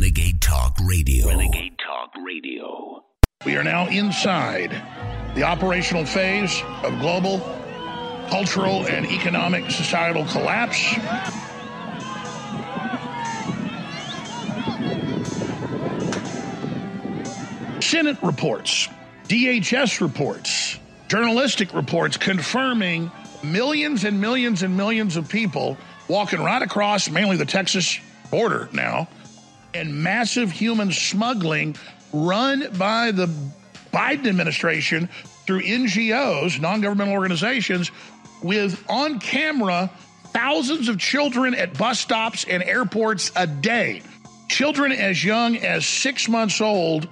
Renegade 0.00 0.40
Talk 0.40 0.78
Radio. 0.82 1.28
Renegade 1.28 1.76
Talk 1.78 2.10
Radio. 2.24 3.04
We 3.44 3.54
are 3.58 3.62
now 3.62 3.86
inside 3.88 4.70
the 5.34 5.42
operational 5.42 6.06
phase 6.06 6.62
of 6.82 6.98
global, 7.00 7.40
cultural, 8.30 8.86
and 8.86 9.04
economic 9.04 9.70
societal 9.70 10.24
collapse. 10.24 10.78
Senate 17.84 18.16
reports, 18.22 18.88
DHS 19.28 20.00
reports, 20.00 20.78
journalistic 21.08 21.74
reports 21.74 22.16
confirming 22.16 23.12
millions 23.44 24.04
and 24.04 24.18
millions 24.18 24.62
and 24.62 24.74
millions 24.74 25.18
of 25.18 25.28
people 25.28 25.76
walking 26.08 26.40
right 26.40 26.62
across 26.62 27.10
mainly 27.10 27.36
the 27.36 27.44
Texas 27.44 28.00
border 28.30 28.70
now 28.72 29.06
and 29.74 30.02
massive 30.02 30.50
human 30.50 30.92
smuggling 30.92 31.76
run 32.12 32.68
by 32.76 33.10
the 33.10 33.26
Biden 33.92 34.26
administration 34.26 35.08
through 35.46 35.62
NGOs, 35.62 36.60
non 36.60 36.80
governmental 36.80 37.14
organizations, 37.14 37.90
with 38.42 38.82
on 38.88 39.18
camera 39.18 39.90
thousands 40.32 40.88
of 40.88 40.98
children 40.98 41.54
at 41.54 41.76
bus 41.76 41.98
stops 42.00 42.44
and 42.48 42.62
airports 42.62 43.32
a 43.36 43.46
day. 43.46 44.02
Children 44.48 44.92
as 44.92 45.24
young 45.24 45.56
as 45.56 45.86
six 45.86 46.28
months 46.28 46.60
old 46.60 47.08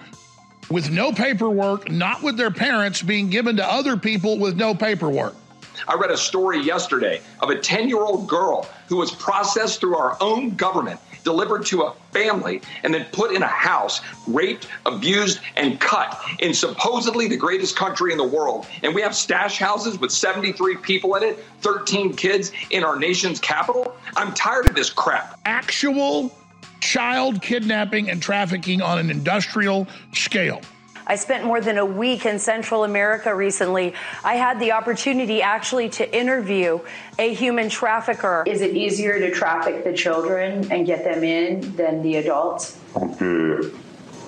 with 0.71 0.91
no 0.91 1.13
paperwork, 1.13 1.91
not 1.91 2.23
with 2.23 2.37
their 2.37 2.51
parents, 2.51 3.03
being 3.03 3.31
given 3.31 3.57
to 3.57 3.65
other 3.65 3.97
people 3.97 4.39
with 4.39 4.57
no 4.57 4.75
paperwork. 4.75 5.35
I 5.87 5.95
read 5.95 6.11
a 6.11 6.17
story 6.17 6.61
yesterday 6.61 7.21
of 7.41 7.51
a 7.51 7.59
10 7.59 7.89
year 7.89 8.01
old 8.01 8.29
girl 8.29 8.69
who 8.89 8.97
was 8.97 9.13
processed 9.13 9.81
through 9.81 9.97
our 9.97 10.17
own 10.21 10.57
government, 10.57 11.01
delivered 11.25 11.67
to 11.67 11.83
a 11.83 11.93
family, 12.13 12.61
and 12.83 12.93
then 12.93 13.07
put 13.13 13.33
in 13.33 13.43
a 13.43 13.47
house, 13.47 14.01
raped, 14.27 14.69
abused, 14.87 15.41
and 15.57 15.81
cut 15.81 16.21
in 16.39 16.55
supposedly 16.55 17.29
the 17.29 17.37
greatest 17.37 17.77
country 17.77 18.13
in 18.13 18.19
the 18.19 18.25
world. 18.25 18.67
And 18.83 18.95
we 18.95 19.03
have 19.03 19.15
stash 19.15 19.59
houses 19.59 19.99
with 19.99 20.11
73 20.11 20.77
people 20.77 21.15
in 21.17 21.23
it, 21.23 21.39
13 21.61 22.15
kids 22.15 22.53
in 22.71 22.85
our 22.85 22.99
nation's 22.99 23.41
capital. 23.41 23.97
I'm 24.17 24.33
tired 24.35 24.69
of 24.69 24.75
this 24.75 24.91
crap. 24.91 25.39
Actual 25.45 26.35
child 26.81 27.43
kidnapping 27.43 28.11
and 28.11 28.23
trafficking 28.23 28.81
on 28.81 28.99
an 28.99 29.11
industrial 29.11 29.87
scale. 30.13 30.61
I 31.09 31.17
spent 31.17 31.45
more 31.45 31.61
than 31.63 31.79
a 31.79 31.87
week 31.87 32.27
in 32.27 32.39
Central 32.39 32.85
America 32.85 33.35
recently. 33.35 33.95
I 34.23 34.35
had 34.35 34.61
the 34.61 34.73
opportunity 34.73 35.41
actually 35.41 35.89
to 35.91 36.17
interview 36.17 36.81
a 37.19 37.33
human 37.33 37.71
trafficker. 37.71 38.45
Is 38.47 38.61
it 38.61 38.77
easier 38.77 39.19
to 39.19 39.31
traffic 39.31 39.85
the 39.85 39.95
children 39.95 40.71
and 40.71 40.87
get 40.87 41.05
them 41.05 41.25
in 41.25 41.75
than 41.77 42.03
the 42.03 42.17
adults? 42.17 42.79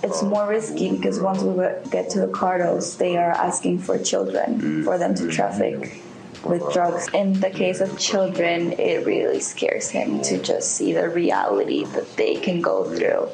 It's 0.03 0.23
more 0.23 0.49
risky 0.49 0.97
because 0.97 1.21
once 1.21 1.43
we 1.43 1.55
get 1.91 2.09
to 2.11 2.21
the 2.21 2.29
cartels, 2.29 2.97
they 2.97 3.19
are 3.19 3.33
asking 3.33 3.81
for 3.81 3.99
children 3.99 4.83
for 4.83 4.97
them 4.97 5.15
to 5.17 5.31
traffic 5.31 6.01
with 6.43 6.73
drugs. 6.73 7.09
In 7.13 7.39
the 7.39 7.51
case 7.51 7.81
of 7.81 7.99
children, 7.99 8.73
it 8.73 9.05
really 9.05 9.41
scares 9.41 9.91
him 9.91 10.23
to 10.23 10.41
just 10.41 10.73
see 10.73 10.95
the 10.95 11.11
reality 11.11 11.85
that 11.85 12.17
they 12.17 12.37
can 12.37 12.63
go 12.63 12.85
through. 12.85 13.29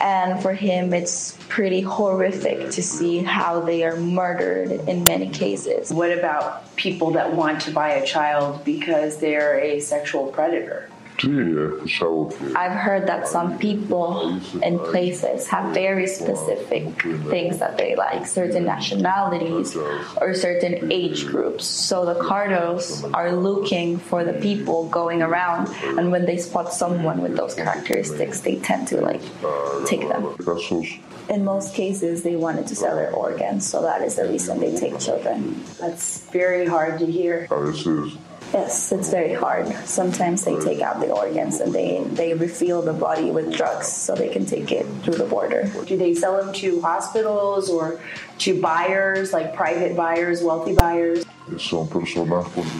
And 0.00 0.42
for 0.42 0.52
him, 0.52 0.92
it's 0.92 1.36
pretty 1.48 1.80
horrific 1.80 2.70
to 2.70 2.82
see 2.82 3.18
how 3.18 3.60
they 3.60 3.84
are 3.84 3.96
murdered 3.96 4.70
in 4.88 5.04
many 5.04 5.30
cases. 5.30 5.92
What 5.92 6.16
about 6.16 6.74
people 6.76 7.12
that 7.12 7.32
want 7.32 7.62
to 7.62 7.70
buy 7.70 7.90
a 7.90 8.06
child 8.06 8.64
because 8.64 9.18
they're 9.18 9.58
a 9.58 9.80
sexual 9.80 10.28
predator? 10.28 10.90
I've 12.54 12.72
heard 12.72 13.06
that 13.06 13.28
some 13.28 13.58
people 13.58 14.40
in 14.62 14.78
places 14.78 15.46
have 15.48 15.72
very 15.74 16.06
specific 16.06 17.00
things 17.30 17.58
that 17.58 17.78
they 17.78 17.96
like, 17.96 18.26
certain 18.26 18.64
nationalities 18.64 19.76
or 20.20 20.34
certain 20.34 20.92
age 20.92 21.26
groups. 21.26 21.64
So 21.64 22.04
the 22.04 22.14
cartels 22.20 23.04
are 23.14 23.32
looking 23.32 23.98
for 23.98 24.24
the 24.24 24.34
people 24.34 24.88
going 24.88 25.22
around, 25.22 25.68
and 25.98 26.10
when 26.10 26.26
they 26.26 26.36
spot 26.36 26.72
someone 26.72 27.22
with 27.22 27.36
those 27.36 27.54
characteristics, 27.54 28.40
they 28.40 28.56
tend 28.56 28.88
to 28.88 29.00
like 29.00 29.22
take 29.86 30.08
them. 30.08 30.34
In 31.28 31.44
most 31.44 31.74
cases, 31.74 32.22
they 32.22 32.36
wanted 32.36 32.66
to 32.68 32.76
sell 32.76 32.94
their 32.94 33.10
organs, 33.12 33.66
so 33.66 33.82
that 33.82 34.02
is 34.02 34.14
the 34.14 34.28
reason 34.28 34.60
they 34.60 34.76
take 34.76 34.98
children. 35.00 35.64
That's 35.80 36.20
very 36.30 36.66
hard 36.66 37.00
to 37.00 37.06
hear. 37.06 37.46
Yes, 38.52 38.92
it's 38.92 39.10
very 39.10 39.34
hard. 39.34 39.66
Sometimes 39.86 40.44
they 40.44 40.58
take 40.60 40.80
out 40.80 41.00
the 41.00 41.10
organs 41.10 41.60
and 41.60 41.72
they, 41.72 42.02
they 42.12 42.32
refill 42.32 42.80
the 42.80 42.92
body 42.92 43.30
with 43.30 43.54
drugs 43.54 43.88
so 43.88 44.14
they 44.14 44.28
can 44.28 44.46
take 44.46 44.72
it 44.72 44.86
through 45.02 45.14
the 45.14 45.24
border. 45.24 45.70
Do 45.84 45.96
they 45.96 46.14
sell 46.14 46.36
them 46.42 46.54
to 46.54 46.80
hospitals 46.80 47.68
or 47.68 48.00
to 48.38 48.60
buyers, 48.60 49.32
like 49.32 49.54
private 49.54 49.96
buyers, 49.96 50.42
wealthy 50.42 50.74
buyers? 50.74 51.24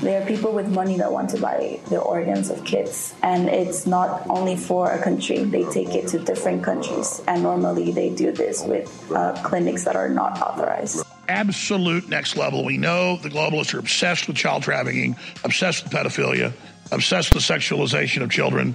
There 0.03 0.21
are 0.21 0.27
people 0.27 0.53
with 0.53 0.69
money 0.69 0.97
that 0.99 1.13
want 1.13 1.31
to 1.31 1.41
buy 1.41 1.79
the 1.89 2.01
organs 2.01 2.51
of 2.51 2.65
kids, 2.65 3.15
and 3.23 3.49
it's 3.49 3.87
not 3.87 4.27
only 4.29 4.57
for 4.57 4.91
a 4.91 5.01
country. 5.01 5.45
They 5.45 5.63
take 5.71 5.95
it 5.95 6.09
to 6.09 6.19
different 6.19 6.65
countries, 6.65 7.23
and 7.29 7.45
normally 7.45 7.93
they 7.93 8.11
do 8.11 8.33
this 8.33 8.65
with 8.65 8.91
uh, 9.13 9.41
clinics 9.45 9.85
that 9.85 9.95
are 9.95 10.09
not 10.09 10.41
authorized. 10.43 11.07
Absolute 11.29 12.09
next 12.09 12.37
level. 12.37 12.65
We 12.65 12.79
know 12.79 13.17
the 13.17 13.29
globalists 13.29 13.75
are 13.75 13.79
obsessed 13.79 14.29
with 14.29 14.37
child 14.37 14.63
trafficking, 14.63 15.17
obsessed 15.45 15.85
with 15.85 15.93
pedophilia, 15.93 16.53
obsessed 16.93 17.35
with 17.35 17.43
sexualization 17.43 18.23
of 18.23 18.31
children. 18.31 18.75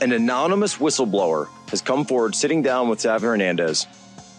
An 0.00 0.12
anonymous 0.12 0.76
whistleblower 0.76 1.48
has 1.70 1.82
come 1.82 2.04
forward 2.04 2.34
sitting 2.34 2.62
down 2.62 2.88
with 2.88 3.00
Xavier 3.00 3.30
Hernandez, 3.30 3.86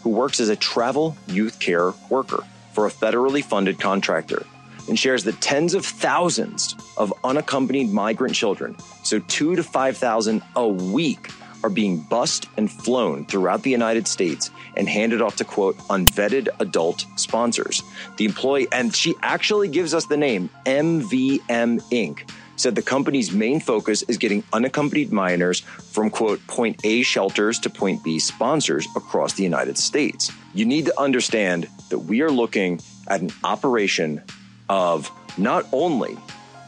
who 0.01 0.09
works 0.11 0.39
as 0.39 0.49
a 0.49 0.55
travel 0.55 1.17
youth 1.27 1.59
care 1.59 1.91
worker 2.09 2.43
for 2.73 2.87
a 2.87 2.89
federally 2.89 3.43
funded 3.43 3.79
contractor 3.79 4.45
and 4.87 4.97
shares 4.97 5.23
that 5.25 5.39
tens 5.41 5.73
of 5.73 5.85
thousands 5.85 6.75
of 6.97 7.13
unaccompanied 7.23 7.89
migrant 7.89 8.33
children, 8.33 8.75
so 9.03 9.19
two 9.19 9.55
to 9.55 9.63
5,000 9.63 10.41
a 10.55 10.67
week, 10.67 11.29
are 11.63 11.69
being 11.69 11.99
bussed 12.01 12.47
and 12.57 12.71
flown 12.71 13.25
throughout 13.25 13.63
the 13.63 13.69
United 13.69 14.07
States 14.07 14.51
and 14.75 14.87
handed 14.87 15.21
off 15.21 15.35
to 15.37 15.45
quote 15.45 15.77
unvetted 15.89 16.49
adult 16.59 17.05
sponsors. 17.15 17.81
The 18.17 18.25
employee, 18.25 18.67
and 18.71 18.95
she 18.95 19.15
actually 19.21 19.67
gives 19.67 19.93
us 19.93 20.05
the 20.05 20.17
name 20.17 20.49
MVM 20.65 21.81
Inc., 21.91 22.29
said 22.55 22.75
the 22.75 22.81
company's 22.81 23.31
main 23.31 23.59
focus 23.59 24.01
is 24.03 24.17
getting 24.17 24.43
unaccompanied 24.51 25.11
minors 25.11 25.61
from 25.61 26.09
quote 26.09 26.45
point 26.47 26.79
A 26.83 27.01
shelters 27.03 27.57
to 27.59 27.69
point 27.69 28.03
B 28.03 28.19
sponsors 28.19 28.85
across 28.95 29.33
the 29.33 29.43
United 29.43 29.77
States. 29.77 30.31
You 30.53 30.65
need 30.65 30.85
to 30.85 30.99
understand 30.99 31.69
that 31.89 31.99
we 31.99 32.21
are 32.21 32.31
looking 32.31 32.81
at 33.07 33.21
an 33.21 33.31
operation 33.43 34.21
of 34.67 35.09
not 35.37 35.65
only 35.71 36.17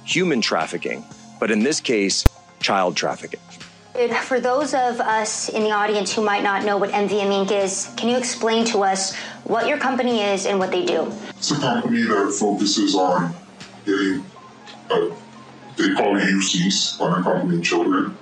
human 0.06 0.42
trafficking, 0.42 1.04
but 1.40 1.52
in 1.52 1.64
this 1.64 1.82
case, 1.82 2.26
child 2.62 2.96
trafficking. 2.96 3.40
For 4.10 4.40
those 4.40 4.74
of 4.74 5.00
us 5.00 5.48
in 5.50 5.64
the 5.64 5.70
audience 5.70 6.12
who 6.12 6.24
might 6.24 6.42
not 6.42 6.66
know 6.66 6.76
what 6.78 6.90
MVM 6.90 7.46
Inc. 7.46 7.52
is, 7.52 7.94
can 7.98 8.10
you 8.10 8.18
explain 8.18 8.66
to 8.66 8.80
us 8.80 9.16
what 9.44 9.68
your 9.68 9.78
company 9.78 10.22
is 10.22 10.48
and 10.48 10.58
what 10.58 10.72
they 10.72 10.86
do? 10.86 11.12
It's 11.30 11.52
a 11.52 11.60
company 11.60 12.02
that 12.04 12.36
focuses 12.40 12.96
on 12.96 13.36
getting, 13.86 14.26
uh, 14.90 15.10
they 15.78 15.94
call 15.94 16.18
it 16.18 16.24
UCs, 16.24 17.00
unaccompanied 17.00 17.64
children, 17.64 18.18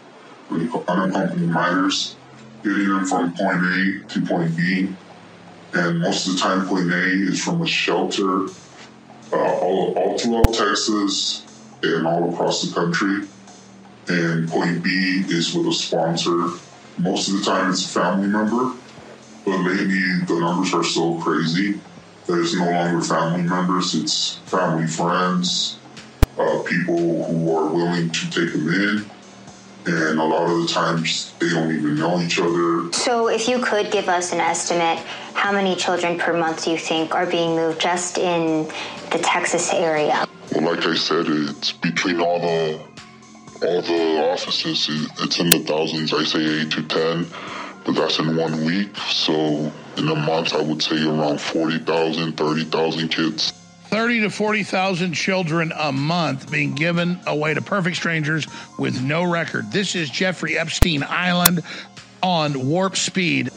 unaccompanied 0.52 1.48
minors, 1.48 2.18
getting 2.62 2.90
them 2.90 3.06
from 3.06 3.34
point 3.34 3.64
A 3.64 4.04
to 4.10 4.26
point 4.26 4.58
B. 4.58 4.94
And 5.76 6.00
most 6.02 6.28
of 6.28 6.34
the 6.34 6.40
time, 6.40 6.68
point 6.68 6.92
A 6.92 7.06
is 7.06 7.42
from 7.42 7.62
a 7.62 7.68
shelter 7.68 8.48
uh, 9.32 9.38
all, 9.38 9.94
all 9.98 10.18
throughout 10.18 10.54
Texas 10.54 11.46
and 11.84 12.06
all 12.06 12.34
across 12.34 12.68
the 12.68 12.74
country 12.74 13.30
and 14.10 14.50
point 14.50 14.84
B 14.84 15.24
is 15.28 15.54
with 15.54 15.68
a 15.68 15.74
sponsor. 15.74 16.50
Most 16.98 17.30
of 17.30 17.40
the 17.40 17.46
time, 17.46 17.70
it's 17.70 17.86
a 17.86 18.00
family 18.00 18.28
member, 18.28 18.74
but 19.46 19.58
lately 19.60 20.02
the 20.28 20.40
numbers 20.40 20.74
are 20.74 20.84
so 20.84 21.20
crazy 21.22 21.80
that 22.26 22.40
it's 22.40 22.56
no 22.56 22.70
longer 22.70 23.02
family 23.02 23.44
members, 23.44 23.96
it's 23.96 24.38
family 24.46 24.88
friends, 24.88 25.78
uh, 26.38 26.62
people 26.64 26.98
who 26.98 27.56
are 27.56 27.74
willing 27.74 28.10
to 28.10 28.30
take 28.30 28.52
them 28.52 28.68
in. 28.68 29.06
And 29.86 30.20
a 30.20 30.24
lot 30.24 30.50
of 30.50 30.62
the 30.62 30.68
times 30.68 31.34
they 31.40 31.50
don't 31.50 31.74
even 31.74 31.96
know 31.96 32.20
each 32.20 32.38
other. 32.38 32.92
So, 32.92 33.30
if 33.30 33.48
you 33.48 33.60
could 33.60 33.92
give 33.92 34.10
us 34.10 34.34
an 34.34 34.40
estimate, 34.40 35.00
how 35.34 35.52
many 35.52 35.76
children 35.76 36.20
per 36.20 36.38
month 36.38 36.66
do 36.66 36.72
you 36.72 36.78
think 36.78 37.16
are 37.16 37.26
being 37.26 37.56
moved 37.56 37.80
just 37.80 38.18
in 38.18 38.68
the 39.12 39.20
Texas 39.20 39.74
area? 39.74 40.28
Well, 40.54 40.76
like 40.76 40.86
I 40.86 40.96
said, 40.96 41.28
it's 41.28 41.72
between 41.72 42.20
all 42.20 42.40
the 42.40 42.80
all 43.62 43.82
the 43.82 44.30
offices, 44.32 44.88
it's 45.20 45.40
in 45.40 45.50
the 45.50 45.60
thousands. 45.60 46.14
I 46.14 46.24
say 46.24 46.62
eight 46.62 46.72
to 46.72 46.84
10, 46.84 47.28
but 47.86 47.94
that's 47.94 48.20
in 48.20 48.36
one 48.36 48.64
week. 48.66 48.96
So 48.98 49.72
in 49.98 50.08
a 50.08 50.16
month, 50.16 50.54
I 50.54 50.62
would 50.62 50.82
say 50.82 51.04
around 51.06 51.42
40,000, 51.42 52.38
30,000 52.38 53.10
kids. 53.10 53.54
30 53.90 54.22
to 54.22 54.30
40,000 54.30 55.14
children 55.14 55.74
a 55.76 55.92
month 55.92 56.52
being 56.52 56.76
given 56.76 57.20
away 57.26 57.56
to 57.56 57.62
perfect 57.62 57.96
strangers 57.96 58.48
with 58.78 59.02
no 59.02 59.24
record. 59.24 59.72
This 59.72 59.96
is 59.96 60.10
Jeffrey 60.10 60.58
Epstein 60.58 61.04
Island. 61.04 61.64
on 62.22 62.68
warp 62.68 62.98
speed. 62.98 63.50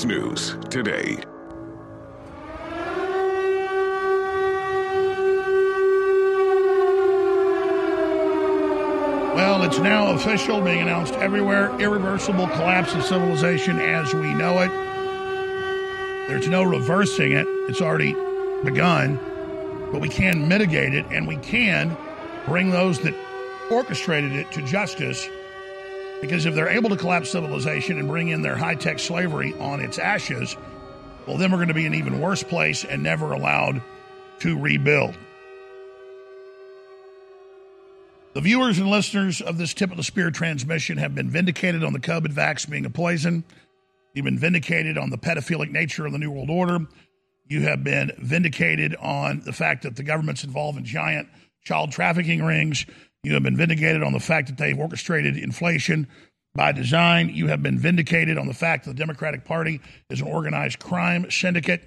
Tomorrow's 0.00 0.04
news 0.04 0.56
today. 0.70 1.18
Well, 9.34 9.62
it's 9.62 9.78
now 9.78 10.12
official, 10.12 10.60
being 10.62 10.80
announced 10.80 11.14
everywhere. 11.14 11.78
Irreversible 11.78 12.46
collapse 12.48 12.94
of 12.94 13.04
civilization 13.04 13.78
as 13.78 14.14
we 14.14 14.32
know 14.32 14.60
it. 14.60 14.70
There's 16.28 16.48
no 16.48 16.62
reversing 16.62 17.32
it, 17.32 17.46
it's 17.68 17.82
already 17.82 18.14
begun. 18.64 19.18
But 19.92 20.00
we 20.00 20.08
can 20.08 20.48
mitigate 20.48 20.94
it, 20.94 21.04
and 21.10 21.26
we 21.26 21.36
can 21.36 21.96
bring 22.46 22.70
those 22.70 23.00
that 23.00 23.14
orchestrated 23.70 24.32
it 24.32 24.50
to 24.52 24.62
justice. 24.62 25.28
Because 26.20 26.46
if 26.46 26.54
they're 26.54 26.68
able 26.68 26.90
to 26.90 26.96
collapse 26.96 27.30
civilization 27.30 27.98
and 27.98 28.06
bring 28.06 28.28
in 28.28 28.42
their 28.42 28.56
high 28.56 28.74
tech 28.74 28.98
slavery 28.98 29.54
on 29.54 29.80
its 29.80 29.98
ashes, 29.98 30.56
well, 31.26 31.36
then 31.36 31.50
we're 31.50 31.58
going 31.58 31.68
to 31.68 31.74
be 31.74 31.86
in 31.86 31.92
an 31.92 31.98
even 31.98 32.20
worse 32.20 32.42
place 32.42 32.84
and 32.84 33.02
never 33.02 33.32
allowed 33.32 33.80
to 34.40 34.58
rebuild. 34.58 35.14
The 38.32 38.40
viewers 38.40 38.78
and 38.78 38.88
listeners 38.88 39.40
of 39.40 39.58
this 39.58 39.74
tip 39.74 39.90
of 39.90 39.96
the 39.96 40.04
spear 40.04 40.30
transmission 40.30 40.98
have 40.98 41.14
been 41.14 41.30
vindicated 41.30 41.82
on 41.82 41.92
the 41.92 41.98
COVID 41.98 42.32
vax 42.32 42.68
being 42.68 42.86
a 42.86 42.90
poison. 42.90 43.44
You've 44.14 44.24
been 44.24 44.38
vindicated 44.38 44.96
on 44.96 45.10
the 45.10 45.18
pedophilic 45.18 45.70
nature 45.70 46.06
of 46.06 46.12
the 46.12 46.18
New 46.18 46.30
World 46.30 46.50
Order. 46.50 46.86
You 47.48 47.62
have 47.62 47.82
been 47.82 48.12
vindicated 48.18 48.94
on 48.96 49.40
the 49.40 49.52
fact 49.52 49.82
that 49.82 49.96
the 49.96 50.04
government's 50.04 50.44
involved 50.44 50.78
in 50.78 50.84
giant 50.84 51.28
child 51.64 51.90
trafficking 51.90 52.42
rings. 52.42 52.86
You 53.22 53.34
have 53.34 53.42
been 53.42 53.56
vindicated 53.56 54.02
on 54.02 54.12
the 54.12 54.20
fact 54.20 54.48
that 54.48 54.58
they've 54.58 54.78
orchestrated 54.78 55.36
inflation 55.36 56.06
by 56.54 56.72
design. 56.72 57.30
You 57.30 57.48
have 57.48 57.62
been 57.62 57.78
vindicated 57.78 58.38
on 58.38 58.46
the 58.46 58.54
fact 58.54 58.84
that 58.84 58.92
the 58.92 58.98
Democratic 58.98 59.44
Party 59.44 59.80
is 60.08 60.20
an 60.20 60.28
organized 60.28 60.78
crime 60.78 61.30
syndicate. 61.30 61.84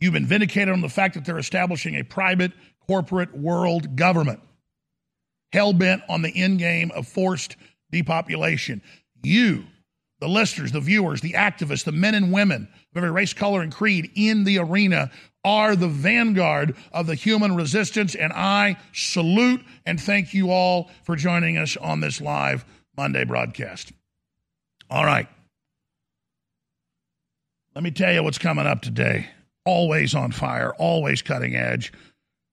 You've 0.00 0.14
been 0.14 0.26
vindicated 0.26 0.70
on 0.70 0.80
the 0.80 0.88
fact 0.88 1.14
that 1.14 1.24
they're 1.24 1.38
establishing 1.38 1.94
a 1.94 2.02
private 2.02 2.52
corporate 2.86 3.36
world 3.36 3.96
government 3.96 4.40
hell 5.54 5.72
bent 5.72 6.02
on 6.08 6.20
the 6.20 6.36
end 6.36 6.58
game 6.58 6.90
of 6.96 7.06
forced 7.06 7.56
depopulation. 7.92 8.82
You, 9.22 9.64
the 10.18 10.28
listeners, 10.28 10.72
the 10.72 10.80
viewers, 10.80 11.20
the 11.20 11.34
activists, 11.34 11.84
the 11.84 11.92
men 11.92 12.16
and 12.16 12.32
women 12.32 12.68
of 12.90 12.96
every 12.96 13.12
race, 13.12 13.32
color, 13.32 13.62
and 13.62 13.72
creed 13.72 14.10
in 14.16 14.42
the 14.42 14.58
arena 14.58 15.12
are 15.44 15.76
the 15.76 15.88
vanguard 15.88 16.74
of 16.92 17.06
the 17.06 17.14
human 17.14 17.54
resistance. 17.54 18.14
And 18.14 18.32
I 18.32 18.76
salute 18.92 19.62
and 19.84 20.00
thank 20.00 20.34
you 20.34 20.50
all 20.50 20.90
for 21.04 21.16
joining 21.16 21.58
us 21.58 21.76
on 21.76 22.00
this 22.00 22.20
live 22.20 22.64
Monday 22.96 23.24
broadcast. 23.24 23.92
All 24.90 25.04
right. 25.04 25.28
Let 27.74 27.82
me 27.82 27.90
tell 27.90 28.12
you 28.12 28.22
what's 28.22 28.38
coming 28.38 28.66
up 28.66 28.82
today. 28.82 29.28
Always 29.64 30.14
on 30.14 30.30
fire, 30.30 30.72
always 30.78 31.22
cutting 31.22 31.56
edge. 31.56 31.92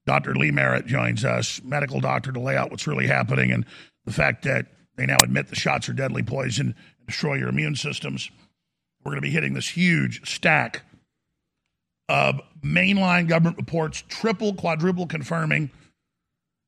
Dr. 0.07 0.33
Lee 0.33 0.51
Merritt 0.51 0.87
joins 0.87 1.23
us, 1.23 1.61
medical 1.63 1.99
doctor, 1.99 2.31
to 2.31 2.39
lay 2.39 2.57
out 2.57 2.71
what's 2.71 2.87
really 2.87 3.05
happening 3.05 3.51
and 3.51 3.65
the 4.05 4.13
fact 4.13 4.43
that 4.43 4.65
they 4.95 5.05
now 5.05 5.19
admit 5.19 5.47
the 5.47 5.55
shots 5.55 5.87
are 5.89 5.93
deadly 5.93 6.23
poison 6.23 6.75
and 6.97 7.07
destroy 7.07 7.35
your 7.35 7.49
immune 7.49 7.75
systems. 7.75 8.31
We're 9.03 9.11
going 9.11 9.21
to 9.21 9.27
be 9.27 9.31
hitting 9.31 9.53
this 9.53 9.69
huge 9.69 10.27
stack 10.27 10.81
mainline 12.63 13.27
government 13.27 13.57
reports, 13.57 14.03
triple, 14.07 14.53
quadruple 14.53 15.07
confirming 15.07 15.71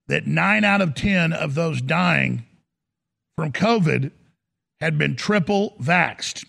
that 0.08 0.28
nine 0.28 0.64
out 0.64 0.82
of 0.82 0.96
10 0.96 1.34
of 1.34 1.56
those 1.56 1.82
dying 1.82 2.46
from 3.38 3.52
COVID 3.52 4.12
had 4.80 4.98
been 4.98 5.16
triple 5.16 5.76
vaxxed. 5.82 6.46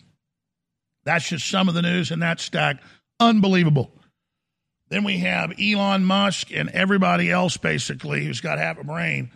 That's 1.04 1.28
just 1.28 1.48
some 1.48 1.68
of 1.68 1.74
the 1.74 1.82
news 1.82 2.10
in 2.10 2.20
that 2.20 2.40
stack. 2.40 2.82
Unbelievable. 3.20 3.90
Then 4.88 5.04
we 5.04 5.18
have 5.18 5.52
Elon 5.60 6.04
Musk 6.04 6.52
and 6.52 6.68
everybody 6.70 7.30
else, 7.30 7.56
basically, 7.56 8.24
who's 8.24 8.40
got 8.40 8.58
half 8.58 8.78
a 8.78 8.84
brain, 8.84 9.30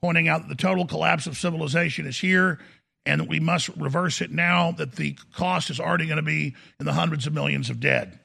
pointing 0.00 0.28
out 0.28 0.42
that 0.42 0.48
the 0.48 0.54
total 0.54 0.86
collapse 0.86 1.26
of 1.26 1.36
civilization 1.36 2.06
is 2.06 2.18
here 2.18 2.58
and 3.06 3.20
that 3.20 3.28
we 3.28 3.40
must 3.40 3.68
reverse 3.70 4.20
it 4.20 4.30
now, 4.30 4.72
that 4.72 4.96
the 4.96 5.16
cost 5.32 5.70
is 5.70 5.80
already 5.80 6.06
going 6.06 6.16
to 6.16 6.22
be 6.22 6.54
in 6.78 6.86
the 6.86 6.92
hundreds 6.92 7.26
of 7.26 7.32
millions 7.32 7.70
of 7.70 7.80
dead. 7.80 8.18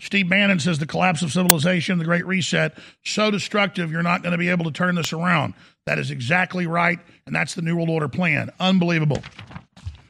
Steve 0.00 0.28
Bannon 0.28 0.58
says 0.58 0.78
the 0.78 0.86
collapse 0.86 1.22
of 1.22 1.30
civilization, 1.30 1.98
the 1.98 2.04
Great 2.04 2.26
Reset, 2.26 2.76
so 3.04 3.30
destructive, 3.30 3.92
you're 3.92 4.02
not 4.02 4.22
going 4.22 4.32
to 4.32 4.38
be 4.38 4.48
able 4.48 4.64
to 4.64 4.70
turn 4.70 4.94
this 4.94 5.12
around. 5.12 5.54
That 5.86 5.98
is 5.98 6.10
exactly 6.10 6.66
right, 6.66 6.98
and 7.26 7.34
that's 7.34 7.54
the 7.54 7.62
New 7.62 7.76
World 7.76 7.90
Order 7.90 8.08
plan. 8.08 8.50
Unbelievable. 8.58 9.22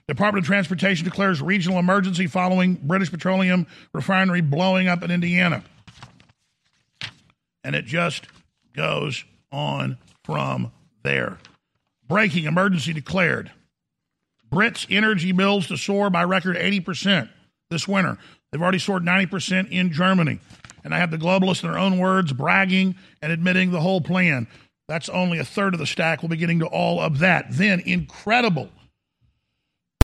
Department 0.06 0.44
of 0.44 0.46
Transportation 0.46 1.04
declares 1.04 1.40
regional 1.40 1.78
emergency 1.78 2.26
following 2.26 2.74
British 2.74 3.10
Petroleum 3.10 3.66
refinery 3.92 4.40
blowing 4.40 4.88
up 4.88 5.04
in 5.04 5.10
Indiana. 5.10 5.62
And 7.62 7.76
it 7.76 7.84
just 7.84 8.26
goes 8.74 9.24
on 9.52 9.98
from 10.24 10.72
there. 11.02 11.38
Breaking 12.08 12.46
emergency 12.46 12.92
declared. 12.92 13.52
Brits' 14.50 14.86
energy 14.90 15.30
bills 15.30 15.68
to 15.68 15.76
soar 15.76 16.10
by 16.10 16.24
record 16.24 16.56
80% 16.56 17.28
this 17.70 17.86
winter. 17.86 18.18
They've 18.50 18.62
already 18.62 18.78
soared 18.78 19.04
90% 19.04 19.70
in 19.70 19.92
Germany. 19.92 20.40
And 20.82 20.94
I 20.94 20.98
have 20.98 21.10
the 21.10 21.18
globalists 21.18 21.62
in 21.62 21.70
their 21.70 21.78
own 21.78 21.98
words 21.98 22.32
bragging 22.32 22.96
and 23.22 23.32
admitting 23.32 23.70
the 23.70 23.80
whole 23.80 24.00
plan. 24.00 24.48
That's 24.88 25.08
only 25.08 25.38
a 25.38 25.44
third 25.44 25.74
of 25.74 25.80
the 25.80 25.86
stack. 25.86 26.22
We'll 26.22 26.30
be 26.30 26.36
getting 26.36 26.60
to 26.60 26.66
all 26.66 27.00
of 27.00 27.18
that. 27.18 27.46
Then, 27.50 27.80
incredible 27.80 28.70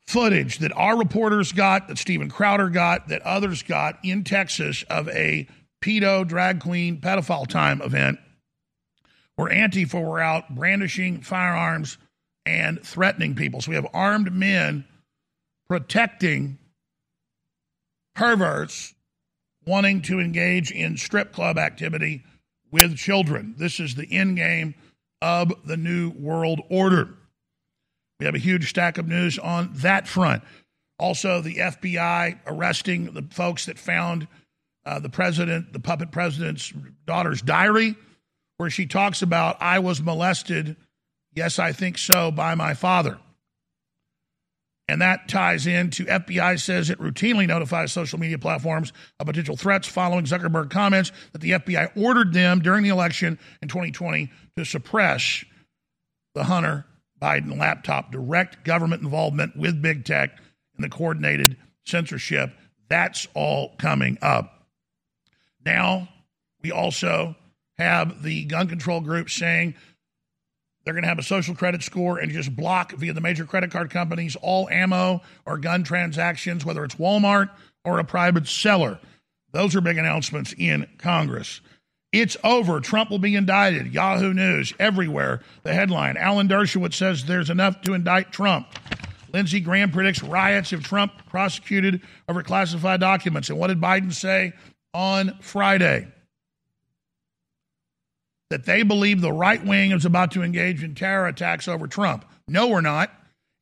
footage 0.07 0.59
that 0.59 0.73
our 0.77 0.97
reporters 0.97 1.53
got, 1.53 1.89
that 1.89 1.99
Steven 1.99 2.31
Crowder 2.31 2.69
got, 2.69 3.09
that 3.09 3.23
others 3.23 3.63
got 3.63 3.99
in 4.05 4.23
Texas 4.23 4.85
of 4.89 5.09
a 5.09 5.49
pedo, 5.83 6.27
drag 6.27 6.61
queen, 6.61 7.01
pedophile 7.01 7.47
time 7.47 7.83
event 7.83 8.19
where 9.37 9.51
Antifa 9.51 10.03
were 10.03 10.21
out 10.21 10.55
brandishing 10.55 11.21
firearms 11.21 11.99
and 12.45 12.83
threatening 12.83 13.35
people. 13.35 13.61
So 13.61 13.71
we 13.71 13.75
have 13.75 13.87
armed 13.93 14.33
men 14.33 14.85
protecting 15.69 16.59
perverts 18.17 18.95
wanting 19.67 20.01
to 20.01 20.19
engage 20.19 20.71
in 20.71 20.97
strip 20.97 21.33
club 21.33 21.59
activity 21.59 22.25
with 22.73 22.97
children. 22.97 23.55
This 23.59 23.79
is 23.79 23.95
the 23.95 24.11
end 24.11 24.37
game 24.37 24.75
of 25.23 25.53
the 25.65 25.77
New 25.77 26.11
World 26.11 26.61
Order. 26.71 27.11
We 28.19 28.27
have 28.27 28.35
a 28.35 28.39
huge 28.39 28.71
stack 28.71 28.99
of 28.99 29.07
news 29.07 29.39
on 29.39 29.71
that 29.77 30.09
front. 30.09 30.43
Also, 30.99 31.43
the 31.43 31.57
FBI 31.57 32.39
arresting 32.47 33.13
the 33.13 33.23
folks 33.31 33.67
that 33.67 33.79
found 33.79 34.27
uh, 34.87 34.99
the 34.99 35.11
president, 35.11 35.73
the 35.73 35.81
puppet 35.81 36.11
president's 36.11 36.73
daughter's 37.07 37.43
diary, 37.43 37.97
where 38.57 38.71
she 38.71 38.87
talks 38.87 39.21
about, 39.21 39.61
I 39.61 39.81
was 39.81 40.01
molested, 40.01 40.77
yes, 41.35 41.59
I 41.59 41.73
think 41.73 41.99
so, 41.99 42.31
by 42.31 42.55
my 42.55 42.73
father. 42.73 43.19
And 44.89 45.03
that 45.03 45.29
ties 45.29 45.67
into 45.67 46.05
FBI 46.05 46.61
says 46.61 46.91
it 46.91 46.99
routinely 46.99 47.47
notifies 47.47 47.93
social 47.93 48.21
media 48.21 48.39
platforms 48.39 48.93
of 49.19 49.27
potential 49.27 49.57
threats 49.57 49.89
following 49.89 50.27
Zuckerberg 50.27 50.71
comments 50.71 51.11
that 51.33 51.41
the 51.41 51.53
FBI 51.53 51.97
ordered 51.97 52.33
them 52.33 52.61
during 52.61 52.85
the 52.85 52.91
election 52.91 53.39
in 53.61 53.69
2020 53.69 54.31
to 54.57 54.65
suppress 54.65 55.45
the 56.35 56.45
Hunter 56.45 56.87
Biden 57.21 57.59
laptop, 57.59 58.13
direct 58.13 58.65
government 58.65 59.03
involvement 59.03 59.57
with 59.57 59.83
big 59.83 60.05
tech 60.05 60.39
and 60.77 60.85
the 60.85 60.89
coordinated 60.89 61.57
censorship. 61.85 62.53
That's 62.89 63.27
all 63.35 63.75
coming 63.79 64.19
up. 64.23 64.69
Now, 65.65 66.09
we 66.63 66.71
also 66.71 67.35
have 67.79 68.23
the 68.23 68.45
gun 68.45 68.69
control 68.69 69.01
group 69.01 69.31
saying 69.31 69.75
they're 70.87 70.95
going 70.95 71.03
to 71.03 71.09
have 71.09 71.19
a 71.19 71.23
social 71.25 71.57
credit 71.57 71.83
score 71.83 72.19
and 72.19 72.31
just 72.31 72.55
block 72.55 72.93
via 72.93 73.13
the 73.13 73.21
major 73.21 73.45
credit 73.45 73.73
card 73.73 73.91
companies 73.91 74.37
all 74.37 74.69
ammo 74.69 75.21
or 75.45 75.59
gun 75.59 75.83
transactions, 75.83 76.65
whether 76.65 76.85
it's 76.85 76.95
Walmart 76.95 77.51
or 77.85 77.99
a 77.99 78.05
private 78.05 78.47
seller. 78.47 79.01
Those 79.51 79.75
are 79.75 79.81
big 79.81 79.99
announcements 79.99 80.55
in 80.57 80.87
Congress. 80.99 81.61
It's 82.13 82.37
over. 82.45 82.79
Trump 82.79 83.11
will 83.11 83.19
be 83.19 83.35
indicted. 83.35 83.93
Yahoo 83.93 84.33
News, 84.33 84.73
everywhere. 84.79 85.43
The 85.65 85.75
headline 85.75 86.17
Alan 86.17 86.47
Dershowitz 86.47 86.95
says 86.95 87.25
there's 87.25 87.51
enough 87.51 87.83
to 87.83 87.93
indict 87.93 88.31
Trump. 88.31 88.69
Lindsey 89.33 89.59
Graham 89.59 89.91
predicts 89.91 90.23
riots 90.23 90.73
if 90.73 90.85
Trump 90.85 91.13
prosecuted 91.29 92.01
over 92.29 92.45
classified 92.45 93.01
documents. 93.01 93.51
And 93.51 93.59
what 93.59 93.67
did 93.67 93.81
Biden 93.81 94.13
say 94.13 94.53
on 94.95 95.37
Friday? 95.41 96.07
That 98.51 98.65
they 98.65 98.83
believe 98.83 99.21
the 99.21 99.33
right 99.33 99.65
wing 99.65 99.93
is 99.93 100.05
about 100.05 100.31
to 100.33 100.43
engage 100.43 100.83
in 100.83 100.95
terror 100.95 101.27
attacks 101.27 101.67
over 101.69 101.87
Trump. 101.87 102.25
No, 102.49 102.69
we're 102.69 102.81
not. 102.81 103.11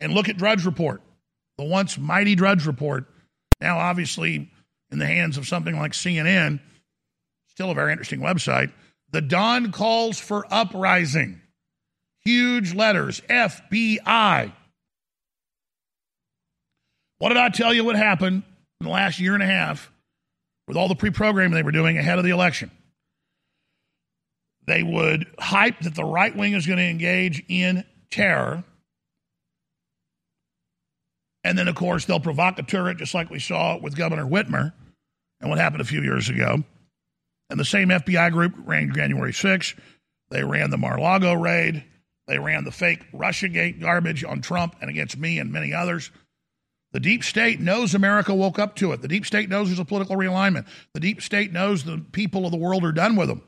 And 0.01 0.13
look 0.13 0.29
at 0.29 0.37
Drudge 0.37 0.67
Report, 0.67 1.01
the 1.57 1.65
once 1.65 1.97
mighty 1.97 2.35
Drudge 2.35 2.67
Report, 2.67 3.07
now 3.61 3.79
obviously 3.79 4.51
in 4.91 4.99
the 4.99 5.07
hands 5.07 5.39
of 5.39 5.49
something 5.49 5.77
like 5.77 5.93
CNN, 5.93 6.61
still 7.49 7.71
a 7.71 7.75
very 7.75 7.93
interesting 7.93 8.21
website. 8.21 8.73
The 9.11 9.23
Don 9.23 9.73
calls 9.73 10.19
for 10.19 10.47
uprising. 10.51 11.41
Huge 12.25 12.75
letters, 12.75 13.21
FBI. 13.29 14.53
What 17.19 17.29
did 17.29 17.39
I 17.39 17.49
tell 17.51 17.73
you 17.73 17.85
what 17.85 17.97
happened 17.97 18.43
in 18.81 18.85
the 18.85 18.91
last 18.93 19.21
year 19.21 19.35
and 19.35 19.43
a 19.43 19.47
half 19.47 19.91
with 20.67 20.77
all 20.77 20.89
the 20.89 20.95
pre 20.95 21.11
programming 21.11 21.55
they 21.55 21.63
were 21.63 21.73
doing 21.73 21.97
ahead 21.97 22.19
of 22.19 22.25
the 22.25 22.31
election? 22.31 22.71
They 24.67 24.83
would 24.83 25.27
hype 25.39 25.81
that 25.81 25.95
the 25.95 26.05
right 26.05 26.35
wing 26.35 26.55
is 26.55 26.67
going 26.67 26.79
to 26.79 26.85
engage 26.85 27.43
in 27.49 27.85
terror. 28.11 28.65
And 31.43 31.59
then, 31.59 31.69
of 31.69 31.75
course, 31.75 32.07
they'll 32.07 32.21
provocateur 32.21 32.89
it, 32.89 32.97
just 32.97 33.15
like 33.15 33.31
we 33.31 33.39
saw 33.39 33.79
with 33.79 33.97
Governor 33.97 34.25
Whitmer 34.25 34.73
and 35.41 35.51
what 35.51 35.59
happened 35.59 35.83
a 35.83 35.87
few 35.87 36.03
years 36.03 36.31
ago. 36.31 36.65
And 37.51 37.61
the 37.61 37.65
same 37.65 37.89
FBI 37.89 38.33
group 38.33 38.55
ran 38.65 38.95
January 38.95 39.33
6th. 39.33 39.79
They 40.31 40.43
ran 40.43 40.71
the 40.71 40.79
Mar 40.79 40.99
Lago 40.99 41.35
raid. 41.35 41.85
They 42.27 42.39
ran 42.39 42.65
the 42.65 42.73
fake 42.73 43.05
Russiagate 43.13 43.81
garbage 43.81 44.25
on 44.25 44.41
Trump 44.41 44.77
and 44.81 44.89
against 44.89 45.19
me 45.19 45.39
and 45.39 45.53
many 45.53 45.75
others. 45.75 46.11
The 46.93 47.01
deep 47.01 47.23
state 47.25 47.61
knows 47.61 47.95
America 47.95 48.35
woke 48.35 48.59
up 48.59 48.77
to 48.77 48.93
it. 48.93 49.03
The 49.03 49.09
deep 49.09 49.27
state 49.27 49.51
knows 49.51 49.69
there's 49.69 49.81
a 49.81 49.85
political 49.85 50.17
realignment. 50.17 50.67
The 50.95 51.01
deep 51.01 51.21
state 51.21 51.53
knows 51.53 51.85
the 51.85 51.99
people 52.13 52.47
of 52.47 52.53
the 52.53 52.57
world 52.57 52.85
are 52.85 52.93
done 52.93 53.17
with 53.17 53.29
them. 53.29 53.43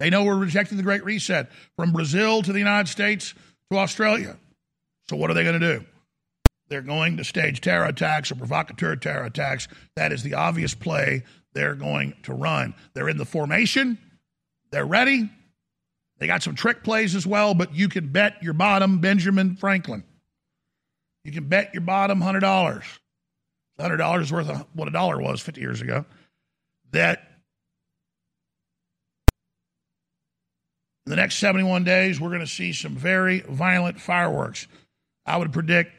They 0.00 0.08
know 0.08 0.24
we're 0.24 0.34
rejecting 0.34 0.78
the 0.78 0.82
Great 0.82 1.04
Reset 1.04 1.50
from 1.76 1.92
Brazil 1.92 2.40
to 2.42 2.52
the 2.52 2.58
United 2.58 2.90
States 2.90 3.34
to 3.70 3.78
Australia. 3.78 4.38
So, 5.10 5.16
what 5.16 5.30
are 5.30 5.34
they 5.34 5.44
going 5.44 5.60
to 5.60 5.78
do? 5.78 5.84
They're 6.68 6.80
going 6.80 7.18
to 7.18 7.24
stage 7.24 7.60
terror 7.60 7.84
attacks 7.84 8.32
or 8.32 8.36
provocateur 8.36 8.96
terror 8.96 9.24
attacks. 9.24 9.68
That 9.96 10.10
is 10.10 10.22
the 10.22 10.34
obvious 10.34 10.74
play 10.74 11.24
they're 11.52 11.74
going 11.74 12.14
to 12.22 12.32
run. 12.32 12.74
They're 12.94 13.10
in 13.10 13.18
the 13.18 13.26
formation, 13.26 13.98
they're 14.70 14.86
ready. 14.86 15.28
They 16.18 16.26
got 16.26 16.42
some 16.42 16.54
trick 16.54 16.82
plays 16.84 17.14
as 17.14 17.26
well, 17.26 17.54
but 17.54 17.74
you 17.74 17.88
can 17.88 18.08
bet 18.08 18.42
your 18.42 18.52
bottom 18.52 18.98
Benjamin 18.98 19.56
Franklin. 19.56 20.04
You 21.24 21.32
can 21.32 21.48
bet 21.48 21.72
your 21.72 21.80
bottom 21.80 22.20
$100. 22.20 22.82
$100 23.78 24.20
is 24.20 24.32
worth 24.32 24.50
of 24.50 24.66
what 24.74 24.86
a 24.86 24.90
dollar 24.90 25.20
was 25.20 25.40
50 25.40 25.60
years 25.62 25.80
ago. 25.80 26.04
That 26.92 27.29
in 31.06 31.10
the 31.10 31.16
next 31.16 31.36
71 31.36 31.84
days, 31.84 32.20
we're 32.20 32.28
going 32.28 32.40
to 32.40 32.46
see 32.46 32.72
some 32.72 32.94
very 32.94 33.40
violent 33.40 34.00
fireworks. 34.00 34.66
I 35.26 35.36
would 35.36 35.52
predict 35.52 35.92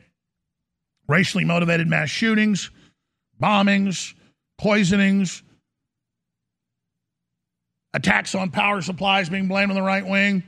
racially 1.08 1.46
motivated 1.46 1.88
mass 1.88 2.10
shootings, 2.10 2.70
bombings, 3.42 4.14
poisonings, 4.58 5.42
attacks 7.94 8.36
on 8.36 8.52
power 8.52 8.82
supplies 8.82 9.30
being 9.30 9.48
blamed 9.48 9.72
on 9.72 9.76
the 9.76 9.82
right 9.82 10.06
wing. 10.06 10.44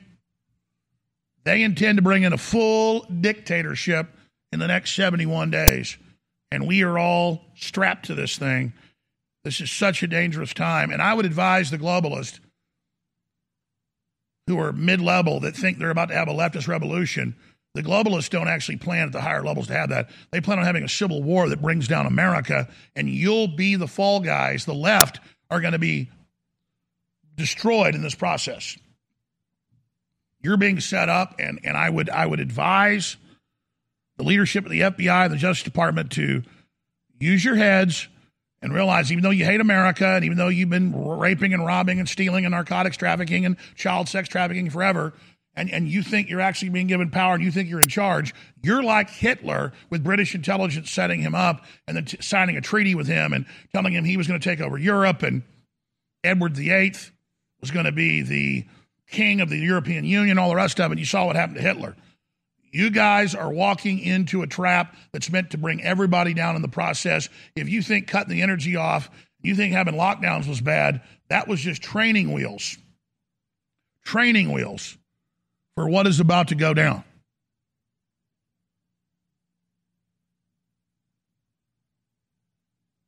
They 1.43 1.63
intend 1.63 1.98
to 1.98 2.01
bring 2.01 2.24
in 2.24 2.31
a 2.31 2.38
full 2.38 3.01
dictatorship 3.01 4.07
in 4.51 4.60
the 4.60 4.67
next 4.67 4.95
71 4.95 5.51
days. 5.51 5.98
And 6.51 6.67
we 6.67 6.83
are 6.83 6.98
all 6.98 7.41
strapped 7.55 8.05
to 8.05 8.15
this 8.15 8.38
thing. 8.38 8.74
This 9.43 9.60
is 9.60 9.72
such 9.72 10.03
a 10.03 10.07
dangerous 10.07 10.53
time. 10.53 10.91
And 10.91 11.01
I 11.01 11.13
would 11.13 11.25
advise 11.25 11.69
the 11.69 11.77
globalists 11.77 12.39
who 14.47 14.59
are 14.59 14.71
mid 14.71 15.01
level 15.01 15.39
that 15.41 15.55
think 15.55 15.77
they're 15.77 15.89
about 15.89 16.09
to 16.09 16.15
have 16.15 16.27
a 16.27 16.33
leftist 16.33 16.67
revolution 16.67 17.35
the 17.75 17.81
globalists 17.81 18.29
don't 18.29 18.47
actually 18.47 18.77
plan 18.77 19.07
at 19.07 19.13
the 19.13 19.21
higher 19.21 19.43
levels 19.43 19.67
to 19.67 19.73
have 19.73 19.89
that. 19.89 20.09
They 20.29 20.41
plan 20.41 20.59
on 20.59 20.65
having 20.65 20.83
a 20.83 20.89
civil 20.89 21.23
war 21.23 21.50
that 21.50 21.62
brings 21.62 21.88
down 21.88 22.05
America, 22.05 22.69
and 22.95 23.09
you'll 23.09 23.47
be 23.47 23.75
the 23.75 23.88
fall 23.88 24.19
guys. 24.19 24.65
The 24.65 24.75
left 24.75 25.19
are 25.50 25.59
going 25.59 25.73
to 25.73 25.79
be 25.79 26.09
destroyed 27.35 27.95
in 27.95 28.03
this 28.03 28.13
process. 28.13 28.77
You're 30.39 30.57
being 30.57 30.79
set 30.81 31.09
up, 31.09 31.35
and, 31.39 31.59
and 31.63 31.75
I 31.75 31.89
would 31.89 32.09
I 32.12 32.27
would 32.27 32.39
advise 32.39 33.17
the 34.17 34.23
leadership 34.23 34.65
of 34.65 34.71
the 34.71 34.81
FBI 34.81 35.25
and 35.25 35.33
the 35.33 35.38
Justice 35.38 35.63
Department 35.63 36.12
to 36.12 36.43
use 37.19 37.43
your 37.43 37.55
heads 37.55 38.07
and 38.63 38.74
realize 38.74 39.12
even 39.12 39.24
though 39.24 39.29
you 39.29 39.43
hate 39.43 39.60
America 39.60 40.08
and 40.08 40.24
even 40.24 40.38
though 40.38 40.48
you've 40.48 40.70
been 40.70 40.96
raping 40.96 41.53
and 41.53 41.65
robbing 41.65 42.00
and 42.00 42.08
stealing 42.08 42.46
and 42.46 42.53
narcotics 42.53 42.96
trafficking 42.96 43.46
and 43.46 43.58
child 43.75 44.08
sex 44.08 44.29
trafficking 44.29 44.70
forever, 44.70 45.13
and, 45.53 45.70
and 45.70 45.88
you 45.88 46.01
think 46.01 46.29
you're 46.29 46.41
actually 46.41 46.70
being 46.70 46.88
given 46.88 47.12
power 47.12 47.36
and 47.36 47.43
you 47.43 47.51
think 47.51 47.70
you're 47.70 47.82
in 47.82 47.89
charge, 47.89 48.34
you're 48.63 48.82
like 48.82 49.10
Hitler 49.10 49.74
with 49.89 50.01
British 50.01 50.34
intelligence 50.34 50.89
setting 50.89 51.20
him 51.20 51.36
up 51.36 51.65
and 51.88 51.98
then 51.98 52.05
t- 52.05 52.17
signing 52.22 52.55
a 52.55 52.62
treaty 52.62 52.96
with 52.96 53.05
him 53.05 53.34
and 53.34 53.46
telling 53.74 53.93
him 53.93 54.05
he 54.05 54.15
was 54.15 54.27
going 54.27 54.39
to 54.39 54.50
take 54.50 54.62
over 54.62 54.77
Europe 54.77 55.24
and 55.24 55.43
Edward 56.24 56.55
VIII 56.55 56.96
was 57.60 57.70
going 57.70 57.86
to 57.86 57.91
be 57.91 58.22
the 58.22 58.65
king 59.10 59.41
of 59.41 59.50
the 59.50 59.58
European 59.58 60.05
Union, 60.05 60.39
all 60.39 60.50
the 60.50 60.55
rest 60.55 60.79
of 60.79 60.89
it. 60.89 60.93
And 60.93 61.00
you 61.00 61.05
saw 61.05 61.25
what 61.25 61.36
happened 61.36 61.58
to 61.58 61.62
Hitler. 61.62 61.98
You 62.74 62.89
guys 62.89 63.36
are 63.36 63.53
walking 63.53 64.00
into 64.00 64.42
a 64.42 64.48
trap 64.48 64.96
that's 65.12 65.32
meant 65.32 65.51
to 65.51 65.60
bring 65.60 65.84
everybody 65.84 66.34
down 66.34 66.56
in 66.56 66.63
the 66.63 66.68
process. 66.68 67.30
If 67.56 67.70
you 67.70 67.84
think 67.84 68.08
cutting 68.08 68.36
the 68.36 68.42
energy 68.42 68.75
off, 68.75 69.12
you 69.44 69.53
think 69.53 69.74
having 69.74 69.94
lockdowns 69.94 70.48
was 70.48 70.60
bad, 70.60 71.01
that 71.30 71.48
was 71.48 71.62
just 71.62 71.84
training 71.84 72.34
wheels. 72.34 72.75
Training 74.03 74.51
wheels 74.51 74.98
for 75.75 75.88
what 75.88 76.08
is 76.08 76.20
about 76.20 76.48
to 76.48 76.56
go 76.56 76.74
down. 76.74 77.03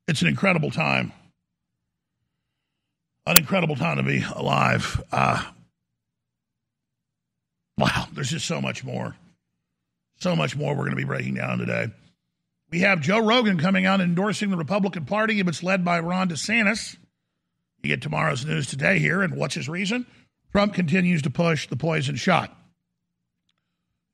It's 0.07 0.21
an 0.21 0.27
incredible 0.27 0.69
time. 0.69 1.11
An 3.25 3.35
incredible 3.35 3.75
time 3.75 3.97
to 3.97 4.03
be 4.03 4.23
alive. 4.35 5.03
Uh, 5.11 5.43
wow, 7.79 8.05
there's 8.13 8.29
just 8.29 8.45
so 8.45 8.61
much 8.61 8.83
more. 8.83 9.15
So 10.17 10.35
much 10.35 10.55
more 10.55 10.73
we're 10.73 10.85
going 10.85 10.91
to 10.91 10.95
be 10.95 11.03
breaking 11.03 11.35
down 11.35 11.57
today. 11.57 11.87
We 12.71 12.79
have 12.79 13.01
Joe 13.01 13.19
Rogan 13.25 13.59
coming 13.59 13.85
out 13.85 14.01
endorsing 14.01 14.49
the 14.49 14.57
Republican 14.57 15.05
Party 15.05 15.39
if 15.39 15.47
it's 15.47 15.63
led 15.63 15.85
by 15.85 15.99
Ron 15.99 16.29
DeSantis. 16.29 16.97
You 17.83 17.89
get 17.89 18.01
tomorrow's 18.01 18.45
news 18.45 18.67
today 18.67 18.99
here, 18.99 19.21
and 19.21 19.35
what's 19.35 19.55
his 19.55 19.69
reason? 19.69 20.05
Trump 20.51 20.73
continues 20.73 21.21
to 21.23 21.29
push 21.29 21.67
the 21.67 21.75
poison 21.75 22.15
shot. 22.15 22.55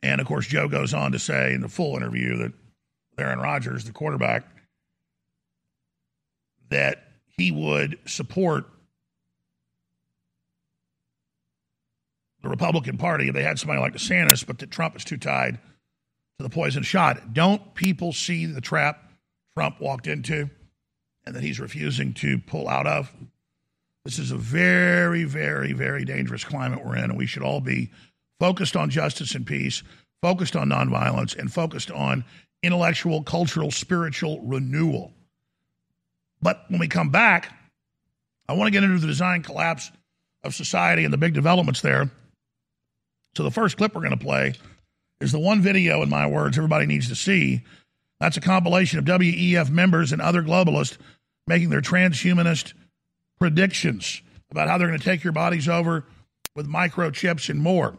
And 0.03 0.19
of 0.19 0.27
course, 0.27 0.47
Joe 0.47 0.67
goes 0.67 0.93
on 0.93 1.11
to 1.13 1.19
say 1.19 1.53
in 1.53 1.61
the 1.61 1.69
full 1.69 1.95
interview 1.95 2.37
that 2.37 2.53
Aaron 3.17 3.39
Rodgers, 3.39 3.85
the 3.85 3.91
quarterback, 3.91 4.43
that 6.69 7.03
he 7.37 7.51
would 7.51 7.99
support 8.05 8.65
the 12.41 12.49
Republican 12.49 12.97
Party 12.97 13.27
if 13.27 13.35
they 13.35 13.43
had 13.43 13.59
somebody 13.59 13.79
like 13.79 13.93
DeSantis, 13.93 14.45
but 14.45 14.57
that 14.59 14.71
Trump 14.71 14.95
is 14.95 15.05
too 15.05 15.17
tied 15.17 15.59
to 16.41 16.49
the 16.49 16.53
poison 16.53 16.83
shot. 16.83 17.33
Don't 17.33 17.73
people 17.75 18.13
see 18.13 18.45
the 18.45 18.61
trap 18.61 19.11
Trump 19.55 19.79
walked 19.79 20.07
into 20.07 20.49
and 21.25 21.35
that 21.35 21.43
he's 21.43 21.59
refusing 21.59 22.13
to 22.15 22.39
pull 22.39 22.67
out 22.67 22.87
of? 22.87 23.11
This 24.03 24.17
is 24.17 24.31
a 24.31 24.37
very, 24.37 25.23
very, 25.23 25.73
very 25.73 26.03
dangerous 26.05 26.43
climate 26.43 26.83
we're 26.83 26.97
in, 26.97 27.05
and 27.05 27.17
we 27.17 27.27
should 27.27 27.43
all 27.43 27.61
be 27.61 27.91
focused 28.39 28.75
on 28.75 28.89
justice 28.89 29.35
and 29.35 29.45
peace, 29.45 29.83
focused 30.21 30.55
on 30.55 30.69
nonviolence, 30.69 31.37
and 31.37 31.53
focused 31.53 31.91
on 31.91 32.25
intellectual, 32.63 33.21
cultural, 33.21 33.69
spiritual 33.69 34.41
renewal. 34.41 35.11
But 36.41 36.65
when 36.69 36.79
we 36.79 36.87
come 36.87 37.09
back, 37.09 37.53
I 38.49 38.53
want 38.53 38.67
to 38.67 38.71
get 38.71 38.83
into 38.83 38.99
the 38.99 39.07
design 39.07 39.43
collapse 39.43 39.91
of 40.43 40.55
society 40.55 41.03
and 41.03 41.13
the 41.13 41.17
big 41.17 41.35
developments 41.35 41.81
there. 41.81 42.09
So 43.35 43.43
the 43.43 43.51
first 43.51 43.77
clip 43.77 43.93
we're 43.93 44.01
going 44.01 44.17
to 44.17 44.25
play 44.25 44.55
is 45.21 45.31
the 45.31 45.39
one 45.39 45.61
video, 45.61 46.01
in 46.01 46.09
my 46.09 46.27
words, 46.27 46.57
everybody 46.57 46.85
needs 46.85 47.09
to 47.09 47.15
see. 47.15 47.63
That's 48.19 48.37
a 48.37 48.41
compilation 48.41 48.99
of 48.99 49.05
WEF 49.05 49.69
members 49.69 50.11
and 50.11 50.21
other 50.21 50.41
globalists 50.41 50.97
making 51.47 51.69
their 51.69 51.81
transhumanist 51.81 52.73
predictions 53.39 54.21
about 54.51 54.67
how 54.67 54.77
they're 54.77 54.87
going 54.87 54.99
to 54.99 55.05
take 55.05 55.23
your 55.23 55.33
bodies 55.33 55.67
over 55.67 56.05
with 56.55 56.67
microchips 56.67 57.49
and 57.49 57.59
more. 57.59 57.95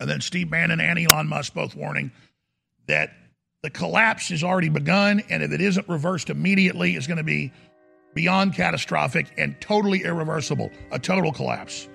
And 0.00 0.10
then 0.10 0.20
Steve 0.20 0.50
Bannon 0.50 0.80
and 0.80 0.98
Elon 0.98 1.28
Musk 1.28 1.54
both 1.54 1.76
warning 1.76 2.10
that 2.86 3.12
the 3.62 3.70
collapse 3.70 4.30
has 4.30 4.42
already 4.42 4.68
begun, 4.68 5.22
and 5.30 5.42
if 5.42 5.52
it 5.52 5.60
isn't 5.60 5.88
reversed 5.88 6.30
immediately, 6.30 6.96
it's 6.96 7.06
going 7.06 7.18
to 7.18 7.22
be 7.24 7.52
beyond 8.14 8.54
catastrophic 8.54 9.32
and 9.38 9.58
totally 9.60 10.04
irreversible 10.04 10.70
a 10.90 10.98
total 10.98 11.32
collapse. 11.32 11.88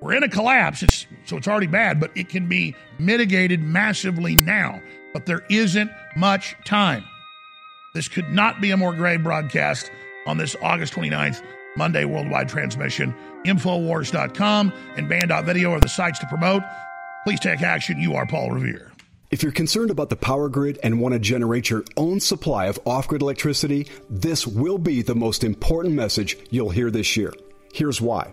We're 0.00 0.14
in 0.14 0.22
a 0.22 0.28
collapse, 0.28 0.82
it's, 0.82 1.06
so 1.24 1.36
it's 1.36 1.48
already 1.48 1.66
bad, 1.66 2.00
but 2.00 2.10
it 2.16 2.28
can 2.28 2.48
be 2.48 2.74
mitigated 2.98 3.62
massively 3.62 4.36
now. 4.36 4.80
But 5.12 5.26
there 5.26 5.44
isn't 5.48 5.90
much 6.16 6.54
time. 6.64 7.04
This 7.94 8.08
could 8.08 8.28
not 8.30 8.60
be 8.60 8.70
a 8.70 8.76
more 8.76 8.92
grave 8.92 9.22
broadcast 9.22 9.90
on 10.26 10.36
this 10.36 10.54
August 10.60 10.92
29th, 10.92 11.42
Monday 11.76 12.04
worldwide 12.04 12.48
transmission. 12.48 13.14
Infowars.com 13.46 14.72
and 14.96 15.08
Banned.video 15.08 15.72
are 15.72 15.80
the 15.80 15.88
sites 15.88 16.18
to 16.18 16.26
promote. 16.26 16.62
Please 17.24 17.40
take 17.40 17.62
action. 17.62 17.98
You 17.98 18.14
are 18.16 18.26
Paul 18.26 18.50
Revere. 18.50 18.92
If 19.30 19.42
you're 19.42 19.52
concerned 19.52 19.90
about 19.90 20.10
the 20.10 20.16
power 20.16 20.48
grid 20.48 20.78
and 20.82 21.00
want 21.00 21.14
to 21.14 21.18
generate 21.18 21.70
your 21.70 21.84
own 21.96 22.20
supply 22.20 22.66
of 22.66 22.78
off 22.84 23.08
grid 23.08 23.22
electricity, 23.22 23.88
this 24.10 24.46
will 24.46 24.78
be 24.78 25.02
the 25.02 25.14
most 25.14 25.42
important 25.42 25.94
message 25.94 26.36
you'll 26.50 26.70
hear 26.70 26.90
this 26.90 27.16
year. 27.16 27.32
Here's 27.72 28.00
why. 28.00 28.32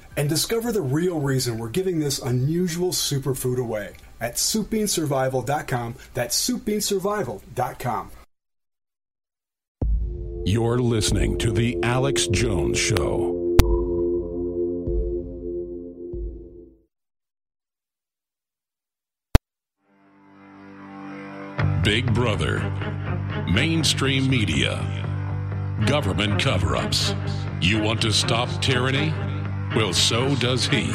and 0.17 0.29
discover 0.29 0.71
the 0.71 0.81
real 0.81 1.19
reason 1.19 1.57
we're 1.57 1.69
giving 1.69 1.99
this 1.99 2.19
unusual 2.19 2.91
superfood 2.91 3.57
away 3.57 3.93
at 4.19 4.35
soupbeansurvival.com. 4.35 5.95
That's 6.13 6.49
soupbeansurvival.com. 6.49 8.11
You're 10.43 10.79
listening 10.79 11.37
to 11.37 11.51
The 11.51 11.77
Alex 11.83 12.27
Jones 12.27 12.79
Show. 12.79 13.37
Big 21.83 22.13
Brother, 22.13 22.59
mainstream 23.51 24.29
media, 24.29 24.79
government 25.87 26.39
cover 26.41 26.75
ups. 26.75 27.13
You 27.59 27.81
want 27.81 28.01
to 28.01 28.11
stop 28.11 28.49
tyranny? 28.61 29.13
Well, 29.73 29.93
so 29.93 30.35
does 30.35 30.67
he. 30.67 30.91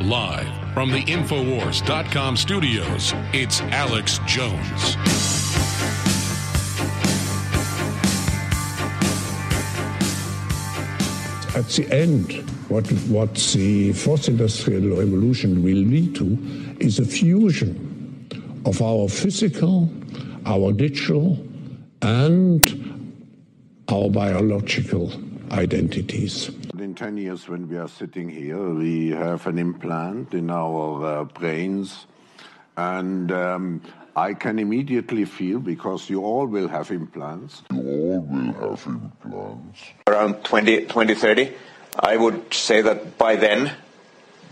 Live 0.00 0.48
from 0.72 0.90
the 0.90 1.02
Infowars.com 1.02 2.38
studios, 2.38 3.12
it's 3.34 3.60
Alex 3.60 4.18
Jones. 4.26 4.96
At 11.54 11.68
the 11.68 11.86
end, 11.90 12.32
what, 12.70 12.86
what 13.10 13.34
the 13.34 13.92
fourth 13.92 14.26
industrial 14.26 14.96
revolution 14.96 15.62
will 15.62 15.76
lead 15.76 16.14
to 16.14 16.38
is 16.80 16.98
a 16.98 17.04
fusion 17.04 18.26
of 18.64 18.80
our 18.80 19.06
physical, 19.06 19.92
our 20.46 20.72
digital, 20.72 21.36
and 22.00 23.12
our 23.90 24.08
biological 24.08 25.12
identities. 25.52 26.50
In 26.78 26.94
10 26.94 27.16
years, 27.18 27.48
when 27.48 27.68
we 27.68 27.76
are 27.76 27.88
sitting 27.88 28.28
here, 28.28 28.70
we 28.70 29.10
have 29.10 29.46
an 29.46 29.58
implant 29.58 30.34
in 30.34 30.50
our 30.50 31.04
uh, 31.04 31.24
brains. 31.24 32.06
And 32.76 33.30
um, 33.30 33.82
I 34.16 34.34
can 34.34 34.58
immediately 34.58 35.26
feel, 35.26 35.60
because 35.60 36.08
you 36.08 36.22
all 36.22 36.46
will 36.46 36.68
have 36.68 36.90
implants. 36.90 37.62
You 37.70 37.78
all 37.78 38.20
will 38.20 38.70
have 38.70 38.86
implants. 38.86 39.80
Around 40.06 40.44
20, 40.44 40.80
2030, 40.86 41.52
I 41.98 42.16
would 42.16 42.52
say 42.52 42.80
that 42.80 43.18
by 43.18 43.36
then, 43.36 43.72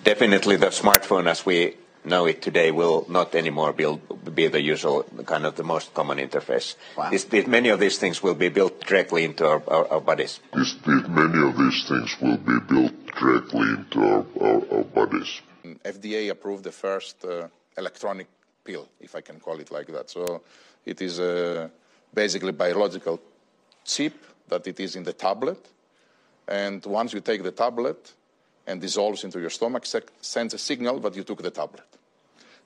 definitely 0.04 0.56
the 0.56 0.66
smartphone 0.66 1.26
as 1.26 1.46
we 1.46 1.74
know 2.04 2.26
it 2.26 2.42
today 2.42 2.70
will 2.70 3.06
not 3.08 3.34
anymore 3.34 3.72
be, 3.72 3.86
be 4.34 4.48
the 4.48 4.60
usual 4.60 5.04
kind 5.26 5.46
of 5.46 5.56
the 5.56 5.62
most 5.62 5.92
common 5.94 6.18
interface. 6.18 6.76
Wow. 6.96 7.10
This, 7.10 7.24
this, 7.24 7.46
many 7.46 7.68
of 7.68 7.80
these 7.80 7.98
things 7.98 8.22
will 8.22 8.34
be 8.34 8.48
built 8.48 8.80
directly 8.86 9.24
into 9.24 9.46
our, 9.46 9.62
our, 9.68 9.88
our 9.92 10.00
bodies. 10.00 10.40
This, 10.54 10.76
many 10.86 11.48
of 11.48 11.56
these 11.56 11.84
things 11.88 12.16
will 12.20 12.38
be 12.38 12.58
built 12.68 12.92
directly 13.18 13.68
into 13.68 14.00
our, 14.00 14.24
our, 14.40 14.62
our 14.72 14.84
bodies. 14.84 15.40
FDA 15.84 16.30
approved 16.30 16.64
the 16.64 16.72
first 16.72 17.24
uh, 17.24 17.48
electronic 17.76 18.28
pill, 18.64 18.88
if 19.00 19.14
I 19.14 19.20
can 19.20 19.40
call 19.40 19.58
it 19.60 19.70
like 19.70 19.86
that. 19.88 20.10
So 20.10 20.42
it 20.84 21.00
is 21.02 21.18
a 21.18 21.70
basically 22.12 22.52
biological 22.52 23.20
chip 23.84 24.14
that 24.48 24.66
it 24.66 24.80
is 24.80 24.96
in 24.96 25.04
the 25.04 25.12
tablet. 25.12 25.64
And 26.48 26.84
once 26.86 27.12
you 27.12 27.20
take 27.20 27.42
the 27.42 27.52
tablet, 27.52 28.12
and 28.70 28.80
dissolves 28.80 29.24
into 29.24 29.40
your 29.40 29.50
stomach, 29.50 29.84
sends 30.20 30.54
a 30.54 30.58
signal 30.58 31.00
that 31.00 31.16
you 31.16 31.24
took 31.24 31.42
the 31.42 31.50
tablet. 31.50 31.84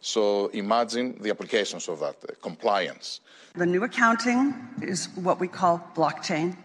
So 0.01 0.49
imagine 0.49 1.17
the 1.21 1.31
applications 1.31 1.89
of 1.89 2.01
that, 2.01 2.17
uh, 2.29 2.35
compliance. 2.43 3.21
The 3.55 3.65
new 3.65 3.83
accounting 3.85 4.55
is 4.83 5.09
what 5.15 5.41
we 5.41 5.49
call 5.49 5.81
blockchain. 5.95 6.57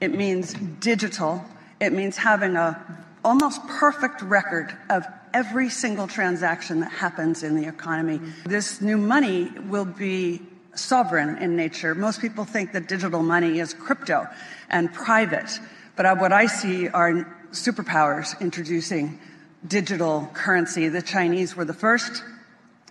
It 0.00 0.14
means 0.14 0.54
digital. 0.80 1.44
It 1.78 1.92
means 1.92 2.16
having 2.16 2.56
a 2.56 2.80
almost 3.22 3.60
perfect 3.66 4.22
record 4.22 4.74
of 4.88 5.04
every 5.34 5.68
single 5.68 6.06
transaction 6.06 6.80
that 6.80 6.92
happens 6.92 7.42
in 7.42 7.54
the 7.60 7.68
economy. 7.68 8.20
This 8.46 8.80
new 8.80 8.96
money 8.96 9.50
will 9.68 9.84
be 9.84 10.40
sovereign 10.74 11.36
in 11.38 11.56
nature. 11.56 11.94
Most 11.94 12.20
people 12.20 12.44
think 12.44 12.72
that 12.72 12.88
digital 12.88 13.22
money 13.22 13.58
is 13.58 13.74
crypto 13.74 14.26
and 14.70 14.92
private. 14.94 15.58
But 15.96 16.18
what 16.18 16.32
I 16.32 16.46
see 16.46 16.88
are 16.88 17.35
superpowers 17.52 18.38
introducing 18.40 19.18
digital 19.66 20.28
currency. 20.32 20.88
The 20.88 21.02
Chinese 21.02 21.56
were 21.56 21.64
the 21.64 21.74
first. 21.74 22.22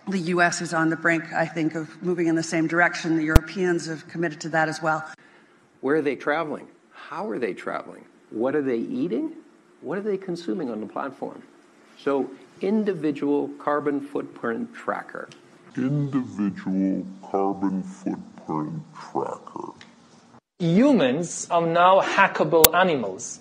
The 0.08 0.18
US 0.34 0.60
is 0.60 0.72
on 0.72 0.90
the 0.90 0.96
brink, 0.96 1.32
I 1.32 1.46
think, 1.46 1.74
of 1.74 2.02
moving 2.02 2.26
in 2.28 2.34
the 2.34 2.42
same 2.42 2.66
direction. 2.66 3.16
The 3.16 3.24
Europeans 3.24 3.86
have 3.86 4.06
committed 4.08 4.40
to 4.42 4.48
that 4.50 4.68
as 4.68 4.80
well. 4.80 5.04
Where 5.80 5.96
are 5.96 6.02
they 6.02 6.16
traveling? 6.16 6.68
How 6.92 7.28
are 7.28 7.38
they 7.38 7.54
traveling? 7.54 8.04
What 8.30 8.54
are 8.54 8.62
they 8.62 8.78
eating? 8.78 9.32
What 9.80 9.98
are 9.98 10.02
they 10.02 10.16
consuming 10.16 10.70
on 10.70 10.80
the 10.80 10.86
platform? 10.86 11.42
So, 11.98 12.30
individual 12.60 13.48
carbon 13.58 14.00
footprint 14.00 14.74
tracker. 14.74 15.28
Individual 15.76 17.06
carbon 17.22 17.82
footprint 17.82 18.82
tracker. 18.94 19.72
Humans 20.58 21.48
are 21.50 21.66
now 21.66 22.00
hackable 22.00 22.74
animals 22.74 23.40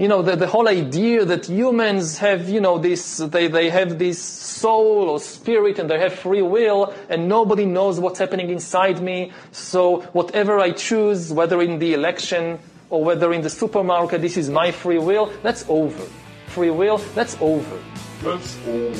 you 0.00 0.08
know, 0.08 0.22
the, 0.22 0.34
the 0.34 0.46
whole 0.46 0.66
idea 0.66 1.26
that 1.26 1.44
humans 1.44 2.16
have, 2.16 2.48
you 2.48 2.58
know, 2.58 2.78
this, 2.78 3.18
they, 3.18 3.48
they 3.48 3.68
have 3.68 3.98
this 3.98 4.18
soul 4.18 5.10
or 5.10 5.20
spirit 5.20 5.78
and 5.78 5.90
they 5.90 5.98
have 5.98 6.14
free 6.14 6.40
will 6.40 6.94
and 7.10 7.28
nobody 7.28 7.66
knows 7.66 8.00
what's 8.00 8.18
happening 8.18 8.48
inside 8.48 9.02
me. 9.02 9.30
So 9.52 10.00
whatever 10.14 10.58
I 10.58 10.70
choose, 10.70 11.30
whether 11.30 11.60
in 11.60 11.80
the 11.80 11.92
election 11.92 12.58
or 12.88 13.04
whether 13.04 13.30
in 13.34 13.42
the 13.42 13.50
supermarket, 13.50 14.22
this 14.22 14.38
is 14.38 14.48
my 14.48 14.70
free 14.70 14.98
will, 14.98 15.30
that's 15.42 15.66
over. 15.68 16.06
Free 16.46 16.70
will, 16.70 16.96
that's 17.14 17.36
over. 17.38 17.78
That's 18.22 18.56
all. 18.66 18.94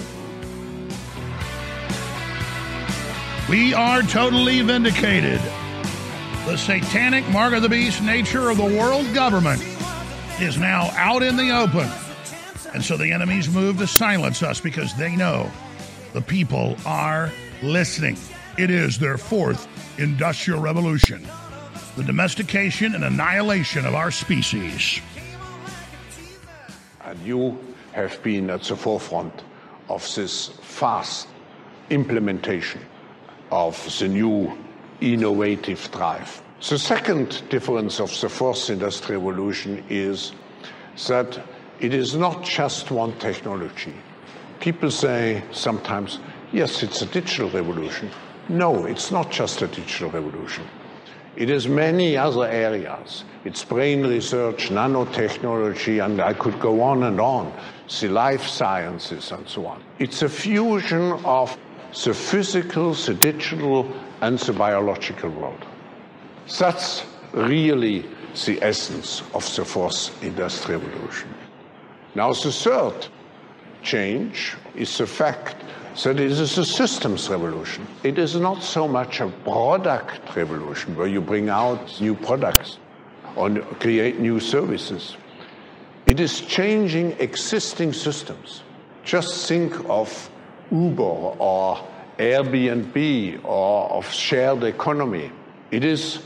We 3.49 3.73
are 3.73 4.03
totally 4.03 4.61
vindicated. 4.61 5.41
The 6.45 6.59
satanic 6.59 7.27
mark 7.31 7.55
of 7.55 7.63
the 7.63 7.71
beast 7.71 8.03
nature 8.03 8.51
of 8.51 8.59
the 8.59 8.65
world 8.65 9.15
government 9.15 9.63
is 10.43 10.57
now 10.57 10.91
out 10.95 11.23
in 11.23 11.37
the 11.37 11.51
open. 11.51 11.89
And 12.73 12.85
so 12.85 12.97
the 12.97 13.13
enemies 13.13 13.49
move 13.49 13.79
to 13.79 13.87
silence 13.87 14.43
us 14.43 14.61
because 14.61 14.95
they 14.95 15.15
know 15.17 15.51
the 16.13 16.23
people 16.23 16.77
are 16.87 17.31
listening. 17.63 18.17
It 18.59 18.71
is 18.71 18.99
their 18.99 19.19
fourth 19.19 19.69
industrial 19.99 20.61
revolution 20.61 21.27
the 21.97 22.05
domestication 22.05 22.95
and 22.95 23.05
annihilation 23.05 23.85
of 23.85 23.95
our 23.95 24.11
species. 24.11 25.01
And 27.05 27.19
you 27.21 27.59
have 27.93 28.23
been 28.23 28.49
at 28.49 28.63
the 28.63 28.77
forefront 28.77 29.43
of 29.89 30.15
this 30.15 30.49
fast 30.63 31.27
implementation 31.91 32.81
of 33.51 33.77
the 33.99 34.09
new 34.09 34.57
innovative 35.01 35.91
drive. 35.91 36.41
The 36.69 36.79
second 36.79 37.49
difference 37.49 38.01
of 38.01 38.11
the 38.21 38.29
fourth 38.29 38.69
industrial 38.69 39.23
revolution 39.23 39.83
is 39.89 40.33
that 41.09 41.41
it 41.81 41.95
is 41.95 42.15
not 42.15 42.45
just 42.45 42.91
one 42.91 43.19
technology. 43.19 43.95
People 44.61 44.91
say 44.91 45.43
sometimes, 45.53 46.19
yes, 46.53 46.83
it's 46.83 47.01
a 47.01 47.07
digital 47.07 47.49
revolution. 47.49 48.11
No, 48.51 48.85
it's 48.85 49.11
not 49.11 49.31
just 49.31 49.63
a 49.63 49.69
digital 49.69 50.11
revolution. 50.11 50.65
It 51.35 51.49
is 51.49 51.67
many 51.67 52.19
other 52.19 52.47
areas. 52.47 53.25
It's 53.47 53.65
brain 53.65 54.07
research, 54.07 54.69
nanotechnology, 54.69 56.05
and 56.05 56.21
I 56.21 56.35
could 56.35 56.61
go 56.61 56.83
on 56.83 57.05
and 57.05 57.19
on, 57.23 57.55
the 58.01 58.09
life 58.09 58.47
sciences 58.47 59.33
and 59.33 59.49
so 59.49 59.65
on. 59.65 59.83
It's 59.99 60.21
a 60.21 60.29
fusion 60.29 61.13
of 61.25 61.57
the 62.05 62.13
physical, 62.13 62.93
the 62.93 63.15
digital, 63.15 63.91
and 64.21 64.39
the 64.39 64.53
biological 64.53 65.31
world. 65.31 65.65
That's 66.59 67.05
really 67.33 68.05
the 68.47 68.63
essence 68.63 69.23
of 69.35 69.55
the 69.55 69.65
fourth 69.65 70.23
industrial 70.23 70.81
revolution. 70.81 71.33
Now, 72.15 72.33
the 72.33 72.53
third 72.53 73.07
change 73.83 74.57
is 74.75 74.97
the 74.99 75.07
fact 75.07 75.57
that 76.05 76.19
it 76.19 76.31
is 76.31 76.59
a 76.59 76.65
systems 76.65 77.29
revolution. 77.29 77.87
It 78.03 78.19
is 78.19 78.35
not 78.37 78.63
so 78.63 78.89
much 78.89 79.21
a 79.21 79.29
product 79.29 80.37
revolution 80.37 80.97
where 80.97 81.07
you 81.07 81.21
bring 81.21 81.49
out 81.49 82.01
new 82.01 82.15
products 82.15 82.79
or 83.37 83.51
create 83.79 84.19
new 84.19 84.41
services. 84.41 85.17
It 86.07 86.21
is 86.21 86.41
changing 86.41 87.13
existing 87.21 87.93
systems. 87.93 88.63
Just 89.05 89.49
think 89.49 89.73
of 89.89 90.31
Uber 90.73 91.03
or 91.03 91.87
Airbnb 92.19 93.45
or 93.45 93.91
of 93.91 94.11
shared 94.13 94.65
economy. 94.65 95.31
It 95.71 95.85
is 95.85 96.23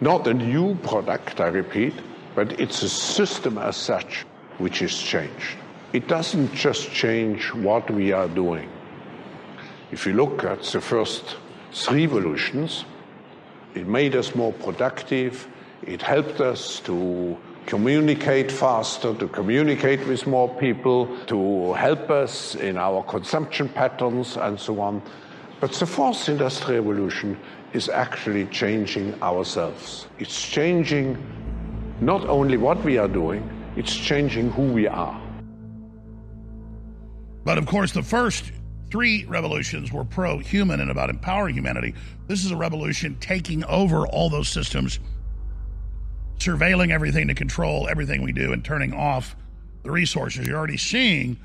not 0.00 0.26
a 0.26 0.34
new 0.34 0.74
product, 0.76 1.40
I 1.40 1.48
repeat, 1.48 1.94
but 2.34 2.60
it's 2.60 2.82
a 2.82 2.88
system 2.88 3.58
as 3.58 3.76
such 3.76 4.24
which 4.58 4.82
is 4.82 4.96
changed. 4.96 5.56
It 5.92 6.06
doesn't 6.06 6.54
just 6.54 6.90
change 6.92 7.52
what 7.54 7.90
we 7.90 8.12
are 8.12 8.28
doing. 8.28 8.70
If 9.90 10.06
you 10.06 10.12
look 10.12 10.44
at 10.44 10.62
the 10.62 10.80
first 10.80 11.36
three 11.72 12.06
revolutions, 12.06 12.84
it 13.74 13.86
made 13.86 14.14
us 14.14 14.34
more 14.34 14.52
productive, 14.52 15.48
it 15.82 16.02
helped 16.02 16.40
us 16.40 16.80
to 16.80 17.36
communicate 17.66 18.50
faster, 18.50 19.14
to 19.14 19.28
communicate 19.28 20.06
with 20.06 20.26
more 20.26 20.48
people, 20.56 21.06
to 21.26 21.72
help 21.74 22.10
us 22.10 22.54
in 22.54 22.76
our 22.76 23.02
consumption 23.04 23.68
patterns, 23.68 24.36
and 24.36 24.58
so 24.58 24.80
on. 24.80 25.02
But 25.60 25.72
the 25.72 25.86
fourth 25.86 26.28
industrial 26.28 26.82
revolution 26.82 27.38
is 27.72 27.88
actually 27.88 28.46
changing 28.46 29.20
ourselves. 29.22 30.06
It's 30.18 30.48
changing 30.48 31.16
not 32.00 32.24
only 32.28 32.56
what 32.56 32.82
we 32.84 32.98
are 32.98 33.08
doing, 33.08 33.48
it's 33.76 33.94
changing 33.94 34.50
who 34.50 34.62
we 34.62 34.86
are. 34.86 35.20
But 37.44 37.58
of 37.58 37.66
course, 37.66 37.92
the 37.92 38.02
first 38.02 38.52
three 38.90 39.24
revolutions 39.26 39.92
were 39.92 40.04
pro 40.04 40.38
human 40.38 40.80
and 40.80 40.90
about 40.90 41.10
empowering 41.10 41.54
humanity. 41.54 41.94
This 42.26 42.44
is 42.44 42.50
a 42.50 42.56
revolution 42.56 43.16
taking 43.20 43.64
over 43.64 44.06
all 44.06 44.30
those 44.30 44.48
systems, 44.48 44.98
surveilling 46.38 46.90
everything 46.90 47.28
to 47.28 47.34
control 47.34 47.88
everything 47.88 48.22
we 48.22 48.32
do, 48.32 48.52
and 48.52 48.64
turning 48.64 48.92
off 48.94 49.36
the 49.82 49.90
resources. 49.90 50.46
You're 50.46 50.58
already 50.58 50.76
seeing 50.76 51.30
in 51.30 51.38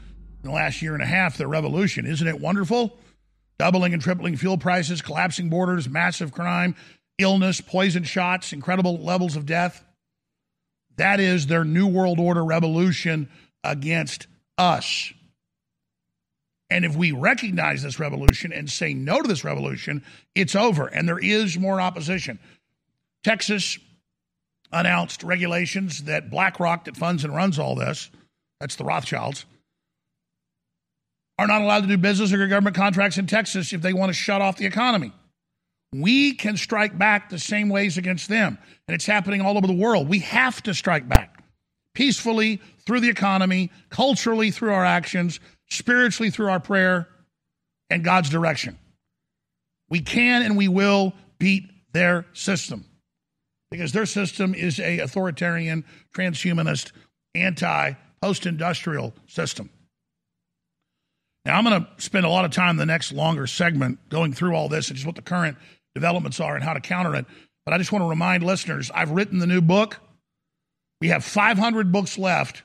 the 0.43 0.51
last 0.51 0.81
year 0.81 0.93
and 0.93 1.03
a 1.03 1.05
half 1.05 1.37
the 1.37 1.47
revolution. 1.47 2.05
Isn't 2.05 2.27
it 2.27 2.39
wonderful? 2.39 2.97
Doubling 3.63 3.93
and 3.93 4.01
tripling 4.01 4.35
fuel 4.35 4.57
prices, 4.57 5.01
collapsing 5.01 5.47
borders, 5.47 5.87
massive 5.87 6.33
crime, 6.33 6.75
illness, 7.17 7.61
poison 7.61 8.03
shots, 8.03 8.51
incredible 8.51 8.97
levels 8.97 9.37
of 9.37 9.45
death. 9.45 9.85
That 10.97 11.21
is 11.21 11.47
their 11.47 11.63
New 11.63 11.87
World 11.87 12.19
Order 12.19 12.43
revolution 12.43 13.29
against 13.63 14.27
us. 14.57 15.13
And 16.69 16.83
if 16.83 16.97
we 16.97 17.13
recognize 17.13 17.81
this 17.81 18.01
revolution 18.01 18.51
and 18.51 18.69
say 18.69 18.93
no 18.93 19.21
to 19.21 19.29
this 19.29 19.45
revolution, 19.45 20.03
it's 20.35 20.55
over. 20.57 20.87
And 20.87 21.07
there 21.07 21.17
is 21.17 21.57
more 21.57 21.79
opposition. 21.79 22.39
Texas 23.23 23.79
announced 24.73 25.23
regulations 25.23 26.03
that 26.03 26.29
BlackRock, 26.29 26.83
that 26.83 26.97
funds 26.97 27.23
and 27.23 27.33
runs 27.33 27.57
all 27.57 27.75
this, 27.75 28.11
that's 28.59 28.75
the 28.75 28.83
Rothschilds, 28.83 29.45
are 31.37 31.47
not 31.47 31.61
allowed 31.61 31.81
to 31.81 31.87
do 31.87 31.97
business 31.97 32.31
or 32.31 32.37
get 32.37 32.49
government 32.49 32.75
contracts 32.75 33.17
in 33.17 33.27
Texas 33.27 33.73
if 33.73 33.81
they 33.81 33.93
want 33.93 34.09
to 34.09 34.13
shut 34.13 34.41
off 34.41 34.57
the 34.57 34.65
economy. 34.65 35.11
We 35.93 36.33
can 36.33 36.57
strike 36.57 36.97
back 36.97 37.29
the 37.29 37.39
same 37.39 37.69
ways 37.69 37.97
against 37.97 38.27
them. 38.27 38.57
And 38.87 38.95
it's 38.95 39.05
happening 39.05 39.41
all 39.41 39.57
over 39.57 39.67
the 39.67 39.73
world. 39.73 40.09
We 40.09 40.19
have 40.19 40.61
to 40.63 40.73
strike 40.73 41.07
back 41.07 41.43
peacefully 41.93 42.61
through 42.85 42.99
the 43.01 43.09
economy, 43.09 43.71
culturally 43.89 44.51
through 44.51 44.73
our 44.73 44.85
actions, 44.85 45.39
spiritually 45.69 46.29
through 46.29 46.49
our 46.49 46.59
prayer, 46.59 47.07
and 47.89 48.03
God's 48.03 48.29
direction. 48.29 48.77
We 49.89 50.01
can 50.01 50.41
and 50.41 50.57
we 50.57 50.67
will 50.67 51.13
beat 51.37 51.69
their 51.93 52.25
system 52.33 52.85
because 53.69 53.91
their 53.91 54.07
system 54.07 54.55
is 54.55 54.79
a 54.79 54.99
authoritarian, 54.99 55.85
transhumanist, 56.15 56.91
anti 57.35 57.93
post-industrial 58.21 59.13
system. 59.27 59.69
Now, 61.45 61.57
I'm 61.57 61.65
going 61.65 61.81
to 61.83 62.01
spend 62.01 62.25
a 62.25 62.29
lot 62.29 62.45
of 62.45 62.51
time 62.51 62.77
the 62.77 62.85
next 62.85 63.11
longer 63.11 63.47
segment 63.47 64.09
going 64.09 64.33
through 64.33 64.55
all 64.55 64.69
this 64.69 64.87
and 64.87 64.95
just 64.95 65.05
what 65.05 65.15
the 65.15 65.21
current 65.21 65.57
developments 65.93 66.39
are 66.39 66.55
and 66.55 66.63
how 66.63 66.73
to 66.73 66.79
counter 66.79 67.15
it. 67.15 67.25
But 67.65 67.73
I 67.73 67.77
just 67.77 67.91
want 67.91 68.03
to 68.03 68.09
remind 68.09 68.43
listeners 68.43 68.91
I've 68.93 69.11
written 69.11 69.39
the 69.39 69.47
new 69.47 69.61
book. 69.61 69.99
We 71.01 71.09
have 71.09 71.23
500 71.23 71.91
books 71.91 72.17
left 72.17 72.63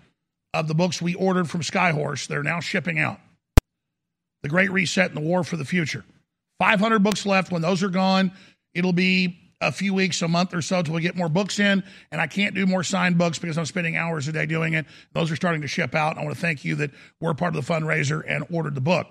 of 0.54 0.68
the 0.68 0.74
books 0.74 1.02
we 1.02 1.14
ordered 1.14 1.50
from 1.50 1.62
Skyhorse. 1.62 2.26
They're 2.28 2.42
now 2.42 2.60
shipping 2.60 2.98
out. 2.98 3.20
The 4.42 4.48
Great 4.48 4.70
Reset 4.70 5.08
and 5.08 5.16
the 5.16 5.28
War 5.28 5.42
for 5.42 5.56
the 5.56 5.64
Future. 5.64 6.04
500 6.60 7.02
books 7.02 7.26
left. 7.26 7.50
When 7.50 7.62
those 7.62 7.82
are 7.82 7.88
gone, 7.88 8.32
it'll 8.74 8.92
be 8.92 9.47
a 9.60 9.72
few 9.72 9.92
weeks, 9.92 10.22
a 10.22 10.28
month 10.28 10.54
or 10.54 10.62
so 10.62 10.82
till 10.82 10.94
we 10.94 11.00
get 11.00 11.16
more 11.16 11.28
books 11.28 11.58
in. 11.58 11.82
And 12.12 12.20
I 12.20 12.26
can't 12.26 12.54
do 12.54 12.66
more 12.66 12.84
signed 12.84 13.18
books 13.18 13.38
because 13.38 13.58
I'm 13.58 13.66
spending 13.66 13.96
hours 13.96 14.28
a 14.28 14.32
day 14.32 14.46
doing 14.46 14.74
it. 14.74 14.86
Those 15.12 15.30
are 15.30 15.36
starting 15.36 15.62
to 15.62 15.68
ship 15.68 15.94
out. 15.94 16.16
I 16.16 16.22
want 16.22 16.34
to 16.34 16.40
thank 16.40 16.64
you 16.64 16.76
that 16.76 16.90
we're 17.20 17.34
part 17.34 17.56
of 17.56 17.66
the 17.66 17.72
fundraiser 17.72 18.22
and 18.26 18.44
ordered 18.52 18.74
the 18.74 18.80
book. 18.80 19.08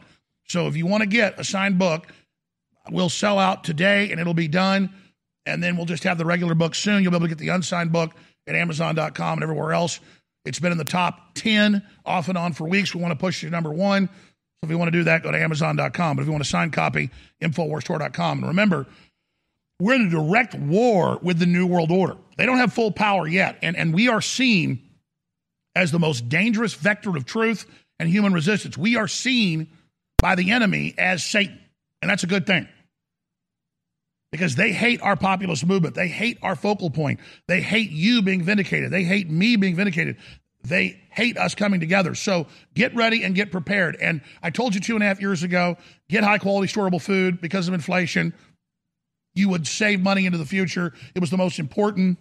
So 0.47 0.67
if 0.67 0.77
you 0.77 0.86
want 0.86 1.01
to 1.01 1.07
get 1.07 1.39
a 1.39 1.43
signed 1.43 1.77
book, 1.77 2.07
we'll 2.89 3.10
sell 3.10 3.39
out 3.39 3.63
today 3.63 4.12
and 4.12 4.19
it'll 4.19 4.33
be 4.33 4.47
done. 4.47 4.93
And 5.45 5.63
then 5.63 5.77
we'll 5.77 5.86
just 5.86 6.03
have 6.03 6.17
the 6.17 6.25
regular 6.25 6.55
book 6.55 6.75
soon. 6.75 7.03
You'll 7.03 7.12
be 7.12 7.17
able 7.17 7.27
to 7.27 7.36
get 7.36 7.38
the 7.38 7.49
unsigned 7.49 7.91
book 7.91 8.12
at 8.47 8.55
Amazon.com 8.55 9.33
and 9.33 9.43
everywhere 9.43 9.73
else. 9.73 9.99
It's 10.45 10.60
been 10.60 10.71
in 10.71 10.77
the 10.77 10.86
top 10.86 11.36
10 11.36 11.83
off 12.05 12.29
and 12.29 12.38
on 12.38 12.53
for 12.53 12.67
weeks. 12.67 12.95
We 12.95 13.01
want 13.01 13.12
to 13.12 13.17
push 13.17 13.41
to 13.41 13.49
number 13.49 13.71
one. 13.71 14.07
So 14.07 14.65
if 14.65 14.69
you 14.69 14.77
want 14.77 14.88
to 14.88 14.97
do 14.97 15.03
that, 15.03 15.23
go 15.23 15.31
to 15.31 15.39
Amazon.com. 15.39 16.15
But 16.15 16.21
if 16.21 16.25
you 16.25 16.31
want 16.31 16.43
a 16.43 16.47
signed 16.47 16.73
copy, 16.73 17.12
InfoWarsStore.com. 17.41 18.39
And 18.39 18.47
remember, 18.47 18.88
we're 19.79 19.93
in 19.93 20.07
a 20.07 20.09
direct 20.09 20.55
war 20.55 21.19
with 21.21 21.39
the 21.39 21.45
New 21.45 21.67
World 21.67 21.91
Order. 21.91 22.17
They 22.37 22.45
don't 22.45 22.57
have 22.57 22.73
full 22.73 22.91
power 22.91 23.27
yet. 23.27 23.57
And, 23.61 23.75
and 23.75 23.93
we 23.93 24.07
are 24.09 24.21
seen 24.21 24.81
as 25.75 25.91
the 25.91 25.99
most 25.99 26.29
dangerous 26.29 26.73
vector 26.73 27.15
of 27.15 27.25
truth 27.25 27.65
and 27.99 28.09
human 28.09 28.33
resistance. 28.33 28.77
We 28.77 28.95
are 28.95 29.07
seen 29.07 29.67
by 30.19 30.35
the 30.35 30.51
enemy 30.51 30.95
as 30.97 31.23
Satan. 31.23 31.59
And 32.01 32.09
that's 32.09 32.23
a 32.23 32.27
good 32.27 32.45
thing 32.47 32.67
because 34.31 34.55
they 34.55 34.71
hate 34.71 35.01
our 35.01 35.15
populist 35.15 35.65
movement. 35.65 35.95
They 35.95 36.07
hate 36.07 36.37
our 36.41 36.55
focal 36.55 36.89
point. 36.89 37.19
They 37.47 37.61
hate 37.61 37.91
you 37.91 38.21
being 38.21 38.43
vindicated. 38.43 38.91
They 38.91 39.03
hate 39.03 39.29
me 39.29 39.55
being 39.55 39.75
vindicated. 39.75 40.17
They 40.63 41.01
hate 41.11 41.37
us 41.37 41.55
coming 41.55 41.79
together. 41.79 42.13
So 42.15 42.47
get 42.73 42.93
ready 42.95 43.23
and 43.23 43.35
get 43.35 43.51
prepared. 43.51 43.95
And 44.01 44.21
I 44.43 44.49
told 44.49 44.75
you 44.75 44.81
two 44.81 44.95
and 44.95 45.03
a 45.03 45.07
half 45.07 45.21
years 45.21 45.43
ago 45.43 45.77
get 46.09 46.23
high 46.23 46.39
quality 46.39 46.71
storable 46.71 47.01
food 47.01 47.39
because 47.39 47.67
of 47.67 47.73
inflation. 47.73 48.33
You 49.38 49.50
would 49.50 49.67
save 49.67 50.02
money 50.02 50.26
into 50.26 50.38
the 50.38 50.45
future. 50.45 50.93
It 51.13 51.19
was 51.19 51.30
the 51.30 51.38
most 51.38 51.60
important 51.60 52.17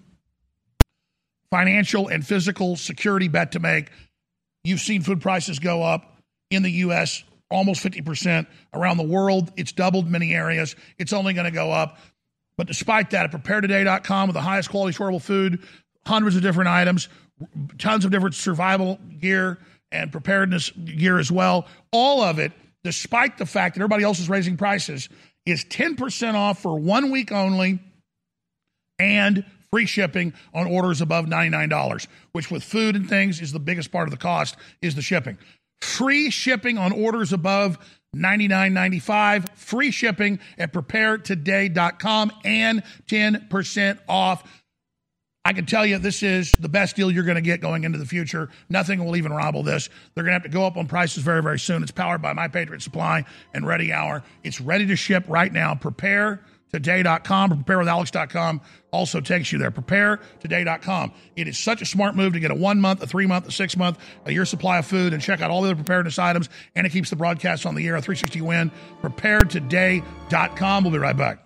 financial 1.51 2.09
and 2.09 2.27
physical 2.27 2.77
security 2.77 3.29
bet 3.29 3.53
to 3.53 3.59
make. 3.59 3.91
You've 4.65 4.81
seen 4.81 5.03
food 5.03 5.21
prices 5.21 5.59
go 5.59 5.83
up. 5.83 6.13
in 6.51 6.63
the 6.63 6.71
U.S., 6.71 7.25
almost 7.51 7.83
50%. 7.83 8.47
Around 8.75 8.99
the 8.99 9.05
world, 9.05 9.53
it's 9.57 9.73
doubled 9.73 10.09
many 10.09 10.35
areas. 10.35 10.77
It's 10.99 11.13
only 11.13 11.33
going 11.33 11.47
to 11.47 11.51
go 11.51 11.73
up. 11.73 11.99
But 12.57 12.67
despite 12.67 13.11
that, 13.11 13.25
at 13.25 13.33
preparetoday.com 13.33 14.29
with 14.29 14.35
the 14.35 14.41
highest 14.41 14.71
quality 14.71 14.97
storable 14.97 15.23
food, 15.23 15.63
hundreds 16.07 16.37
of 16.37 16.43
different 16.43 16.69
items, 16.69 17.09
tons 17.79 18.05
of 18.05 18.11
different 18.11 18.35
survival 18.35 18.99
gear 19.19 19.59
and 19.91 20.13
preparedness 20.13 20.71
gear 20.71 21.19
as 21.19 21.33
well. 21.33 21.67
All 21.93 22.23
of 22.23 22.39
it, 22.39 22.53
despite 22.85 23.39
the 23.39 23.47
fact 23.47 23.75
that 23.75 23.81
everybody 23.81 24.05
else 24.05 24.21
is 24.21 24.29
raising 24.29 24.57
prices, 24.57 25.09
is 25.47 25.65
10% 25.65 26.35
off 26.35 26.61
for 26.61 26.79
one 26.79 27.11
week 27.11 27.33
only 27.33 27.79
and 28.99 29.45
free 29.71 29.87
shipping 29.87 30.33
on 30.53 30.67
orders 30.67 31.01
above 31.01 31.27
$99, 31.27 32.07
which 32.33 32.51
with 32.51 32.65
food 32.65 32.97
and 32.97 33.09
things 33.09 33.41
is 33.41 33.53
the 33.53 33.59
biggest 33.59 33.93
part 33.93 34.09
of 34.09 34.11
the 34.11 34.19
cost 34.19 34.57
is 34.83 34.95
the 34.95 35.03
shipping. 35.03 35.39
Free 35.81 36.31
shipping 36.31 36.79
on 36.79 36.93
orders 36.93 37.33
above 37.33 37.79
$99.95, 38.17 39.51
free 39.57 39.91
shipping 39.91 40.39
at 40.59 40.73
preparetoday.com 40.73 42.33
and 42.45 42.83
10% 43.07 43.99
off 44.09 44.65
I 45.47 45.53
can 45.53 45.65
tell 45.65 45.87
you 45.87 45.99
this 45.99 46.25
is 46.25 46.51
the 46.59 46.69
best 46.69 46.97
deal 46.97 47.09
you're 47.09 47.23
going 47.23 47.37
to 47.37 47.41
get 47.41 47.61
going 47.61 47.85
into 47.85 47.99
the 47.99 48.05
future. 48.05 48.51
Nothing 48.69 49.05
will 49.05 49.15
even 49.15 49.33
rival 49.33 49.63
this. 49.63 49.89
They're 50.13 50.25
going 50.25 50.33
to 50.33 50.41
have 50.41 50.43
to 50.43 50.49
go 50.49 50.67
up 50.67 50.77
on 50.77 50.89
prices 50.89 51.23
very, 51.23 51.41
very 51.41 51.61
soon. 51.61 51.85
It's 51.85 51.93
powered 51.93 52.21
by 52.21 52.33
My 52.33 52.49
Patriot 52.49 52.83
Supply 52.83 53.25
and 53.55 53.65
Ready 53.65 53.93
Hour. 53.93 54.25
It's 54.43 54.61
ready 54.61 54.87
to 54.87 54.97
ship 54.97 55.23
right 55.29 55.53
now. 55.53 55.77
Prepare 55.77 56.41
today.com 56.73 57.53
or 57.53 57.57
preparewithalex.com 57.59 58.61
also 58.91 59.21
takes 59.21 59.53
you 59.53 59.61
there. 59.61 59.71
Prepare 59.71 60.19
today.com. 60.41 61.13
It 61.37 61.47
is 61.47 61.57
such 61.57 61.81
a 61.81 61.87
smart 61.87 62.17
move 62.17 62.33
to 62.33 62.41
get 62.41 62.51
a 62.51 62.57
one 62.57 62.81
month, 62.81 63.01
a 63.05 63.07
three 63.07 63.27
month, 63.27 63.47
a 63.47 63.53
six 63.53 63.77
month, 63.77 64.01
a 64.25 64.33
year 64.33 64.47
supply 64.47 64.79
of 64.79 64.87
food 64.87 65.13
and 65.13 65.23
check 65.23 65.43
out 65.43 65.53
all 65.53 65.63
the 65.63 65.69
other 65.69 65.77
preparedness 65.77 66.19
items. 66.19 66.49
And 66.75 66.89
it 66.89 66.91
keeps 66.91 67.11
the 67.11 67.17
broadcast 67.17 67.67
on 67.67 67.77
the 67.77 67.87
air. 67.87 67.95
A 67.95 68.03
360 68.03 68.41
win. 68.41 68.73
Preparetoday.com. 69.01 70.83
We'll 70.83 70.93
be 70.93 70.99
right 70.99 71.17
back. 71.17 71.46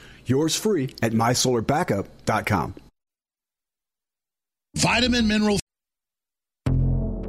Yours 0.31 0.55
free 0.55 0.95
at 1.01 1.11
mysolarbackup.com. 1.11 2.75
Vitamin 4.77 5.27
mineral. 5.27 5.59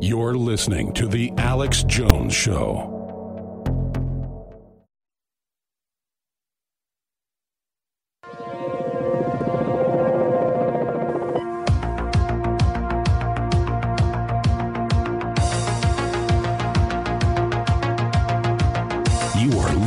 You're 0.00 0.36
listening 0.36 0.92
to 0.94 1.08
The 1.08 1.32
Alex 1.36 1.82
Jones 1.82 2.32
Show. 2.32 2.91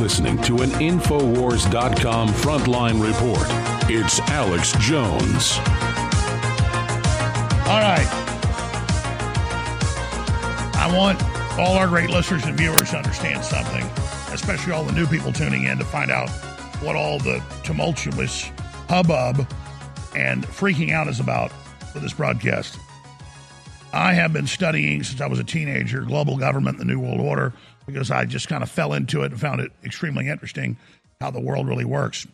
Listening 0.06 0.40
to 0.40 0.58
an 0.58 0.70
Infowars.com 0.70 2.28
frontline 2.28 3.02
report. 3.04 3.44
It's 3.90 4.20
Alex 4.30 4.70
Jones. 4.78 5.58
All 7.66 7.80
right. 7.80 8.06
I 10.76 10.88
want 10.96 11.20
all 11.58 11.74
our 11.74 11.88
great 11.88 12.08
listeners 12.08 12.44
and 12.44 12.56
viewers 12.56 12.90
to 12.90 12.98
understand 12.98 13.44
something, 13.44 13.82
especially 14.32 14.72
all 14.72 14.84
the 14.84 14.92
new 14.92 15.08
people 15.08 15.32
tuning 15.32 15.64
in 15.64 15.76
to 15.78 15.84
find 15.84 16.12
out 16.12 16.30
what 16.80 16.94
all 16.94 17.18
the 17.18 17.42
tumultuous 17.64 18.48
hubbub 18.88 19.38
and 20.14 20.46
freaking 20.46 20.92
out 20.92 21.08
is 21.08 21.18
about 21.18 21.50
for 21.92 21.98
this 21.98 22.12
broadcast. 22.12 22.78
I 23.92 24.12
have 24.12 24.32
been 24.32 24.46
studying 24.46 25.02
since 25.02 25.20
I 25.20 25.26
was 25.26 25.40
a 25.40 25.44
teenager 25.44 26.02
global 26.02 26.36
government, 26.36 26.78
the 26.78 26.84
New 26.84 27.00
World 27.00 27.20
Order, 27.20 27.52
because 27.86 28.10
I 28.10 28.24
just 28.24 28.48
kind 28.48 28.62
of 28.62 28.70
fell 28.70 28.92
into 28.92 29.22
it 29.22 29.32
and 29.32 29.40
found 29.40 29.60
it 29.60 29.72
extremely 29.84 30.28
interesting 30.28 30.76
how 31.20 31.30
the 31.30 31.40
world 31.40 31.68
really 31.68 31.84
works. 31.84 32.26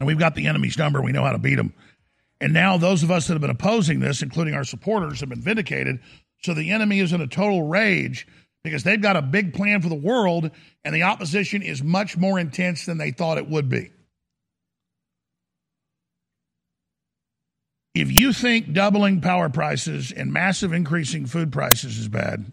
And 0.00 0.06
we've 0.06 0.18
got 0.18 0.34
the 0.34 0.46
enemy's 0.46 0.78
number, 0.78 1.00
we 1.00 1.12
know 1.12 1.24
how 1.24 1.32
to 1.32 1.38
beat 1.38 1.54
them. 1.56 1.72
And 2.40 2.52
now 2.52 2.76
those 2.76 3.02
of 3.02 3.10
us 3.10 3.26
that 3.26 3.34
have 3.34 3.40
been 3.40 3.50
opposing 3.50 4.00
this, 4.00 4.22
including 4.22 4.54
our 4.54 4.64
supporters, 4.64 5.20
have 5.20 5.28
been 5.28 5.40
vindicated. 5.40 6.00
So 6.42 6.52
the 6.52 6.72
enemy 6.72 7.00
is 7.00 7.12
in 7.12 7.20
a 7.20 7.26
total 7.26 7.62
rage 7.62 8.26
because 8.64 8.82
they've 8.82 9.00
got 9.00 9.16
a 9.16 9.22
big 9.22 9.54
plan 9.54 9.82
for 9.82 9.88
the 9.88 9.94
world, 9.94 10.50
and 10.84 10.94
the 10.94 11.02
opposition 11.02 11.62
is 11.62 11.82
much 11.82 12.16
more 12.16 12.38
intense 12.38 12.86
than 12.86 12.98
they 12.98 13.10
thought 13.10 13.38
it 13.38 13.48
would 13.48 13.68
be. 13.68 13.90
If 17.94 18.10
you 18.10 18.32
think 18.32 18.72
doubling 18.72 19.20
power 19.20 19.48
prices 19.48 20.10
and 20.10 20.32
massive 20.32 20.72
increasing 20.72 21.26
food 21.26 21.52
prices 21.52 21.98
is 21.98 22.08
bad, 22.08 22.50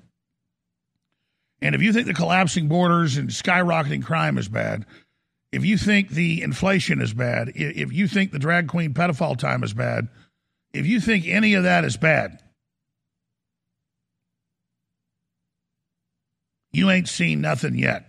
and 1.62 1.76
if 1.76 1.82
you 1.82 1.94
think 1.94 2.08
the 2.08 2.14
collapsing 2.14 2.68
borders 2.68 3.18
and 3.18 3.30
skyrocketing 3.30 4.04
crime 4.04 4.38
is 4.38 4.48
bad, 4.48 4.86
if 5.52 5.64
you 5.64 5.78
think 5.78 6.10
the 6.10 6.42
inflation 6.42 7.02
is 7.02 7.14
bad, 7.14 7.52
if 7.56 7.92
you 7.92 8.08
think 8.08 8.32
the 8.32 8.40
drag 8.40 8.68
queen 8.68 8.94
pedophile 8.94 9.38
time 9.38 9.64
is 9.64 9.74
bad, 9.74 10.08
if 10.74 10.88
you 10.88 11.00
think 11.00 11.28
any 11.28 11.54
of 11.54 11.64
that 11.64 11.84
is 11.84 11.98
bad, 11.98 12.42
you 16.72 16.90
ain't 16.90 17.10
seen 17.10 17.42
nothing 17.42 17.76
yet. 17.76 18.06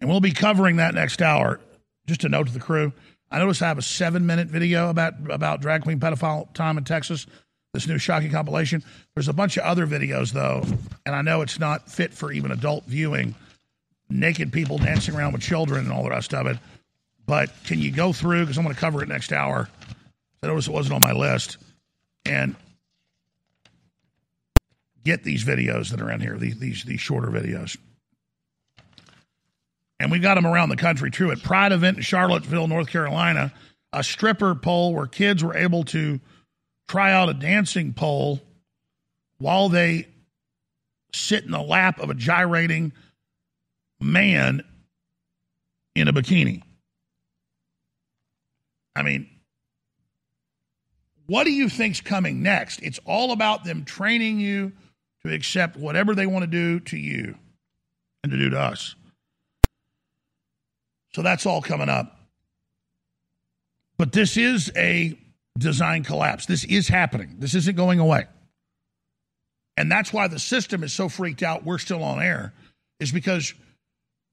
And 0.00 0.10
we'll 0.10 0.20
be 0.20 0.32
covering 0.32 0.76
that 0.76 0.94
next 0.94 1.22
hour. 1.22 1.60
Just 2.06 2.24
a 2.24 2.28
note 2.28 2.46
to 2.48 2.52
the 2.52 2.60
crew. 2.60 2.92
I 3.30 3.38
noticed 3.38 3.62
I 3.62 3.68
have 3.68 3.78
a 3.78 3.82
seven 3.82 4.26
minute 4.26 4.48
video 4.48 4.90
about, 4.90 5.14
about 5.30 5.60
drag 5.60 5.82
queen 5.82 5.98
pedophile 5.98 6.52
time 6.52 6.78
in 6.78 6.84
Texas 6.84 7.26
this 7.76 7.86
new 7.86 7.98
shocking 7.98 8.30
compilation. 8.30 8.82
There's 9.14 9.28
a 9.28 9.34
bunch 9.34 9.58
of 9.58 9.64
other 9.64 9.86
videos, 9.86 10.32
though, 10.32 10.64
and 11.04 11.14
I 11.14 11.20
know 11.20 11.42
it's 11.42 11.60
not 11.60 11.90
fit 11.90 12.14
for 12.14 12.32
even 12.32 12.50
adult 12.50 12.84
viewing. 12.86 13.34
Naked 14.08 14.50
people 14.50 14.78
dancing 14.78 15.14
around 15.14 15.32
with 15.34 15.42
children 15.42 15.84
and 15.84 15.92
all 15.92 16.02
the 16.02 16.10
rest 16.10 16.32
of 16.32 16.46
it. 16.46 16.56
But 17.26 17.50
can 17.64 17.78
you 17.78 17.90
go 17.90 18.12
through? 18.12 18.42
Because 18.42 18.56
I'm 18.56 18.64
going 18.64 18.74
to 18.74 18.80
cover 18.80 19.02
it 19.02 19.08
next 19.08 19.32
hour. 19.32 19.68
I 20.42 20.46
noticed 20.46 20.68
it 20.68 20.72
wasn't 20.72 20.94
on 20.94 21.02
my 21.02 21.12
list. 21.12 21.58
And 22.24 22.56
get 25.04 25.22
these 25.22 25.44
videos 25.44 25.90
that 25.90 26.00
are 26.00 26.10
in 26.10 26.20
here, 26.20 26.38
these, 26.38 26.58
these, 26.58 26.84
these 26.84 27.00
shorter 27.00 27.28
videos. 27.28 27.76
And 30.00 30.10
we've 30.10 30.22
got 30.22 30.36
them 30.36 30.46
around 30.46 30.70
the 30.70 30.76
country, 30.76 31.10
too. 31.10 31.30
At 31.30 31.42
Pride 31.42 31.72
event 31.72 31.98
in 31.98 32.02
Charlottesville, 32.02 32.68
North 32.68 32.88
Carolina, 32.88 33.52
a 33.92 34.02
stripper 34.02 34.54
pole 34.54 34.94
where 34.94 35.06
kids 35.06 35.44
were 35.44 35.56
able 35.56 35.84
to 35.84 36.20
try 36.88 37.12
out 37.12 37.28
a 37.28 37.34
dancing 37.34 37.92
pole 37.92 38.40
while 39.38 39.68
they 39.68 40.08
sit 41.12 41.44
in 41.44 41.50
the 41.50 41.62
lap 41.62 41.98
of 42.00 42.10
a 42.10 42.14
gyrating 42.14 42.92
man 44.00 44.62
in 45.94 46.08
a 46.08 46.12
bikini. 46.12 46.62
I 48.94 49.02
mean, 49.02 49.28
what 51.26 51.44
do 51.44 51.52
you 51.52 51.68
think's 51.68 52.00
coming 52.00 52.42
next? 52.42 52.80
It's 52.82 53.00
all 53.04 53.32
about 53.32 53.64
them 53.64 53.84
training 53.84 54.38
you 54.40 54.72
to 55.24 55.32
accept 55.32 55.76
whatever 55.76 56.14
they 56.14 56.26
want 56.26 56.44
to 56.44 56.46
do 56.46 56.80
to 56.80 56.96
you 56.96 57.36
and 58.22 58.30
to 58.30 58.38
do 58.38 58.50
to 58.50 58.58
us. 58.58 58.94
So 61.14 61.22
that's 61.22 61.46
all 61.46 61.62
coming 61.62 61.88
up. 61.88 62.20
But 63.96 64.12
this 64.12 64.36
is 64.36 64.70
a 64.76 65.18
design 65.56 66.04
collapse. 66.04 66.46
This 66.46 66.64
is 66.64 66.88
happening. 66.88 67.36
This 67.38 67.54
isn't 67.54 67.76
going 67.76 67.98
away. 67.98 68.26
And 69.76 69.90
that's 69.90 70.12
why 70.12 70.28
the 70.28 70.38
system 70.38 70.82
is 70.82 70.92
so 70.92 71.08
freaked 71.08 71.42
out. 71.42 71.64
We're 71.64 71.78
still 71.78 72.02
on 72.02 72.22
air, 72.22 72.54
is 72.98 73.12
because 73.12 73.52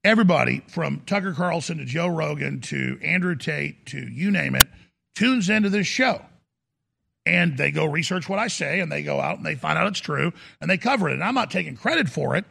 everybody 0.02 0.62
from 0.68 1.02
Tucker 1.06 1.32
Carlson 1.32 1.78
to 1.78 1.84
Joe 1.84 2.08
Rogan 2.08 2.60
to 2.62 2.98
Andrew 3.02 3.36
Tate 3.36 3.86
to 3.86 3.98
you 3.98 4.30
name 4.30 4.54
it 4.54 4.68
tunes 5.14 5.48
into 5.48 5.70
this 5.70 5.86
show. 5.86 6.22
And 7.26 7.56
they 7.56 7.70
go 7.70 7.86
research 7.86 8.28
what 8.28 8.38
I 8.38 8.48
say 8.48 8.80
and 8.80 8.92
they 8.92 9.02
go 9.02 9.18
out 9.20 9.38
and 9.38 9.46
they 9.46 9.54
find 9.54 9.78
out 9.78 9.86
it's 9.86 10.00
true 10.00 10.32
and 10.60 10.68
they 10.68 10.76
cover 10.76 11.08
it. 11.08 11.14
And 11.14 11.24
I'm 11.24 11.34
not 11.34 11.50
taking 11.50 11.76
credit 11.76 12.08
for 12.08 12.36
it. 12.36 12.44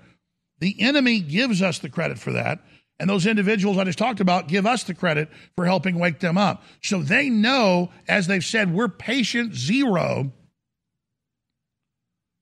The 0.60 0.76
enemy 0.80 1.20
gives 1.20 1.62
us 1.62 1.80
the 1.80 1.90
credit 1.90 2.18
for 2.18 2.32
that. 2.32 2.60
And 3.04 3.10
those 3.10 3.26
individuals 3.26 3.78
I 3.78 3.84
just 3.84 4.00
talked 4.00 4.22
about 4.22 4.48
give 4.48 4.66
us 4.66 4.86
the 4.86 4.94
credit 4.94 5.28
for 5.58 5.66
helping 5.66 6.00
wake 6.00 6.22
them 6.22 6.38
up. 6.38 6.64
So 6.82 7.02
they 7.02 7.30
know, 7.30 7.92
as 8.08 8.28
they've 8.28 8.42
said, 8.42 8.74
we're 8.74 8.88
patient 8.88 9.54
zero 9.56 10.32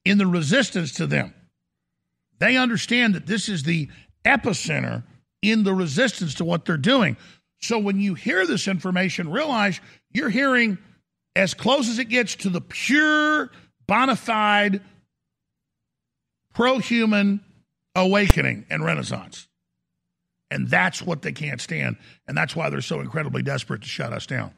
in 0.04 0.18
the 0.18 0.26
resistance 0.28 0.92
to 0.92 1.08
them. 1.08 1.34
They 2.38 2.56
understand 2.56 3.16
that 3.16 3.26
this 3.26 3.48
is 3.48 3.64
the 3.64 3.88
epicenter 4.24 5.02
in 5.42 5.64
the 5.64 5.74
resistance 5.74 6.34
to 6.34 6.44
what 6.44 6.64
they're 6.64 6.76
doing. 6.76 7.16
So 7.60 7.80
when 7.80 7.98
you 7.98 8.14
hear 8.14 8.46
this 8.46 8.68
information, 8.68 9.32
realize 9.32 9.80
you're 10.12 10.30
hearing 10.30 10.78
as 11.34 11.54
close 11.54 11.88
as 11.88 11.98
it 11.98 12.04
gets 12.04 12.36
to 12.36 12.48
the 12.48 12.60
pure, 12.60 13.50
bona 13.88 14.14
fide, 14.14 14.80
pro 16.54 16.78
human 16.78 17.40
awakening 17.96 18.64
and 18.70 18.84
renaissance. 18.84 19.48
And 20.52 20.68
that's 20.68 21.00
what 21.00 21.22
they 21.22 21.32
can't 21.32 21.62
stand. 21.62 21.96
And 22.28 22.36
that's 22.36 22.54
why 22.54 22.68
they're 22.68 22.82
so 22.82 23.00
incredibly 23.00 23.42
desperate 23.42 23.80
to 23.82 23.88
shut 23.88 24.12
us 24.12 24.26
down. 24.26 24.52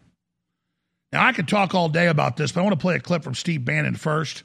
Now, 1.13 1.25
I 1.25 1.33
could 1.33 1.47
talk 1.47 1.73
all 1.73 1.89
day 1.89 2.09
about 2.09 2.37
this, 2.37 2.51
but 2.51 2.61
I 2.61 2.63
want 2.65 2.75
to 2.75 2.83
play 2.83 2.97
a 2.97 3.01
clip 3.01 3.23
from 3.23 3.37
Steve 3.37 3.65
Bannon 3.65 3.95
first, 3.95 4.43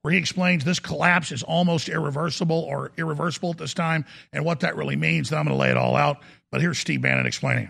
where 0.00 0.12
he 0.12 0.18
explains 0.18 0.64
this 0.64 0.80
collapse 0.80 1.32
is 1.32 1.42
almost 1.42 1.90
irreversible 1.90 2.60
or 2.60 2.92
irreversible 2.96 3.50
at 3.50 3.58
this 3.58 3.74
time 3.74 4.06
and 4.32 4.42
what 4.42 4.60
that 4.60 4.74
really 4.74 4.96
means. 4.96 5.28
Then 5.28 5.38
I'm 5.38 5.44
going 5.44 5.54
to 5.54 5.60
lay 5.60 5.70
it 5.70 5.76
all 5.76 5.96
out. 5.96 6.22
But 6.50 6.62
here's 6.62 6.78
Steve 6.78 7.02
Bannon 7.02 7.26
explaining. 7.26 7.68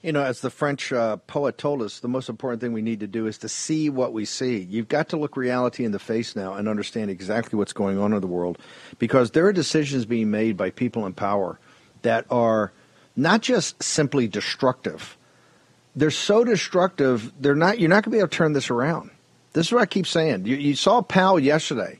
You 0.00 0.12
know, 0.12 0.22
as 0.22 0.40
the 0.40 0.50
French 0.50 0.92
uh, 0.92 1.16
poet 1.16 1.58
told 1.58 1.82
us, 1.82 1.98
the 1.98 2.08
most 2.08 2.28
important 2.28 2.60
thing 2.60 2.72
we 2.72 2.82
need 2.82 3.00
to 3.00 3.08
do 3.08 3.26
is 3.26 3.36
to 3.38 3.48
see 3.48 3.90
what 3.90 4.12
we 4.12 4.24
see. 4.24 4.60
You've 4.60 4.88
got 4.88 5.08
to 5.08 5.16
look 5.16 5.36
reality 5.36 5.84
in 5.84 5.90
the 5.90 5.98
face 5.98 6.36
now 6.36 6.54
and 6.54 6.68
understand 6.68 7.10
exactly 7.10 7.58
what's 7.58 7.72
going 7.72 7.98
on 7.98 8.12
in 8.12 8.20
the 8.20 8.28
world 8.28 8.58
because 9.00 9.32
there 9.32 9.46
are 9.46 9.52
decisions 9.52 10.06
being 10.06 10.30
made 10.30 10.56
by 10.56 10.70
people 10.70 11.04
in 11.04 11.12
power 11.14 11.58
that 12.02 12.26
are 12.30 12.72
not 13.16 13.42
just 13.42 13.82
simply 13.82 14.28
destructive. 14.28 15.16
They're 15.96 16.10
so 16.10 16.44
destructive, 16.44 17.32
they're 17.40 17.54
not 17.54 17.78
you're 17.78 17.88
not 17.88 18.04
going 18.04 18.10
to 18.12 18.16
be 18.16 18.18
able 18.18 18.28
to 18.28 18.36
turn 18.36 18.52
this 18.52 18.70
around. 18.70 19.10
This 19.52 19.66
is 19.66 19.72
what 19.72 19.82
I 19.82 19.86
keep 19.86 20.06
saying. 20.06 20.46
You, 20.46 20.56
you 20.56 20.74
saw 20.76 21.02
Powell 21.02 21.40
yesterday. 21.40 21.98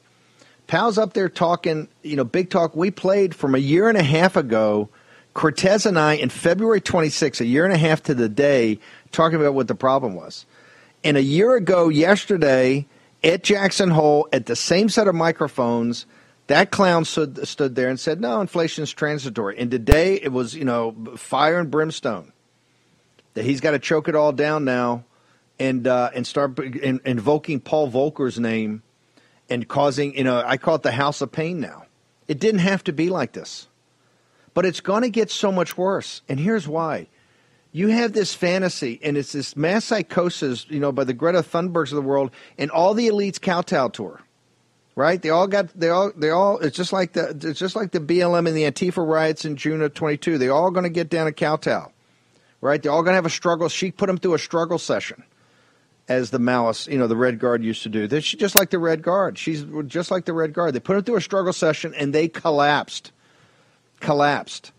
Powell's 0.68 0.98
up 0.98 1.14
there 1.14 1.28
talking, 1.28 1.88
you 2.02 2.14
know, 2.14 2.22
big 2.22 2.48
talk. 2.48 2.76
We 2.76 2.92
played 2.92 3.34
from 3.34 3.56
a 3.56 3.58
year 3.58 3.88
and 3.88 3.98
a 3.98 4.04
half 4.04 4.36
ago. 4.36 4.88
Cortez 5.34 5.84
and 5.84 5.98
I, 5.98 6.14
in 6.14 6.28
February 6.28 6.80
26, 6.80 7.40
a 7.40 7.44
year 7.44 7.64
and 7.64 7.74
a 7.74 7.78
half 7.78 8.04
to 8.04 8.14
the 8.14 8.28
day, 8.28 8.78
talking 9.10 9.40
about 9.40 9.54
what 9.54 9.66
the 9.66 9.74
problem 9.74 10.14
was. 10.14 10.46
And 11.02 11.16
a 11.16 11.22
year 11.22 11.56
ago, 11.56 11.88
yesterday, 11.88 12.86
at 13.24 13.42
Jackson 13.42 13.90
Hole, 13.90 14.28
at 14.32 14.46
the 14.46 14.56
same 14.56 14.88
set 14.88 15.08
of 15.08 15.14
microphones, 15.14 16.06
that 16.50 16.72
clown 16.72 17.04
stood, 17.04 17.46
stood 17.46 17.76
there 17.76 17.88
and 17.88 17.98
said, 17.98 18.20
"No, 18.20 18.40
inflation 18.40 18.82
is 18.82 18.92
transitory." 18.92 19.56
And 19.56 19.70
today 19.70 20.16
it 20.16 20.32
was, 20.32 20.52
you 20.52 20.64
know, 20.64 20.96
fire 21.16 21.60
and 21.60 21.70
brimstone. 21.70 22.32
That 23.34 23.44
he's 23.44 23.60
got 23.60 23.70
to 23.70 23.78
choke 23.78 24.08
it 24.08 24.16
all 24.16 24.32
down 24.32 24.64
now, 24.64 25.04
and 25.60 25.86
uh, 25.86 26.10
and 26.12 26.26
start 26.26 26.58
in, 26.58 27.00
invoking 27.04 27.60
Paul 27.60 27.88
Volcker's 27.88 28.40
name, 28.40 28.82
and 29.48 29.68
causing, 29.68 30.16
you 30.18 30.24
know, 30.24 30.42
I 30.44 30.56
call 30.56 30.74
it 30.74 30.82
the 30.82 30.90
House 30.90 31.20
of 31.20 31.30
Pain 31.30 31.60
now. 31.60 31.86
It 32.26 32.40
didn't 32.40 32.60
have 32.60 32.82
to 32.84 32.92
be 32.92 33.10
like 33.10 33.30
this, 33.30 33.68
but 34.52 34.66
it's 34.66 34.80
going 34.80 35.02
to 35.02 35.10
get 35.10 35.30
so 35.30 35.52
much 35.52 35.78
worse. 35.78 36.22
And 36.28 36.40
here's 36.40 36.66
why: 36.66 37.06
you 37.70 37.88
have 37.90 38.12
this 38.12 38.34
fantasy, 38.34 38.98
and 39.04 39.16
it's 39.16 39.30
this 39.30 39.54
mass 39.54 39.84
psychosis, 39.84 40.66
you 40.68 40.80
know, 40.80 40.90
by 40.90 41.04
the 41.04 41.14
Greta 41.14 41.44
Thunbergs 41.44 41.92
of 41.92 41.96
the 41.96 42.02
world, 42.02 42.32
and 42.58 42.72
all 42.72 42.94
the 42.94 43.06
elites 43.06 43.40
kowtow 43.40 43.86
to 43.90 44.04
her 44.06 44.20
right? 44.96 45.20
They 45.20 45.30
all 45.30 45.46
got 45.46 45.68
they 45.78 45.88
all 45.88 46.12
they 46.16 46.30
all 46.30 46.58
it's 46.58 46.76
just 46.76 46.92
like 46.92 47.12
the 47.12 47.30
it's 47.42 47.58
just 47.58 47.76
like 47.76 47.92
the 47.92 48.00
BLM 48.00 48.46
and 48.46 48.56
the 48.56 48.64
Antifa 48.64 49.06
riots 49.06 49.44
in 49.44 49.56
June 49.56 49.82
of 49.82 49.94
22. 49.94 50.38
They 50.38 50.48
all 50.48 50.70
going 50.70 50.84
to 50.84 50.90
get 50.90 51.08
down 51.10 51.26
a 51.26 51.32
kowtow, 51.32 51.90
right? 52.60 52.82
They're 52.82 52.92
all 52.92 53.02
going 53.02 53.12
to 53.12 53.16
have 53.16 53.26
a 53.26 53.30
struggle. 53.30 53.68
She 53.68 53.90
put 53.90 54.06
them 54.06 54.18
through 54.18 54.34
a 54.34 54.38
struggle 54.38 54.78
session, 54.78 55.24
as 56.08 56.30
the 56.30 56.38
Maoists, 56.38 56.90
you 56.90 56.98
know, 56.98 57.06
the 57.06 57.16
Red 57.16 57.38
Guard 57.38 57.62
used 57.62 57.82
to 57.84 57.88
do. 57.88 58.06
They're 58.06 58.20
just 58.20 58.56
like 58.56 58.70
the 58.70 58.78
Red 58.78 59.02
Guard. 59.02 59.38
She's 59.38 59.64
just 59.86 60.10
like 60.10 60.24
the 60.24 60.32
Red 60.32 60.52
Guard. 60.52 60.74
They 60.74 60.80
put 60.80 60.94
them 60.94 61.04
through 61.04 61.16
a 61.16 61.20
struggle 61.20 61.52
session 61.52 61.94
and 61.94 62.12
they 62.12 62.28
collapsed, 62.28 63.12
collapsed. 64.00 64.72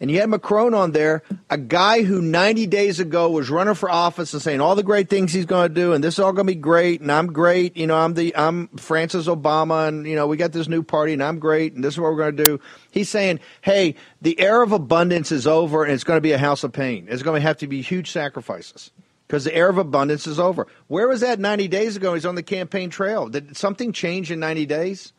And 0.00 0.10
you 0.10 0.20
had 0.20 0.28
Macron 0.28 0.74
on 0.74 0.92
there, 0.92 1.22
a 1.48 1.56
guy 1.56 2.02
who 2.02 2.20
90 2.20 2.66
days 2.66 3.00
ago 3.00 3.30
was 3.30 3.48
running 3.48 3.74
for 3.74 3.90
office 3.90 4.32
and 4.34 4.42
saying 4.42 4.60
all 4.60 4.74
the 4.74 4.82
great 4.82 5.08
things 5.08 5.32
he's 5.32 5.46
going 5.46 5.68
to 5.68 5.74
do, 5.74 5.94
and 5.94 6.04
this 6.04 6.14
is 6.14 6.20
all 6.20 6.32
going 6.32 6.46
to 6.46 6.52
be 6.52 6.60
great, 6.60 7.00
and 7.00 7.10
I'm 7.10 7.32
great. 7.32 7.76
You 7.76 7.86
know, 7.86 7.96
I'm 7.96 8.14
the 8.14 8.36
I'm 8.36 8.68
Francis 8.76 9.26
Obama, 9.26 9.88
and 9.88 10.06
you 10.06 10.14
know 10.14 10.26
we 10.26 10.36
got 10.36 10.52
this 10.52 10.68
new 10.68 10.82
party, 10.82 11.14
and 11.14 11.22
I'm 11.22 11.38
great, 11.38 11.72
and 11.72 11.82
this 11.82 11.94
is 11.94 12.00
what 12.00 12.12
we're 12.12 12.18
going 12.18 12.36
to 12.36 12.44
do. 12.44 12.60
He's 12.90 13.08
saying, 13.08 13.40
hey, 13.62 13.94
the 14.20 14.38
era 14.38 14.62
of 14.64 14.72
abundance 14.72 15.32
is 15.32 15.46
over, 15.46 15.82
and 15.82 15.92
it's 15.92 16.04
going 16.04 16.18
to 16.18 16.22
be 16.22 16.32
a 16.32 16.38
house 16.38 16.62
of 16.62 16.72
pain. 16.72 17.06
It's 17.08 17.22
going 17.22 17.40
to 17.40 17.46
have 17.46 17.58
to 17.58 17.66
be 17.66 17.80
huge 17.80 18.10
sacrifices 18.10 18.90
because 19.26 19.44
the 19.44 19.54
era 19.54 19.70
of 19.70 19.78
abundance 19.78 20.26
is 20.26 20.38
over. 20.38 20.66
Where 20.88 21.08
was 21.08 21.20
that 21.20 21.40
90 21.40 21.68
days 21.68 21.96
ago? 21.96 22.14
He's 22.14 22.26
on 22.26 22.34
the 22.34 22.42
campaign 22.42 22.90
trail. 22.90 23.28
Did 23.28 23.56
something 23.56 23.92
change 23.92 24.30
in 24.30 24.40
90 24.40 24.66
days? 24.66 25.12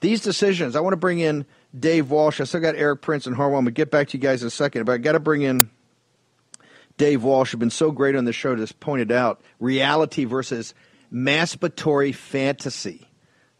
These 0.00 0.22
decisions. 0.22 0.76
I 0.76 0.80
want 0.80 0.94
to 0.94 0.98
bring 0.98 1.18
in 1.18 1.46
Dave 1.78 2.10
Walsh. 2.10 2.40
I 2.40 2.44
still 2.44 2.60
got 2.60 2.76
Erik 2.76 3.00
Prince 3.00 3.26
and 3.26 3.34
Harwell. 3.34 3.58
I'm 3.58 3.64
going 3.64 3.74
to 3.74 3.78
get 3.78 3.90
back 3.90 4.08
to 4.08 4.18
you 4.18 4.22
guys 4.22 4.42
in 4.42 4.48
a 4.48 4.50
second, 4.50 4.84
but 4.84 4.92
I 4.92 4.98
got 4.98 5.12
to 5.12 5.20
bring 5.20 5.42
in 5.42 5.70
Dave 6.98 7.24
Walsh, 7.24 7.52
who's 7.52 7.58
been 7.58 7.70
so 7.70 7.90
great 7.90 8.14
on 8.14 8.24
the 8.24 8.32
show, 8.32 8.54
just 8.54 8.78
pointed 8.80 9.10
out 9.10 9.40
reality 9.58 10.24
versus 10.24 10.74
masturbatory 11.12 12.14
fantasy. 12.14 13.08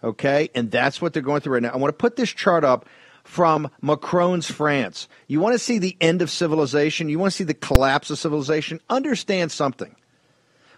Okay? 0.05 0.51
And 0.55 0.70
that's 0.70 1.01
what 1.01 1.12
they're 1.12 1.22
going 1.22 1.40
through 1.40 1.55
right 1.55 1.62
now. 1.62 1.70
I 1.70 1.77
want 1.77 1.90
to 1.90 1.96
put 1.96 2.16
this 2.16 2.31
chart 2.31 2.64
up 2.64 2.88
from 3.25 3.70
Macron's 3.81 4.51
France. 4.51 5.09
You 5.29 5.40
want 5.40 5.55
to 5.55 5.59
see 5.59 5.79
the 5.79 5.96
end 6.01 6.22
of 6.22 6.31
civilization? 6.31 7.09
You 7.09 7.18
want 7.18 7.33
to 7.33 7.37
see 7.37 7.44
the 7.44 7.55
collapse 7.55 8.11
of 8.11 8.18
civilization? 8.18 8.81
Understand 8.90 9.53
something. 9.53 9.94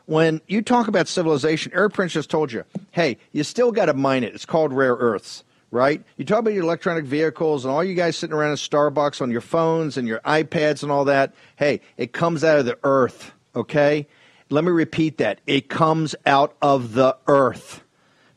When 0.07 0.43
you 0.47 0.61
talk 0.61 0.87
about 0.87 1.09
civilization, 1.09 1.73
Erik 1.75 1.95
Prince 1.95 2.13
just 2.13 2.29
told 2.29 2.53
you, 2.53 2.65
hey, 2.91 3.17
you 3.33 3.43
still 3.43 3.73
got 3.73 3.87
to 3.87 3.95
mine 3.95 4.23
it. 4.23 4.35
It's 4.35 4.45
called 4.45 4.73
rare 4.75 4.95
earths 4.95 5.43
right? 5.75 6.05
You 6.17 6.25
talk 6.25 6.39
about 6.39 6.55
your 6.55 6.63
electronic 6.63 7.05
vehicles 7.05 7.65
and 7.65 7.75
all 7.75 7.83
you 7.83 7.95
guys 7.95 8.17
sitting 8.17 8.35
around 8.35 8.53
in 8.53 8.57
Starbucks 8.57 9.21
on 9.21 9.33
your 9.33 9.41
phones 9.41 9.97
and 9.97 10.07
your 10.07 10.21
iPads 10.21 10.85
and 10.85 10.93
all 10.93 11.07
that. 11.07 11.35
Hey, 11.57 11.81
it 11.97 12.13
comes 12.13 12.45
out 12.45 12.61
of 12.61 12.65
the 12.65 12.79
earth, 12.85 13.33
okay? 13.57 14.07
Let 14.51 14.63
me 14.63 14.71
repeat 14.71 15.19
that. 15.19 15.41
It 15.49 15.69
comes 15.69 16.15
out 16.25 16.55
of 16.63 16.95
the 16.95 17.17
earth. 17.27 17.83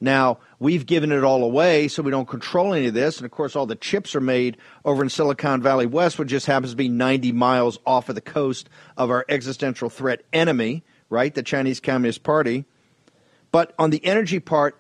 Now, 0.02 0.40
we've 0.58 0.88
given 0.88 1.12
it 1.12 1.24
all 1.24 1.44
away, 1.44 1.88
so 1.90 2.02
we 2.02 2.10
don't 2.10 2.28
control 2.28 2.74
any 2.74 2.88
of 2.88 2.96
this. 2.96 3.18
And 3.18 3.26
of 3.26 3.32
course, 3.32 3.56
all 3.56 3.68
the 3.68 3.76
chips 3.76 4.16
are 4.16 4.22
made 4.22 4.58
over 4.84 5.04
in 5.04 5.10
Silicon 5.10 5.62
Valley 5.62 5.86
West, 5.86 6.18
which 6.18 6.30
just 6.30 6.48
happens 6.48 6.72
to 6.72 6.78
be 6.78 6.90
90 6.90 7.34
miles 7.34 7.78
off 7.86 8.10
of 8.10 8.16
the 8.16 8.22
coast 8.22 8.68
of 8.98 9.12
our 9.12 9.26
existential 9.30 9.92
threat 9.92 10.24
enemy, 10.34 10.84
right? 11.12 11.36
The 11.36 11.44
Chinese 11.44 11.80
Communist 11.80 12.24
Party. 12.24 12.66
But 13.52 13.76
on 13.78 13.92
the 13.92 14.04
energy 14.04 14.40
part, 14.40 14.76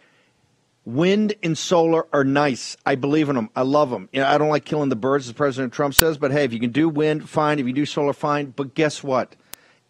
Wind 0.88 1.36
and 1.43 1.58
solar 1.58 2.08
are 2.13 2.23
nice. 2.23 2.78
I 2.86 2.95
believe 2.95 3.28
in 3.28 3.36
them. 3.36 3.50
I 3.54 3.63
love 3.63 3.89
them. 3.89 4.08
You 4.13 4.21
know, 4.21 4.28
I 4.28 4.38
don't 4.38 4.47
like 4.47 4.63
killing 4.63 4.88
the 4.88 4.95
birds, 4.95 5.28
as 5.28 5.34
President 5.34 5.73
Trump 5.73 5.93
says, 5.93 6.17
but 6.17 6.32
hey, 6.32 6.45
if 6.45 6.54
you 6.54 6.62
can 6.62 6.71
do 6.71 6.88
wind, 6.88 7.30
fine. 7.30 7.60
If 7.60 7.67
you 7.67 7.73
do 7.73 7.86
solar, 7.86 8.13
fine. 8.13 8.54
But 8.56 8.73
guess 8.73 9.04
what? 9.04 9.36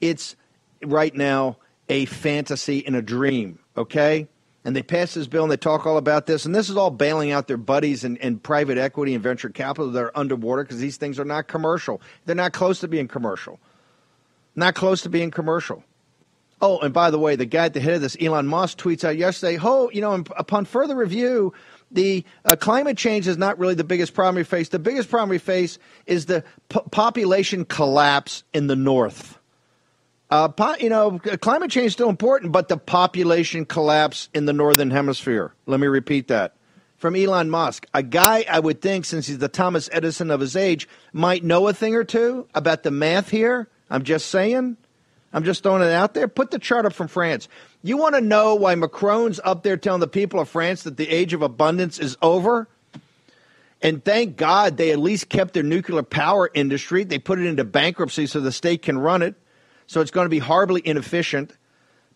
It's 0.01 0.35
right 0.83 1.13
now 1.13 1.57
a 1.87 2.05
fantasy 2.05 2.83
and 2.83 2.95
a 2.95 3.03
dream, 3.03 3.59
okay? 3.77 4.27
And 4.65 4.75
they 4.75 4.81
pass 4.81 5.13
this 5.13 5.27
bill 5.27 5.43
and 5.43 5.51
they 5.51 5.57
talk 5.57 5.85
all 5.85 5.97
about 5.97 6.25
this. 6.25 6.47
And 6.47 6.55
this 6.55 6.67
is 6.67 6.75
all 6.75 6.89
bailing 6.89 7.31
out 7.31 7.45
their 7.45 7.57
buddies 7.57 8.03
and, 8.03 8.17
and 8.17 8.41
private 8.41 8.79
equity 8.79 9.13
and 9.13 9.21
venture 9.21 9.49
capital 9.49 9.91
that 9.91 10.03
are 10.03 10.17
underwater 10.17 10.63
because 10.63 10.79
these 10.79 10.97
things 10.97 11.19
are 11.19 11.25
not 11.25 11.47
commercial. 11.47 12.01
They're 12.25 12.35
not 12.35 12.53
close 12.53 12.79
to 12.79 12.87
being 12.87 13.07
commercial. 13.07 13.59
Not 14.55 14.73
close 14.73 15.01
to 15.01 15.09
being 15.09 15.29
commercial. 15.29 15.83
Oh, 16.59 16.79
and 16.79 16.93
by 16.93 17.11
the 17.11 17.19
way, 17.19 17.35
the 17.35 17.45
guy 17.45 17.65
at 17.65 17.73
the 17.73 17.79
head 17.79 17.95
of 17.95 18.01
this, 18.01 18.17
Elon 18.19 18.47
Musk, 18.47 18.79
tweets 18.79 19.03
out 19.03 19.15
yesterday, 19.15 19.59
"Oh, 19.61 19.89
you 19.91 20.01
know, 20.01 20.23
upon 20.35 20.65
further 20.65 20.95
review, 20.95 21.53
the 21.91 22.25
uh, 22.45 22.55
climate 22.55 22.97
change 22.97 23.27
is 23.27 23.37
not 23.37 23.59
really 23.59 23.75
the 23.75 23.83
biggest 23.83 24.13
problem 24.13 24.35
we 24.35 24.43
face. 24.43 24.69
The 24.69 24.79
biggest 24.79 25.09
problem 25.09 25.29
we 25.29 25.37
face 25.37 25.77
is 26.07 26.25
the 26.25 26.43
population 26.91 27.63
collapse 27.63 28.43
in 28.53 28.67
the 28.67 28.75
north. 28.75 29.37
Uh, 30.29 30.49
po- 30.49 30.75
you 30.79 30.89
know, 30.89 31.19
climate 31.19 31.69
change 31.71 31.87
is 31.87 31.93
still 31.93 32.09
important, 32.09 32.51
but 32.51 32.67
the 32.67 32.77
population 32.77 33.63
collapse 33.63 34.27
in 34.33 34.45
the 34.45 34.53
northern 34.53 34.89
hemisphere. 34.89 35.53
Let 35.67 35.79
me 35.79 35.87
repeat 35.87 36.27
that." 36.29 36.53
From 36.97 37.15
Elon 37.15 37.51
Musk, 37.51 37.85
a 37.93 38.01
guy 38.01 38.43
I 38.49 38.59
would 38.59 38.81
think, 38.81 39.05
since 39.05 39.27
he's 39.27 39.37
the 39.37 39.47
Thomas 39.47 39.87
Edison 39.91 40.31
of 40.31 40.39
his 40.39 40.55
age, 40.55 40.89
might 41.13 41.43
know 41.43 41.67
a 41.67 41.73
thing 41.73 41.93
or 41.93 42.03
two 42.03 42.47
about 42.55 42.81
the 42.81 42.89
math 42.89 43.29
here. 43.29 43.69
I'm 43.91 44.01
just 44.01 44.29
saying. 44.29 44.77
I'm 45.33 45.43
just 45.43 45.63
throwing 45.63 45.81
it 45.81 45.91
out 45.91 46.13
there. 46.13 46.27
Put 46.27 46.51
the 46.51 46.59
chart 46.59 46.85
up 46.85 46.93
from 46.93 47.07
France. 47.07 47.47
You 47.83 47.97
want 47.97 48.15
to 48.15 48.21
know 48.21 48.55
why 48.55 48.75
Macron's 48.75 49.39
up 49.43 49.63
there 49.63 49.77
telling 49.77 49.99
the 49.99 50.07
people 50.07 50.39
of 50.39 50.49
France 50.49 50.83
that 50.83 50.97
the 50.97 51.09
age 51.09 51.33
of 51.33 51.41
abundance 51.41 51.99
is 51.99 52.17
over? 52.21 52.67
And 53.81 54.03
thank 54.03 54.37
God 54.37 54.77
they 54.77 54.91
at 54.91 54.99
least 54.99 55.29
kept 55.29 55.53
their 55.53 55.63
nuclear 55.63 56.01
power 56.01 56.49
industry. 56.53 57.03
They 57.03 57.19
put 57.19 57.39
it 57.39 57.45
into 57.45 57.63
bankruptcy 57.63 58.25
so 58.25 58.39
the 58.39 58.51
state 58.51 58.81
can 58.81 58.97
run 58.97 59.21
it. 59.21 59.35
So 59.85 60.01
it's 60.01 60.11
going 60.11 60.25
to 60.25 60.29
be 60.29 60.39
horribly 60.39 60.81
inefficient. 60.83 61.55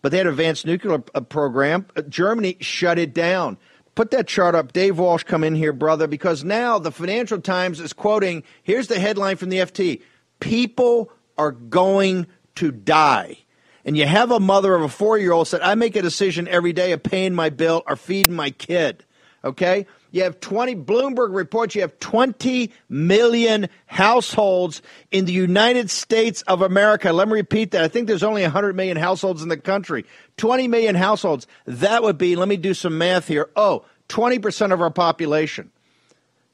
But 0.00 0.10
they 0.10 0.18
had 0.18 0.26
an 0.26 0.32
advanced 0.32 0.66
nuclear 0.66 1.02
uh, 1.14 1.20
program. 1.20 1.86
Uh, 1.96 2.02
Germany 2.02 2.56
shut 2.60 2.98
it 2.98 3.14
down. 3.14 3.56
Put 3.94 4.10
that 4.10 4.26
chart 4.26 4.54
up. 4.54 4.72
Dave 4.72 4.98
Walsh, 4.98 5.22
come 5.22 5.44
in 5.44 5.54
here, 5.54 5.72
brother, 5.72 6.06
because 6.06 6.42
now 6.42 6.78
the 6.78 6.90
Financial 6.90 7.40
Times 7.40 7.78
is 7.78 7.92
quoting 7.92 8.42
here's 8.62 8.88
the 8.88 8.98
headline 8.98 9.36
from 9.36 9.50
the 9.50 9.58
FT 9.58 10.02
People 10.40 11.12
are 11.38 11.52
going 11.52 12.26
to 12.56 12.70
die. 12.70 13.38
And 13.84 13.96
you 13.96 14.06
have 14.06 14.30
a 14.30 14.40
mother 14.40 14.74
of 14.74 14.82
a 14.82 14.88
four 14.88 15.18
year 15.18 15.32
old 15.32 15.48
said, 15.48 15.60
I 15.60 15.74
make 15.74 15.96
a 15.96 16.02
decision 16.02 16.46
every 16.48 16.72
day 16.72 16.92
of 16.92 17.02
paying 17.02 17.34
my 17.34 17.50
bill 17.50 17.82
or 17.86 17.96
feeding 17.96 18.34
my 18.34 18.50
kid. 18.50 19.04
Okay? 19.44 19.86
You 20.12 20.22
have 20.24 20.40
20, 20.40 20.76
Bloomberg 20.76 21.34
reports 21.34 21.74
you 21.74 21.80
have 21.80 21.98
20 21.98 22.70
million 22.88 23.68
households 23.86 24.82
in 25.10 25.24
the 25.24 25.32
United 25.32 25.90
States 25.90 26.42
of 26.42 26.60
America. 26.62 27.12
Let 27.12 27.28
me 27.28 27.34
repeat 27.34 27.72
that. 27.72 27.82
I 27.82 27.88
think 27.88 28.06
there's 28.06 28.22
only 28.22 28.42
100 28.42 28.76
million 28.76 28.98
households 28.98 29.42
in 29.42 29.48
the 29.48 29.56
country. 29.56 30.04
20 30.36 30.68
million 30.68 30.94
households. 30.94 31.46
That 31.64 32.02
would 32.02 32.18
be, 32.18 32.36
let 32.36 32.46
me 32.46 32.58
do 32.58 32.74
some 32.74 32.98
math 32.98 33.26
here. 33.26 33.48
Oh, 33.56 33.84
20% 34.10 34.72
of 34.72 34.80
our 34.80 34.90
population. 34.90 35.72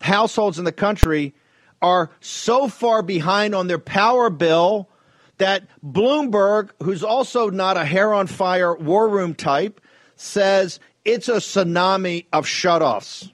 Households 0.01 0.59
in 0.59 0.65
the 0.65 0.73
country 0.73 1.35
are 1.83 2.11
so 2.21 2.69
far 2.69 3.03
behind 3.03 3.55
on 3.55 3.67
their 3.67 3.79
power 3.79 4.31
bill 4.31 4.89
that 5.39 5.65
Bloomberg, 5.85 6.71
who's 6.83 7.03
also 7.03 7.51
not 7.51 7.77
a 7.77 7.85
hair 7.85 8.13
on 8.13 8.27
fire 8.27 8.75
war 8.75 9.09
room 9.09 9.35
type, 9.35 9.81
says 10.17 10.81
it's 11.05 11.29
a 11.29 11.37
tsunami 11.37 12.27
of 12.33 12.45
shutoffs. 12.45 13.31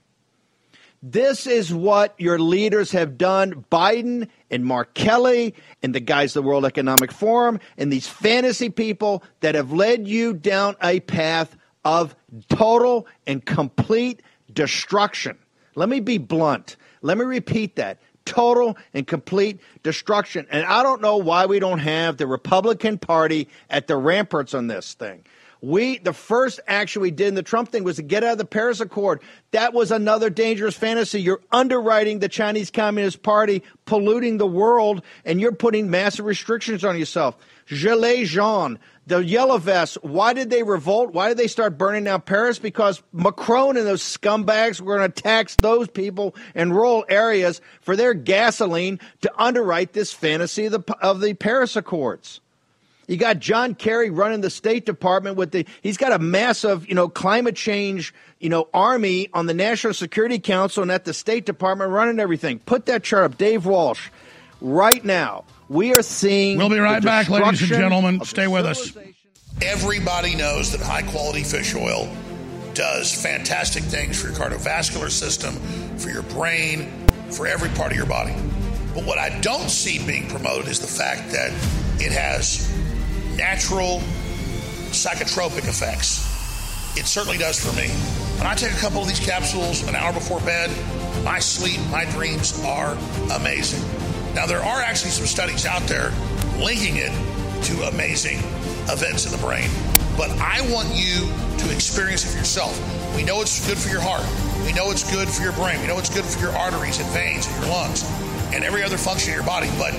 This 1.06 1.46
is 1.46 1.72
what 1.72 2.14
your 2.18 2.38
leaders 2.38 2.92
have 2.92 3.18
done. 3.18 3.66
Biden 3.70 4.28
and 4.50 4.64
Mark 4.64 4.94
Kelly 4.94 5.54
and 5.82 5.94
the 5.94 6.00
guys 6.00 6.32
the 6.32 6.40
World 6.40 6.64
Economic 6.64 7.12
Forum 7.12 7.60
and 7.76 7.92
these 7.92 8.08
fantasy 8.08 8.70
people 8.70 9.22
that 9.40 9.54
have 9.54 9.70
led 9.70 10.08
you 10.08 10.32
down 10.32 10.76
a 10.82 11.00
path 11.00 11.56
of 11.84 12.16
total 12.48 13.06
and 13.26 13.44
complete 13.44 14.22
destruction. 14.50 15.36
Let 15.74 15.90
me 15.90 16.00
be 16.00 16.16
blunt. 16.16 16.76
Let 17.02 17.18
me 17.18 17.24
repeat 17.26 17.76
that 17.76 18.00
total 18.24 18.76
and 18.92 19.06
complete 19.06 19.60
destruction. 19.82 20.46
And 20.50 20.64
I 20.64 20.82
don't 20.82 21.00
know 21.00 21.18
why 21.18 21.46
we 21.46 21.58
don't 21.58 21.78
have 21.78 22.16
the 22.16 22.26
Republican 22.26 22.98
Party 22.98 23.48
at 23.70 23.86
the 23.86 23.96
ramparts 23.96 24.54
on 24.54 24.66
this 24.66 24.94
thing. 24.94 25.24
We 25.60 25.96
the 25.96 26.12
first 26.12 26.60
action 26.66 27.00
we 27.00 27.10
did 27.10 27.28
in 27.28 27.34
the 27.36 27.42
Trump 27.42 27.70
thing 27.70 27.84
was 27.84 27.96
to 27.96 28.02
get 28.02 28.22
out 28.22 28.32
of 28.32 28.38
the 28.38 28.44
Paris 28.44 28.80
Accord. 28.80 29.22
That 29.52 29.72
was 29.72 29.90
another 29.90 30.28
dangerous 30.28 30.76
fantasy. 30.76 31.22
You're 31.22 31.40
underwriting 31.50 32.18
the 32.18 32.28
Chinese 32.28 32.70
Communist 32.70 33.22
Party, 33.22 33.62
polluting 33.86 34.36
the 34.36 34.46
world, 34.46 35.02
and 35.24 35.40
you're 35.40 35.52
putting 35.52 35.88
massive 35.88 36.26
restrictions 36.26 36.84
on 36.84 36.98
yourself. 36.98 37.38
Gilets 37.66 38.26
jaunes, 38.26 38.78
the 39.06 39.18
yellow 39.18 39.58
vests, 39.58 39.98
why 40.02 40.32
did 40.32 40.50
they 40.50 40.62
revolt? 40.62 41.12
Why 41.12 41.28
did 41.28 41.36
they 41.36 41.46
start 41.46 41.76
burning 41.76 42.04
down 42.04 42.22
Paris? 42.22 42.58
Because 42.58 43.02
Macron 43.12 43.76
and 43.76 43.86
those 43.86 44.02
scumbags 44.02 44.80
were 44.80 44.96
going 44.96 45.12
to 45.12 45.22
tax 45.22 45.56
those 45.56 45.88
people 45.88 46.34
in 46.54 46.72
rural 46.72 47.04
areas 47.08 47.60
for 47.82 47.96
their 47.96 48.14
gasoline 48.14 48.98
to 49.20 49.32
underwrite 49.36 49.92
this 49.92 50.12
fantasy 50.12 50.66
of 50.66 50.72
the, 50.72 50.96
of 51.00 51.20
the 51.20 51.34
Paris 51.34 51.76
Accords. 51.76 52.40
You 53.06 53.18
got 53.18 53.38
John 53.38 53.74
Kerry 53.74 54.08
running 54.08 54.40
the 54.40 54.48
State 54.48 54.86
Department 54.86 55.36
with 55.36 55.50
the 55.50 55.66
he's 55.82 55.98
got 55.98 56.12
a 56.12 56.18
massive, 56.18 56.88
you 56.88 56.94
know, 56.94 57.08
climate 57.08 57.56
change, 57.56 58.14
you 58.40 58.48
know, 58.48 58.68
army 58.72 59.28
on 59.34 59.44
the 59.44 59.52
National 59.52 59.92
Security 59.92 60.38
Council 60.38 60.82
and 60.82 60.90
at 60.90 61.04
the 61.04 61.12
State 61.12 61.44
Department 61.44 61.90
running 61.90 62.18
everything. 62.18 62.58
Put 62.60 62.86
that 62.86 63.02
chart 63.02 63.24
up. 63.24 63.36
Dave 63.36 63.66
Walsh. 63.66 64.08
Right 64.62 65.04
now, 65.04 65.44
we 65.68 65.94
are 65.94 66.02
seeing 66.02 66.58
We'll 66.58 66.68
be 66.68 66.78
right 66.78 67.02
back, 67.02 67.28
ladies 67.28 67.62
and 67.62 67.70
gentlemen. 67.70 68.24
Stay 68.24 68.46
with 68.46 68.66
us. 68.66 68.96
Everybody 69.62 70.34
knows 70.34 70.72
that 70.72 70.80
high 70.80 71.02
quality 71.02 71.44
fish 71.44 71.74
oil 71.74 72.08
does 72.74 73.14
fantastic 73.14 73.84
things 73.84 74.20
for 74.20 74.28
your 74.28 74.36
cardiovascular 74.36 75.10
system, 75.10 75.54
for 75.96 76.10
your 76.10 76.22
brain, 76.22 76.90
for 77.30 77.46
every 77.46 77.68
part 77.70 77.92
of 77.92 77.96
your 77.96 78.06
body. 78.06 78.34
But 78.94 79.04
what 79.04 79.18
I 79.18 79.40
don't 79.40 79.70
see 79.70 80.04
being 80.04 80.28
promoted 80.28 80.68
is 80.68 80.80
the 80.80 80.86
fact 80.86 81.30
that 81.32 81.50
it 82.00 82.12
has 82.12 82.68
natural 83.36 84.00
psychotropic 84.90 85.68
effects. 85.68 86.33
It 86.96 87.06
certainly 87.06 87.38
does 87.38 87.58
for 87.58 87.74
me. 87.76 87.88
When 88.38 88.46
I 88.46 88.54
take 88.54 88.72
a 88.72 88.76
couple 88.76 89.02
of 89.02 89.08
these 89.08 89.18
capsules 89.18 89.86
an 89.88 89.96
hour 89.96 90.12
before 90.12 90.40
bed, 90.40 90.70
my 91.24 91.40
sleep, 91.40 91.80
my 91.90 92.04
dreams 92.06 92.62
are 92.64 92.96
amazing. 93.34 93.82
Now, 94.34 94.46
there 94.46 94.62
are 94.62 94.80
actually 94.80 95.10
some 95.10 95.26
studies 95.26 95.66
out 95.66 95.82
there 95.82 96.12
linking 96.58 96.96
it 96.96 97.10
to 97.64 97.88
amazing 97.88 98.38
events 98.86 99.26
in 99.26 99.32
the 99.32 99.38
brain, 99.38 99.68
but 100.16 100.30
I 100.38 100.60
want 100.70 100.94
you 100.94 101.26
to 101.58 101.74
experience 101.74 102.24
it 102.24 102.28
for 102.28 102.38
yourself. 102.38 102.78
We 103.16 103.24
know 103.24 103.40
it's 103.40 103.66
good 103.66 103.78
for 103.78 103.88
your 103.88 104.00
heart. 104.00 104.26
We 104.64 104.72
know 104.72 104.90
it's 104.90 105.08
good 105.10 105.28
for 105.28 105.42
your 105.42 105.52
brain. 105.52 105.80
We 105.80 105.88
know 105.88 105.98
it's 105.98 106.14
good 106.14 106.24
for 106.24 106.38
your 106.40 106.52
arteries 106.52 107.00
and 107.00 107.08
veins 107.10 107.46
and 107.46 107.56
your 107.62 107.74
lungs 107.74 108.04
and 108.52 108.62
every 108.62 108.82
other 108.82 108.98
function 108.98 109.30
of 109.30 109.36
your 109.36 109.46
body. 109.46 109.68
But 109.78 109.94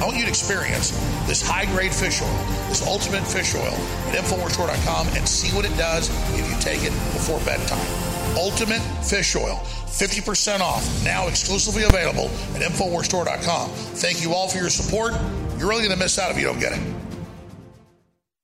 I 0.00 0.04
want 0.04 0.16
you 0.16 0.24
to 0.24 0.28
experience 0.28 0.90
this 1.26 1.40
high 1.42 1.64
grade 1.66 1.92
fish 1.92 2.20
oil, 2.22 2.36
this 2.68 2.86
ultimate 2.86 3.26
fish 3.26 3.54
oil 3.54 3.72
at 4.12 4.24
InfoWarsStore.com 4.24 5.08
and 5.16 5.26
see 5.26 5.54
what 5.56 5.64
it 5.64 5.76
does 5.76 6.10
if 6.38 6.48
you 6.50 6.56
take 6.60 6.82
it 6.84 6.92
before 7.12 7.40
bedtime. 7.40 8.36
Ultimate 8.36 8.82
fish 9.04 9.34
oil. 9.36 9.60
50% 9.96 10.60
off, 10.60 10.84
now 11.04 11.26
exclusively 11.28 11.84
available 11.84 12.26
at 12.54 12.60
InfoWarsStore.com. 12.60 13.70
Thank 13.70 14.22
you 14.22 14.34
all 14.34 14.48
for 14.48 14.58
your 14.58 14.68
support. 14.68 15.12
You're 15.58 15.68
really 15.68 15.82
going 15.82 15.96
to 15.96 15.98
miss 15.98 16.18
out 16.18 16.30
if 16.30 16.38
you 16.38 16.44
don't 16.44 16.60
get 16.60 16.72
it. 16.72 17.05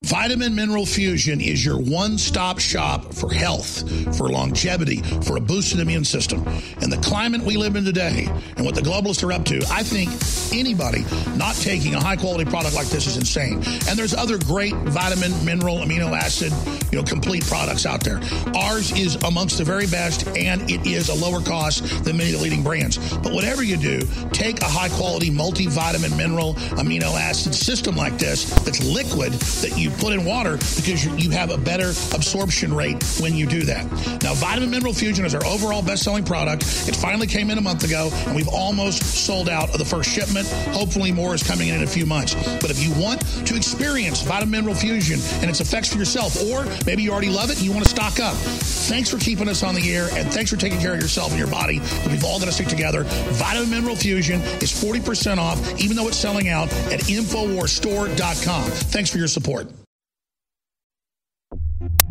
Vitamin 0.06 0.52
Mineral 0.56 0.84
Fusion 0.84 1.40
is 1.40 1.64
your 1.64 1.78
one 1.78 2.18
stop 2.18 2.58
shop 2.58 3.14
for 3.14 3.32
health, 3.32 3.88
for 4.16 4.28
longevity, 4.28 5.00
for 5.22 5.36
a 5.36 5.40
boosted 5.40 5.78
immune 5.78 6.04
system. 6.04 6.44
And 6.80 6.92
the 6.92 6.96
climate 6.98 7.40
we 7.42 7.56
live 7.56 7.76
in 7.76 7.84
today 7.84 8.26
and 8.56 8.66
what 8.66 8.74
the 8.74 8.80
globalists 8.80 9.22
are 9.22 9.32
up 9.32 9.44
to, 9.44 9.62
I 9.70 9.84
think 9.84 10.10
anybody 10.52 11.04
not 11.36 11.54
taking 11.54 11.94
a 11.94 12.00
high 12.00 12.16
quality 12.16 12.44
product 12.44 12.74
like 12.74 12.88
this 12.88 13.06
is 13.06 13.16
insane. 13.16 13.62
And 13.88 13.96
there's 13.96 14.12
other 14.12 14.38
great 14.38 14.74
vitamin, 14.74 15.32
mineral, 15.44 15.78
amino 15.78 16.10
acid, 16.12 16.52
you 16.90 16.98
know, 16.98 17.04
complete 17.04 17.46
products 17.46 17.86
out 17.86 18.02
there. 18.02 18.20
Ours 18.56 18.90
is 18.98 19.14
amongst 19.22 19.58
the 19.58 19.64
very 19.64 19.86
best 19.86 20.26
and 20.36 20.68
it 20.68 20.84
is 20.84 21.10
a 21.10 21.14
lower 21.14 21.40
cost 21.40 22.04
than 22.04 22.16
many 22.16 22.32
of 22.32 22.38
the 22.38 22.42
leading 22.42 22.64
brands. 22.64 22.98
But 23.18 23.32
whatever 23.32 23.62
you 23.62 23.76
do, 23.76 24.00
take 24.32 24.60
a 24.62 24.68
high 24.68 24.88
quality 24.88 25.30
multivitamin, 25.30 26.16
mineral, 26.16 26.54
amino 26.74 27.14
acid 27.18 27.54
system 27.54 27.94
like 27.96 28.18
this 28.18 28.50
that's 28.64 28.84
liquid 28.84 29.32
that 29.32 29.78
you 29.78 29.91
put 29.98 30.12
in 30.12 30.24
water 30.24 30.56
because 30.76 31.04
you 31.04 31.30
have 31.30 31.50
a 31.50 31.58
better 31.58 31.90
absorption 32.14 32.74
rate 32.74 33.02
when 33.20 33.34
you 33.34 33.46
do 33.46 33.62
that. 33.64 33.84
Now, 34.22 34.34
Vitamin 34.34 34.70
Mineral 34.70 34.92
Fusion 34.92 35.24
is 35.24 35.34
our 35.34 35.44
overall 35.44 35.82
best 35.82 36.02
selling 36.02 36.24
product. 36.24 36.62
It 36.88 36.96
finally 36.96 37.26
came 37.26 37.50
in 37.50 37.58
a 37.58 37.60
month 37.60 37.84
ago, 37.84 38.10
and 38.26 38.36
we've 38.36 38.48
almost 38.48 39.02
sold 39.02 39.48
out 39.48 39.70
of 39.70 39.78
the 39.78 39.84
first 39.84 40.10
shipment. 40.10 40.46
Hopefully, 40.72 41.12
more 41.12 41.34
is 41.34 41.42
coming 41.42 41.68
in 41.68 41.76
in 41.76 41.82
a 41.82 41.86
few 41.86 42.06
months. 42.06 42.34
But 42.60 42.70
if 42.70 42.82
you 42.82 42.92
want 43.00 43.20
to 43.46 43.56
experience 43.56 44.22
Vitamin 44.22 44.50
Mineral 44.52 44.74
Fusion 44.74 45.18
and 45.40 45.50
its 45.50 45.60
effects 45.60 45.92
for 45.92 45.98
yourself, 45.98 46.40
or 46.42 46.66
maybe 46.86 47.02
you 47.02 47.10
already 47.10 47.30
love 47.30 47.50
it 47.50 47.56
and 47.56 47.64
you 47.64 47.72
want 47.72 47.84
to 47.84 47.90
stock 47.90 48.20
up, 48.20 48.34
thanks 48.34 49.10
for 49.10 49.18
keeping 49.18 49.48
us 49.48 49.62
on 49.62 49.74
the 49.74 49.94
air 49.94 50.08
and 50.12 50.32
thanks 50.32 50.50
for 50.50 50.56
taking 50.56 50.78
care 50.78 50.94
of 50.94 51.00
yourself 51.00 51.30
and 51.30 51.38
your 51.38 51.48
body. 51.48 51.80
We've 52.06 52.24
all 52.24 52.38
got 52.38 52.46
to 52.46 52.52
stick 52.52 52.68
together. 52.68 53.04
Vitamin 53.32 53.70
Mineral 53.70 53.96
Fusion 53.96 54.40
is 54.60 54.72
40% 54.72 55.38
off, 55.38 55.80
even 55.80 55.96
though 55.96 56.08
it's 56.08 56.16
selling 56.16 56.48
out 56.48 56.72
at 56.92 57.00
InfoWarsStore.com. 57.00 58.62
Thanks 58.70 59.10
for 59.10 59.18
your 59.18 59.28
support. 59.28 59.68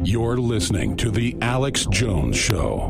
You're 0.03 0.37
listening 0.37 0.97
to 0.97 1.11
The 1.11 1.37
Alex 1.41 1.85
Jones 1.85 2.35
Show. 2.35 2.89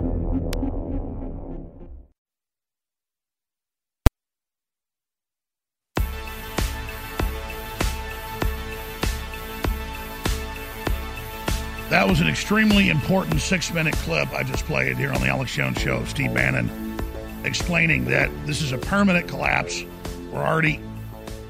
That 11.89 12.07
was 12.07 12.21
an 12.21 12.29
extremely 12.29 12.89
important 12.89 13.41
six 13.41 13.73
minute 13.73 13.93
clip 13.95 14.31
I 14.31 14.43
just 14.43 14.63
played 14.63 14.95
here 14.95 15.11
on 15.11 15.19
the 15.19 15.27
Alex 15.27 15.53
Jones 15.53 15.79
Show. 15.79 16.05
Steve 16.05 16.33
Bannon 16.33 16.97
explaining 17.43 18.05
that 18.05 18.31
this 18.47 18.61
is 18.61 18.71
a 18.71 18.77
permanent 18.77 19.27
collapse. 19.27 19.83
We're 20.31 20.45
already 20.45 20.79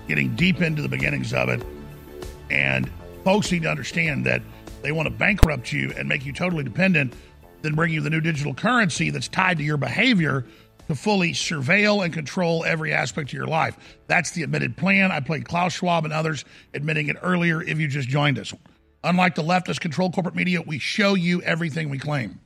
getting 0.08 0.36
deep 0.36 0.60
into 0.62 0.82
the 0.82 0.90
beginnings 0.90 1.36
of 1.36 1.50
it. 1.50 1.64
And 2.50 2.90
folks 3.24 3.52
need 3.52 3.62
to 3.62 3.70
understand 3.70 4.26
that 4.26 4.42
they 4.84 4.92
want 4.92 5.08
to 5.08 5.14
bankrupt 5.14 5.72
you 5.72 5.94
and 5.98 6.10
make 6.10 6.26
you 6.26 6.34
totally 6.34 6.64
dependent, 6.64 7.14
then 7.62 7.76
bring 7.76 7.94
you 7.94 8.02
the 8.02 8.10
new 8.10 8.22
digital 8.22 8.54
currency 8.54 9.10
that's 9.10 9.28
tied 9.28 9.58
to 9.58 9.64
your 9.64 9.78
behavior 9.78 10.46
to 10.88 10.96
fully 10.96 11.32
surveil 11.34 12.04
and 12.04 12.14
control 12.14 12.66
every 12.66 12.94
aspect 12.94 13.30
of 13.30 13.34
your 13.34 13.48
life. 13.48 13.78
That's 14.08 14.32
the 14.32 14.44
admitted 14.44 14.76
plan. 14.78 15.12
I 15.12 15.20
played 15.20 15.46
Klaus 15.46 15.74
Schwab 15.74 16.04
and 16.06 16.14
others 16.14 16.44
admitting 16.74 17.08
it 17.08 17.18
earlier 17.22 17.62
if 17.62 17.80
you 17.80 17.88
just 17.88 18.10
joined 18.10 18.40
us. 18.40 18.54
Unlike 19.04 19.36
the 19.36 19.44
leftist 19.44 19.80
controlled 19.80 20.14
corporate 20.14 20.36
media, 20.36 20.62
we 20.62 20.80
show 20.80 21.14
you 21.16 21.42
everything 21.44 21.90
we 21.90 21.98
claim. 22.00 22.40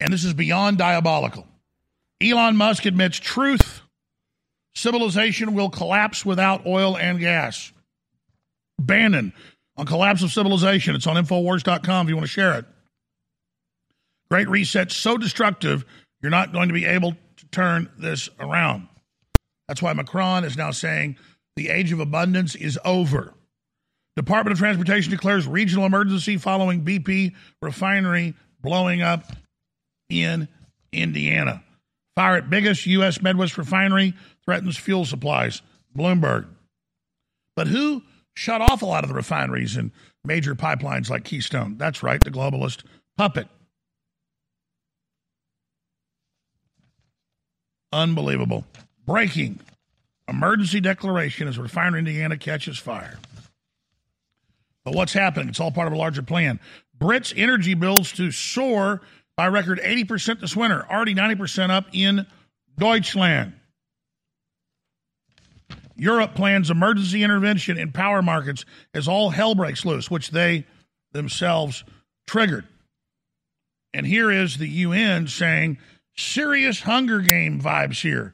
and 0.00 0.12
this 0.12 0.24
is 0.24 0.34
beyond 0.34 0.78
diabolical. 0.78 1.46
Elon 2.20 2.56
Musk 2.56 2.86
admits 2.86 3.18
truth 3.18 3.80
civilization 4.74 5.54
will 5.54 5.70
collapse 5.70 6.24
without 6.24 6.66
oil 6.66 6.96
and 6.96 7.20
gas. 7.20 7.72
Bannon 8.80 9.32
on 9.82 9.86
collapse 9.86 10.22
of 10.22 10.30
civilization. 10.30 10.94
It's 10.94 11.08
on 11.08 11.16
Infowars.com 11.16 12.06
if 12.06 12.10
you 12.10 12.14
want 12.14 12.26
to 12.26 12.32
share 12.32 12.56
it. 12.56 12.64
Great 14.30 14.48
reset 14.48 14.92
so 14.92 15.18
destructive, 15.18 15.84
you're 16.22 16.30
not 16.30 16.52
going 16.52 16.68
to 16.68 16.72
be 16.72 16.86
able 16.86 17.16
to 17.36 17.46
turn 17.50 17.90
this 17.98 18.28
around. 18.38 18.86
That's 19.66 19.82
why 19.82 19.92
Macron 19.92 20.44
is 20.44 20.56
now 20.56 20.70
saying 20.70 21.16
the 21.56 21.68
age 21.68 21.90
of 21.90 21.98
abundance 21.98 22.54
is 22.54 22.78
over. 22.84 23.34
Department 24.14 24.52
of 24.52 24.58
Transportation 24.58 25.10
declares 25.10 25.48
regional 25.48 25.84
emergency 25.84 26.36
following 26.36 26.84
BP 26.84 27.34
refinery 27.60 28.34
blowing 28.60 29.02
up 29.02 29.32
in 30.08 30.46
Indiana. 30.92 31.64
Fire 32.14 32.36
at 32.36 32.50
biggest 32.50 32.86
U.S. 32.86 33.20
Midwest 33.20 33.58
refinery 33.58 34.14
threatens 34.44 34.76
fuel 34.76 35.04
supplies. 35.04 35.60
Bloomberg. 35.96 36.46
But 37.56 37.66
who 37.66 38.02
shut 38.34 38.60
off 38.60 38.82
a 38.82 38.86
lot 38.86 39.04
of 39.04 39.08
the 39.08 39.14
refineries 39.14 39.76
and 39.76 39.90
major 40.24 40.54
pipelines 40.54 41.10
like 41.10 41.24
Keystone? 41.24 41.76
That's 41.76 42.02
right, 42.02 42.22
the 42.22 42.30
globalist 42.30 42.84
puppet. 43.16 43.48
Unbelievable. 47.92 48.64
Breaking. 49.06 49.60
Emergency 50.28 50.80
declaration 50.80 51.48
as 51.48 51.58
refinery 51.58 51.98
Indiana 51.98 52.38
catches 52.38 52.78
fire. 52.78 53.18
But 54.84 54.94
what's 54.94 55.12
happening? 55.12 55.48
It's 55.48 55.60
all 55.60 55.70
part 55.70 55.86
of 55.86 55.92
a 55.92 55.96
larger 55.96 56.22
plan. 56.22 56.58
Brits' 56.98 57.32
energy 57.36 57.74
bills 57.74 58.12
to 58.12 58.30
soar 58.30 59.02
by 59.36 59.48
record 59.48 59.80
80% 59.80 60.40
this 60.40 60.56
winter, 60.56 60.86
already 60.90 61.14
90% 61.14 61.70
up 61.70 61.86
in 61.92 62.26
Deutschland. 62.78 63.52
Europe 65.96 66.34
plans 66.34 66.70
emergency 66.70 67.22
intervention 67.22 67.78
in 67.78 67.92
power 67.92 68.22
markets 68.22 68.64
as 68.94 69.08
all 69.08 69.30
hell 69.30 69.54
breaks 69.54 69.84
loose, 69.84 70.10
which 70.10 70.30
they 70.30 70.66
themselves 71.12 71.84
triggered. 72.26 72.66
And 73.94 74.06
here 74.06 74.30
is 74.30 74.56
the 74.56 74.68
UN 74.68 75.28
saying 75.28 75.78
serious 76.16 76.80
Hunger 76.80 77.20
Game 77.20 77.60
vibes 77.60 78.02
here. 78.02 78.32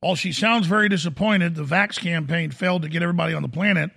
While 0.00 0.16
she 0.16 0.32
sounds 0.32 0.66
very 0.66 0.90
disappointed, 0.90 1.54
the 1.54 1.64
Vax 1.64 1.98
campaign 1.98 2.50
failed 2.50 2.82
to 2.82 2.90
get 2.90 3.02
everybody 3.02 3.32
on 3.32 3.42
the 3.42 3.48
planet. 3.48 3.90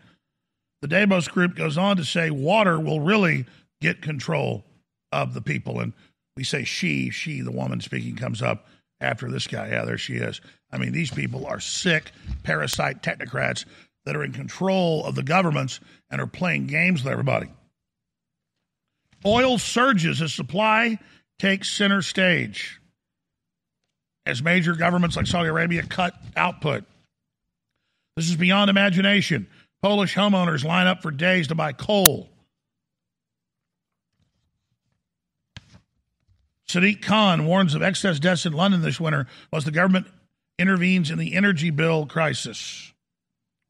The 0.81 0.87
Davos 0.87 1.27
group 1.27 1.55
goes 1.55 1.77
on 1.77 1.97
to 1.97 2.05
say 2.05 2.29
water 2.29 2.79
will 2.79 3.01
really 3.01 3.45
get 3.81 4.01
control 4.01 4.63
of 5.11 5.33
the 5.33 5.41
people. 5.41 5.81
And 5.81 5.91
we 6.37 6.45
say 6.45 6.63
she, 6.63 7.09
she, 7.09 7.41
the 7.41 7.51
woman 7.51 7.81
speaking, 7.81 8.15
comes 8.15 8.41
up 8.41 8.67
after 8.99 9.29
this 9.29 9.47
guy. 9.47 9.69
Yeah, 9.69 9.85
there 9.85 9.97
she 9.97 10.15
is. 10.15 10.41
I 10.71 10.77
mean, 10.77 10.91
these 10.91 11.11
people 11.11 11.45
are 11.45 11.59
sick, 11.59 12.11
parasite 12.43 13.01
technocrats 13.03 13.65
that 14.05 14.15
are 14.15 14.23
in 14.23 14.31
control 14.31 15.05
of 15.05 15.15
the 15.15 15.23
governments 15.23 15.79
and 16.09 16.21
are 16.21 16.27
playing 16.27 16.67
games 16.67 17.03
with 17.03 17.11
everybody. 17.11 17.49
Oil 19.25 19.57
surges 19.57 20.21
as 20.21 20.33
supply 20.33 20.99
takes 21.39 21.69
center 21.69 22.01
stage 22.01 22.79
as 24.25 24.43
major 24.43 24.75
governments 24.75 25.15
like 25.15 25.27
Saudi 25.27 25.49
Arabia 25.49 25.83
cut 25.83 26.13
output. 26.35 26.83
This 28.15 28.29
is 28.29 28.35
beyond 28.35 28.69
imagination. 28.69 29.47
Polish 29.81 30.15
homeowners 30.15 30.63
line 30.63 30.87
up 30.87 31.01
for 31.01 31.11
days 31.11 31.47
to 31.49 31.55
buy 31.55 31.71
coal. 31.71 32.29
Sadiq 36.67 37.01
Khan 37.01 37.45
warns 37.45 37.75
of 37.75 37.81
excess 37.81 38.19
deaths 38.19 38.45
in 38.45 38.53
London 38.53 38.81
this 38.81 38.99
winter 38.99 39.25
as 39.53 39.63
the 39.63 39.71
government 39.71 40.07
intervenes 40.59 41.09
in 41.09 41.17
the 41.17 41.33
energy 41.33 41.69
bill 41.69 42.05
crisis 42.05 42.91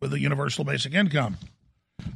with 0.02 0.14
a 0.14 0.20
universal 0.20 0.64
basic 0.64 0.94
income. 0.94 1.38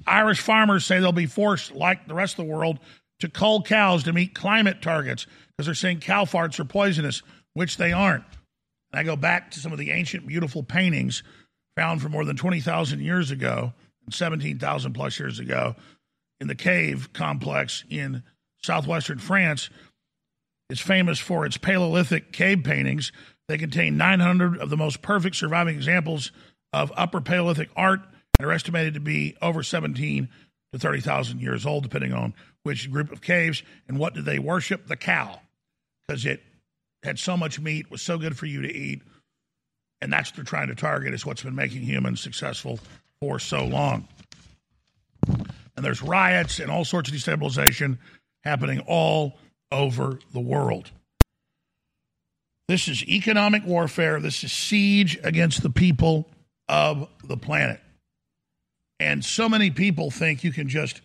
Irish 0.07 0.41
farmers 0.41 0.85
say 0.85 0.99
they'll 0.99 1.11
be 1.11 1.25
forced, 1.25 1.71
like 1.73 2.07
the 2.07 2.13
rest 2.13 2.39
of 2.39 2.45
the 2.45 2.51
world, 2.51 2.79
to 3.19 3.29
cull 3.29 3.61
cows 3.61 4.03
to 4.03 4.13
meet 4.13 4.33
climate 4.33 4.81
targets 4.81 5.27
because 5.49 5.67
they're 5.67 5.75
saying 5.75 5.99
cow 5.99 6.25
farts 6.25 6.59
are 6.59 6.65
poisonous, 6.65 7.21
which 7.53 7.77
they 7.77 7.91
aren't. 7.91 8.23
And 8.91 8.99
I 8.99 9.03
go 9.03 9.15
back 9.15 9.51
to 9.51 9.59
some 9.59 9.71
of 9.71 9.77
the 9.77 9.91
ancient, 9.91 10.27
beautiful 10.27 10.63
paintings 10.63 11.21
found 11.75 12.01
from 12.01 12.11
more 12.11 12.25
than 12.25 12.35
20,000 12.35 12.99
years 12.99 13.31
ago, 13.31 13.73
and 14.05 14.13
17,000 14.13 14.93
plus 14.93 15.19
years 15.19 15.39
ago, 15.39 15.75
in 16.39 16.47
the 16.47 16.55
cave 16.55 17.13
complex 17.13 17.83
in 17.89 18.23
southwestern 18.63 19.19
France 19.19 19.69
is 20.71 20.79
famous 20.79 21.19
for 21.19 21.45
its 21.45 21.57
Paleolithic 21.57 22.31
cave 22.31 22.63
paintings. 22.63 23.11
They 23.49 23.57
contain 23.57 23.97
900 23.97 24.57
of 24.57 24.69
the 24.69 24.77
most 24.77 25.01
perfect 25.01 25.35
surviving 25.35 25.75
examples 25.75 26.31
of 26.71 26.93
Upper 26.95 27.19
Paleolithic 27.19 27.69
art 27.75 27.99
and 28.39 28.47
are 28.47 28.53
estimated 28.53 28.93
to 28.93 29.01
be 29.01 29.35
over 29.41 29.63
17 29.63 30.29
to 30.71 30.79
30,000 30.79 31.41
years 31.41 31.65
old, 31.65 31.83
depending 31.83 32.13
on 32.13 32.33
which 32.63 32.89
group 32.89 33.11
of 33.11 33.21
caves. 33.21 33.63
And 33.89 33.99
what 33.99 34.13
did 34.13 34.23
they 34.23 34.39
worship? 34.39 34.87
The 34.87 34.95
cow, 34.95 35.41
because 36.07 36.25
it 36.25 36.41
had 37.03 37.19
so 37.19 37.35
much 37.35 37.59
meat, 37.59 37.91
was 37.91 38.01
so 38.01 38.17
good 38.17 38.37
for 38.37 38.45
you 38.45 38.61
to 38.61 38.73
eat. 38.73 39.01
And 40.01 40.13
that's 40.13 40.31
what 40.31 40.37
they're 40.37 40.45
trying 40.45 40.69
to 40.69 40.75
target, 40.75 41.13
is 41.13 41.25
what's 41.25 41.43
been 41.43 41.53
making 41.53 41.81
humans 41.81 42.21
successful 42.21 42.79
for 43.19 43.39
so 43.39 43.65
long. 43.65 44.07
And 45.27 45.85
there's 45.85 46.01
riots 46.01 46.59
and 46.59 46.71
all 46.71 46.85
sorts 46.85 47.09
of 47.09 47.15
destabilization 47.15 47.97
happening 48.45 48.79
all 48.87 49.37
over 49.71 50.19
the 50.33 50.39
world. 50.39 50.91
This 52.67 52.87
is 52.87 53.03
economic 53.07 53.65
warfare. 53.65 54.19
This 54.19 54.43
is 54.43 54.51
siege 54.51 55.19
against 55.23 55.61
the 55.61 55.69
people 55.69 56.29
of 56.69 57.07
the 57.23 57.37
planet. 57.37 57.81
And 58.99 59.25
so 59.25 59.49
many 59.49 59.71
people 59.71 60.11
think 60.11 60.43
you 60.43 60.51
can 60.51 60.69
just 60.69 61.01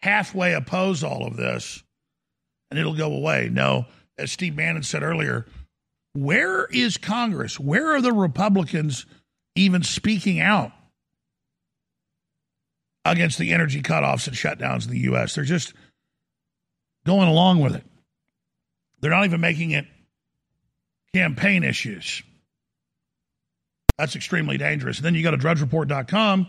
halfway 0.00 0.54
oppose 0.54 1.04
all 1.04 1.26
of 1.26 1.36
this 1.36 1.82
and 2.70 2.78
it'll 2.78 2.94
go 2.94 3.12
away. 3.12 3.50
No, 3.52 3.84
as 4.16 4.32
Steve 4.32 4.56
Bannon 4.56 4.82
said 4.82 5.02
earlier, 5.02 5.46
where 6.14 6.64
is 6.66 6.96
Congress? 6.96 7.60
Where 7.60 7.94
are 7.94 8.00
the 8.00 8.12
Republicans 8.12 9.04
even 9.54 9.82
speaking 9.82 10.40
out 10.40 10.72
against 13.04 13.38
the 13.38 13.52
energy 13.52 13.82
cutoffs 13.82 14.26
and 14.26 14.36
shutdowns 14.36 14.86
in 14.86 14.92
the 14.92 15.00
U.S.? 15.00 15.34
They're 15.34 15.44
just 15.44 15.74
going 17.04 17.28
along 17.28 17.60
with 17.60 17.74
it. 17.74 17.84
They're 19.00 19.10
not 19.10 19.24
even 19.24 19.40
making 19.40 19.72
it 19.72 19.86
campaign 21.12 21.64
issues. 21.64 22.22
That's 23.98 24.16
extremely 24.16 24.58
dangerous. 24.58 24.98
And 24.98 25.04
then 25.04 25.14
you 25.14 25.22
go 25.22 25.30
to 25.30 25.36
drudgereport.com. 25.36 26.46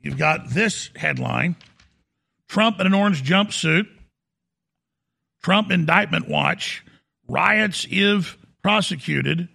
You've 0.00 0.18
got 0.18 0.50
this 0.50 0.90
headline 0.96 1.56
Trump 2.48 2.80
in 2.80 2.86
an 2.86 2.94
orange 2.94 3.22
jumpsuit. 3.22 3.86
Trump 5.42 5.70
indictment 5.70 6.28
watch. 6.28 6.84
Riots 7.28 7.86
if 7.90 8.36
prosecuted. 8.62 9.48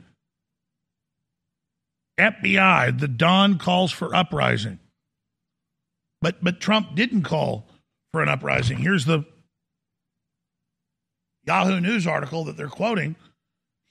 FBI, 2.17 2.97
the 2.97 3.07
Don 3.07 3.57
calls 3.57 3.91
for 3.91 4.15
uprising. 4.15 4.79
But 6.21 6.43
but 6.43 6.59
Trump 6.61 6.95
didn't 6.95 7.23
call 7.23 7.67
for 8.13 8.21
an 8.21 8.29
uprising. 8.29 8.77
Here's 8.77 9.05
the 9.05 9.25
Yahoo 11.45 11.79
News 11.79 12.07
article 12.07 12.45
that 12.45 12.57
they're 12.57 12.67
quoting, 12.67 13.15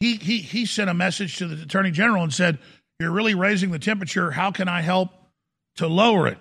he, 0.00 0.16
he, 0.16 0.38
he 0.38 0.66
sent 0.66 0.90
a 0.90 0.94
message 0.94 1.38
to 1.38 1.46
the 1.46 1.62
Attorney 1.62 1.90
General 1.90 2.22
and 2.22 2.32
said, 2.32 2.58
You're 2.98 3.10
really 3.10 3.34
raising 3.34 3.70
the 3.70 3.78
temperature. 3.78 4.30
How 4.30 4.50
can 4.50 4.68
I 4.68 4.80
help 4.80 5.10
to 5.76 5.86
lower 5.86 6.26
it? 6.26 6.38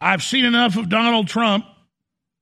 I've 0.00 0.22
seen 0.22 0.44
enough 0.44 0.76
of 0.76 0.88
Donald 0.88 1.28
Trump. 1.28 1.66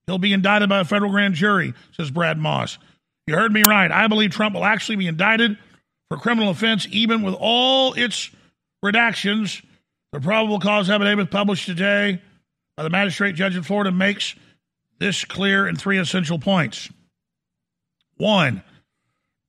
He'll 0.07 0.19
be 0.19 0.33
indicted 0.33 0.69
by 0.69 0.81
a 0.81 0.85
federal 0.85 1.13
grand 1.13 1.35
jury, 1.35 1.75
says 1.97 2.11
Brad 2.11 2.39
Moss. 2.39 2.79
You 3.27 3.35
heard 3.35 3.53
me 3.53 3.63
right. 3.63 3.91
I 3.91 4.09
believe 4.09 4.33
Trump 4.33 4.55
will 4.55 4.65
actually 4.65 4.97
be 4.97 5.07
indicted 5.07 5.57
for 6.09 6.19
criminal 6.19 6.51
offense, 6.51 6.89
even 6.91 7.23
with 7.23 7.35
all 7.39 7.95
its 7.95 8.31
redactions. 8.85 9.63
The 10.13 10.21
probable 10.21 10.59
cause 10.59 10.91
affidavit 10.91 11.31
published 11.31 11.67
today 11.67 12.21
by 12.77 12.83
the 12.83 12.91
magistrate 12.91 13.35
judge 13.35 13.57
in 13.57 13.63
Florida 13.63 13.93
makes 13.93 14.35
this 15.03 15.25
clear 15.25 15.67
in 15.67 15.75
three 15.75 15.99
essential 15.99 16.39
points. 16.39 16.89
One, 18.19 18.63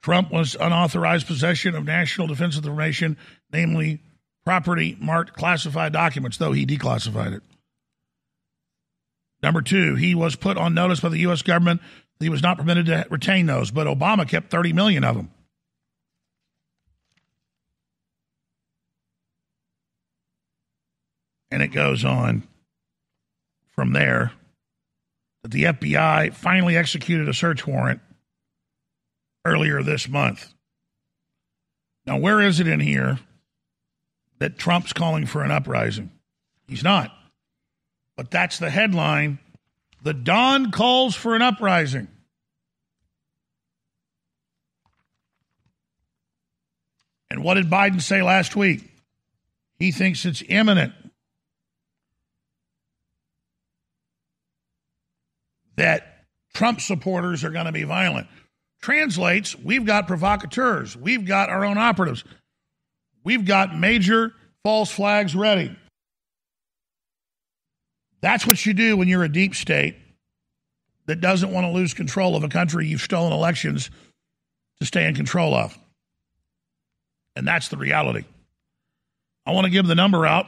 Trump 0.01 0.31
was 0.31 0.57
unauthorized 0.59 1.27
possession 1.27 1.75
of 1.75 1.85
national 1.85 2.25
defense 2.25 2.57
information, 2.57 3.17
namely 3.51 4.01
property 4.43 4.97
marked 4.99 5.33
classified 5.33 5.93
documents, 5.93 6.37
though 6.37 6.53
he 6.53 6.65
declassified 6.65 7.35
it. 7.35 7.43
Number 9.43 9.61
two, 9.61 9.93
he 9.93 10.15
was 10.15 10.35
put 10.35 10.57
on 10.57 10.73
notice 10.73 11.01
by 11.01 11.09
the 11.09 11.19
U.S. 11.19 11.43
government 11.43 11.81
that 12.17 12.25
he 12.25 12.29
was 12.29 12.41
not 12.41 12.57
permitted 12.57 12.87
to 12.87 13.05
retain 13.11 13.45
those, 13.45 13.69
but 13.69 13.85
Obama 13.85 14.27
kept 14.27 14.49
30 14.49 14.73
million 14.73 15.03
of 15.03 15.15
them. 15.15 15.29
And 21.51 21.61
it 21.61 21.67
goes 21.67 22.03
on 22.03 22.47
from 23.75 23.93
there 23.93 24.31
that 25.43 25.51
the 25.51 25.63
FBI 25.63 26.33
finally 26.33 26.75
executed 26.75 27.29
a 27.29 27.33
search 27.33 27.67
warrant 27.67 28.01
earlier 29.45 29.83
this 29.83 30.07
month. 30.07 30.53
Now, 32.05 32.17
where 32.17 32.41
is 32.41 32.59
it 32.59 32.67
in 32.67 32.79
here 32.79 33.19
that 34.39 34.57
Trump's 34.57 34.93
calling 34.93 35.25
for 35.25 35.43
an 35.43 35.51
uprising? 35.51 36.11
He's 36.67 36.83
not. 36.83 37.11
But 38.15 38.31
that's 38.31 38.59
the 38.59 38.69
headline. 38.69 39.39
The 40.01 40.13
Don 40.13 40.71
calls 40.71 41.15
for 41.15 41.35
an 41.35 41.41
uprising. 41.41 42.07
And 47.29 47.43
what 47.43 47.55
did 47.55 47.69
Biden 47.69 48.01
say 48.01 48.21
last 48.21 48.55
week? 48.55 48.91
He 49.79 49.91
thinks 49.91 50.25
it's 50.25 50.43
imminent. 50.47 50.93
That 55.75 56.25
Trump 56.53 56.81
supporters 56.81 57.43
are 57.43 57.49
going 57.49 57.65
to 57.65 57.71
be 57.71 57.83
violent. 57.83 58.27
Translates, 58.81 59.57
we've 59.57 59.85
got 59.85 60.07
provocateurs. 60.07 60.95
We've 60.95 61.25
got 61.25 61.49
our 61.49 61.65
own 61.65 61.77
operatives. 61.77 62.23
We've 63.23 63.45
got 63.45 63.77
major 63.77 64.33
false 64.63 64.91
flags 64.91 65.35
ready. 65.35 65.75
That's 68.21 68.45
what 68.45 68.65
you 68.65 68.73
do 68.73 68.95
when 68.97 69.07
you're 69.07 69.23
a 69.23 69.31
deep 69.31 69.55
state 69.55 69.95
that 71.07 71.19
doesn't 71.19 71.51
want 71.51 71.65
to 71.65 71.71
lose 71.71 71.93
control 71.93 72.35
of 72.35 72.43
a 72.43 72.49
country 72.49 72.87
you've 72.87 73.01
stolen 73.01 73.33
elections 73.33 73.89
to 74.79 74.85
stay 74.85 75.07
in 75.07 75.15
control 75.15 75.53
of. 75.53 75.77
And 77.35 77.47
that's 77.47 77.69
the 77.69 77.77
reality. 77.77 78.23
I 79.45 79.51
want 79.51 79.65
to 79.65 79.71
give 79.71 79.87
the 79.87 79.95
number 79.95 80.25
out, 80.25 80.45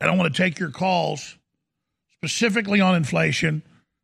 and 0.00 0.10
I 0.10 0.16
want 0.16 0.34
to 0.34 0.42
take 0.42 0.58
your 0.58 0.70
calls 0.70 1.36
specifically 2.16 2.80
on 2.80 2.94
inflation 2.94 3.62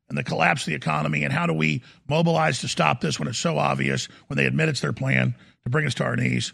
and 0.09 0.18
the 0.18 0.24
collapse 0.24 0.62
of 0.62 0.66
the 0.66 0.74
economy 0.74 1.24
and 1.24 1.32
how 1.32 1.46
do 1.46 1.52
we 1.52 1.82
mobilize 2.09 2.61
to 2.61 2.68
stop 2.68 3.00
this 3.00 3.18
when 3.18 3.28
it's 3.28 3.38
so 3.38 3.59
obvious, 3.59 4.07
when 4.26 4.36
they 4.36 4.46
admit 4.46 4.68
it's 4.68 4.80
their 4.80 4.92
plan 4.92 5.34
to 5.64 5.70
bring 5.70 5.86
us 5.86 5.94
to 5.94 6.05
our 6.05 6.16
knees. 6.16 6.52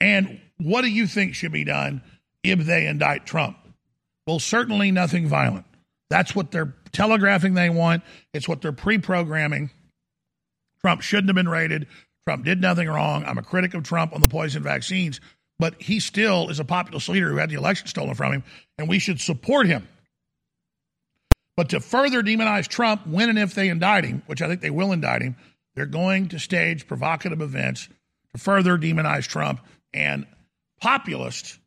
And 0.00 0.40
what 0.58 0.82
do 0.82 0.88
you 0.88 1.06
think 1.06 1.34
should 1.34 1.52
be 1.52 1.64
done 1.64 2.02
if 2.42 2.60
they 2.60 2.86
indict 2.86 3.26
Trump? 3.26 3.58
Well, 4.26 4.38
certainly 4.38 4.90
nothing 4.90 5.28
violent. 5.28 5.66
That's 6.10 6.34
what 6.34 6.50
they're 6.50 6.74
telegraphing 6.92 7.54
they 7.54 7.70
want. 7.70 8.02
It's 8.32 8.48
what 8.48 8.62
they're 8.62 8.72
pre 8.72 8.98
programming. 8.98 9.70
Trump 10.80 11.02
shouldn't 11.02 11.28
have 11.28 11.36
been 11.36 11.48
raided. 11.48 11.86
Trump 12.26 12.44
did 12.44 12.60
nothing 12.60 12.88
wrong. 12.88 13.24
I'm 13.24 13.38
a 13.38 13.42
critic 13.42 13.74
of 13.74 13.84
Trump 13.84 14.12
on 14.12 14.20
the 14.20 14.28
poison 14.28 14.62
vaccines, 14.62 15.20
but 15.58 15.80
he 15.80 16.00
still 16.00 16.48
is 16.48 16.58
a 16.58 16.64
populist 16.64 17.08
leader 17.08 17.30
who 17.30 17.36
had 17.36 17.50
the 17.50 17.56
election 17.56 17.86
stolen 17.86 18.14
from 18.14 18.32
him, 18.32 18.44
and 18.78 18.88
we 18.88 18.98
should 18.98 19.20
support 19.20 19.66
him. 19.66 19.86
But 21.56 21.70
to 21.70 21.80
further 21.80 22.22
demonize 22.22 22.68
Trump 22.68 23.06
when 23.06 23.30
and 23.30 23.38
if 23.38 23.54
they 23.54 23.68
indict 23.68 24.04
him, 24.04 24.22
which 24.26 24.42
I 24.42 24.48
think 24.48 24.60
they 24.60 24.70
will 24.70 24.92
indict 24.92 25.22
him, 25.22 25.36
they're 25.74 25.86
going 25.86 26.28
to 26.28 26.38
stage 26.38 26.86
provocative 26.86 27.40
events 27.40 27.88
to 28.32 28.38
further 28.38 28.76
demonize 28.76 29.26
Trump 29.26 29.60
and 29.94 30.26
populists 30.80 31.58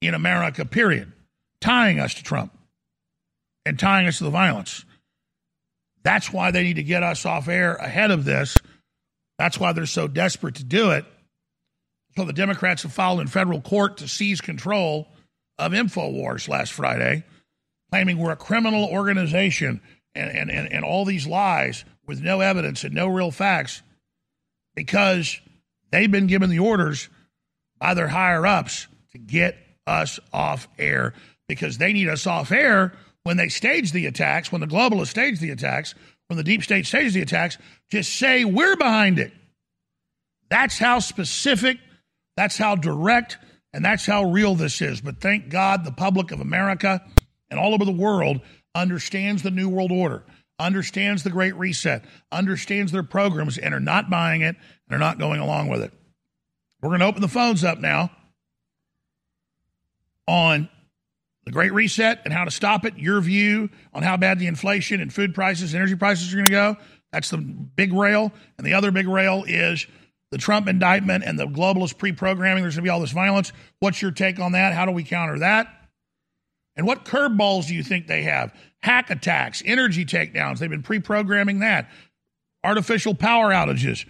in 0.00 0.14
America, 0.14 0.64
period, 0.64 1.12
tying 1.60 1.98
us 1.98 2.14
to 2.14 2.22
Trump 2.22 2.52
and 3.64 3.78
tying 3.78 4.06
us 4.06 4.18
to 4.18 4.24
the 4.24 4.30
violence. 4.30 4.84
That's 6.02 6.32
why 6.32 6.50
they 6.50 6.62
need 6.62 6.76
to 6.76 6.82
get 6.82 7.02
us 7.02 7.26
off 7.26 7.48
air 7.48 7.74
ahead 7.74 8.10
of 8.10 8.24
this 8.24 8.56
that's 9.38 9.58
why 9.58 9.72
they're 9.72 9.86
so 9.86 10.08
desperate 10.08 10.56
to 10.56 10.64
do 10.64 10.90
it. 10.90 11.04
So 12.16 12.24
the 12.24 12.32
Democrats 12.32 12.82
have 12.82 12.92
filed 12.92 13.20
in 13.20 13.28
federal 13.28 13.60
court 13.60 13.98
to 13.98 14.08
seize 14.08 14.40
control 14.40 15.08
of 15.58 15.72
InfoWars 15.72 16.48
last 16.48 16.72
Friday, 16.72 17.24
claiming 17.90 18.18
we're 18.18 18.32
a 18.32 18.36
criminal 18.36 18.84
organization 18.84 19.80
and, 20.14 20.30
and, 20.30 20.50
and, 20.50 20.72
and 20.72 20.84
all 20.84 21.04
these 21.04 21.26
lies 21.26 21.84
with 22.06 22.20
no 22.20 22.40
evidence 22.40 22.84
and 22.84 22.94
no 22.94 23.06
real 23.06 23.30
facts 23.30 23.82
because 24.74 25.40
they've 25.90 26.10
been 26.10 26.26
given 26.26 26.50
the 26.50 26.58
orders 26.58 27.08
by 27.78 27.94
their 27.94 28.08
higher 28.08 28.46
ups 28.46 28.86
to 29.12 29.18
get 29.18 29.56
us 29.86 30.18
off 30.32 30.68
air 30.78 31.14
because 31.48 31.78
they 31.78 31.92
need 31.92 32.08
us 32.08 32.26
off 32.26 32.52
air 32.52 32.92
when 33.24 33.36
they 33.36 33.48
stage 33.48 33.92
the 33.92 34.06
attacks, 34.06 34.52
when 34.52 34.60
the 34.60 34.66
globalists 34.66 35.08
stage 35.08 35.40
the 35.40 35.50
attacks, 35.50 35.94
when 36.28 36.36
the 36.36 36.44
deep 36.44 36.62
state 36.62 36.86
stages 36.86 37.14
the 37.14 37.22
attacks, 37.22 37.58
just 37.90 38.14
say 38.14 38.44
we're 38.44 38.76
behind 38.76 39.18
it. 39.18 39.32
That's 40.50 40.78
how 40.78 40.98
specific, 41.00 41.78
that's 42.36 42.56
how 42.56 42.76
direct, 42.76 43.38
and 43.72 43.84
that's 43.84 44.06
how 44.06 44.24
real 44.24 44.54
this 44.54 44.80
is. 44.80 45.00
But 45.00 45.20
thank 45.20 45.48
God 45.48 45.84
the 45.84 45.92
public 45.92 46.30
of 46.30 46.40
America 46.40 47.04
and 47.50 47.58
all 47.58 47.74
over 47.74 47.84
the 47.84 47.92
world 47.92 48.40
understands 48.74 49.42
the 49.42 49.50
New 49.50 49.68
World 49.68 49.92
Order, 49.92 50.24
understands 50.58 51.22
the 51.22 51.30
Great 51.30 51.56
Reset, 51.56 52.04
understands 52.30 52.92
their 52.92 53.02
programs, 53.02 53.58
and 53.58 53.74
are 53.74 53.80
not 53.80 54.10
buying 54.10 54.42
it 54.42 54.56
and 54.88 54.94
are 54.94 54.98
not 54.98 55.18
going 55.18 55.40
along 55.40 55.68
with 55.68 55.82
it. 55.82 55.92
We're 56.80 56.90
going 56.90 57.00
to 57.00 57.06
open 57.06 57.22
the 57.22 57.28
phones 57.28 57.64
up 57.64 57.78
now 57.78 58.10
on 60.26 60.68
the 61.44 61.52
Great 61.52 61.72
Reset 61.72 62.20
and 62.24 62.32
how 62.32 62.44
to 62.44 62.50
stop 62.50 62.84
it, 62.84 62.98
your 62.98 63.20
view 63.20 63.70
on 63.92 64.02
how 64.02 64.16
bad 64.16 64.38
the 64.38 64.46
inflation 64.46 65.00
and 65.00 65.12
food 65.12 65.34
prices, 65.34 65.74
energy 65.74 65.96
prices 65.96 66.32
are 66.32 66.36
going 66.36 66.44
to 66.44 66.50
go. 66.50 66.76
That's 67.12 67.30
the 67.30 67.38
big 67.38 67.92
rail. 67.92 68.32
And 68.58 68.66
the 68.66 68.74
other 68.74 68.90
big 68.90 69.08
rail 69.08 69.44
is 69.46 69.86
the 70.30 70.38
Trump 70.38 70.68
indictment 70.68 71.24
and 71.24 71.38
the 71.38 71.46
globalist 71.46 71.96
pre 71.96 72.12
programming. 72.12 72.62
There's 72.62 72.74
going 72.74 72.84
to 72.84 72.86
be 72.86 72.90
all 72.90 73.00
this 73.00 73.12
violence. 73.12 73.52
What's 73.80 74.02
your 74.02 74.10
take 74.10 74.38
on 74.38 74.52
that? 74.52 74.74
How 74.74 74.84
do 74.84 74.92
we 74.92 75.04
counter 75.04 75.38
that? 75.38 75.68
And 76.78 76.86
what 76.86 77.04
curveballs 77.04 77.66
do 77.66 77.74
you 77.74 77.82
think 77.82 78.06
they 78.06 78.22
have? 78.22 78.54
Hack 78.82 79.10
attacks, 79.10 79.62
energy 79.66 80.04
takedowns. 80.04 80.58
They've 80.60 80.70
been 80.70 80.84
pre 80.84 81.00
programming 81.00 81.58
that. 81.58 81.90
Artificial 82.64 83.14
power 83.14 83.50
outages. 83.50 84.06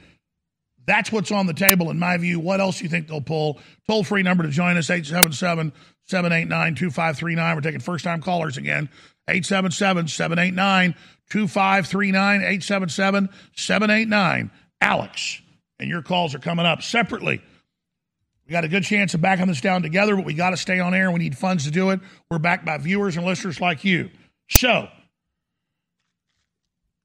That's 0.87 1.11
what's 1.11 1.33
on 1.33 1.47
the 1.47 1.55
table, 1.55 1.91
in 1.91 1.99
my 1.99 2.17
view. 2.19 2.39
What 2.41 2.61
else 2.61 2.79
do 2.79 2.85
you 2.85 2.91
think 2.91 3.09
they'll 3.09 3.21
pull? 3.21 3.59
Toll 3.87 4.05
free 4.05 4.23
number 4.23 4.45
to 4.45 4.51
join 4.51 4.77
us 4.77 4.91
877 4.91 5.73
789 6.05 6.75
2539. 6.75 7.57
We're 7.57 7.61
taking 7.63 7.81
first 7.81 8.05
time 8.05 8.23
callers 8.23 8.57
again. 8.57 8.89
877 9.29 10.09
789 10.09 10.95
2539. 11.31 12.37
877 12.37 13.29
789 13.55 14.51
Alex. 14.81 15.41
And 15.81 15.89
your 15.89 16.03
calls 16.03 16.35
are 16.35 16.39
coming 16.39 16.67
up 16.67 16.83
separately. 16.83 17.43
We 18.49 18.53
got 18.53 18.65
a 18.65 18.69
good 18.69 18.83
chance 18.85 19.13
of 19.13 19.21
backing 19.21 19.47
this 19.47 19.61
down 19.61 19.83
together, 19.83 20.17
but 20.17 20.25
we 20.25 20.33
got 20.33 20.51
to 20.51 20.57
stay 20.57 20.81
on 20.81 20.95
air. 20.95 21.11
We 21.11 21.19
need 21.19 21.37
funds 21.37 21.65
to 21.65 21.71
do 21.71 21.91
it. 21.91 22.01
We're 22.31 22.39
backed 22.39 22.65
by 22.65 22.79
viewers 22.79 23.15
and 23.19 23.27
listeners 23.27 23.61
like 23.61 23.85
you. 23.85 24.09
So, 24.49 24.89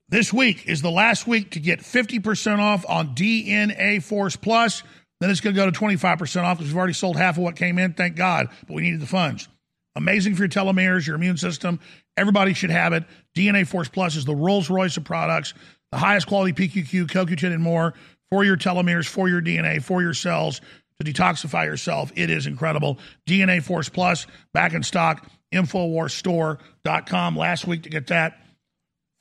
this 0.07 0.31
week 0.31 0.69
is 0.69 0.81
the 0.81 0.89
last 0.89 1.27
week 1.27 1.51
to 1.51 1.59
get 1.59 1.81
50% 1.81 2.59
off 2.59 2.85
on 2.87 3.13
DNA 3.13 4.01
Force 4.01 4.37
Plus. 4.37 4.83
Then 5.19 5.29
it's 5.29 5.41
going 5.41 5.53
to 5.53 5.61
go 5.61 5.69
to 5.69 5.77
25% 5.77 6.43
off 6.43 6.59
because 6.59 6.71
we've 6.71 6.77
already 6.77 6.93
sold 6.93 7.17
half 7.17 7.35
of 7.35 7.43
what 7.43 7.57
came 7.57 7.77
in, 7.77 7.93
thank 7.93 8.15
God, 8.15 8.47
but 8.65 8.73
we 8.73 8.83
needed 8.83 9.01
the 9.01 9.05
funds. 9.05 9.49
Amazing 9.95 10.35
for 10.35 10.43
your 10.43 10.49
telomeres, 10.49 11.05
your 11.05 11.17
immune 11.17 11.37
system. 11.37 11.81
Everybody 12.15 12.53
should 12.53 12.69
have 12.69 12.93
it. 12.93 13.03
DNA 13.35 13.67
Force 13.67 13.89
Plus 13.89 14.15
is 14.15 14.23
the 14.23 14.35
Rolls 14.35 14.69
Royce 14.69 14.95
of 14.95 15.03
products, 15.03 15.53
the 15.91 15.97
highest 15.97 16.27
quality 16.27 16.53
PQQ, 16.53 17.07
CoQ10, 17.07 17.53
and 17.53 17.61
more 17.61 17.95
for 18.31 18.45
your 18.45 18.55
telomeres, 18.55 19.07
for 19.07 19.27
your 19.27 19.41
DNA, 19.41 19.83
for 19.83 20.01
your 20.01 20.13
cells 20.13 20.61
to 20.99 21.11
detoxify 21.11 21.65
yourself. 21.65 22.11
It 22.15 22.29
is 22.29 22.47
incredible. 22.47 22.99
DNA 23.27 23.61
Force 23.63 23.89
Plus, 23.89 24.27
back 24.53 24.73
in 24.73 24.83
stock, 24.83 25.27
InfoWarsStore.com. 25.53 27.35
Last 27.35 27.67
week 27.67 27.83
to 27.83 27.89
get 27.89 28.07
that, 28.07 28.39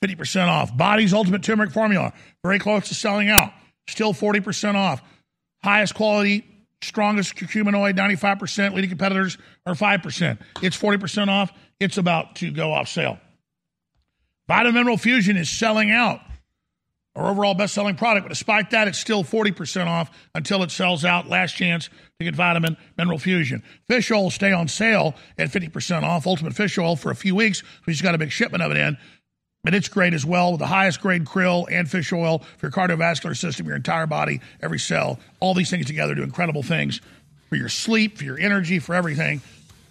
50% 0.03 0.47
off. 0.47 0.75
Body's 0.75 1.13
Ultimate 1.13 1.43
Turmeric 1.43 1.71
Formula, 1.71 2.13
very 2.43 2.59
close 2.59 2.87
to 2.89 2.93
selling 2.93 3.29
out. 3.29 3.51
Still 3.87 4.13
40% 4.13 4.75
off 4.75 5.01
highest 5.63 5.95
quality, 5.95 6.45
strongest 6.81 7.35
curcuminoid, 7.35 7.97
95%. 7.97 8.73
Leading 8.73 8.89
competitors 8.89 9.37
are 9.65 9.73
5%. 9.73 10.37
It's 10.61 10.77
40% 10.79 11.29
off. 11.29 11.51
It's 11.79 11.97
about 11.97 12.35
to 12.37 12.51
go 12.51 12.71
off 12.73 12.89
sale. 12.89 13.17
Vitamin 14.47 14.75
Mineral 14.75 14.97
Fusion 14.97 15.37
is 15.37 15.49
selling 15.49 15.91
out. 15.91 16.19
Our 17.15 17.29
overall 17.29 17.53
best 17.53 17.75
selling 17.75 17.95
product, 17.95 18.25
but 18.25 18.29
despite 18.29 18.71
that, 18.71 18.87
it's 18.87 18.97
still 18.97 19.23
40% 19.23 19.85
off 19.85 20.09
until 20.33 20.63
it 20.63 20.71
sells 20.71 21.05
out. 21.05 21.27
Last 21.27 21.55
chance 21.55 21.89
to 22.19 22.25
get 22.25 22.35
Vitamin 22.35 22.75
Mineral 22.97 23.19
Fusion. 23.19 23.61
Fish 23.87 24.09
oil 24.09 24.31
stay 24.31 24.51
on 24.51 24.67
sale 24.67 25.13
at 25.37 25.49
50% 25.49 26.01
off. 26.01 26.25
Ultimate 26.25 26.55
Fish 26.55 26.77
Oil 26.79 26.95
for 26.95 27.11
a 27.11 27.15
few 27.15 27.35
weeks. 27.35 27.61
We 27.85 27.93
just 27.93 28.01
got 28.01 28.15
a 28.15 28.17
big 28.17 28.31
shipment 28.31 28.63
of 28.63 28.71
it 28.71 28.77
in. 28.77 28.97
But 29.63 29.75
it's 29.75 29.87
great 29.87 30.13
as 30.13 30.25
well 30.25 30.51
with 30.51 30.59
the 30.59 30.67
highest 30.67 31.01
grade 31.01 31.23
krill 31.23 31.67
and 31.71 31.89
fish 31.89 32.11
oil 32.11 32.39
for 32.57 32.65
your 32.65 32.71
cardiovascular 32.71 33.37
system, 33.37 33.65
your 33.65 33.77
entire 33.77 34.07
body, 34.07 34.41
every 34.61 34.79
cell. 34.79 35.19
All 35.39 35.53
these 35.53 35.69
things 35.69 35.85
together 35.85 36.15
do 36.15 36.23
incredible 36.23 36.63
things 36.63 36.99
for 37.47 37.55
your 37.55 37.69
sleep, 37.69 38.17
for 38.17 38.25
your 38.25 38.37
energy, 38.39 38.79
for 38.79 38.93
everything. 38.93 39.41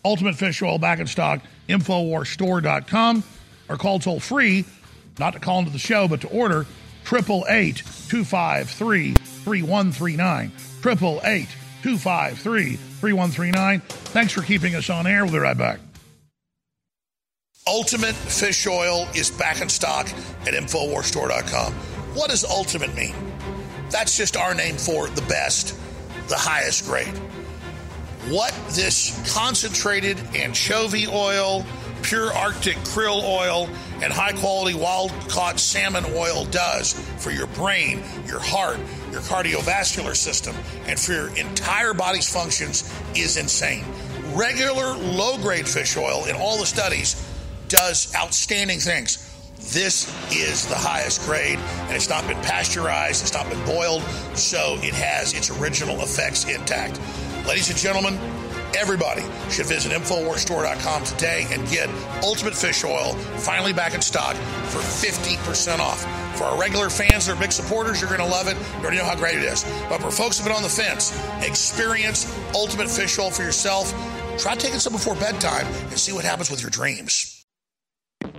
Ultimate 0.04 0.34
Fish 0.34 0.60
Oil 0.60 0.78
back 0.78 0.98
in 0.98 1.06
stock, 1.06 1.40
InfoWarsStore.com 1.68 3.22
or 3.68 3.76
call 3.76 3.98
toll 3.98 4.20
free, 4.20 4.64
not 5.18 5.32
to 5.32 5.40
call 5.40 5.60
into 5.60 5.70
the 5.70 5.78
show, 5.78 6.06
but 6.08 6.20
to 6.22 6.28
order 6.28 6.66
888 7.04 7.76
253 8.08 9.14
3139. 9.14 10.52
888 10.80 11.48
253 11.82 12.76
3139. 12.76 13.80
Thanks 13.80 14.32
for 14.32 14.42
keeping 14.42 14.74
us 14.74 14.90
on 14.90 15.06
air. 15.06 15.24
We'll 15.24 15.34
be 15.34 15.38
right 15.38 15.56
back. 15.56 15.80
Ultimate 17.66 18.14
Fish 18.14 18.66
Oil 18.66 19.06
is 19.14 19.30
back 19.30 19.60
in 19.60 19.68
stock 19.68 20.08
at 20.46 20.54
InfoWarsStore.com. 20.54 21.72
What 22.14 22.30
does 22.30 22.44
ultimate 22.44 22.94
mean? 22.96 23.14
That's 23.90 24.16
just 24.16 24.36
our 24.36 24.52
name 24.52 24.76
for 24.76 25.06
the 25.08 25.22
best, 25.22 25.78
the 26.28 26.36
highest 26.36 26.86
grade. 26.86 27.16
What 28.28 28.52
this 28.70 29.32
concentrated 29.32 30.18
anchovy 30.34 31.06
oil, 31.06 31.64
pure 32.02 32.32
Arctic 32.32 32.76
krill 32.78 33.22
oil, 33.22 33.68
and 34.02 34.12
high 34.12 34.32
quality 34.32 34.76
wild 34.76 35.10
caught 35.28 35.58
salmon 35.60 36.04
oil 36.14 36.44
does 36.46 36.92
for 37.18 37.30
your 37.30 37.46
brain, 37.48 38.02
your 38.26 38.40
heart, 38.40 38.78
your 39.10 39.20
cardiovascular 39.20 40.16
system, 40.16 40.54
and 40.86 40.98
for 40.98 41.12
your 41.12 41.36
entire 41.36 41.94
body's 41.94 42.30
functions 42.30 42.92
is 43.14 43.36
insane. 43.36 43.84
Regular 44.34 44.94
low 44.94 45.38
grade 45.38 45.68
fish 45.68 45.96
oil 45.96 46.24
in 46.26 46.34
all 46.36 46.58
the 46.58 46.66
studies 46.66 47.28
does 47.68 48.14
outstanding 48.14 48.78
things. 48.78 49.28
This 49.72 50.12
is 50.32 50.66
the 50.66 50.74
highest 50.74 51.24
grade, 51.24 51.58
and 51.58 51.92
it's 51.96 52.08
not 52.08 52.26
been 52.26 52.40
pasteurized, 52.42 53.22
it's 53.22 53.32
not 53.32 53.48
been 53.48 53.64
boiled, 53.64 54.02
so 54.34 54.76
it 54.82 54.92
has 54.92 55.34
its 55.34 55.50
original 55.50 56.00
effects 56.00 56.44
intact. 56.48 57.00
Ladies 57.46 57.70
and 57.70 57.78
gentlemen, 57.78 58.18
everybody 58.76 59.22
should 59.50 59.66
visit 59.66 59.92
InfoWarsStore.com 59.92 61.04
today 61.04 61.46
and 61.50 61.66
get 61.68 61.88
Ultimate 62.22 62.54
Fish 62.54 62.84
Oil 62.84 63.14
finally 63.38 63.72
back 63.72 63.94
in 63.94 64.00
stock 64.00 64.34
for 64.66 64.78
50% 64.78 65.78
off. 65.78 66.02
For 66.36 66.44
our 66.44 66.58
regular 66.58 66.90
fans 66.90 67.26
that 67.26 67.36
are 67.36 67.40
big 67.40 67.52
supporters, 67.52 68.00
you're 68.00 68.10
going 68.10 68.20
to 68.20 68.26
love 68.26 68.48
it. 68.48 68.56
You 68.56 68.82
already 68.82 68.98
know 68.98 69.04
how 69.04 69.16
great 69.16 69.36
it 69.36 69.44
is. 69.44 69.64
But 69.88 70.00
for 70.00 70.10
folks 70.10 70.38
who've 70.38 70.46
been 70.46 70.56
on 70.56 70.62
the 70.62 70.68
fence, 70.68 71.18
experience 71.42 72.34
Ultimate 72.54 72.88
Fish 72.88 73.18
Oil 73.18 73.30
for 73.30 73.42
yourself. 73.42 73.92
Try 74.38 74.54
taking 74.54 74.78
some 74.78 74.92
before 74.92 75.14
bedtime 75.14 75.66
and 75.66 75.98
see 75.98 76.12
what 76.12 76.24
happens 76.24 76.50
with 76.50 76.62
your 76.62 76.70
dreams. 76.70 77.44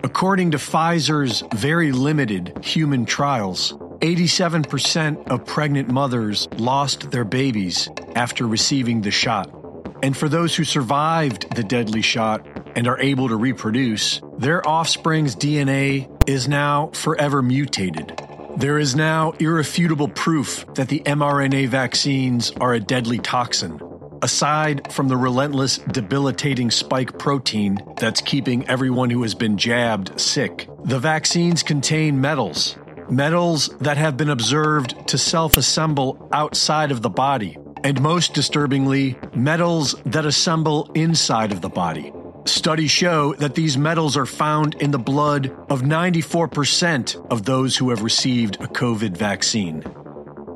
According 0.03 0.51
to 0.51 0.57
Pfizer's 0.57 1.43
very 1.53 1.91
limited 1.91 2.57
human 2.63 3.05
trials, 3.05 3.73
87% 3.99 5.27
of 5.27 5.45
pregnant 5.45 5.89
mothers 5.89 6.47
lost 6.57 7.11
their 7.11 7.23
babies 7.23 7.89
after 8.15 8.45
receiving 8.47 9.01
the 9.01 9.11
shot. 9.11 9.62
And 10.03 10.17
for 10.17 10.27
those 10.27 10.53
who 10.53 10.65
survived 10.65 11.55
the 11.55 11.63
deadly 11.63 12.01
shot 12.01 12.45
and 12.75 12.89
are 12.89 12.99
able 12.99 13.29
to 13.29 13.37
reproduce, 13.37 14.19
their 14.37 14.67
offspring's 14.67 15.33
DNA 15.33 16.09
is 16.27 16.45
now 16.45 16.87
forever 16.87 17.41
mutated. 17.41 18.21
There 18.57 18.79
is 18.79 18.97
now 18.97 19.31
irrefutable 19.39 20.09
proof 20.09 20.65
that 20.75 20.89
the 20.89 20.99
mRNA 21.05 21.69
vaccines 21.69 22.51
are 22.59 22.73
a 22.73 22.81
deadly 22.81 23.17
toxin, 23.17 23.79
aside 24.21 24.91
from 24.91 25.07
the 25.07 25.15
relentless, 25.15 25.77
debilitating 25.77 26.69
spike 26.69 27.17
protein 27.17 27.77
that's 27.95 28.19
keeping 28.19 28.67
everyone 28.67 29.09
who 29.09 29.21
has 29.21 29.33
been 29.33 29.57
jabbed 29.57 30.19
sick. 30.19 30.67
The 30.83 30.99
vaccines 30.99 31.63
contain 31.63 32.19
metals, 32.19 32.75
metals 33.09 33.69
that 33.79 33.95
have 33.95 34.17
been 34.17 34.29
observed 34.29 35.07
to 35.07 35.17
self 35.17 35.55
assemble 35.55 36.27
outside 36.33 36.91
of 36.91 37.01
the 37.01 37.09
body, 37.09 37.57
and 37.83 38.01
most 38.01 38.33
disturbingly, 38.33 39.17
metals 39.35 39.95
that 40.05 40.25
assemble 40.25 40.89
inside 40.93 41.51
of 41.51 41.61
the 41.61 41.69
body. 41.69 42.11
Studies 42.45 42.91
show 42.91 43.33
that 43.35 43.55
these 43.55 43.77
metals 43.77 44.17
are 44.17 44.25
found 44.25 44.75
in 44.75 44.91
the 44.91 44.99
blood 44.99 45.47
of 45.69 45.81
94% 45.81 47.31
of 47.31 47.45
those 47.45 47.77
who 47.77 47.89
have 47.89 48.01
received 48.01 48.55
a 48.55 48.67
COVID 48.67 49.15
vaccine. 49.15 49.83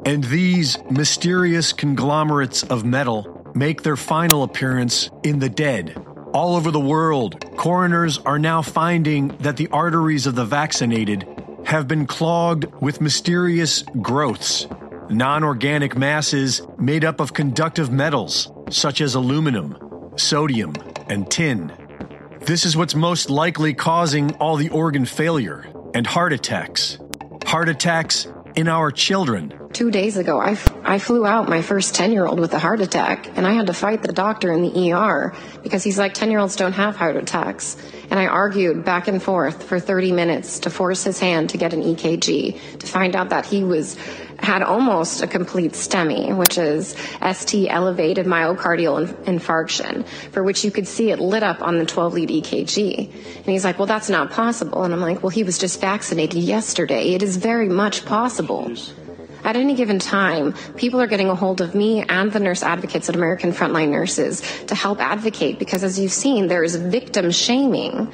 And 0.06 0.24
these 0.26 0.78
mysterious 0.90 1.74
conglomerates 1.74 2.64
of 2.64 2.86
metal 2.86 3.52
make 3.56 3.84
their 3.84 3.96
final 3.96 4.44
appearance 4.44 5.10
in 5.24 5.40
the 5.40 5.50
dead. 5.50 5.96
All 6.34 6.56
over 6.56 6.72
the 6.72 6.80
world, 6.80 7.56
coroners 7.56 8.18
are 8.20 8.38
now 8.38 8.62
finding 8.62 9.30
that 9.40 9.58
the 9.58 9.70
arteries 9.70 10.28
of 10.28 10.36
the 10.36 10.46
vaccinated 10.46 11.26
have 11.66 11.88
been 11.88 12.06
clogged 12.06 12.66
with 12.82 13.02
mysterious 13.02 13.84
growths, 14.02 14.68
non 15.10 15.44
organic 15.44 15.98
masses 15.98 16.62
made 16.78 17.06
up 17.06 17.20
of 17.20 17.34
conductive 17.34 17.92
metals 17.92 18.52
such 18.70 19.02
as 19.02 19.16
aluminum, 19.16 19.78
sodium, 20.16 20.74
and 21.08 21.30
tin. 21.30 21.72
This 22.42 22.66
is 22.66 22.78
what's 22.78 22.96
most 22.96 23.30
likely 23.30 23.74
causing 23.74 24.36
all 24.36 24.58
the 24.58 24.70
organ 24.70 25.06
failure 25.06 25.66
and 25.94 26.06
heart 26.06 26.34
attacks. 26.34 26.98
Heart 27.46 27.70
attacks 27.70 28.28
in 28.56 28.68
our 28.68 28.92
children. 28.92 29.54
Two 29.74 29.92
days 29.92 30.18
ago, 30.18 30.40
I, 30.40 30.52
f- 30.52 30.74
I 30.84 30.98
flew 30.98 31.26
out 31.26 31.48
my 31.48 31.62
first 31.62 31.94
10 31.94 32.12
year 32.12 32.26
old 32.26 32.40
with 32.40 32.54
a 32.54 32.60
heart 32.60 32.82
attack, 32.82 33.28
and 33.38 33.46
I 33.46 33.54
had 33.54 33.68
to 33.68 33.74
fight 33.74 34.02
the 34.02 34.12
doctor 34.14 34.52
in 34.52 34.64
the 34.64 34.92
ER 34.92 35.36
because 35.62 35.84
he's 35.84 36.00
like, 36.00 36.14
10 36.14 36.32
year 36.32 36.40
olds 36.40 36.56
don't 36.56 36.74
have 36.74 36.96
heart 36.96 37.16
attacks. 37.16 37.78
And 38.10 38.20
I 38.20 38.26
argued 38.26 38.84
back 38.84 39.08
and 39.08 39.22
forth 39.22 39.64
for 39.64 39.80
30 39.80 40.12
minutes 40.14 40.60
to 40.60 40.70
force 40.70 41.04
his 41.04 41.20
hand 41.20 41.52
to 41.52 41.58
get 41.58 41.74
an 41.74 41.84
EKG 41.84 42.80
to 42.80 42.88
find 42.88 43.16
out 43.16 43.30
that 43.30 43.46
he 43.46 43.64
was 43.64 43.98
had 44.40 44.62
almost 44.62 45.22
a 45.22 45.28
complete 45.28 45.74
STEMI, 45.74 46.36
which 46.36 46.58
is 46.58 46.96
ST 47.34 47.68
elevated 47.70 48.26
myocardial 48.26 49.08
infarction, 49.24 50.06
for 50.32 50.44
which 50.44 50.64
you 50.64 50.72
could 50.72 50.88
see 50.88 51.12
it 51.12 51.20
lit 51.20 51.44
up 51.44 51.62
on 51.62 51.78
the 51.80 51.86
12 51.86 52.14
lead 52.14 52.30
EKG. 52.30 53.12
And 53.38 53.46
he's 53.46 53.64
like, 53.64 53.80
well, 53.80 53.88
that's 53.88 54.10
not 54.10 54.32
possible. 54.32 54.84
And 54.84 54.94
I'm 54.94 55.02
like, 55.02 55.24
well, 55.24 55.30
he 55.30 55.44
was 55.44 55.58
just 55.58 55.82
vaccinated 55.82 56.42
yesterday. 56.42 57.14
It 57.14 57.24
is 57.24 57.38
very 57.38 57.70
much 57.70 58.06
possible. 58.06 58.72
At 59.44 59.56
any 59.56 59.76
given 59.76 60.00
time, 60.00 60.54
people 60.76 61.00
are 61.00 61.08
getting 61.08 61.30
a 61.30 61.36
hold 61.36 61.62
of 61.62 61.74
me 61.74 62.04
and 62.04 62.32
the 62.32 62.40
nurse 62.40 62.64
advocates 62.64 63.08
at 63.08 63.16
American 63.16 63.54
Frontline 63.54 63.90
Nurses 63.90 64.42
to 64.66 64.76
help 64.76 65.00
advocate 65.00 65.58
because, 65.58 65.84
as 65.84 65.98
you've 66.00 66.12
seen, 66.12 66.48
there 66.48 66.64
is 66.64 66.76
victim 66.76 67.32
shaming. 67.32 68.12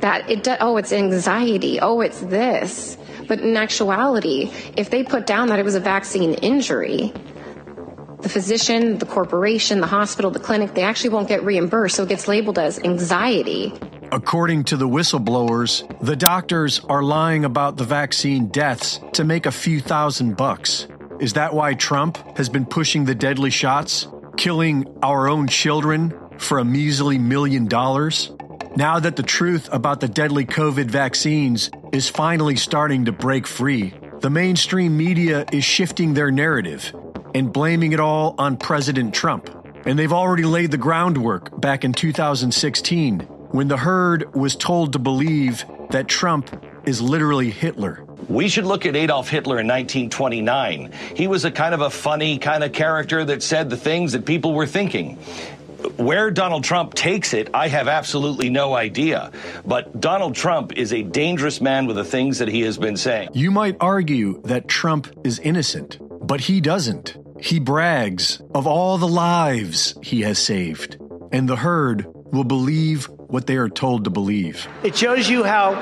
That 0.00 0.28
it, 0.28 0.46
oh, 0.60 0.76
it's 0.76 0.92
anxiety. 0.92 1.78
Oh, 1.80 2.00
it's 2.00 2.20
this. 2.20 2.98
But 3.28 3.40
in 3.40 3.56
actuality, 3.56 4.50
if 4.76 4.90
they 4.90 5.02
put 5.02 5.26
down 5.26 5.48
that 5.48 5.58
it 5.58 5.64
was 5.64 5.74
a 5.74 5.80
vaccine 5.80 6.34
injury, 6.34 7.12
the 8.20 8.28
physician, 8.28 8.98
the 8.98 9.06
corporation, 9.06 9.80
the 9.80 9.86
hospital, 9.86 10.30
the 10.30 10.40
clinic, 10.40 10.74
they 10.74 10.82
actually 10.82 11.10
won't 11.10 11.28
get 11.28 11.44
reimbursed. 11.44 11.96
So 11.96 12.02
it 12.04 12.08
gets 12.08 12.26
labeled 12.28 12.58
as 12.58 12.78
anxiety. 12.78 13.72
According 14.12 14.64
to 14.64 14.76
the 14.76 14.88
whistleblowers, 14.88 15.84
the 16.00 16.16
doctors 16.16 16.80
are 16.88 17.02
lying 17.02 17.44
about 17.44 17.76
the 17.76 17.84
vaccine 17.84 18.46
deaths 18.46 19.00
to 19.14 19.24
make 19.24 19.46
a 19.46 19.52
few 19.52 19.80
thousand 19.80 20.36
bucks. 20.36 20.86
Is 21.20 21.32
that 21.32 21.54
why 21.54 21.74
Trump 21.74 22.16
has 22.36 22.48
been 22.48 22.66
pushing 22.66 23.04
the 23.04 23.14
deadly 23.14 23.50
shots, 23.50 24.06
killing 24.36 24.86
our 25.02 25.28
own 25.28 25.48
children 25.48 26.14
for 26.38 26.58
a 26.58 26.64
measly 26.64 27.18
million 27.18 27.66
dollars? 27.66 28.30
Now 28.76 29.00
that 29.00 29.16
the 29.16 29.22
truth 29.22 29.68
about 29.72 30.00
the 30.00 30.08
deadly 30.08 30.44
COVID 30.44 30.86
vaccines 30.86 31.70
is 31.96 32.10
finally 32.10 32.56
starting 32.56 33.06
to 33.06 33.12
break 33.12 33.46
free, 33.46 33.94
the 34.20 34.28
mainstream 34.28 34.98
media 34.98 35.46
is 35.50 35.64
shifting 35.64 36.12
their 36.12 36.30
narrative 36.30 36.94
and 37.34 37.50
blaming 37.50 37.92
it 37.92 38.00
all 38.00 38.34
on 38.36 38.58
President 38.58 39.14
Trump. 39.14 39.48
And 39.86 39.98
they've 39.98 40.12
already 40.12 40.44
laid 40.44 40.72
the 40.72 40.76
groundwork 40.76 41.58
back 41.58 41.84
in 41.84 41.94
2016 41.94 43.20
when 43.50 43.68
the 43.68 43.78
herd 43.78 44.34
was 44.34 44.56
told 44.56 44.92
to 44.92 44.98
believe 44.98 45.64
that 45.88 46.06
Trump 46.06 46.50
is 46.84 47.00
literally 47.00 47.48
Hitler. 47.50 48.04
We 48.28 48.48
should 48.48 48.66
look 48.66 48.84
at 48.84 48.94
Adolf 48.94 49.30
Hitler 49.30 49.60
in 49.60 49.66
1929. 49.66 50.92
He 51.14 51.28
was 51.28 51.46
a 51.46 51.50
kind 51.50 51.74
of 51.74 51.80
a 51.80 51.88
funny 51.88 52.38
kind 52.38 52.62
of 52.62 52.72
character 52.72 53.24
that 53.24 53.42
said 53.42 53.70
the 53.70 53.76
things 53.76 54.12
that 54.12 54.26
people 54.26 54.52
were 54.52 54.66
thinking. 54.66 55.18
Where 55.96 56.30
Donald 56.30 56.64
Trump 56.64 56.94
takes 56.94 57.32
it, 57.32 57.50
I 57.54 57.68
have 57.68 57.88
absolutely 57.88 58.50
no 58.50 58.74
idea. 58.74 59.32
But 59.64 60.00
Donald 60.00 60.34
Trump 60.34 60.72
is 60.76 60.92
a 60.92 61.02
dangerous 61.02 61.60
man 61.60 61.86
with 61.86 61.96
the 61.96 62.04
things 62.04 62.38
that 62.38 62.48
he 62.48 62.62
has 62.62 62.78
been 62.78 62.96
saying. 62.96 63.30
You 63.34 63.50
might 63.50 63.76
argue 63.80 64.40
that 64.42 64.68
Trump 64.68 65.08
is 65.24 65.38
innocent, 65.38 65.98
but 66.26 66.40
he 66.40 66.60
doesn't. 66.60 67.16
He 67.40 67.60
brags 67.60 68.40
of 68.54 68.66
all 68.66 68.98
the 68.98 69.08
lives 69.08 69.96
he 70.02 70.22
has 70.22 70.38
saved, 70.38 70.98
and 71.32 71.48
the 71.48 71.56
herd 71.56 72.06
will 72.32 72.44
believe 72.44 73.08
what 73.28 73.46
they 73.46 73.56
are 73.56 73.68
told 73.68 74.04
to 74.04 74.10
believe. 74.10 74.66
It 74.82 74.96
shows 74.96 75.28
you 75.28 75.44
how 75.44 75.74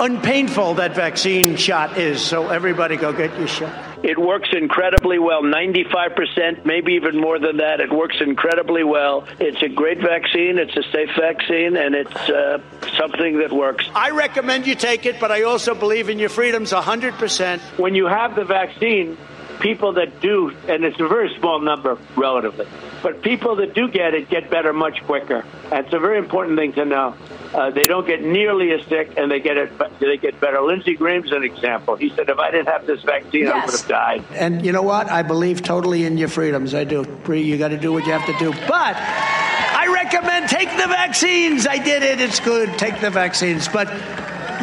unpainful 0.00 0.74
that 0.74 0.94
vaccine 0.94 1.56
shot 1.56 1.96
is, 1.98 2.20
so 2.20 2.48
everybody 2.48 2.96
go 2.96 3.12
get 3.12 3.36
your 3.38 3.48
shot. 3.48 3.85
It 4.06 4.18
works 4.18 4.50
incredibly 4.52 5.18
well, 5.18 5.42
95%, 5.42 6.64
maybe 6.64 6.92
even 6.92 7.20
more 7.20 7.40
than 7.40 7.56
that. 7.56 7.80
It 7.80 7.92
works 7.92 8.14
incredibly 8.20 8.84
well. 8.84 9.26
It's 9.40 9.60
a 9.62 9.68
great 9.68 9.98
vaccine, 9.98 10.58
it's 10.58 10.76
a 10.76 10.84
safe 10.92 11.10
vaccine, 11.18 11.76
and 11.76 11.92
it's 11.96 12.14
uh, 12.14 12.60
something 12.96 13.38
that 13.38 13.52
works. 13.52 13.84
I 13.96 14.10
recommend 14.10 14.68
you 14.68 14.76
take 14.76 15.06
it, 15.06 15.18
but 15.18 15.32
I 15.32 15.42
also 15.42 15.74
believe 15.74 16.08
in 16.08 16.20
your 16.20 16.28
freedoms 16.28 16.72
100%. 16.72 17.58
When 17.80 17.96
you 17.96 18.06
have 18.06 18.36
the 18.36 18.44
vaccine, 18.44 19.18
people 19.58 19.94
that 19.94 20.20
do, 20.20 20.56
and 20.68 20.84
it's 20.84 21.00
a 21.00 21.08
very 21.08 21.34
small 21.40 21.60
number 21.60 21.98
relatively, 22.16 22.66
but 23.06 23.22
people 23.22 23.54
that 23.54 23.72
do 23.72 23.86
get 23.86 24.14
it 24.14 24.28
get 24.28 24.50
better 24.50 24.72
much 24.72 25.00
quicker. 25.04 25.44
That's 25.70 25.92
a 25.92 26.00
very 26.00 26.18
important 26.18 26.58
thing 26.58 26.72
to 26.72 26.84
know. 26.84 27.14
Uh, 27.54 27.70
they 27.70 27.84
don't 27.84 28.04
get 28.04 28.20
nearly 28.20 28.72
as 28.72 28.84
sick, 28.88 29.12
and 29.16 29.30
they 29.30 29.38
get 29.38 29.56
it. 29.56 29.70
They 30.00 30.16
get 30.16 30.40
better. 30.40 30.60
Lindsey 30.60 30.96
Graham's 30.96 31.30
an 31.30 31.44
example. 31.44 31.94
He 31.94 32.08
said, 32.10 32.28
"If 32.28 32.40
I 32.40 32.50
didn't 32.50 32.66
have 32.66 32.84
this 32.84 33.02
vaccine, 33.02 33.44
yes. 33.44 33.54
I 33.54 33.64
would 33.64 33.70
have 33.78 33.88
died." 33.88 34.24
And 34.32 34.66
you 34.66 34.72
know 34.72 34.82
what? 34.82 35.08
I 35.08 35.22
believe 35.22 35.62
totally 35.62 36.04
in 36.04 36.18
your 36.18 36.26
freedoms. 36.26 36.74
I 36.74 36.82
do. 36.82 37.06
You 37.32 37.56
got 37.56 37.68
to 37.68 37.78
do 37.78 37.92
what 37.92 38.04
you 38.06 38.10
have 38.10 38.26
to 38.26 38.36
do. 38.40 38.50
But 38.66 38.96
I 38.96 39.86
recommend 39.94 40.48
take 40.48 40.70
the 40.70 40.88
vaccines. 40.88 41.64
I 41.64 41.78
did 41.78 42.02
it. 42.02 42.20
It's 42.20 42.40
good. 42.40 42.76
Take 42.76 43.00
the 43.00 43.10
vaccines. 43.10 43.68
But 43.68 43.86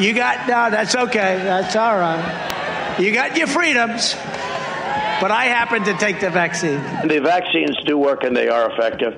you 0.01 0.13
got 0.13 0.49
no. 0.49 0.69
That's 0.69 0.95
okay. 0.95 1.39
That's 1.41 1.77
all 1.77 1.95
right. 1.95 2.99
You 2.99 3.13
got 3.13 3.37
your 3.37 3.47
freedoms. 3.47 4.15
But 5.23 5.31
I 5.31 5.45
happen 5.45 5.85
to 5.85 5.93
take 5.93 6.19
the 6.19 6.29
vaccine. 6.29 6.81
The 7.07 7.21
vaccines 7.21 7.77
do 7.85 7.97
work 7.97 8.25
and 8.25 8.35
they 8.35 8.49
are 8.49 8.69
effective. 8.69 9.13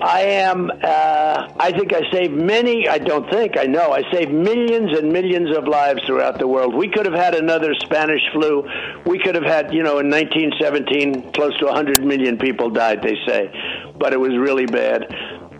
I 0.00 0.22
am, 0.22 0.70
uh, 0.70 1.52
I 1.60 1.72
think 1.72 1.92
I 1.92 2.10
saved 2.10 2.32
many, 2.32 2.88
I 2.88 2.96
don't 2.96 3.28
think, 3.30 3.58
I 3.58 3.64
know, 3.64 3.92
I 3.92 4.00
saved 4.10 4.32
millions 4.32 4.96
and 4.96 5.12
millions 5.12 5.54
of 5.54 5.68
lives 5.68 6.02
throughout 6.06 6.38
the 6.38 6.48
world. 6.48 6.74
We 6.74 6.88
could 6.88 7.04
have 7.04 7.14
had 7.14 7.34
another 7.34 7.74
Spanish 7.74 8.22
flu. 8.32 8.66
We 9.04 9.18
could 9.18 9.34
have 9.34 9.44
had, 9.44 9.74
you 9.74 9.82
know, 9.82 9.98
in 9.98 10.08
1917, 10.08 11.32
close 11.32 11.54
to 11.58 11.66
100 11.66 12.02
million 12.02 12.38
people 12.38 12.70
died, 12.70 13.02
they 13.02 13.16
say. 13.26 13.52
But 13.98 14.14
it 14.14 14.18
was 14.18 14.34
really 14.38 14.64
bad 14.64 15.04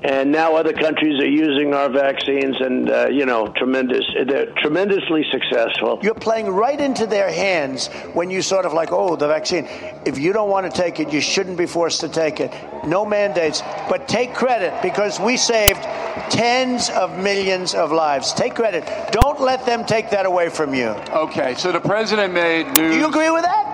and 0.07 0.31
now 0.31 0.55
other 0.55 0.73
countries 0.73 1.21
are 1.21 1.29
using 1.29 1.75
our 1.75 1.89
vaccines, 1.89 2.61
and 2.61 2.89
uh, 2.89 3.09
you 3.09 3.27
know, 3.27 3.49
tremendous. 3.57 4.05
They're 4.27 4.53
tremendously 4.53 5.27
successful. 5.33 5.99
You're 6.01 6.15
playing 6.15 6.49
right 6.49 6.81
into 6.81 7.07
their 7.07 7.31
hands 7.31 7.89
when 8.15 8.31
you 8.31 8.41
sort 8.41 8.67
of 8.67 8.73
like, 8.73 8.93
oh, 8.93 9.17
the 9.17 9.27
vaccine. 9.27 9.67
If 10.05 10.17
you 10.19 10.33
don't 10.33 10.49
want 10.49 10.73
to 10.73 10.81
take 10.81 11.01
it, 11.01 11.13
you 11.13 11.21
shouldn't 11.21 11.59
be 11.59 11.67
forced 11.67 12.03
to 12.03 12.09
take 12.09 12.39
it. 12.39 12.55
No 12.87 13.05
mandates, 13.05 13.63
but 13.89 14.07
take 14.07 14.33
credit 14.33 14.81
because 14.81 15.19
we 15.19 15.37
saved 15.37 15.83
tens 16.31 16.89
of 16.91 17.19
millions 17.19 17.75
of 17.75 17.91
lives. 17.91 18.33
Take 18.33 18.55
credit. 18.55 18.85
Don't 19.11 19.41
let 19.41 19.67
them 19.67 19.85
take 19.85 20.11
that 20.11 20.25
away 20.25 20.51
from 20.51 20.73
you. 20.73 20.91
Okay, 21.11 21.55
so 21.55 21.73
the 21.73 21.81
president 21.81 22.33
made 22.33 22.67
news. 22.75 22.95
Do 22.95 23.01
you 23.01 23.09
agree 23.09 23.31
with 23.31 23.43
that? 23.43 23.65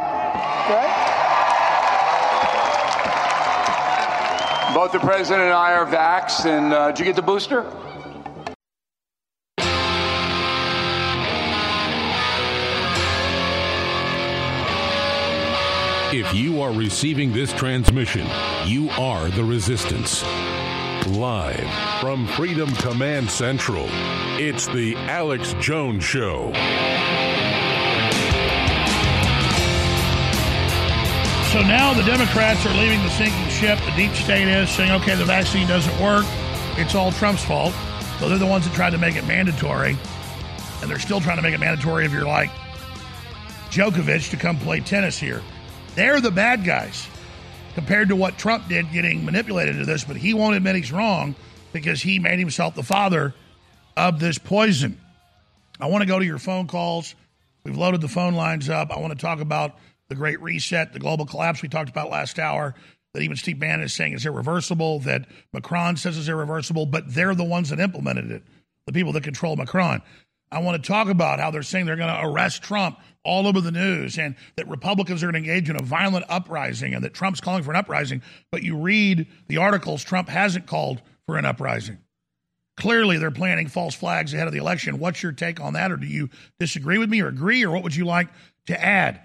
Right? 0.70 1.21
Both 4.74 4.92
the 4.92 5.00
president 5.00 5.42
and 5.42 5.52
I 5.52 5.74
are 5.74 5.84
vaxxed, 5.84 6.46
and 6.46 6.72
uh, 6.72 6.92
did 6.92 7.00
you 7.00 7.04
get 7.04 7.14
the 7.14 7.20
booster? 7.20 7.66
If 16.14 16.32
you 16.34 16.62
are 16.62 16.72
receiving 16.72 17.32
this 17.32 17.52
transmission, 17.52 18.26
you 18.64 18.88
are 18.90 19.28
the 19.28 19.44
resistance. 19.44 20.22
Live 21.06 21.68
from 22.00 22.26
Freedom 22.28 22.74
Command 22.76 23.30
Central, 23.30 23.84
it's 24.38 24.66
the 24.68 24.96
Alex 24.96 25.54
Jones 25.60 26.02
Show. 26.02 26.52
So 31.52 31.60
now 31.60 31.92
the 31.92 32.02
Democrats 32.04 32.64
are 32.64 32.74
leaving 32.78 33.02
the 33.02 33.10
sinking 33.10 33.48
ship. 33.48 33.78
The 33.84 33.90
deep 33.94 34.12
state 34.12 34.48
is 34.48 34.70
saying, 34.70 34.90
okay, 35.02 35.14
the 35.14 35.26
vaccine 35.26 35.68
doesn't 35.68 35.92
work. 36.00 36.24
It's 36.78 36.94
all 36.94 37.12
Trump's 37.12 37.44
fault. 37.44 37.74
So 38.18 38.30
they're 38.30 38.38
the 38.38 38.46
ones 38.46 38.66
that 38.66 38.74
tried 38.74 38.92
to 38.92 38.98
make 38.98 39.16
it 39.16 39.26
mandatory. 39.26 39.98
And 40.80 40.90
they're 40.90 40.98
still 40.98 41.20
trying 41.20 41.36
to 41.36 41.42
make 41.42 41.52
it 41.52 41.60
mandatory 41.60 42.06
if 42.06 42.12
you're 42.12 42.24
like 42.24 42.48
Djokovic 43.68 44.30
to 44.30 44.38
come 44.38 44.58
play 44.60 44.80
tennis 44.80 45.18
here. 45.18 45.42
They're 45.94 46.22
the 46.22 46.30
bad 46.30 46.64
guys 46.64 47.06
compared 47.74 48.08
to 48.08 48.16
what 48.16 48.38
Trump 48.38 48.66
did 48.68 48.90
getting 48.90 49.22
manipulated 49.22 49.76
to 49.76 49.84
this, 49.84 50.04
but 50.04 50.16
he 50.16 50.32
won't 50.32 50.56
admit 50.56 50.76
he's 50.76 50.90
wrong 50.90 51.34
because 51.74 52.00
he 52.00 52.18
made 52.18 52.38
himself 52.38 52.74
the 52.74 52.82
father 52.82 53.34
of 53.94 54.18
this 54.18 54.38
poison. 54.38 54.98
I 55.78 55.88
want 55.88 56.00
to 56.00 56.08
go 56.08 56.18
to 56.18 56.24
your 56.24 56.38
phone 56.38 56.66
calls. 56.66 57.14
We've 57.62 57.76
loaded 57.76 58.00
the 58.00 58.08
phone 58.08 58.32
lines 58.32 58.70
up. 58.70 58.90
I 58.90 58.98
want 58.98 59.12
to 59.12 59.18
talk 59.18 59.40
about 59.40 59.76
the 60.12 60.18
Great 60.18 60.42
Reset, 60.42 60.92
the 60.92 60.98
global 60.98 61.24
collapse 61.24 61.62
we 61.62 61.70
talked 61.70 61.88
about 61.88 62.10
last 62.10 62.38
hour, 62.38 62.74
that 63.14 63.22
even 63.22 63.36
Steve 63.36 63.58
Bannon 63.58 63.86
is 63.86 63.94
saying 63.94 64.12
is 64.12 64.26
irreversible, 64.26 65.00
that 65.00 65.26
Macron 65.54 65.96
says 65.96 66.18
is 66.18 66.28
irreversible, 66.28 66.84
but 66.84 67.14
they're 67.14 67.34
the 67.34 67.44
ones 67.44 67.70
that 67.70 67.80
implemented 67.80 68.30
it, 68.30 68.42
the 68.86 68.92
people 68.92 69.12
that 69.14 69.24
control 69.24 69.56
Macron. 69.56 70.02
I 70.50 70.58
want 70.58 70.82
to 70.82 70.86
talk 70.86 71.08
about 71.08 71.40
how 71.40 71.50
they're 71.50 71.62
saying 71.62 71.86
they're 71.86 71.96
going 71.96 72.14
to 72.14 72.26
arrest 72.26 72.62
Trump 72.62 72.98
all 73.24 73.46
over 73.46 73.62
the 73.62 73.72
news 73.72 74.18
and 74.18 74.34
that 74.56 74.68
Republicans 74.68 75.22
are 75.22 75.32
going 75.32 75.42
to 75.42 75.50
engage 75.50 75.70
in 75.70 75.80
a 75.80 75.82
violent 75.82 76.26
uprising 76.28 76.92
and 76.92 77.02
that 77.04 77.14
Trump's 77.14 77.40
calling 77.40 77.62
for 77.62 77.70
an 77.70 77.76
uprising. 77.76 78.20
But 78.50 78.62
you 78.62 78.76
read 78.76 79.26
the 79.48 79.56
articles, 79.56 80.04
Trump 80.04 80.28
hasn't 80.28 80.66
called 80.66 81.00
for 81.26 81.38
an 81.38 81.46
uprising. 81.46 81.98
Clearly, 82.76 83.16
they're 83.16 83.30
planting 83.30 83.68
false 83.68 83.94
flags 83.94 84.34
ahead 84.34 84.46
of 84.46 84.52
the 84.52 84.58
election. 84.58 84.98
What's 84.98 85.22
your 85.22 85.32
take 85.32 85.60
on 85.60 85.72
that? 85.72 85.90
Or 85.90 85.96
do 85.96 86.06
you 86.06 86.28
disagree 86.58 86.98
with 86.98 87.08
me 87.08 87.22
or 87.22 87.28
agree? 87.28 87.64
Or 87.64 87.70
what 87.70 87.82
would 87.82 87.96
you 87.96 88.04
like 88.04 88.28
to 88.66 88.82
add? 88.82 89.20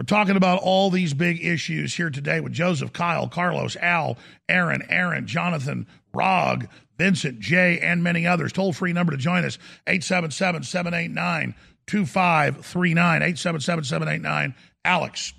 We're 0.00 0.04
talking 0.04 0.36
about 0.36 0.62
all 0.62 0.88
these 0.88 1.12
big 1.12 1.44
issues 1.44 1.94
here 1.94 2.08
today 2.08 2.40
with 2.40 2.54
Joseph, 2.54 2.90
Kyle, 2.90 3.28
Carlos, 3.28 3.76
Al, 3.76 4.16
Aaron, 4.48 4.82
Aaron, 4.88 5.26
Jonathan, 5.26 5.86
Rog, 6.14 6.68
Vincent, 6.96 7.38
Jay, 7.38 7.78
and 7.80 8.02
many 8.02 8.26
others. 8.26 8.50
Toll 8.50 8.72
free 8.72 8.94
number 8.94 9.12
to 9.12 9.18
join 9.18 9.44
us 9.44 9.58
877 9.86 10.62
789 10.62 11.54
2539. 11.86 13.16
877 13.16 13.84
789 13.84 14.54
Alex 14.86 15.34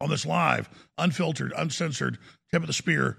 on 0.00 0.08
this 0.08 0.24
live, 0.24 0.68
unfiltered, 0.96 1.52
uncensored, 1.56 2.18
tip 2.52 2.62
of 2.62 2.68
the 2.68 2.72
spear 2.72 3.18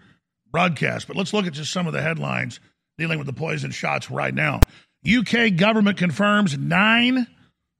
broadcast. 0.49 1.05
But 1.05 1.17
let's 1.17 1.33
look 1.33 1.47
at 1.47 1.51
just 1.51 1.73
some 1.73 1.85
of 1.85 1.91
the 1.91 2.01
headlines 2.01 2.61
dealing 2.97 3.17
with 3.17 3.27
the 3.27 3.33
poison 3.33 3.71
shots 3.71 4.09
right 4.09 4.33
now. 4.33 4.61
UK 5.05 5.57
government 5.57 5.97
confirms 5.97 6.57
nine, 6.57 7.17
I'm 7.17 7.25
going 7.25 7.27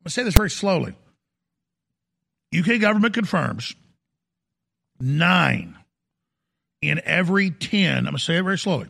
to 0.03 0.09
say 0.09 0.23
this 0.23 0.35
very 0.35 0.49
slowly 0.49 0.93
UK 2.57 2.79
government 2.79 3.13
confirms 3.13 3.75
nine 4.99 5.77
in 6.81 7.01
every 7.03 7.51
10, 7.51 7.97
I'm 7.97 8.03
going 8.03 8.15
to 8.15 8.19
say 8.19 8.37
it 8.37 8.43
very 8.43 8.57
slowly. 8.57 8.89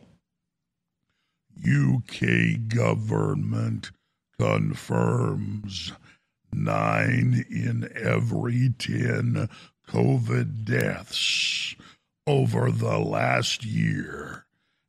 UK 1.58 2.68
government 2.68 3.90
confirms 4.38 5.92
nine 6.52 7.44
in 7.50 7.90
every 7.94 8.74
10 8.78 9.48
COVID 9.88 10.64
deaths 10.64 11.74
over 12.26 12.70
the 12.70 12.98
last 12.98 13.64
year 13.64 14.44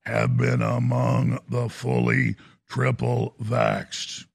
have 0.05 0.37
been 0.37 0.61
among 0.61 1.39
the 1.49 1.69
fully 1.69 2.35
triple 2.67 3.35
vaxxed. 3.41 4.25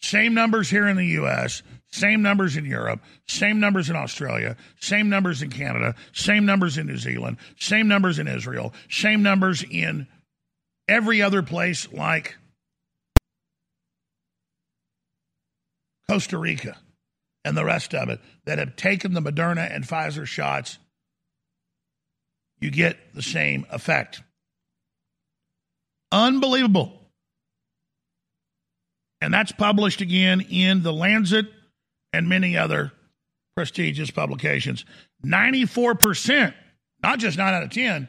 Same 0.00 0.34
numbers 0.34 0.70
here 0.70 0.86
in 0.88 0.96
the 0.96 1.06
U.S., 1.06 1.62
same 1.96 2.20
numbers 2.22 2.56
in 2.56 2.64
Europe, 2.64 3.00
same 3.26 3.58
numbers 3.58 3.88
in 3.88 3.96
Australia, 3.96 4.56
same 4.80 5.08
numbers 5.08 5.42
in 5.42 5.50
Canada, 5.50 5.94
same 6.12 6.44
numbers 6.44 6.76
in 6.76 6.86
New 6.86 6.98
Zealand, 6.98 7.38
same 7.58 7.88
numbers 7.88 8.18
in 8.18 8.28
Israel, 8.28 8.74
same 8.90 9.22
numbers 9.22 9.64
in 9.70 10.06
every 10.88 11.22
other 11.22 11.42
place 11.42 11.90
like 11.92 12.36
Costa 16.08 16.36
Rica 16.36 16.76
and 17.44 17.56
the 17.56 17.64
rest 17.64 17.94
of 17.94 18.10
it 18.10 18.20
that 18.44 18.58
have 18.58 18.76
taken 18.76 19.14
the 19.14 19.22
Moderna 19.22 19.74
and 19.74 19.84
Pfizer 19.84 20.26
shots. 20.26 20.78
You 22.60 22.70
get 22.70 22.98
the 23.14 23.22
same 23.22 23.66
effect. 23.70 24.22
Unbelievable. 26.12 26.92
And 29.20 29.32
that's 29.32 29.52
published 29.52 30.02
again 30.02 30.42
in 30.42 30.82
the 30.82 30.92
Lancet 30.92 31.46
and 32.16 32.28
many 32.28 32.56
other 32.56 32.92
prestigious 33.54 34.10
publications. 34.10 34.84
94%, 35.24 36.54
not 37.02 37.18
just 37.18 37.38
9 37.38 37.54
out 37.54 37.62
of 37.62 37.70
10, 37.70 38.08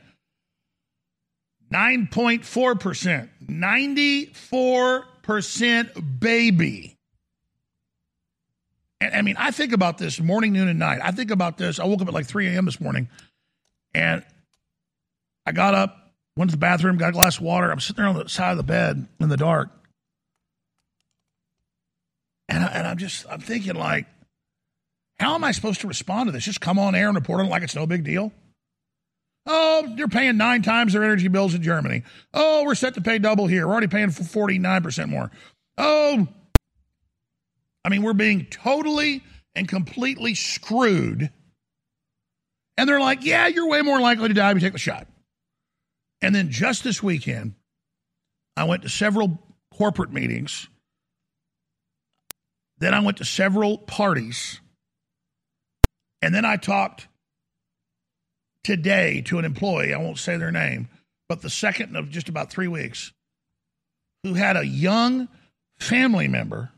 9.4%, 1.71 3.29
94% 3.49 6.19
baby. 6.19 6.97
And 8.99 9.13
I 9.13 9.21
mean, 9.21 9.35
I 9.37 9.51
think 9.51 9.73
about 9.73 9.97
this 9.97 10.19
morning, 10.19 10.53
noon, 10.53 10.69
and 10.69 10.79
night. 10.79 11.01
I 11.03 11.11
think 11.11 11.31
about 11.31 11.57
this. 11.57 11.79
I 11.79 11.85
woke 11.85 12.01
up 12.01 12.07
at 12.07 12.13
like 12.13 12.25
3 12.25 12.47
a.m. 12.47 12.65
this 12.65 12.81
morning 12.81 13.09
and 13.93 14.23
I 15.45 15.51
got 15.51 15.75
up, 15.75 15.95
went 16.35 16.51
to 16.51 16.55
the 16.55 16.59
bathroom, 16.59 16.97
got 16.97 17.09
a 17.09 17.13
glass 17.13 17.37
of 17.37 17.43
water. 17.43 17.71
I'm 17.71 17.79
sitting 17.79 18.03
there 18.03 18.07
on 18.07 18.17
the 18.17 18.29
side 18.29 18.51
of 18.51 18.57
the 18.57 18.63
bed 18.63 19.07
in 19.19 19.29
the 19.29 19.37
dark. 19.37 19.69
And, 22.49 22.63
I, 22.63 22.67
and 22.67 22.87
I'm 22.87 22.97
just, 22.97 23.25
I'm 23.29 23.41
thinking 23.41 23.75
like, 23.75 24.05
how 25.19 25.35
am 25.35 25.43
I 25.43 25.51
supposed 25.51 25.81
to 25.81 25.87
respond 25.87 26.27
to 26.27 26.31
this? 26.31 26.43
Just 26.43 26.61
come 26.61 26.79
on 26.79 26.95
air 26.95 27.07
and 27.07 27.15
report 27.15 27.39
on 27.39 27.47
it 27.47 27.49
like 27.49 27.63
it's 27.63 27.75
no 27.75 27.87
big 27.87 28.03
deal? 28.03 28.31
Oh, 29.45 29.93
you're 29.95 30.09
paying 30.09 30.37
nine 30.37 30.61
times 30.61 30.93
their 30.93 31.03
energy 31.03 31.29
bills 31.29 31.53
in 31.53 31.63
Germany. 31.63 32.03
Oh, 32.33 32.65
we're 32.65 32.75
set 32.75 32.95
to 32.95 33.01
pay 33.01 33.17
double 33.17 33.47
here. 33.47 33.65
We're 33.65 33.71
already 33.71 33.87
paying 33.87 34.09
49% 34.09 35.09
more. 35.09 35.31
Oh, 35.77 36.27
I 37.85 37.89
mean, 37.89 38.03
we're 38.03 38.13
being 38.13 38.45
totally 38.45 39.23
and 39.55 39.67
completely 39.67 40.35
screwed. 40.35 41.31
And 42.77 42.89
they're 42.89 42.99
like, 42.99 43.23
yeah, 43.23 43.47
you're 43.47 43.69
way 43.69 43.81
more 43.81 44.01
likely 44.01 44.27
to 44.27 44.33
die 44.33 44.51
if 44.51 44.55
you 44.55 44.61
take 44.61 44.73
the 44.73 44.79
shot. 44.79 45.07
And 46.21 46.35
then 46.35 46.51
just 46.51 46.83
this 46.83 47.01
weekend, 47.01 47.55
I 48.57 48.65
went 48.65 48.83
to 48.83 48.89
several 48.89 49.39
corporate 49.73 50.11
meetings 50.11 50.67
then 52.79 52.93
I 52.93 52.99
went 52.99 53.17
to 53.17 53.25
several 53.25 53.77
parties. 53.77 54.59
And 56.21 56.33
then 56.33 56.45
I 56.45 56.57
talked 56.57 57.07
today 58.63 59.21
to 59.21 59.39
an 59.39 59.45
employee, 59.45 59.93
I 59.93 59.97
won't 59.97 60.17
say 60.17 60.37
their 60.37 60.51
name, 60.51 60.89
but 61.29 61.41
the 61.41 61.49
second 61.49 61.95
of 61.95 62.09
just 62.09 62.29
about 62.29 62.49
three 62.49 62.67
weeks, 62.67 63.11
who 64.23 64.33
had 64.33 64.57
a 64.57 64.65
young 64.65 65.27
family 65.79 66.27
member. 66.27 66.71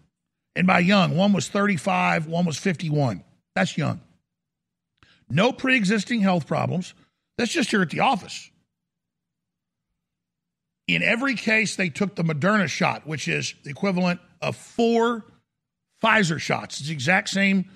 And 0.56 0.68
by 0.68 0.80
young, 0.80 1.16
one 1.16 1.34
was 1.34 1.47
35, 1.47 2.28
one 2.28 2.45
was 2.45 2.58
51. 2.58 3.24
That's 3.56 3.78
young. 3.78 4.02
No 5.30 5.52
pre 5.52 5.76
existing 5.76 6.22
health 6.22 6.47
problems. 6.47 6.93
That's 7.38 7.52
just 7.52 7.70
here 7.70 7.82
at 7.82 7.89
the 7.89 8.02
office. 8.02 8.50
In 10.88 11.04
every 11.04 11.36
case, 11.36 11.76
they 11.76 11.89
took 11.89 12.16
the 12.16 12.24
Moderna 12.24 12.68
shot, 12.68 13.06
which 13.06 13.28
is 13.28 13.54
the 13.64 13.70
equivalent 13.70 14.20
of 14.41 14.56
four 14.56 15.24
Pfizer 16.04 16.39
shots. 16.39 16.80
It's 16.80 16.88
the 16.88 16.93
exact 16.93 17.30
same 17.30 17.70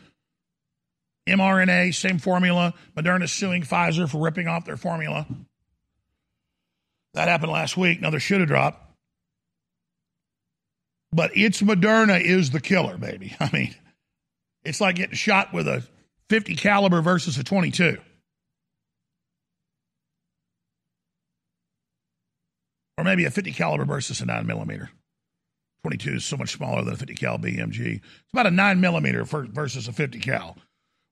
mRNA, 1.27 1.93
same 1.95 2.19
formula. 2.19 2.73
Moderna's 2.97 3.31
suing 3.31 3.63
Pfizer 3.63 4.09
for 4.09 4.19
ripping 4.19 4.47
off 4.47 4.65
their 4.65 4.77
formula. 4.77 5.25
That 7.13 7.27
happened 7.27 7.51
last 7.51 7.77
week. 7.77 7.99
Another 7.99 8.19
should 8.19 8.39
have 8.41 8.49
dropped. 8.49 8.79
But 11.11 11.31
it's 11.35 11.61
Moderna 11.61 12.19
is 12.19 12.49
the 12.49 12.59
killer, 12.59 12.97
baby. 12.97 13.35
I 13.39 13.49
mean, 13.53 13.75
it's 14.63 14.81
like 14.81 14.95
getting 14.95 15.15
shot 15.15 15.53
with 15.53 15.67
a 15.67 15.83
50 16.29 16.55
caliber 16.55 17.01
versus 17.01 17.37
a 17.37 17.43
22. 17.43 17.97
Or 22.97 23.03
maybe 23.03 23.25
a 23.25 23.31
50 23.31 23.53
caliber 23.53 23.85
versus 23.85 24.21
a 24.21 24.25
9 24.25 24.45
millimeter. 24.45 24.89
22 25.83 26.13
is 26.13 26.25
so 26.25 26.37
much 26.37 26.53
smaller 26.53 26.83
than 26.83 26.93
a 26.93 26.97
50 26.97 27.13
cal 27.15 27.37
BMG. 27.37 27.97
It's 27.97 28.33
about 28.33 28.47
a 28.47 28.51
9 28.51 28.79
millimeter 28.79 29.25
versus 29.25 29.87
a 29.87 29.91
50 29.91 30.19
cal. 30.19 30.57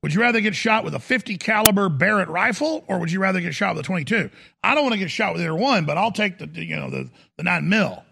Would 0.02 0.14
you 0.14 0.22
rather 0.22 0.42
get 0.42 0.56
shot 0.56 0.84
with 0.84 0.96
a 0.96 1.00
50 1.00 1.38
caliber 1.38 1.90
Barrett 1.90 2.30
rifle 2.30 2.84
or 2.88 2.98
would 2.98 3.12
you 3.12 3.20
rather 3.20 3.42
get 3.42 3.54
shot 3.54 3.76
with 3.76 3.86
a 3.86 3.88
22? 3.88 4.30
I 4.64 4.74
don't 4.74 4.84
want 4.84 4.94
to 4.94 5.00
get 5.00 5.12
shot 5.12 5.34
with 5.34 5.42
either 5.42 5.54
one, 5.54 5.86
but 5.86 5.98
I'll 5.98 6.12
take 6.12 6.40
the 6.40 6.48
you 6.64 6.76
know 6.76 6.90
the 6.90 7.10
the 7.38 7.44
9 7.44 7.70
mil. 7.70 8.04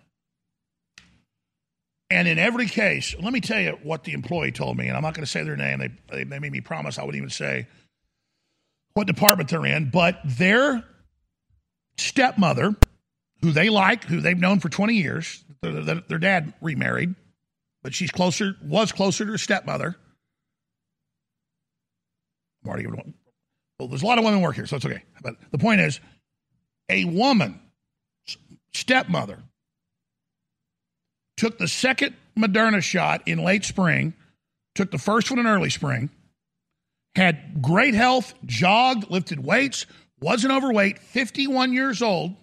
And 2.11 2.27
in 2.27 2.39
every 2.39 2.67
case, 2.67 3.15
let 3.19 3.31
me 3.31 3.39
tell 3.39 3.59
you 3.59 3.77
what 3.83 4.03
the 4.03 4.13
employee 4.13 4.51
told 4.51 4.77
me, 4.77 4.87
and 4.87 4.97
I'm 4.97 5.03
not 5.03 5.13
going 5.13 5.25
to 5.25 5.31
say 5.31 5.43
their 5.43 5.55
name. 5.55 5.79
They, 6.09 6.23
they 6.23 6.39
made 6.39 6.51
me 6.51 6.59
promise 6.59 6.97
I 6.97 7.03
wouldn't 7.03 7.17
even 7.17 7.29
say 7.29 7.67
what 8.95 9.05
department 9.05 9.49
they're 9.49 9.65
in, 9.65 9.91
but 9.91 10.19
their 10.25 10.83
stepmother, 11.97 12.75
who 13.41 13.51
they 13.51 13.69
like, 13.69 14.03
who 14.03 14.21
they've 14.21 14.37
known 14.37 14.59
for 14.59 14.69
20 14.69 14.95
years, 14.95 15.43
their, 15.61 15.95
their 15.95 16.19
dad 16.19 16.53
remarried, 16.61 17.15
but 17.83 17.93
she's 17.93 18.11
closer, 18.11 18.55
was 18.63 18.91
closer 18.91 19.25
to 19.25 19.31
her 19.31 19.37
stepmother. 19.37 19.95
I'm 22.63 22.69
already 22.69 22.83
giving 22.83 23.13
well, 23.79 23.87
there's 23.87 24.03
a 24.03 24.05
lot 24.05 24.17
of 24.17 24.25
women 24.25 24.41
work 24.41 24.55
here, 24.55 24.65
so 24.65 24.75
it's 24.75 24.85
okay. 24.85 25.03
But 25.21 25.35
the 25.51 25.57
point 25.57 25.79
is, 25.79 26.01
a 26.89 27.05
woman, 27.05 27.61
stepmother, 28.73 29.39
took 31.37 31.57
the 31.57 31.67
second 31.67 32.15
Moderna 32.37 32.83
shot 32.83 33.25
in 33.25 33.43
late 33.43 33.63
spring, 33.63 34.13
took 34.75 34.91
the 34.91 34.97
first 34.97 35.31
one 35.31 35.39
in 35.39 35.47
early 35.47 35.69
spring, 35.69 36.09
had 37.15 37.61
great 37.61 37.93
health, 37.93 38.33
jogged, 38.45 39.09
lifted 39.09 39.43
weights, 39.43 39.85
wasn't 40.19 40.51
overweight, 40.51 40.99
51 40.99 41.71
years 41.71 42.01
old. 42.01 42.35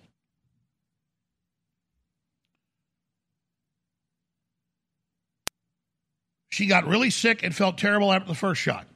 She 6.57 6.65
got 6.65 6.87
really 6.87 7.11
sick 7.11 7.43
and 7.43 7.55
felt 7.55 7.77
terrible 7.77 8.11
after 8.11 8.29
the 8.29 8.35
first 8.35 8.63
shot 8.63 8.87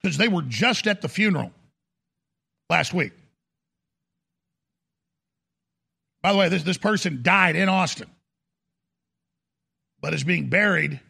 because 0.00 0.16
they 0.16 0.28
were 0.28 0.42
just 0.42 0.86
at 0.86 1.02
the 1.02 1.08
funeral 1.08 1.50
last 2.70 2.94
week. 2.94 3.10
By 6.22 6.30
the 6.30 6.38
way, 6.38 6.48
this, 6.48 6.62
this 6.62 6.78
person 6.78 7.24
died 7.24 7.56
in 7.56 7.68
Austin, 7.68 8.08
but 10.00 10.14
is 10.14 10.22
being 10.22 10.48
buried 10.48 11.00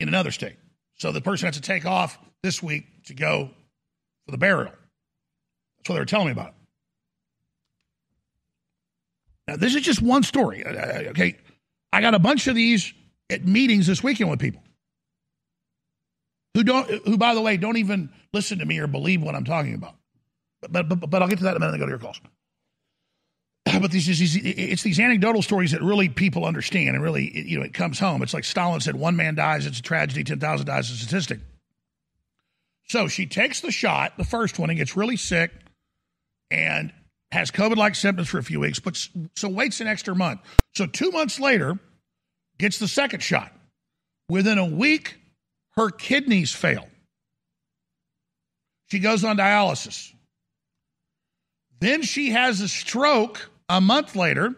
in 0.00 0.08
another 0.08 0.32
state. 0.32 0.56
So 0.96 1.12
the 1.12 1.20
person 1.20 1.46
has 1.46 1.54
to 1.54 1.60
take 1.60 1.86
off 1.86 2.18
this 2.42 2.60
week 2.60 3.04
to 3.04 3.14
go 3.14 3.48
for 4.26 4.32
the 4.32 4.38
burial. 4.38 4.72
That's 5.76 5.88
what 5.88 5.94
they 5.94 6.00
were 6.00 6.04
telling 6.04 6.26
me 6.26 6.32
about. 6.32 6.54
Now, 9.46 9.54
this 9.54 9.76
is 9.76 9.82
just 9.82 10.02
one 10.02 10.24
story. 10.24 10.64
Uh, 10.64 10.72
uh, 10.72 11.02
okay. 11.10 11.36
I 11.92 12.00
got 12.00 12.14
a 12.14 12.18
bunch 12.18 12.48
of 12.48 12.56
these 12.56 12.92
at 13.30 13.46
meetings 13.46 13.86
this 13.86 14.02
weekend 14.02 14.30
with 14.30 14.40
people 14.40 14.62
who 16.54 16.64
don't, 16.64 16.90
who 17.06 17.16
by 17.16 17.34
the 17.34 17.40
way, 17.40 17.56
don't 17.56 17.76
even 17.76 18.10
listen 18.32 18.58
to 18.58 18.66
me 18.66 18.78
or 18.78 18.86
believe 18.86 19.22
what 19.22 19.34
I'm 19.34 19.44
talking 19.44 19.74
about. 19.74 19.94
But 20.60 20.88
but 20.88 21.10
but, 21.10 21.22
I'll 21.22 21.28
get 21.28 21.38
to 21.38 21.44
that 21.44 21.50
in 21.52 21.56
a 21.56 21.60
minute 21.60 21.74
and 21.74 21.80
go 21.80 21.86
to 21.86 21.90
your 21.90 21.98
calls. 21.98 22.20
But 23.80 23.92
these, 23.92 24.06
these, 24.06 24.34
it's 24.34 24.82
these 24.82 24.98
anecdotal 24.98 25.42
stories 25.42 25.72
that 25.72 25.82
really 25.82 26.08
people 26.08 26.44
understand, 26.44 26.96
and 26.96 27.02
really, 27.02 27.48
you 27.48 27.58
know, 27.58 27.64
it 27.64 27.74
comes 27.74 27.98
home. 28.00 28.22
It's 28.22 28.34
like 28.34 28.44
Stalin 28.44 28.80
said: 28.80 28.96
"One 28.96 29.14
man 29.14 29.36
dies, 29.36 29.66
it's 29.66 29.78
a 29.78 29.82
tragedy; 29.82 30.24
ten 30.24 30.40
thousand 30.40 30.66
dies, 30.66 30.90
it's 30.90 31.02
a 31.02 31.04
statistic." 31.04 31.40
So 32.88 33.06
she 33.06 33.26
takes 33.26 33.60
the 33.60 33.70
shot, 33.70 34.16
the 34.16 34.24
first 34.24 34.58
one, 34.58 34.70
and 34.70 34.78
gets 34.78 34.96
really 34.96 35.16
sick, 35.16 35.52
and 36.50 36.92
has 37.30 37.50
COVID-like 37.50 37.94
symptoms 37.94 38.28
for 38.28 38.38
a 38.38 38.42
few 38.42 38.58
weeks, 38.58 38.80
but 38.80 38.96
so 39.36 39.48
waits 39.48 39.80
an 39.80 39.86
extra 39.86 40.16
month. 40.16 40.40
So 40.74 40.86
two 40.86 41.10
months 41.10 41.38
later, 41.38 41.78
gets 42.58 42.78
the 42.78 42.88
second 42.88 43.22
shot. 43.22 43.52
Within 44.28 44.58
a 44.58 44.66
week, 44.66 45.18
her 45.76 45.90
kidneys 45.90 46.52
fail. 46.52 46.88
She 48.90 48.98
goes 48.98 49.24
on 49.24 49.36
dialysis. 49.36 50.12
Then 51.80 52.02
she 52.02 52.30
has 52.30 52.60
a 52.60 52.68
stroke 52.68 53.50
a 53.68 53.80
month 53.80 54.16
later. 54.16 54.54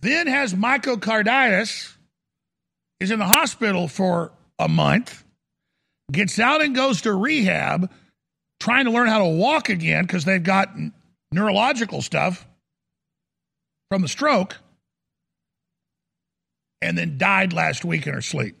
Then 0.00 0.26
has 0.26 0.54
myocarditis, 0.54 1.94
is 3.00 3.10
in 3.10 3.18
the 3.18 3.26
hospital 3.26 3.86
for 3.86 4.32
a 4.58 4.68
month, 4.68 5.24
gets 6.10 6.38
out 6.38 6.62
and 6.62 6.74
goes 6.74 7.02
to 7.02 7.12
rehab, 7.12 7.90
trying 8.60 8.86
to 8.86 8.90
learn 8.90 9.08
how 9.08 9.18
to 9.18 9.26
walk 9.26 9.68
again 9.68 10.04
because 10.04 10.24
they've 10.24 10.42
got 10.42 10.70
neurological 11.32 12.00
stuff 12.00 12.46
from 13.90 14.02
the 14.02 14.08
stroke, 14.08 14.56
and 16.82 16.96
then 16.96 17.18
died 17.18 17.52
last 17.52 17.84
week 17.84 18.06
in 18.06 18.14
her 18.14 18.22
sleep. 18.22 18.56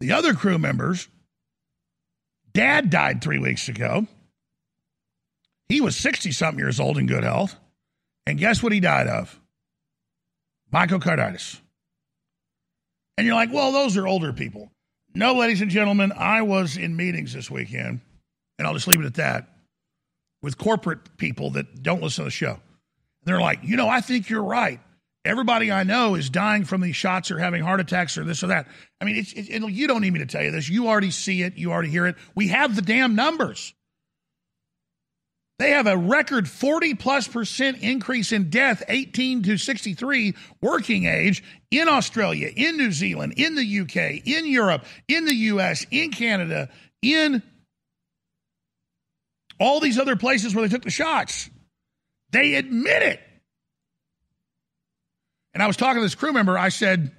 The 0.00 0.12
other 0.12 0.34
crew 0.34 0.58
members, 0.58 1.08
dad 2.52 2.90
died 2.90 3.22
three 3.22 3.38
weeks 3.38 3.68
ago. 3.68 4.06
He 5.68 5.80
was 5.80 5.96
60 5.96 6.30
something 6.32 6.58
years 6.58 6.78
old 6.78 6.98
in 6.98 7.06
good 7.06 7.24
health. 7.24 7.56
And 8.26 8.38
guess 8.38 8.62
what 8.62 8.72
he 8.72 8.80
died 8.80 9.06
of? 9.06 9.38
Myocarditis. 10.72 11.58
And 13.16 13.26
you're 13.26 13.36
like, 13.36 13.52
well, 13.52 13.72
those 13.72 13.96
are 13.96 14.06
older 14.06 14.32
people. 14.32 14.70
No, 15.14 15.34
ladies 15.34 15.60
and 15.60 15.70
gentlemen, 15.70 16.12
I 16.16 16.42
was 16.42 16.76
in 16.76 16.96
meetings 16.96 17.32
this 17.32 17.50
weekend, 17.50 18.00
and 18.58 18.66
I'll 18.66 18.74
just 18.74 18.88
leave 18.88 19.00
it 19.00 19.06
at 19.06 19.14
that, 19.14 19.48
with 20.42 20.58
corporate 20.58 21.16
people 21.16 21.50
that 21.50 21.82
don't 21.82 22.02
listen 22.02 22.24
to 22.24 22.26
the 22.26 22.32
show. 22.32 22.58
They're 23.24 23.40
like, 23.40 23.60
you 23.62 23.76
know, 23.76 23.88
I 23.88 24.00
think 24.00 24.28
you're 24.28 24.42
right. 24.42 24.80
Everybody 25.24 25.72
I 25.72 25.84
know 25.84 26.16
is 26.16 26.28
dying 26.28 26.64
from 26.64 26.82
these 26.82 26.96
shots 26.96 27.30
or 27.30 27.38
having 27.38 27.62
heart 27.62 27.80
attacks 27.80 28.18
or 28.18 28.24
this 28.24 28.44
or 28.44 28.48
that. 28.48 28.66
I 29.00 29.06
mean, 29.06 29.16
it's, 29.16 29.32
it, 29.32 29.48
it, 29.48 29.70
you 29.70 29.86
don't 29.86 30.02
need 30.02 30.12
me 30.12 30.18
to 30.18 30.26
tell 30.26 30.42
you 30.42 30.50
this. 30.50 30.68
You 30.68 30.88
already 30.88 31.10
see 31.10 31.42
it. 31.42 31.56
You 31.56 31.72
already 31.72 31.88
hear 31.88 32.06
it. 32.06 32.16
We 32.34 32.48
have 32.48 32.76
the 32.76 32.82
damn 32.82 33.14
numbers. 33.14 33.72
They 35.58 35.70
have 35.70 35.86
a 35.86 35.96
record 35.96 36.48
40 36.48 36.94
plus 36.94 37.28
percent 37.28 37.78
increase 37.80 38.32
in 38.32 38.50
death, 38.50 38.82
18 38.88 39.44
to 39.44 39.56
63 39.56 40.34
working 40.60 41.06
age 41.06 41.44
in 41.70 41.88
Australia, 41.88 42.50
in 42.54 42.76
New 42.76 42.90
Zealand, 42.90 43.34
in 43.36 43.54
the 43.54 43.80
UK, 43.80 44.26
in 44.26 44.46
Europe, 44.46 44.84
in 45.06 45.24
the 45.24 45.34
US, 45.34 45.86
in 45.90 46.10
Canada, 46.10 46.68
in 47.02 47.42
all 49.60 49.78
these 49.78 49.98
other 49.98 50.16
places 50.16 50.54
where 50.54 50.66
they 50.66 50.74
took 50.74 50.82
the 50.82 50.90
shots. 50.90 51.48
They 52.34 52.56
admit 52.56 53.02
it. 53.02 53.20
And 55.54 55.62
I 55.62 55.68
was 55.68 55.76
talking 55.76 56.00
to 56.00 56.04
this 56.04 56.16
crew 56.16 56.32
member. 56.32 56.58
I 56.58 56.68
said, 56.68 57.12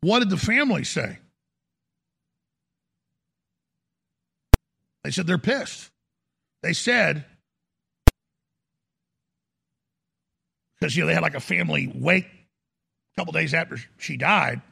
What 0.00 0.18
did 0.18 0.30
the 0.30 0.36
family 0.36 0.82
say? 0.82 1.18
They 5.04 5.12
said 5.12 5.28
they're 5.28 5.38
pissed. 5.38 5.88
They 6.64 6.72
said, 6.72 7.24
because 10.80 10.96
you 10.96 11.04
know 11.04 11.06
they 11.06 11.14
had 11.14 11.22
like 11.22 11.36
a 11.36 11.40
family 11.40 11.92
wake 11.94 12.24
a 12.26 13.20
couple 13.20 13.32
days 13.32 13.54
after 13.54 13.78
she 13.98 14.16
died. 14.16 14.62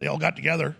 They 0.00 0.08
all 0.08 0.18
got 0.18 0.34
together 0.34 0.76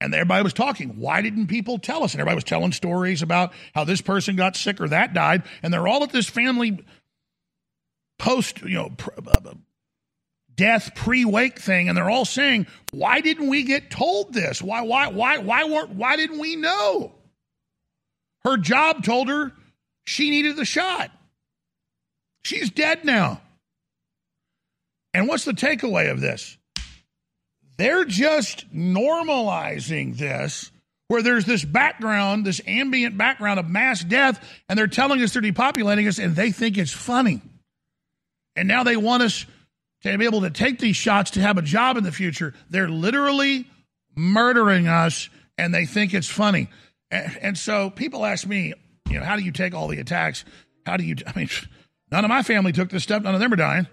and 0.00 0.14
everybody 0.14 0.42
was 0.42 0.52
talking. 0.52 0.90
Why 0.98 1.20
didn't 1.20 1.48
people 1.48 1.78
tell 1.78 2.02
us? 2.02 2.14
And 2.14 2.20
everybody 2.20 2.36
was 2.36 2.44
telling 2.44 2.72
stories 2.72 3.22
about 3.22 3.52
how 3.74 3.84
this 3.84 4.00
person 4.00 4.36
got 4.36 4.56
sick 4.56 4.80
or 4.80 4.88
that 4.88 5.12
died. 5.12 5.42
And 5.62 5.72
they're 5.72 5.86
all 5.86 6.02
at 6.02 6.10
this 6.10 6.28
family 6.28 6.84
post, 8.18 8.62
you 8.62 8.76
know, 8.76 8.92
uh, 9.26 9.54
death 10.54 10.94
pre-wake 10.94 11.58
thing, 11.58 11.88
and 11.88 11.96
they're 11.96 12.10
all 12.10 12.24
saying, 12.24 12.66
"Why 12.90 13.20
didn't 13.20 13.48
we 13.48 13.62
get 13.62 13.90
told 13.90 14.32
this? 14.32 14.60
Why, 14.60 14.82
why, 14.82 15.08
why, 15.08 15.38
why 15.38 15.64
weren't? 15.64 15.90
Why 15.90 16.16
didn't 16.16 16.38
we 16.38 16.56
know?" 16.56 17.14
Her 18.44 18.56
job 18.56 19.04
told 19.04 19.28
her 19.28 19.52
she 20.06 20.30
needed 20.30 20.56
the 20.56 20.64
shot. 20.64 21.10
She's 22.42 22.70
dead 22.70 23.04
now. 23.04 23.40
And 25.12 25.28
what's 25.28 25.44
the 25.44 25.52
takeaway 25.52 26.10
of 26.10 26.20
this? 26.20 26.56
They're 27.80 28.04
just 28.04 28.70
normalizing 28.74 30.18
this, 30.18 30.70
where 31.08 31.22
there's 31.22 31.46
this 31.46 31.64
background, 31.64 32.44
this 32.44 32.60
ambient 32.66 33.16
background 33.16 33.58
of 33.58 33.70
mass 33.70 34.04
death, 34.04 34.46
and 34.68 34.78
they're 34.78 34.86
telling 34.86 35.22
us 35.22 35.32
they're 35.32 35.40
depopulating 35.40 36.06
us, 36.06 36.18
and 36.18 36.36
they 36.36 36.50
think 36.50 36.76
it's 36.76 36.92
funny. 36.92 37.40
And 38.54 38.68
now 38.68 38.84
they 38.84 38.98
want 38.98 39.22
us 39.22 39.46
to 40.02 40.18
be 40.18 40.26
able 40.26 40.42
to 40.42 40.50
take 40.50 40.78
these 40.78 40.96
shots 40.96 41.30
to 41.30 41.40
have 41.40 41.56
a 41.56 41.62
job 41.62 41.96
in 41.96 42.04
the 42.04 42.12
future. 42.12 42.52
They're 42.68 42.90
literally 42.90 43.66
murdering 44.14 44.86
us, 44.86 45.30
and 45.56 45.72
they 45.72 45.86
think 45.86 46.12
it's 46.12 46.28
funny. 46.28 46.68
And, 47.10 47.38
and 47.40 47.58
so 47.58 47.88
people 47.88 48.26
ask 48.26 48.46
me, 48.46 48.74
you 49.08 49.18
know, 49.18 49.24
how 49.24 49.36
do 49.36 49.42
you 49.42 49.52
take 49.52 49.72
all 49.72 49.88
the 49.88 50.00
attacks? 50.00 50.44
How 50.84 50.98
do 50.98 51.04
you, 51.04 51.16
I 51.26 51.32
mean, 51.34 51.48
none 52.12 52.26
of 52.26 52.28
my 52.28 52.42
family 52.42 52.72
took 52.72 52.90
this 52.90 53.04
stuff, 53.04 53.22
none 53.22 53.34
of 53.34 53.40
them 53.40 53.54
are 53.54 53.56
dying. 53.56 53.86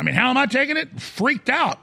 I 0.00 0.04
mean, 0.04 0.14
how 0.14 0.30
am 0.30 0.38
I 0.38 0.46
taking 0.46 0.78
it? 0.78 0.98
Freaked 0.98 1.50
out. 1.50 1.78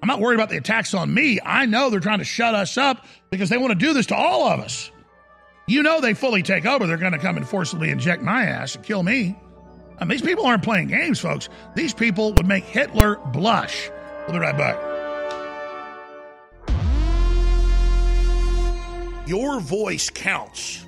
I'm 0.00 0.06
not 0.06 0.20
worried 0.20 0.36
about 0.36 0.48
the 0.48 0.56
attacks 0.56 0.94
on 0.94 1.12
me. 1.12 1.40
I 1.44 1.66
know 1.66 1.90
they're 1.90 2.00
trying 2.00 2.20
to 2.20 2.24
shut 2.24 2.54
us 2.54 2.76
up 2.78 3.04
because 3.30 3.48
they 3.48 3.58
want 3.58 3.72
to 3.72 3.86
do 3.86 3.92
this 3.92 4.06
to 4.06 4.16
all 4.16 4.48
of 4.48 4.60
us. 4.60 4.90
You 5.66 5.82
know, 5.82 6.00
they 6.00 6.14
fully 6.14 6.42
take 6.42 6.66
over. 6.66 6.86
They're 6.86 6.96
going 6.96 7.12
to 7.12 7.18
come 7.18 7.36
and 7.36 7.46
forcibly 7.46 7.90
inject 7.90 8.22
my 8.22 8.44
ass 8.44 8.76
and 8.76 8.84
kill 8.84 9.02
me. 9.02 9.36
These 10.06 10.22
people 10.22 10.46
aren't 10.46 10.62
playing 10.62 10.88
games, 10.88 11.18
folks. 11.18 11.48
These 11.74 11.92
people 11.92 12.32
would 12.34 12.46
make 12.46 12.64
Hitler 12.64 13.16
blush. 13.32 13.90
We'll 14.26 14.34
be 14.34 14.38
right 14.38 14.56
back. 14.56 14.78
Your 19.28 19.60
voice 19.60 20.08
counts. 20.08 20.86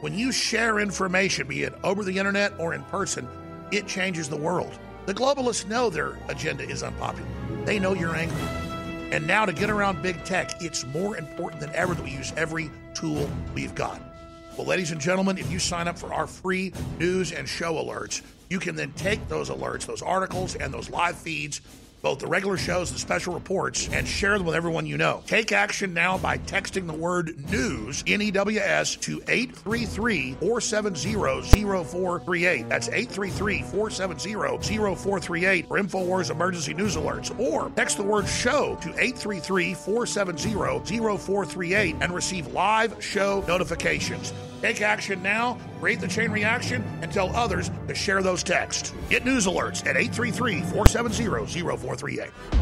When 0.00 0.16
you 0.16 0.32
share 0.32 0.78
information, 0.78 1.48
be 1.48 1.64
it 1.64 1.74
over 1.84 2.04
the 2.04 2.16
internet 2.16 2.52
or 2.58 2.72
in 2.72 2.84
person, 2.84 3.28
it 3.70 3.86
changes 3.86 4.28
the 4.28 4.36
world. 4.36 4.78
The 5.04 5.14
globalists 5.14 5.66
know 5.66 5.90
their 5.90 6.16
agenda 6.28 6.62
is 6.62 6.84
unpopular. 6.84 7.28
They 7.64 7.80
know 7.80 7.92
you're 7.92 8.14
angry. 8.14 8.40
And 9.10 9.26
now 9.26 9.44
to 9.44 9.52
get 9.52 9.68
around 9.68 10.00
big 10.00 10.24
tech, 10.24 10.62
it's 10.62 10.86
more 10.86 11.16
important 11.16 11.60
than 11.60 11.70
ever 11.74 11.94
that 11.94 12.04
we 12.04 12.10
use 12.10 12.32
every 12.36 12.70
tool 12.94 13.28
we've 13.52 13.74
got. 13.74 14.00
Well, 14.56 14.66
ladies 14.66 14.92
and 14.92 15.00
gentlemen, 15.00 15.38
if 15.38 15.50
you 15.50 15.58
sign 15.58 15.88
up 15.88 15.98
for 15.98 16.14
our 16.14 16.28
free 16.28 16.72
news 17.00 17.32
and 17.32 17.48
show 17.48 17.74
alerts, 17.74 18.22
you 18.48 18.60
can 18.60 18.76
then 18.76 18.92
take 18.92 19.26
those 19.28 19.50
alerts, 19.50 19.86
those 19.86 20.02
articles, 20.02 20.54
and 20.54 20.72
those 20.72 20.88
live 20.88 21.16
feeds 21.16 21.62
both 22.02 22.18
the 22.18 22.26
regular 22.26 22.56
shows 22.56 22.90
and 22.90 22.98
special 22.98 23.32
reports, 23.32 23.88
and 23.92 24.06
share 24.06 24.36
them 24.36 24.46
with 24.46 24.56
everyone 24.56 24.86
you 24.86 24.98
know. 24.98 25.22
Take 25.26 25.52
action 25.52 25.94
now 25.94 26.18
by 26.18 26.38
texting 26.38 26.86
the 26.86 26.92
word 26.92 27.50
news, 27.50 28.02
N 28.06 28.20
E 28.20 28.30
W 28.30 28.58
S, 28.58 28.96
to 28.96 29.22
833 29.28 30.34
470 30.34 31.14
0438. 31.14 32.68
That's 32.68 32.88
833 32.88 33.62
470 33.62 34.34
0438 34.34 35.68
for 35.68 35.80
InfoWars 35.80 36.30
emergency 36.30 36.74
news 36.74 36.96
alerts. 36.96 37.38
Or 37.38 37.70
text 37.70 37.96
the 37.96 38.02
word 38.02 38.28
show 38.28 38.76
to 38.82 38.88
833 38.90 39.74
470 39.74 40.54
0438 40.54 41.96
and 42.00 42.14
receive 42.14 42.48
live 42.48 43.02
show 43.02 43.44
notifications. 43.46 44.32
Take 44.60 44.80
action 44.80 45.22
now, 45.24 45.58
create 45.80 46.00
the 46.00 46.06
chain 46.06 46.30
reaction, 46.30 46.84
and 47.02 47.12
tell 47.12 47.34
others 47.34 47.68
to 47.88 47.94
share 47.96 48.22
those 48.22 48.44
texts. 48.44 48.92
Get 49.10 49.24
news 49.24 49.46
alerts 49.46 49.84
at 49.86 49.96
833 49.96 50.60
470 50.60 51.24
0438. 51.24 51.91
438. 51.96 52.61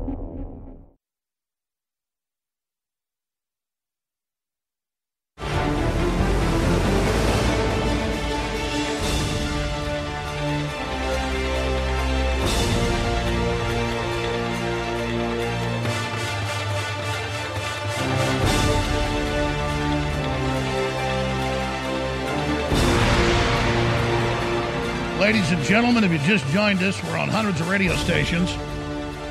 Ladies 25.21 25.51
and 25.51 25.61
gentlemen, 25.65 26.03
if 26.03 26.11
you 26.11 26.17
just 26.27 26.43
joined 26.47 26.81
us, 26.81 27.01
we're 27.03 27.15
on 27.15 27.29
hundreds 27.29 27.61
of 27.61 27.69
radio 27.69 27.93
stations. 27.93 28.51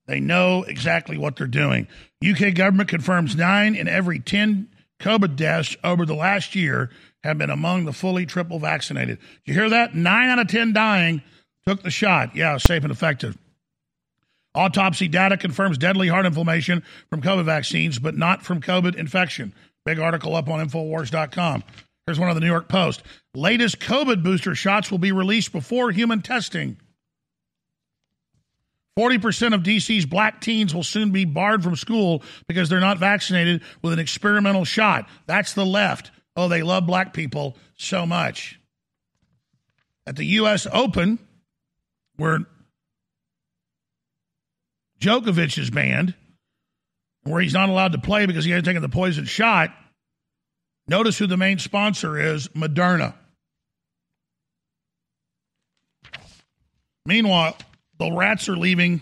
They 0.08 0.20
know 0.20 0.64
exactly 0.64 1.18
what 1.18 1.36
they're 1.36 1.48
doing. 1.48 1.88
UK 2.28 2.56
government 2.56 2.90
confirms 2.90 3.36
nine 3.36 3.76
in 3.76 3.88
every 3.88 4.20
10 4.20 4.68
COVID 5.00 5.36
deaths 5.36 5.78
over 5.84 6.06
the 6.06 6.16
last 6.16 6.56
year 6.56 6.90
have 7.24 7.38
been 7.38 7.50
among 7.50 7.86
the 7.86 7.94
fully 7.94 8.26
triple 8.26 8.60
vaccinated. 8.60 9.20
You 9.46 9.54
hear 9.54 9.70
that? 9.70 9.96
Nine 9.96 10.30
out 10.30 10.40
of 10.40 10.48
10 10.48 10.74
dying 10.74 11.22
took 11.68 11.84
the 11.84 11.92
shot. 11.92 12.36
Yeah, 12.36 12.58
safe 12.58 12.84
and 12.84 12.92
effective. 12.92 13.38
Autopsy 14.54 15.08
data 15.08 15.38
confirms 15.38 15.78
deadly 15.78 16.08
heart 16.08 16.26
inflammation 16.26 16.84
from 17.10 17.22
COVID 17.22 17.46
vaccines, 17.46 18.00
but 18.00 18.18
not 18.18 18.44
from 18.44 18.60
COVID 18.60 18.96
infection. 18.96 19.54
Big 19.86 20.00
article 20.00 20.36
up 20.36 20.50
on 20.50 20.68
Infowars.com. 20.68 21.64
Here's 22.12 22.20
one 22.20 22.28
of 22.28 22.36
the 22.36 22.42
New 22.42 22.48
York 22.48 22.68
Post. 22.68 23.04
Latest 23.34 23.80
COVID 23.80 24.22
booster 24.22 24.54
shots 24.54 24.92
will 24.92 24.98
be 24.98 25.14
released 25.14 25.54
before 25.54 25.92
human 25.92 26.22
testing. 26.22 26.76
40% 29.00 29.54
of 29.54 29.64
DC's 29.64 30.06
black 30.06 30.42
teens 30.42 30.76
will 30.76 30.84
soon 30.84 31.12
be 31.12 31.24
barred 31.24 31.64
from 31.64 31.78
school 31.78 32.22
because 32.50 32.68
they're 32.68 32.82
not 32.82 32.98
vaccinated 32.98 33.62
with 33.82 33.94
an 33.94 34.00
experimental 34.00 34.66
shot. 34.66 35.08
That's 35.26 35.54
the 35.54 35.66
left. 35.66 36.12
Oh, 36.36 36.50
they 36.50 36.64
love 36.64 36.86
black 36.86 37.14
people 37.14 37.56
so 37.78 38.06
much. 38.06 38.60
At 40.06 40.18
the 40.18 40.26
U.S. 40.26 40.68
Open, 40.70 41.18
where 42.18 42.40
Djokovic 45.00 45.58
is 45.58 45.70
banned, 45.70 46.14
where 47.24 47.42
he's 47.42 47.54
not 47.54 47.70
allowed 47.70 47.94
to 47.94 48.00
play 48.00 48.26
because 48.26 48.44
he 48.44 48.52
hasn't 48.52 48.66
taken 48.66 48.82
the 48.82 48.90
poison 48.90 49.24
shot, 49.24 49.74
notice 50.92 51.18
who 51.18 51.26
the 51.26 51.38
main 51.38 51.58
sponsor 51.58 52.20
is 52.20 52.50
Moderna. 52.50 53.16
Meanwhile, 57.06 57.58
the 57.98 58.12
rats 58.12 58.48
are 58.50 58.58
leaving 58.58 59.02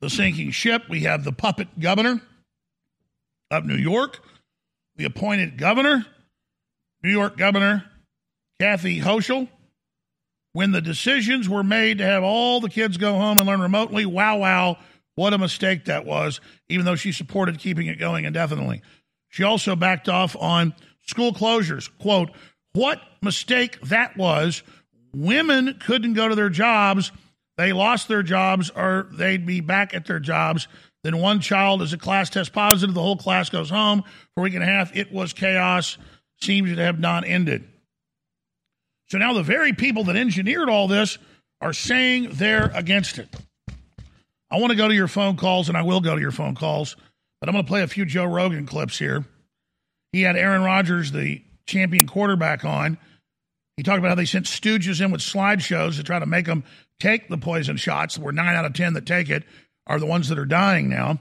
the 0.00 0.10
sinking 0.10 0.50
ship. 0.50 0.84
We 0.88 1.00
have 1.00 1.22
the 1.22 1.32
puppet 1.32 1.78
governor 1.78 2.20
of 3.50 3.66
New 3.66 3.76
York, 3.76 4.18
the 4.96 5.04
appointed 5.04 5.58
governor, 5.58 6.06
New 7.02 7.10
York 7.10 7.36
Governor 7.36 7.84
Kathy 8.58 9.00
Hochul. 9.00 9.48
When 10.54 10.72
the 10.72 10.80
decisions 10.80 11.46
were 11.46 11.62
made 11.62 11.98
to 11.98 12.04
have 12.04 12.24
all 12.24 12.60
the 12.60 12.70
kids 12.70 12.96
go 12.96 13.12
home 13.12 13.36
and 13.36 13.46
learn 13.46 13.60
remotely, 13.60 14.06
wow, 14.06 14.38
wow, 14.38 14.78
what 15.14 15.34
a 15.34 15.38
mistake 15.38 15.84
that 15.84 16.06
was, 16.06 16.40
even 16.70 16.86
though 16.86 16.96
she 16.96 17.12
supported 17.12 17.58
keeping 17.58 17.86
it 17.88 17.98
going 17.98 18.24
indefinitely. 18.24 18.80
She 19.36 19.44
also 19.44 19.76
backed 19.76 20.08
off 20.08 20.34
on 20.34 20.72
school 21.04 21.30
closures. 21.30 21.90
Quote, 21.98 22.30
what 22.72 23.02
mistake 23.20 23.78
that 23.82 24.16
was. 24.16 24.62
Women 25.12 25.78
couldn't 25.78 26.14
go 26.14 26.26
to 26.26 26.34
their 26.34 26.48
jobs. 26.48 27.12
They 27.58 27.74
lost 27.74 28.08
their 28.08 28.22
jobs 28.22 28.70
or 28.70 29.10
they'd 29.12 29.44
be 29.44 29.60
back 29.60 29.92
at 29.92 30.06
their 30.06 30.20
jobs. 30.20 30.68
Then 31.04 31.18
one 31.18 31.40
child 31.40 31.82
is 31.82 31.92
a 31.92 31.98
class 31.98 32.30
test 32.30 32.54
positive. 32.54 32.94
The 32.94 33.02
whole 33.02 33.18
class 33.18 33.50
goes 33.50 33.68
home 33.68 34.04
for 34.34 34.40
a 34.40 34.44
week 34.44 34.54
and 34.54 34.62
a 34.62 34.66
half. 34.66 34.96
It 34.96 35.12
was 35.12 35.34
chaos. 35.34 35.98
Seems 36.40 36.74
to 36.74 36.82
have 36.82 36.98
not 36.98 37.26
ended. 37.26 37.68
So 39.08 39.18
now 39.18 39.34
the 39.34 39.42
very 39.42 39.74
people 39.74 40.04
that 40.04 40.16
engineered 40.16 40.70
all 40.70 40.88
this 40.88 41.18
are 41.60 41.74
saying 41.74 42.30
they're 42.32 42.72
against 42.74 43.18
it. 43.18 43.28
I 44.50 44.60
want 44.60 44.70
to 44.70 44.76
go 44.78 44.88
to 44.88 44.94
your 44.94 45.08
phone 45.08 45.36
calls, 45.36 45.68
and 45.68 45.76
I 45.76 45.82
will 45.82 46.00
go 46.00 46.14
to 46.14 46.20
your 46.22 46.30
phone 46.30 46.54
calls, 46.54 46.96
but 47.40 47.48
I'm 47.48 47.54
going 47.54 47.64
to 47.64 47.68
play 47.68 47.82
a 47.82 47.88
few 47.88 48.04
Joe 48.04 48.24
Rogan 48.24 48.66
clips 48.66 48.98
here. 48.98 49.24
He 50.12 50.22
had 50.22 50.36
Aaron 50.36 50.62
Rodgers, 50.62 51.12
the 51.12 51.42
champion 51.66 52.06
quarterback, 52.06 52.64
on. 52.64 52.98
He 53.76 53.82
talked 53.82 53.98
about 53.98 54.08
how 54.08 54.14
they 54.14 54.24
sent 54.24 54.46
stooges 54.46 55.04
in 55.04 55.10
with 55.10 55.20
slideshows 55.20 55.96
to 55.96 56.02
try 56.02 56.18
to 56.18 56.26
make 56.26 56.46
them 56.46 56.64
take 56.98 57.28
the 57.28 57.36
poison 57.36 57.76
shots, 57.76 58.18
where 58.18 58.32
nine 58.32 58.56
out 58.56 58.64
of 58.64 58.72
10 58.72 58.94
that 58.94 59.04
take 59.04 59.28
it 59.28 59.44
are 59.86 60.00
the 60.00 60.06
ones 60.06 60.28
that 60.28 60.38
are 60.38 60.46
dying 60.46 60.88
now. 60.88 61.20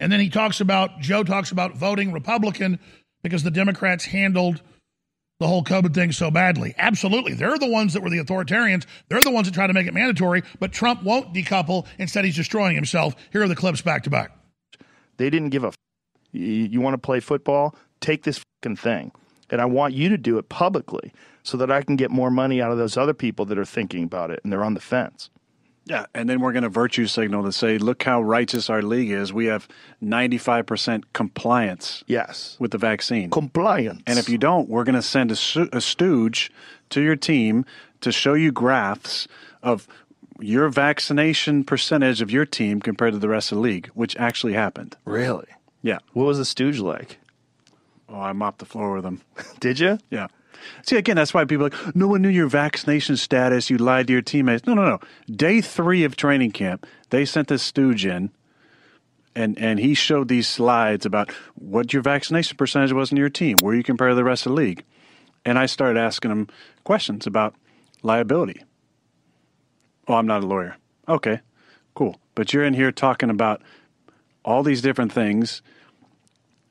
And 0.00 0.10
then 0.10 0.18
he 0.18 0.30
talks 0.30 0.60
about, 0.60 1.00
Joe 1.00 1.22
talks 1.22 1.52
about 1.52 1.76
voting 1.76 2.10
Republican 2.10 2.80
because 3.22 3.42
the 3.42 3.50
Democrats 3.50 4.04
handled 4.04 4.62
the 5.38 5.46
whole 5.46 5.62
COVID 5.62 5.94
thing 5.94 6.12
so 6.12 6.30
badly. 6.30 6.74
Absolutely. 6.76 7.34
They're 7.34 7.58
the 7.58 7.70
ones 7.70 7.94
that 7.94 8.02
were 8.02 8.10
the 8.10 8.18
authoritarians. 8.18 8.84
They're 9.08 9.22
the 9.22 9.30
ones 9.30 9.46
that 9.46 9.54
try 9.54 9.66
to 9.66 9.72
make 9.72 9.86
it 9.86 9.94
mandatory, 9.94 10.42
but 10.58 10.72
Trump 10.72 11.02
won't 11.02 11.32
decouple. 11.32 11.86
Instead, 11.98 12.24
he's 12.24 12.36
destroying 12.36 12.74
himself. 12.74 13.14
Here 13.32 13.42
are 13.42 13.48
the 13.48 13.56
clips 13.56 13.80
back 13.82 14.04
to 14.04 14.10
back. 14.10 14.36
They 15.20 15.28
didn't 15.28 15.50
give 15.50 15.64
a. 15.64 15.68
F- 15.68 15.76
you, 16.32 16.42
you 16.42 16.80
want 16.80 16.94
to 16.94 16.98
play 16.98 17.20
football? 17.20 17.74
Take 18.00 18.22
this 18.22 18.42
fucking 18.62 18.76
thing. 18.76 19.12
And 19.50 19.60
I 19.60 19.66
want 19.66 19.92
you 19.92 20.08
to 20.08 20.16
do 20.16 20.38
it 20.38 20.48
publicly 20.48 21.12
so 21.42 21.58
that 21.58 21.70
I 21.70 21.82
can 21.82 21.96
get 21.96 22.10
more 22.10 22.30
money 22.30 22.62
out 22.62 22.72
of 22.72 22.78
those 22.78 22.96
other 22.96 23.12
people 23.12 23.44
that 23.46 23.58
are 23.58 23.64
thinking 23.66 24.04
about 24.04 24.30
it 24.30 24.40
and 24.42 24.50
they're 24.50 24.64
on 24.64 24.72
the 24.72 24.80
fence. 24.80 25.28
Yeah, 25.84 26.06
and 26.14 26.26
then 26.28 26.40
we're 26.40 26.52
going 26.52 26.62
to 26.62 26.70
virtue 26.70 27.06
signal 27.06 27.42
to 27.42 27.52
say, 27.52 27.76
look 27.76 28.02
how 28.02 28.22
righteous 28.22 28.70
our 28.70 28.80
league 28.80 29.10
is. 29.10 29.30
We 29.30 29.46
have 29.46 29.68
95% 30.02 31.04
compliance. 31.12 32.02
Yes. 32.06 32.56
With 32.58 32.70
the 32.70 32.78
vaccine. 32.78 33.28
Compliance. 33.28 34.02
And 34.06 34.18
if 34.18 34.28
you 34.28 34.38
don't, 34.38 34.70
we're 34.70 34.84
going 34.84 34.94
to 34.94 35.02
send 35.02 35.32
a, 35.32 35.76
a 35.76 35.80
stooge 35.82 36.50
to 36.90 37.02
your 37.02 37.16
team 37.16 37.66
to 38.00 38.10
show 38.10 38.32
you 38.32 38.52
graphs 38.52 39.28
of 39.62 39.86
your 40.40 40.68
vaccination 40.68 41.64
percentage 41.64 42.22
of 42.22 42.30
your 42.30 42.46
team 42.46 42.80
compared 42.80 43.12
to 43.12 43.18
the 43.18 43.28
rest 43.28 43.52
of 43.52 43.56
the 43.56 43.62
league, 43.62 43.88
which 43.94 44.16
actually 44.16 44.54
happened. 44.54 44.96
Really? 45.04 45.46
Yeah. 45.82 45.98
What 46.12 46.24
was 46.24 46.38
the 46.38 46.44
stooge 46.44 46.78
like? 46.78 47.18
Oh, 48.08 48.20
I 48.20 48.32
mopped 48.32 48.58
the 48.58 48.64
floor 48.64 48.94
with 48.94 49.04
them. 49.04 49.20
Did 49.60 49.78
you? 49.78 49.98
Yeah. 50.10 50.28
See, 50.82 50.96
again, 50.96 51.16
that's 51.16 51.32
why 51.32 51.44
people 51.44 51.66
are 51.66 51.70
like, 51.70 51.96
no 51.96 52.08
one 52.08 52.22
knew 52.22 52.28
your 52.28 52.48
vaccination 52.48 53.16
status. 53.16 53.70
You 53.70 53.78
lied 53.78 54.08
to 54.08 54.12
your 54.12 54.22
teammates. 54.22 54.66
No, 54.66 54.74
no, 54.74 54.84
no. 54.84 55.00
Day 55.34 55.60
three 55.60 56.04
of 56.04 56.16
training 56.16 56.52
camp, 56.52 56.86
they 57.10 57.24
sent 57.24 57.48
this 57.48 57.62
stooge 57.62 58.04
in, 58.04 58.30
and, 59.34 59.58
and 59.58 59.78
he 59.78 59.94
showed 59.94 60.28
these 60.28 60.48
slides 60.48 61.06
about 61.06 61.30
what 61.54 61.92
your 61.92 62.02
vaccination 62.02 62.56
percentage 62.56 62.92
was 62.92 63.10
in 63.10 63.16
your 63.16 63.30
team, 63.30 63.58
where 63.60 63.74
you 63.74 63.82
compare 63.82 64.10
to 64.10 64.14
the 64.14 64.24
rest 64.24 64.44
of 64.44 64.50
the 64.50 64.56
league. 64.56 64.84
And 65.44 65.58
I 65.58 65.66
started 65.66 65.98
asking 65.98 66.30
him 66.30 66.48
questions 66.84 67.26
about 67.26 67.54
liability. 68.02 68.62
Oh, 70.10 70.14
I'm 70.14 70.26
not 70.26 70.42
a 70.42 70.46
lawyer. 70.46 70.76
Okay, 71.08 71.40
cool. 71.94 72.20
But 72.34 72.52
you're 72.52 72.64
in 72.64 72.74
here 72.74 72.90
talking 72.90 73.30
about 73.30 73.62
all 74.44 74.64
these 74.64 74.82
different 74.82 75.12
things, 75.12 75.62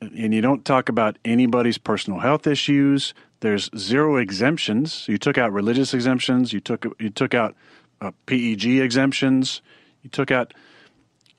and 0.02 0.34
you 0.34 0.42
don't 0.42 0.62
talk 0.64 0.90
about 0.90 1.16
anybody's 1.24 1.78
personal 1.78 2.20
health 2.20 2.46
issues, 2.46 3.14
there's 3.40 3.70
zero 3.74 4.18
exemptions. 4.18 5.06
You 5.08 5.16
took 5.16 5.38
out 5.38 5.52
religious 5.52 5.94
exemptions. 5.94 6.52
You 6.52 6.60
took 6.60 6.84
you 6.98 7.08
took 7.08 7.34
out 7.34 7.54
uh, 8.02 8.10
PEG 8.26 8.80
exemptions. 8.80 9.62
You 10.02 10.10
took 10.10 10.30
out 10.30 10.52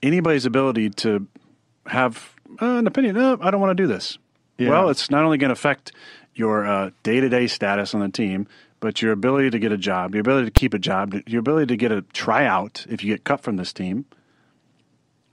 anybody's 0.01 0.47
ability 0.47 0.89
to 0.89 1.27
have 1.85 2.33
uh, 2.59 2.65
an 2.65 2.87
opinion. 2.87 3.17
Oh, 3.17 3.37
I 3.39 3.51
don't 3.51 3.61
want 3.61 3.77
to 3.77 3.83
do 3.83 3.87
this. 3.87 4.17
Yeah. 4.57 4.69
Well, 4.69 4.89
it's 4.89 5.11
not 5.11 5.23
only 5.23 5.37
going 5.37 5.49
to 5.49 5.53
affect 5.53 5.91
your 6.33 6.91
day 7.03 7.19
to 7.19 7.29
day 7.29 7.45
status 7.45 7.93
on 7.93 8.01
the 8.01 8.09
team, 8.09 8.47
but 8.81 9.01
your 9.01 9.13
ability 9.13 9.51
to 9.51 9.59
get 9.59 9.71
a 9.71 9.77
job, 9.77 10.13
your 10.13 10.21
ability 10.21 10.45
to 10.45 10.51
keep 10.51 10.73
a 10.73 10.79
job, 10.79 11.15
your 11.27 11.39
ability 11.39 11.67
to 11.67 11.77
get 11.77 11.91
a 11.91 12.01
tryout 12.01 12.85
if 12.89 13.01
you 13.03 13.13
get 13.13 13.23
cut 13.23 13.39
from 13.39 13.55
this 13.55 13.71
team 13.71 14.05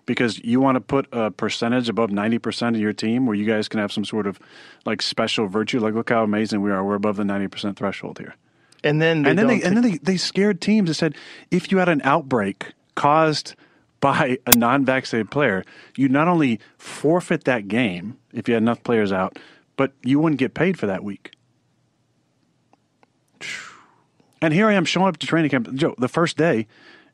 because 0.06 0.38
you 0.44 0.60
want 0.60 0.76
to 0.76 0.80
put 0.80 1.08
a 1.12 1.30
percentage 1.30 1.88
above 1.88 2.10
90% 2.10 2.68
of 2.68 2.76
your 2.76 2.92
team 2.92 3.26
where 3.26 3.34
you 3.34 3.44
guys 3.44 3.68
can 3.68 3.80
have 3.80 3.92
some 3.92 4.04
sort 4.04 4.26
of 4.26 4.38
like 4.86 5.02
special 5.02 5.48
virtue. 5.48 5.80
Like 5.80 5.94
look 5.94 6.10
how 6.10 6.22
amazing 6.22 6.62
we 6.62 6.70
are. 6.70 6.84
We're 6.84 6.94
above 6.94 7.16
the 7.16 7.24
90% 7.24 7.76
threshold 7.76 8.18
here. 8.18 8.36
And 8.84 9.02
then 9.02 9.26
and 9.26 9.38
then 9.38 9.48
they, 9.48 9.60
and 9.62 9.76
then 9.76 9.82
they, 9.82 9.98
they 9.98 10.16
scared 10.16 10.60
teams 10.60 10.88
and 10.88 10.96
said 10.96 11.14
if 11.50 11.72
you 11.72 11.78
had 11.78 11.88
an 11.88 12.00
outbreak 12.04 12.74
caused 12.94 13.54
by 14.00 14.38
a 14.46 14.54
non-vaccinated 14.54 15.28
player 15.28 15.64
you 15.96 16.08
not 16.08 16.28
only 16.28 16.60
forfeit 16.76 17.42
that 17.42 17.66
game 17.66 18.16
if 18.32 18.46
you 18.46 18.54
had 18.54 18.62
enough 18.62 18.80
players 18.84 19.10
out 19.10 19.36
but 19.74 19.90
you 20.04 20.20
wouldn't 20.20 20.38
get 20.38 20.54
paid 20.54 20.78
for 20.78 20.86
that 20.86 21.02
week 21.02 21.32
and 24.40 24.54
here 24.54 24.66
i 24.66 24.72
am 24.72 24.84
showing 24.84 25.08
up 25.08 25.16
to 25.16 25.26
training 25.26 25.50
camp 25.50 25.72
joe 25.74 25.94
the 25.98 26.08
first 26.08 26.36
day 26.36 26.66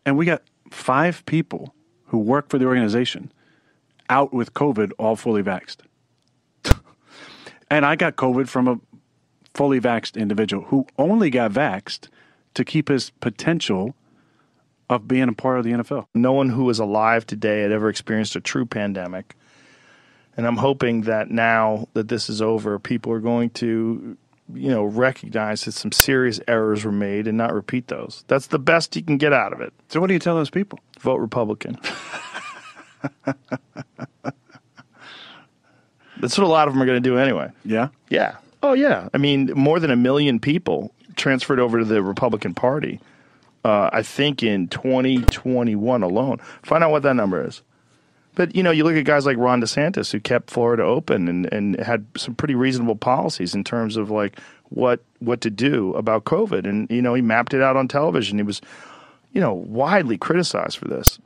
and 0.05 0.17
we 0.17 0.25
got 0.25 0.43
five 0.71 1.25
people 1.27 1.75
who 2.07 2.19
work 2.19 2.49
for 2.49 2.59
the 2.59 2.67
organization 2.67 3.33
out 4.09 4.33
with 4.33 4.55
COVID 4.55 4.93
all 4.99 5.17
fully 5.17 5.43
vaxxed. 5.43 5.79
and 7.71 7.87
I 7.87 7.97
got 7.97 8.17
COVID 8.17 8.49
from 8.49 8.69
a 8.69 8.81
fully 9.55 9.81
vaxxed 9.81 10.17
individual 10.17 10.65
who 10.65 10.87
only 10.99 11.31
got 11.31 11.53
vaxxed 11.53 12.09
to 12.55 12.65
keep 12.65 12.89
his 12.89 13.11
potential 13.11 13.95
of 14.91 15.09
being 15.09 15.29
a 15.29 15.33
part 15.33 15.59
of 15.59 15.65
the 15.65 15.73
NFL. 15.73 16.07
No 16.15 16.33
one 16.33 16.51
who 16.51 16.69
is 16.69 16.79
alive 16.79 17.27
today 17.27 17.63
had 17.63 17.73
ever 17.73 17.89
experienced 17.89 18.37
a 18.37 18.41
true 18.41 18.67
pandemic. 18.67 19.35
And 20.37 20.47
I'm 20.47 20.57
hoping 20.57 21.03
that 21.03 21.31
now 21.31 21.89
that 21.95 22.09
this 22.09 22.29
is 22.29 22.43
over, 22.43 22.79
people 22.79 23.13
are 23.13 23.21
going 23.21 23.51
to, 23.51 24.17
you 24.53 24.71
know, 24.71 24.85
recognize 24.85 25.65
that 25.65 25.73
some 25.73 25.93
serious 25.93 26.41
errors 26.47 26.85
were 26.85 26.93
made 26.93 27.27
and 27.27 27.39
not 27.39 27.55
repeat 27.55 27.89
those. 27.89 28.25
That's 28.29 28.49
the 28.49 28.59
best 28.59 28.95
you 28.97 29.03
can 29.03 29.17
get 29.17 29.33
out 29.33 29.53
of 29.53 29.61
it. 29.61 29.73
So 29.89 30.01
what 30.01 30.09
do 30.09 30.13
you 30.13 30.21
tell 30.21 30.35
those 30.35 30.51
people? 30.51 30.79
Vote 31.01 31.17
Republican. 31.17 31.79
That's 36.21 36.39
what 36.39 36.45
a 36.45 36.49
lot 36.49 36.69
of 36.69 36.75
them 36.75 36.83
are 36.83 36.87
going 36.87 37.03
to 37.03 37.09
do 37.09 37.19
anyway. 37.19 37.51
Yeah? 37.65 37.89
Yeah. 38.09 38.37
Oh, 38.63 38.73
yeah. 38.73 39.09
I 39.13 39.19
mean, 39.19 39.51
more 39.55 39.81
than 39.81 39.91
a 39.91 39.97
million 39.97 40.41
people 40.41 40.95
transferred 41.17 41.61
over 41.61 41.79
to 41.79 41.85
the 41.85 42.03
Republican 42.03 42.55
Party, 42.55 43.01
uh, 43.65 43.91
I 43.93 44.03
think 44.03 44.43
in 44.43 44.69
2021 44.69 46.03
alone. 46.03 46.39
Find 46.63 46.85
out 46.85 46.91
what 46.91 47.03
that 47.03 47.15
number 47.15 47.47
is. 47.47 47.63
But, 48.35 48.55
you 48.57 48.63
know, 48.63 48.71
you 48.73 48.85
look 48.85 48.97
at 48.97 49.05
guys 49.05 49.27
like 49.27 49.37
Ron 49.37 49.61
DeSantis 49.61 50.11
who 50.11 50.19
kept 50.21 50.51
Florida 50.51 50.83
open 50.83 51.29
and, 51.29 51.53
and 51.53 51.79
had 51.81 52.07
some 52.17 52.35
pretty 52.35 52.55
reasonable 52.55 52.97
policies 52.97 53.55
in 53.55 53.63
terms 53.65 53.97
of 53.97 54.11
like 54.11 54.41
what 54.71 55.05
what 55.21 55.41
to 55.43 55.51
do 55.51 55.93
about 55.95 56.25
COVID. 56.25 56.67
And, 56.67 56.91
you 56.91 57.01
know, 57.01 57.15
he 57.15 57.23
mapped 57.23 57.55
it 57.55 57.63
out 57.63 57.77
on 57.77 57.87
television. 57.87 58.39
He 58.39 58.43
was, 58.43 58.61
you 59.33 59.41
know, 59.41 59.55
widely 59.55 60.19
criticized 60.19 60.79
for 60.79 60.89
this. 60.89 61.19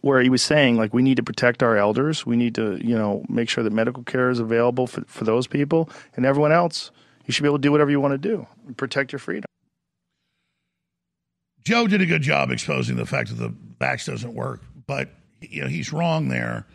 where 0.00 0.20
he 0.22 0.28
was 0.28 0.42
saying 0.42 0.76
like 0.76 0.94
we 0.94 1.02
need 1.02 1.16
to 1.16 1.22
protect 1.22 1.62
our 1.62 1.76
elders, 1.76 2.24
we 2.24 2.36
need 2.36 2.54
to 2.54 2.78
you 2.84 2.96
know 2.96 3.24
make 3.28 3.48
sure 3.48 3.64
that 3.64 3.72
medical 3.72 4.02
care 4.04 4.30
is 4.30 4.38
available 4.38 4.86
for, 4.86 5.02
for 5.06 5.24
those 5.24 5.46
people 5.46 5.90
and 6.16 6.24
everyone 6.24 6.52
else. 6.52 6.90
You 7.26 7.32
should 7.32 7.42
be 7.42 7.48
able 7.48 7.58
to 7.58 7.62
do 7.62 7.72
whatever 7.72 7.90
you 7.90 8.00
want 8.00 8.12
to 8.12 8.18
do, 8.18 8.46
protect 8.76 9.12
your 9.12 9.18
freedom. 9.18 9.44
Joe 11.64 11.86
did 11.86 12.00
a 12.00 12.06
good 12.06 12.22
job 12.22 12.50
exposing 12.50 12.96
the 12.96 13.04
fact 13.04 13.28
that 13.28 13.34
the 13.34 13.54
vax 13.78 14.06
doesn't 14.06 14.34
work, 14.34 14.62
but 14.86 15.10
you 15.40 15.62
know 15.62 15.68
he's 15.68 15.92
wrong 15.92 16.28
there, 16.28 16.66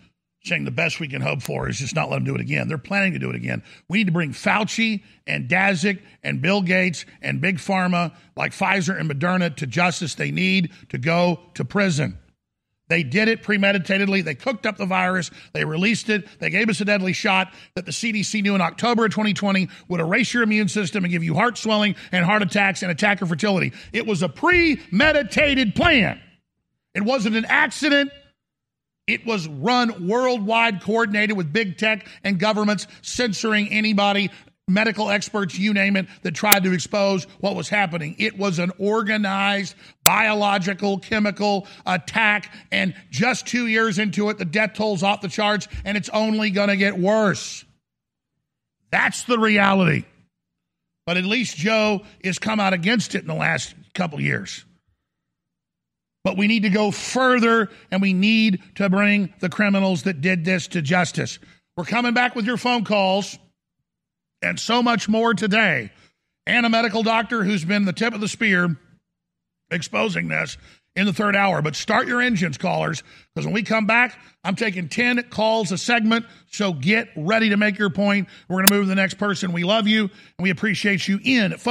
saying 0.44 0.66
the 0.66 0.72
best 0.72 1.00
we 1.00 1.08
can 1.08 1.22
hope 1.22 1.42
for 1.42 1.70
is 1.70 1.80
just 1.80 1.96
not 1.96 2.10
let 2.10 2.18
them 2.18 2.26
do 2.26 2.36
it 2.36 2.42
again. 2.42 2.68
They're 2.68 2.78
planning 2.78 3.14
to 3.14 3.20
do 3.20 3.30
it 3.30 3.36
again. 3.36 3.64
We 3.90 4.00
need 4.00 4.08
to 4.08 4.14
bring 4.14 4.32
Fauci 4.32 5.04
and 5.26 5.48
Daszak 5.50 6.02
and 6.24 6.42
Bill 6.42 6.62
Gates 6.62 7.06
and 7.22 7.42
Big 7.42 7.58
Pharma 7.58 8.14
like 8.36 8.52
Pfizer 8.52 9.00
and 9.00 9.10
Moderna 9.10 9.56
to 9.58 9.68
justice. 9.68 10.16
They 10.16 10.32
need 10.32 10.72
to 10.90 10.98
go 10.98 11.40
to 11.56 11.66
prison. 11.66 12.18
They 12.90 13.04
did 13.04 13.30
it 13.30 13.44
premeditatedly. 13.44 14.24
They 14.24 14.36
cooked 14.36 14.66
up 14.66 14.78
the 14.78 14.86
virus. 14.86 15.32
They 15.54 15.64
released 15.64 16.10
it. 16.10 16.28
They 16.40 16.50
gave 16.50 16.70
us 16.70 16.82
a 16.82 16.86
deadly 16.86 17.14
shot 17.14 17.54
that 17.76 17.86
the 17.86 17.92
CDC 17.92 18.44
knew 18.44 18.56
in 18.56 18.62
October 18.62 19.06
of 19.06 19.12
2020 19.12 19.70
would 19.88 20.02
erase 20.02 20.34
your 20.34 20.44
immune 20.44 20.68
system 20.68 21.04
and 21.04 21.12
give 21.12 21.24
you 21.24 21.34
heart 21.34 21.58
swelling 21.58 21.96
and 22.12 22.26
heart 22.26 22.42
attacks 22.42 22.84
and 22.84 22.92
attack 22.92 23.22
your 23.22 23.28
fertility. 23.28 23.72
It 23.94 24.06
was 24.06 24.22
a 24.22 24.30
premeditated 24.30 25.76
plan. 25.76 26.20
It 26.94 27.04
wasn't 27.04 27.36
an 27.36 27.46
accident. 27.46 28.12
It 29.08 29.26
was 29.26 29.48
run 29.48 30.08
worldwide, 30.08 30.82
coordinated 30.82 31.36
with 31.36 31.52
big 31.52 31.78
tech 31.78 32.08
and 32.24 32.40
governments 32.40 32.88
censoring 33.02 33.70
anybody 33.70 34.32
medical 34.68 35.10
experts, 35.10 35.58
you 35.58 35.74
name 35.74 35.98
it, 35.98 36.08
that 36.22 36.34
tried 36.34 36.64
to 36.64 36.72
expose 36.72 37.26
what 37.40 37.56
was 37.56 37.70
happening. 37.70 38.16
It 38.18 38.38
was 38.38 38.60
an 38.60 38.72
organized 38.78 39.76
biological, 40.06 41.00
chemical 41.00 41.68
attack. 41.86 42.54
And 42.72 42.96
just 43.10 43.46
two 43.46 43.68
years 43.68 44.00
into 44.00 44.30
it, 44.30 44.38
the 44.38 44.46
death 44.46 44.74
toll's 44.74 45.04
off 45.04 45.22
the 45.22 45.28
charts, 45.28 45.68
and 45.84 45.98
it's 45.98 46.10
only 46.10 46.50
going 46.50 46.70
to 46.70 46.78
get 46.78 46.98
worse. 46.98 47.66
That's 48.92 49.24
the 49.24 49.40
reality. 49.40 50.06
But 51.06 51.18
at 51.18 51.26
least 51.26 51.58
Joe 51.58 52.04
has 52.24 52.40
come 52.40 52.60
out 52.60 52.72
against 52.72 53.16
it 53.16 53.22
in 53.22 53.28
the 53.28 53.34
last 53.34 53.76
couple 53.94 54.22
years. 54.22 54.64
But 56.24 56.38
we 56.38 56.48
need 56.48 56.64
to 56.64 56.70
go 56.70 56.92
further 56.92 57.70
and 57.92 58.02
we 58.02 58.14
need 58.14 58.62
to 58.76 58.90
bring 58.90 59.34
the 59.40 59.50
criminals 59.50 60.04
that 60.04 60.22
did 60.22 60.46
this 60.46 60.68
to 60.70 60.82
justice. 60.82 61.38
We're 61.76 61.84
coming 61.84 62.14
back 62.14 62.36
with 62.36 62.46
your 62.46 62.58
phone 62.58 62.86
calls 62.86 63.38
and 64.42 64.60
so 64.60 64.82
much 64.82 65.10
more 65.10 65.34
today. 65.34 65.92
And 66.46 66.66
a 66.66 66.70
medical 66.70 67.04
doctor 67.04 67.44
who's 67.44 67.66
been 67.66 67.86
the 67.86 67.94
tip 67.94 68.14
of 68.14 68.22
the 68.22 68.28
spear 68.28 68.78
exposing 69.72 70.28
this 70.28 70.58
in 70.96 71.06
the 71.06 71.14
third 71.14 71.36
hour. 71.36 71.62
But 71.62 71.76
start 71.76 72.08
your 72.08 72.22
engines, 72.22 72.58
callers, 72.58 73.04
because 73.34 73.46
when 73.46 73.54
we 73.54 73.64
come 73.64 73.86
back, 73.86 74.18
I'm 74.44 74.56
taking 74.56 74.90
10 74.90 75.24
calls 75.24 75.72
a 75.72 75.78
segment. 75.78 76.26
So 76.52 76.74
get 76.74 77.10
ready 77.16 77.50
to 77.50 77.58
make 77.58 77.80
your 77.80 77.90
point. 77.90 78.28
We're 78.48 78.58
going 78.58 78.70
to 78.70 78.76
move 78.76 78.86
to 78.86 78.90
the 78.90 78.96
next 78.96 79.16
person. 79.16 79.52
We 79.52 79.64
love 79.64 79.88
you 79.88 80.04
and 80.04 80.12
we 80.40 80.52
appreciate 80.52 81.08
you. 81.08 81.20
Infowars.com 81.20 81.64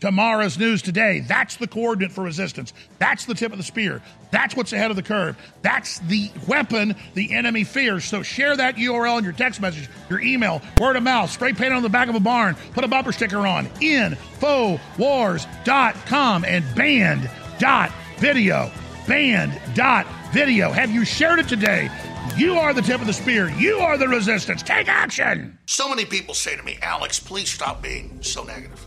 tomorrow's 0.00 0.58
news 0.58 0.82
today. 0.82 1.20
That's 1.20 1.56
the 1.56 1.66
coordinate 1.66 2.12
for 2.12 2.24
resistance. 2.24 2.74
That's 2.98 3.24
the 3.24 3.34
tip 3.34 3.52
of 3.52 3.58
the 3.58 3.64
spear. 3.64 4.02
That's 4.30 4.54
what's 4.56 4.72
ahead 4.72 4.90
of 4.90 4.96
the 4.96 5.02
curve. 5.02 5.36
That's 5.62 5.98
the 6.00 6.30
weapon 6.46 6.94
the 7.14 7.34
enemy 7.34 7.64
fears. 7.64 8.04
So 8.04 8.22
share 8.22 8.56
that 8.56 8.76
URL 8.76 9.18
in 9.18 9.24
your 9.24 9.32
text 9.32 9.60
message, 9.60 9.88
your 10.08 10.20
email, 10.20 10.62
word 10.80 10.94
of 10.96 11.02
mouth, 11.02 11.30
spray 11.30 11.52
paint 11.52 11.72
on 11.72 11.82
the 11.82 11.88
back 11.88 12.08
of 12.08 12.14
a 12.14 12.20
barn, 12.20 12.54
put 12.72 12.84
a 12.84 12.88
bumper 12.88 13.12
sticker 13.12 13.46
on, 13.46 13.66
infowars.com 13.66 16.44
and 16.44 16.64
banned.video. 16.74 18.70
Banned.video. 19.06 20.70
Have 20.70 20.90
you 20.90 21.04
shared 21.04 21.38
it 21.38 21.48
today? 21.48 21.90
You 22.36 22.54
are 22.54 22.74
the 22.74 22.82
tip 22.82 23.00
of 23.00 23.06
the 23.06 23.12
spear. 23.12 23.48
You 23.50 23.78
are 23.78 23.96
the 23.96 24.06
resistance. 24.06 24.62
Take 24.62 24.88
action. 24.88 25.58
So 25.66 25.88
many 25.88 26.04
people 26.04 26.34
say 26.34 26.56
to 26.56 26.62
me, 26.62 26.78
Alex, 26.82 27.18
please 27.18 27.50
stop 27.50 27.82
being 27.82 28.22
so 28.22 28.44
negative. 28.44 28.86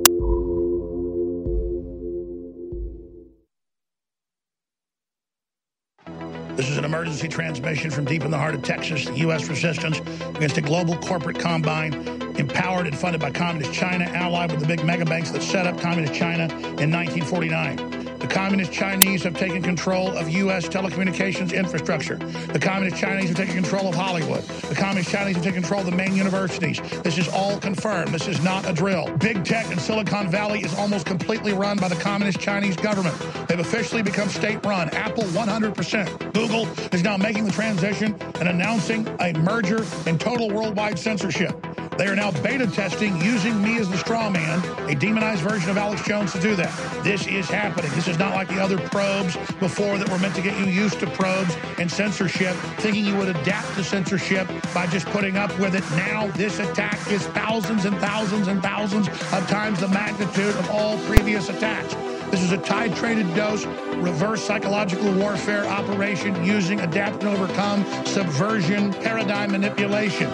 This 6.55 6.69
is 6.69 6.77
an 6.77 6.83
emergency 6.83 7.27
transmission 7.29 7.89
from 7.89 8.05
deep 8.05 8.23
in 8.23 8.31
the 8.31 8.37
heart 8.37 8.53
of 8.53 8.61
Texas, 8.61 9.05
the 9.05 9.17
U.S. 9.19 9.47
resistance 9.47 9.99
against 10.35 10.57
a 10.57 10.61
global 10.61 10.97
corporate 10.97 11.39
combine 11.39 11.93
empowered 12.37 12.87
and 12.87 12.97
funded 12.97 13.21
by 13.21 13.31
Communist 13.31 13.73
China, 13.73 14.05
allied 14.05 14.51
with 14.51 14.59
the 14.59 14.67
big 14.67 14.83
mega 14.83 15.05
banks 15.05 15.31
that 15.31 15.41
set 15.41 15.65
up 15.65 15.79
Communist 15.79 16.13
China 16.13 16.43
in 16.43 16.91
1949. 16.91 18.00
The 18.21 18.27
Communist 18.27 18.71
Chinese 18.71 19.23
have 19.23 19.35
taken 19.35 19.63
control 19.63 20.15
of 20.15 20.29
U.S. 20.29 20.67
telecommunications 20.67 21.53
infrastructure. 21.55 22.17
The 22.17 22.59
Communist 22.59 23.01
Chinese 23.01 23.29
have 23.29 23.37
taken 23.37 23.55
control 23.55 23.87
of 23.87 23.95
Hollywood. 23.95 24.43
The 24.43 24.75
Communist 24.75 25.09
Chinese 25.09 25.37
have 25.37 25.43
taken 25.43 25.61
control 25.61 25.79
of 25.79 25.87
the 25.87 25.95
main 25.95 26.15
universities. 26.15 26.79
This 27.01 27.17
is 27.17 27.27
all 27.29 27.57
confirmed. 27.57 28.13
This 28.13 28.27
is 28.27 28.43
not 28.43 28.69
a 28.69 28.73
drill. 28.73 29.09
Big 29.17 29.43
tech 29.43 29.71
in 29.71 29.79
Silicon 29.79 30.29
Valley 30.29 30.59
is 30.59 30.71
almost 30.75 31.07
completely 31.07 31.53
run 31.53 31.77
by 31.77 31.87
the 31.87 31.95
Communist 31.95 32.39
Chinese 32.39 32.75
government. 32.75 33.17
They've 33.47 33.59
officially 33.59 34.03
become 34.03 34.29
state 34.29 34.63
run. 34.63 34.89
Apple 34.89 35.23
100%. 35.23 36.33
Google 36.33 36.67
is 36.93 37.01
now 37.03 37.17
making 37.17 37.45
the 37.45 37.51
transition 37.51 38.15
and 38.39 38.47
announcing 38.47 39.07
a 39.19 39.33
merger 39.33 39.83
and 40.05 40.21
total 40.21 40.47
worldwide 40.51 40.99
censorship. 40.99 41.55
They 42.01 42.07
are 42.07 42.15
now 42.15 42.31
beta 42.31 42.65
testing 42.65 43.15
using 43.21 43.61
me 43.61 43.77
as 43.77 43.87
the 43.87 43.95
straw 43.95 44.27
man, 44.27 44.59
a 44.89 44.95
demonized 44.95 45.43
version 45.43 45.69
of 45.69 45.77
Alex 45.77 46.01
Jones 46.01 46.31
to 46.31 46.41
do 46.41 46.55
that. 46.55 47.03
This 47.03 47.27
is 47.27 47.47
happening. 47.47 47.91
This 47.91 48.07
is 48.07 48.17
not 48.17 48.33
like 48.33 48.47
the 48.47 48.59
other 48.59 48.79
probes 48.79 49.37
before 49.59 49.99
that 49.99 50.09
were 50.09 50.17
meant 50.17 50.33
to 50.33 50.41
get 50.41 50.57
you 50.57 50.65
used 50.65 50.99
to 51.01 51.07
probes 51.11 51.55
and 51.77 51.91
censorship, 51.91 52.55
thinking 52.79 53.05
you 53.05 53.15
would 53.17 53.27
adapt 53.27 53.75
to 53.75 53.83
censorship 53.83 54.47
by 54.73 54.87
just 54.87 55.05
putting 55.09 55.37
up 55.37 55.55
with 55.59 55.75
it. 55.75 55.83
Now 55.91 56.25
this 56.29 56.57
attack 56.57 56.99
is 57.11 57.27
thousands 57.27 57.85
and 57.85 57.95
thousands 57.99 58.47
and 58.47 58.63
thousands 58.63 59.07
of 59.07 59.47
times 59.47 59.79
the 59.79 59.87
magnitude 59.89 60.55
of 60.55 60.71
all 60.71 60.97
previous 61.01 61.49
attacks. 61.49 61.93
This 62.31 62.41
is 62.41 62.51
a 62.51 62.57
titrated 62.57 63.35
dose, 63.35 63.67
reverse 63.97 64.43
psychological 64.43 65.13
warfare 65.13 65.67
operation 65.67 66.43
using 66.43 66.79
adapt 66.79 67.23
and 67.23 67.37
overcome 67.37 67.85
subversion 68.07 68.91
paradigm 68.91 69.51
manipulation. 69.51 70.31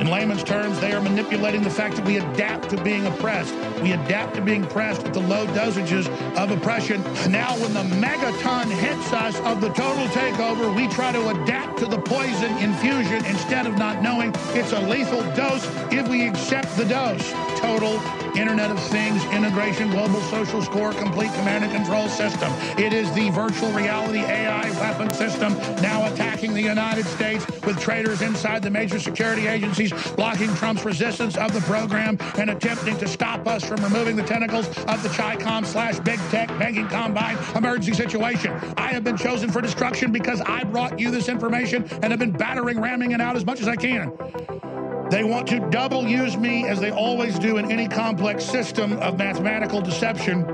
In 0.00 0.08
layman's 0.08 0.44
terms, 0.44 0.78
they 0.78 0.92
are 0.92 1.00
manipulating 1.00 1.62
the 1.62 1.70
fact 1.70 1.96
that 1.96 2.04
we 2.04 2.18
adapt 2.18 2.68
to 2.70 2.82
being 2.82 3.06
oppressed. 3.06 3.54
We 3.80 3.92
adapt 3.92 4.34
to 4.34 4.42
being 4.42 4.64
pressed 4.64 5.04
at 5.04 5.14
the 5.14 5.20
low 5.20 5.46
dosages 5.48 6.06
of 6.36 6.50
oppression. 6.50 7.02
Now, 7.30 7.56
when 7.58 7.72
the 7.72 7.84
megaton 7.96 8.70
hits 8.70 9.12
us 9.14 9.40
of 9.40 9.62
the 9.62 9.68
total 9.68 10.06
takeover, 10.08 10.74
we 10.74 10.86
try 10.88 11.12
to 11.12 11.28
adapt 11.28 11.78
to 11.78 11.86
the 11.86 11.98
poison 11.98 12.56
infusion 12.58 13.24
instead 13.24 13.66
of 13.66 13.78
not 13.78 14.02
knowing 14.02 14.32
it's 14.50 14.72
a 14.72 14.80
lethal 14.80 15.22
dose 15.34 15.66
if 15.90 16.06
we 16.08 16.28
accept 16.28 16.76
the 16.76 16.84
dose. 16.84 17.32
Total 17.58 17.98
Internet 18.36 18.70
of 18.70 18.78
Things, 18.78 19.24
integration, 19.26 19.90
global 19.90 20.20
social 20.22 20.60
score, 20.60 20.92
complete 20.92 21.32
command 21.34 21.64
and 21.64 21.72
control 21.72 22.06
system. 22.08 22.52
It 22.76 22.92
is 22.92 23.10
the 23.14 23.30
virtual 23.30 23.70
reality 23.72 24.18
AI 24.18 24.70
weapon 24.78 25.10
system 25.14 25.54
now 25.80 26.12
attacking 26.12 26.52
the 26.52 26.60
United 26.62 27.06
States 27.06 27.46
with 27.64 27.80
traitors 27.80 28.20
inside 28.20 28.62
the 28.62 28.70
major 28.70 28.98
security 28.98 29.46
agencies, 29.46 29.85
blocking 30.14 30.48
Trump's 30.54 30.84
resistance 30.84 31.36
of 31.36 31.52
the 31.52 31.60
program 31.60 32.18
and 32.36 32.50
attempting 32.50 32.96
to 32.98 33.08
stop 33.08 33.46
us 33.46 33.64
from 33.64 33.82
removing 33.82 34.16
the 34.16 34.22
tentacles 34.22 34.66
of 34.68 35.02
the 35.02 35.08
CHICOM 35.08 35.64
slash 35.66 35.98
big 36.00 36.18
tech 36.30 36.48
banking 36.58 36.88
combine 36.88 37.36
emergency 37.54 37.94
situation. 37.94 38.52
I 38.76 38.88
have 38.88 39.04
been 39.04 39.16
chosen 39.16 39.50
for 39.50 39.60
destruction 39.60 40.12
because 40.12 40.40
I 40.40 40.64
brought 40.64 40.98
you 40.98 41.10
this 41.10 41.28
information 41.28 41.84
and 42.02 42.06
have 42.12 42.18
been 42.18 42.32
battering, 42.32 42.80
ramming 42.80 43.12
it 43.12 43.20
out 43.20 43.36
as 43.36 43.44
much 43.44 43.60
as 43.60 43.68
I 43.68 43.76
can. 43.76 44.12
They 45.10 45.22
want 45.22 45.46
to 45.48 45.60
double 45.70 46.06
use 46.06 46.36
me 46.36 46.66
as 46.66 46.80
they 46.80 46.90
always 46.90 47.38
do 47.38 47.58
in 47.58 47.70
any 47.70 47.86
complex 47.86 48.44
system 48.44 48.94
of 48.94 49.18
mathematical 49.18 49.80
deception 49.80 50.44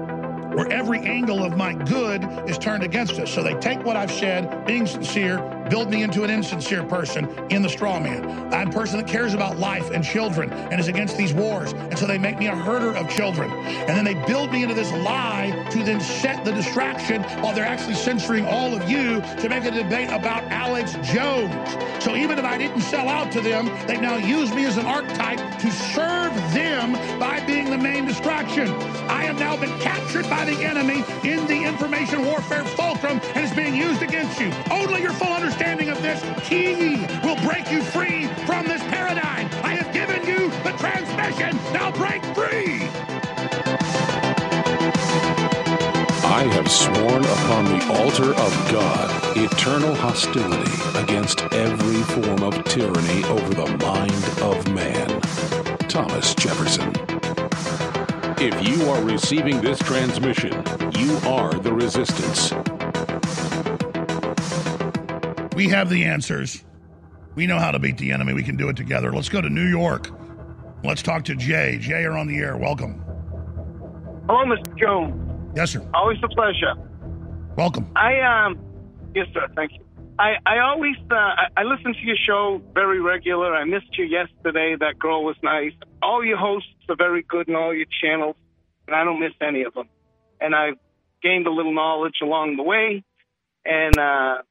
where 0.54 0.70
every 0.70 0.98
angle 1.00 1.42
of 1.42 1.56
my 1.56 1.72
good 1.72 2.22
is 2.48 2.58
turned 2.58 2.82
against 2.82 3.18
us. 3.18 3.32
So 3.32 3.42
they 3.42 3.54
take 3.54 3.82
what 3.84 3.96
I've 3.96 4.12
said, 4.12 4.66
being 4.66 4.86
sincere, 4.86 5.38
build 5.68 5.90
me 5.90 6.02
into 6.02 6.22
an 6.24 6.30
insincere 6.30 6.82
person 6.84 7.28
in 7.50 7.62
the 7.62 7.68
straw 7.68 7.98
man. 8.00 8.52
I'm 8.52 8.68
a 8.68 8.72
person 8.72 8.98
that 8.98 9.06
cares 9.06 9.34
about 9.34 9.58
life 9.58 9.90
and 9.90 10.04
children 10.04 10.52
and 10.52 10.80
is 10.80 10.88
against 10.88 11.16
these 11.16 11.32
wars. 11.32 11.72
And 11.72 11.98
so 11.98 12.06
they 12.06 12.18
make 12.18 12.38
me 12.38 12.46
a 12.48 12.54
herder 12.54 12.96
of 12.96 13.08
children. 13.08 13.50
And 13.50 13.90
then 13.90 14.04
they 14.04 14.14
build 14.26 14.52
me 14.52 14.62
into 14.62 14.74
this 14.74 14.90
lie 14.92 15.66
to 15.70 15.82
then 15.84 16.00
set 16.00 16.44
the 16.44 16.52
distraction 16.52 17.22
while 17.40 17.54
they're 17.54 17.64
actually 17.64 17.94
censoring 17.94 18.46
all 18.46 18.74
of 18.74 18.88
you 18.90 19.20
to 19.40 19.48
make 19.48 19.64
a 19.64 19.70
debate 19.70 20.10
about 20.10 20.42
Alex 20.44 20.92
Jones. 21.02 21.54
So 22.02 22.16
even 22.16 22.38
if 22.38 22.44
I 22.44 22.58
didn't 22.58 22.82
sell 22.82 23.08
out 23.08 23.32
to 23.32 23.40
them, 23.40 23.66
they 23.86 23.98
now 23.98 24.16
use 24.16 24.52
me 24.52 24.66
as 24.66 24.76
an 24.76 24.86
archetype 24.86 25.38
to 25.60 25.70
serve 25.70 26.34
them 26.52 26.92
by 27.18 27.44
being 27.46 27.70
the 27.70 27.78
main 27.78 28.06
distraction. 28.06 28.68
I 29.08 29.22
have 29.24 29.38
now 29.38 29.56
been 29.56 29.76
captured 29.80 30.28
by 30.28 30.44
the 30.44 30.56
enemy 30.64 31.04
in 31.24 31.46
the 31.46 31.62
information 31.64 32.24
warfare 32.24 32.64
fulcrum 32.64 33.20
and 33.34 33.44
is 33.44 33.52
being 33.52 33.74
used 33.74 34.02
against 34.02 34.40
you. 34.40 34.52
Only 34.70 35.02
your 35.02 35.12
full 35.12 35.28
understanding 35.28 35.51
of 35.92 36.02
this 36.02 36.20
key 36.48 37.06
will 37.22 37.36
break 37.42 37.70
you 37.70 37.82
free 37.82 38.26
from 38.46 38.66
this 38.66 38.82
paradigm. 38.84 39.48
I 39.62 39.74
have 39.74 39.92
given 39.92 40.26
you 40.26 40.50
the 40.62 40.72
transmission. 40.78 41.56
Now 41.72 41.90
break 41.92 42.22
free. 42.34 42.88
I 46.24 46.44
have 46.52 46.70
sworn 46.70 47.24
upon 47.24 47.64
the 47.66 48.00
altar 48.00 48.30
of 48.30 48.72
God 48.72 49.36
eternal 49.36 49.94
hostility 49.94 50.98
against 50.98 51.42
every 51.52 52.02
form 52.02 52.42
of 52.42 52.64
tyranny 52.64 53.24
over 53.24 53.54
the 53.54 53.76
mind 53.78 54.24
of 54.40 54.66
man. 54.72 55.20
Thomas 55.88 56.34
Jefferson. 56.34 56.92
If 58.38 58.66
you 58.66 58.88
are 58.90 59.02
receiving 59.02 59.60
this 59.60 59.78
transmission, 59.80 60.52
you 60.96 61.16
are 61.28 61.52
the 61.52 61.72
resistance. 61.72 62.71
We 65.54 65.68
have 65.68 65.90
the 65.90 66.04
answers. 66.04 66.64
We 67.34 67.46
know 67.46 67.58
how 67.58 67.70
to 67.70 67.78
beat 67.78 67.98
the 67.98 68.12
enemy. 68.12 68.32
We 68.32 68.42
can 68.42 68.56
do 68.56 68.68
it 68.68 68.76
together. 68.76 69.12
Let's 69.12 69.28
go 69.28 69.40
to 69.40 69.50
New 69.50 69.66
York. 69.66 70.10
Let's 70.82 71.02
talk 71.02 71.24
to 71.24 71.34
Jay. 71.34 71.78
Jay, 71.78 72.02
you're 72.02 72.16
on 72.16 72.26
the 72.26 72.38
air. 72.38 72.56
Welcome. 72.56 73.02
Hello, 74.26 74.44
Mr. 74.44 74.78
Jones. 74.78 75.54
Yes, 75.54 75.72
sir. 75.72 75.86
Always 75.94 76.18
a 76.22 76.28
pleasure. 76.28 76.74
Welcome. 77.56 77.90
I 77.96 78.20
um, 78.20 78.58
yes, 79.14 79.26
sir. 79.34 79.46
Thank 79.54 79.72
you. 79.72 79.80
I 80.18 80.36
I 80.46 80.58
always 80.58 80.96
uh, 81.10 81.14
I, 81.14 81.46
I 81.58 81.62
listen 81.64 81.92
to 81.92 82.00
your 82.00 82.16
show 82.16 82.62
very 82.72 83.00
regular. 83.00 83.54
I 83.54 83.64
missed 83.64 83.96
you 83.98 84.04
yesterday. 84.04 84.76
That 84.78 84.98
girl 84.98 85.24
was 85.24 85.36
nice. 85.42 85.72
All 86.02 86.24
your 86.24 86.38
hosts 86.38 86.68
are 86.88 86.96
very 86.96 87.22
good 87.22 87.48
in 87.48 87.54
all 87.54 87.74
your 87.74 87.86
channels, 88.02 88.36
and 88.86 88.96
I 88.96 89.04
don't 89.04 89.20
miss 89.20 89.32
any 89.40 89.62
of 89.62 89.74
them. 89.74 89.88
And 90.40 90.54
I've 90.54 90.78
gained 91.22 91.46
a 91.46 91.52
little 91.52 91.74
knowledge 91.74 92.16
along 92.22 92.56
the 92.56 92.62
way. 92.62 93.04
And 93.64 93.96
uh, 93.98 94.42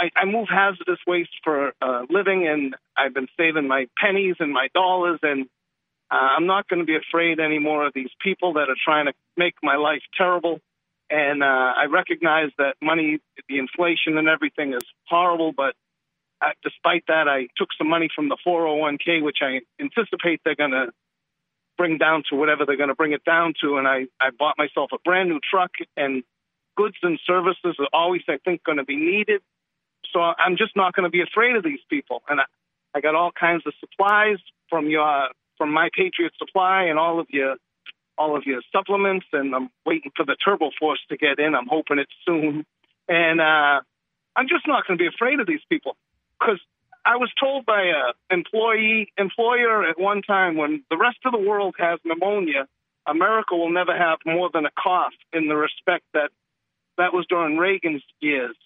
I, 0.00 0.10
I 0.16 0.24
move 0.24 0.48
hazardous 0.48 0.98
waste 1.06 1.36
for 1.44 1.74
a 1.82 2.06
living, 2.08 2.48
and 2.48 2.74
I've 2.96 3.12
been 3.12 3.28
saving 3.38 3.68
my 3.68 3.86
pennies 4.02 4.36
and 4.40 4.50
my 4.50 4.68
dollars. 4.72 5.20
And 5.22 5.46
uh, 6.10 6.14
I'm 6.36 6.46
not 6.46 6.68
going 6.68 6.80
to 6.80 6.86
be 6.86 6.96
afraid 6.96 7.38
anymore 7.38 7.86
of 7.86 7.92
these 7.94 8.10
people 8.22 8.54
that 8.54 8.70
are 8.70 8.80
trying 8.82 9.06
to 9.06 9.12
make 9.36 9.54
my 9.62 9.76
life 9.76 10.02
terrible. 10.16 10.60
And 11.10 11.42
uh, 11.42 11.46
I 11.76 11.86
recognize 11.90 12.50
that 12.56 12.76
money, 12.80 13.18
the 13.48 13.58
inflation 13.58 14.16
and 14.16 14.28
everything 14.28 14.72
is 14.72 14.84
horrible, 15.06 15.52
but 15.52 15.74
uh, 16.40 16.50
despite 16.62 17.04
that, 17.08 17.28
I 17.28 17.48
took 17.58 17.68
some 17.76 17.88
money 17.88 18.08
from 18.14 18.30
the 18.30 18.38
401k, 18.46 19.22
which 19.22 19.38
I 19.42 19.60
anticipate 19.78 20.40
they're 20.44 20.54
going 20.54 20.70
to 20.70 20.92
bring 21.76 21.98
down 21.98 22.22
to 22.30 22.36
whatever 22.36 22.64
they're 22.64 22.76
going 22.78 22.88
to 22.88 22.94
bring 22.94 23.12
it 23.12 23.24
down 23.24 23.52
to. 23.62 23.76
And 23.76 23.86
I, 23.86 24.06
I 24.18 24.30
bought 24.38 24.56
myself 24.56 24.90
a 24.94 24.98
brand 25.04 25.28
new 25.28 25.40
truck, 25.50 25.72
and 25.96 26.22
goods 26.76 26.96
and 27.02 27.18
services 27.26 27.76
are 27.78 27.88
always, 27.92 28.22
I 28.28 28.38
think, 28.42 28.64
going 28.64 28.78
to 28.78 28.84
be 28.84 28.96
needed. 28.96 29.42
So 30.12 30.20
I'm 30.20 30.56
just 30.56 30.76
not 30.76 30.94
going 30.94 31.04
to 31.04 31.10
be 31.10 31.22
afraid 31.22 31.56
of 31.56 31.64
these 31.64 31.80
people. 31.88 32.22
And 32.28 32.40
I, 32.40 32.44
I 32.94 33.00
got 33.00 33.14
all 33.14 33.30
kinds 33.32 33.62
of 33.66 33.72
supplies 33.80 34.38
from 34.68 34.88
your 34.88 35.28
from 35.58 35.72
my 35.72 35.90
Patriot 35.94 36.32
Supply 36.38 36.84
and 36.84 36.98
all 36.98 37.20
of 37.20 37.26
your 37.30 37.56
all 38.16 38.36
of 38.36 38.44
your 38.44 38.60
supplements, 38.70 39.26
and 39.32 39.54
I'm 39.54 39.70
waiting 39.86 40.10
for 40.14 40.26
the 40.26 40.36
Turbo 40.44 40.70
Force 40.78 41.00
to 41.08 41.16
get 41.16 41.38
in. 41.38 41.54
I'm 41.54 41.68
hoping 41.68 41.98
it's 41.98 42.12
soon, 42.26 42.66
and 43.08 43.40
uh, 43.40 43.80
I'm 44.36 44.48
just 44.48 44.66
not 44.66 44.86
going 44.86 44.98
to 44.98 45.02
be 45.02 45.08
afraid 45.08 45.40
of 45.40 45.46
these 45.46 45.64
people 45.70 45.96
because 46.38 46.60
I 47.04 47.16
was 47.16 47.30
told 47.40 47.64
by 47.64 47.82
a 47.84 48.34
employee 48.34 49.12
employer 49.16 49.88
at 49.88 49.98
one 49.98 50.22
time 50.22 50.56
when 50.56 50.84
the 50.90 50.98
rest 50.98 51.18
of 51.24 51.32
the 51.32 51.38
world 51.38 51.74
has 51.78 51.98
pneumonia, 52.04 52.66
America 53.06 53.56
will 53.56 53.72
never 53.72 53.96
have 53.96 54.18
more 54.26 54.50
than 54.52 54.66
a 54.66 54.70
cough. 54.78 55.14
In 55.32 55.48
the 55.48 55.56
respect 55.56 56.04
that 56.12 56.30
that 56.98 57.14
was 57.14 57.26
during 57.28 57.56
Reagan's 57.56 58.02
years, 58.20 58.56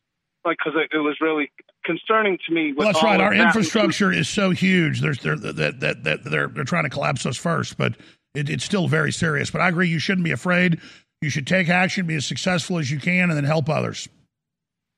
like 0.45 0.59
because 0.65 0.79
it, 0.81 0.95
it 0.97 1.01
was 1.01 1.17
really 1.21 1.51
concerning 1.85 2.39
to 2.47 2.55
me. 2.55 2.69
With 2.73 2.79
Well, 2.79 2.89
that's 2.89 2.99
all 2.99 3.05
right. 3.11 3.21
of 3.21 3.27
Our 3.27 3.37
that. 3.37 3.47
infrastructure 3.47 4.13
is 4.13 4.29
so 4.29 4.51
huge. 4.51 5.01
There's 5.01 5.19
they're, 5.19 5.37
that 5.37 5.81
that 5.81 6.05
that 6.05 6.25
they're 6.25 6.49
they're 6.49 6.65
trying 6.65 6.85
to 6.85 6.91
collapse 6.91 7.27
us 7.27 7.37
first, 7.37 7.77
but 7.77 7.95
it, 8.35 8.49
it's 8.51 8.65
still 8.65 8.89
very 8.89 9.13
serious. 9.13 9.51
But 9.51 9.61
I 9.61 9.69
agree. 9.69 9.89
You 9.89 9.99
shouldn't 9.99 10.25
be 10.25 10.33
afraid. 10.33 10.81
You 11.21 11.31
should 11.31 11.47
take 11.47 11.69
action, 11.69 12.07
be 12.07 12.17
as 12.17 12.27
successful 12.27 12.79
as 12.79 12.91
you 12.91 12.99
can, 13.01 13.31
and 13.31 13.33
then 13.37 13.45
help 13.45 13.69
others. 13.69 14.09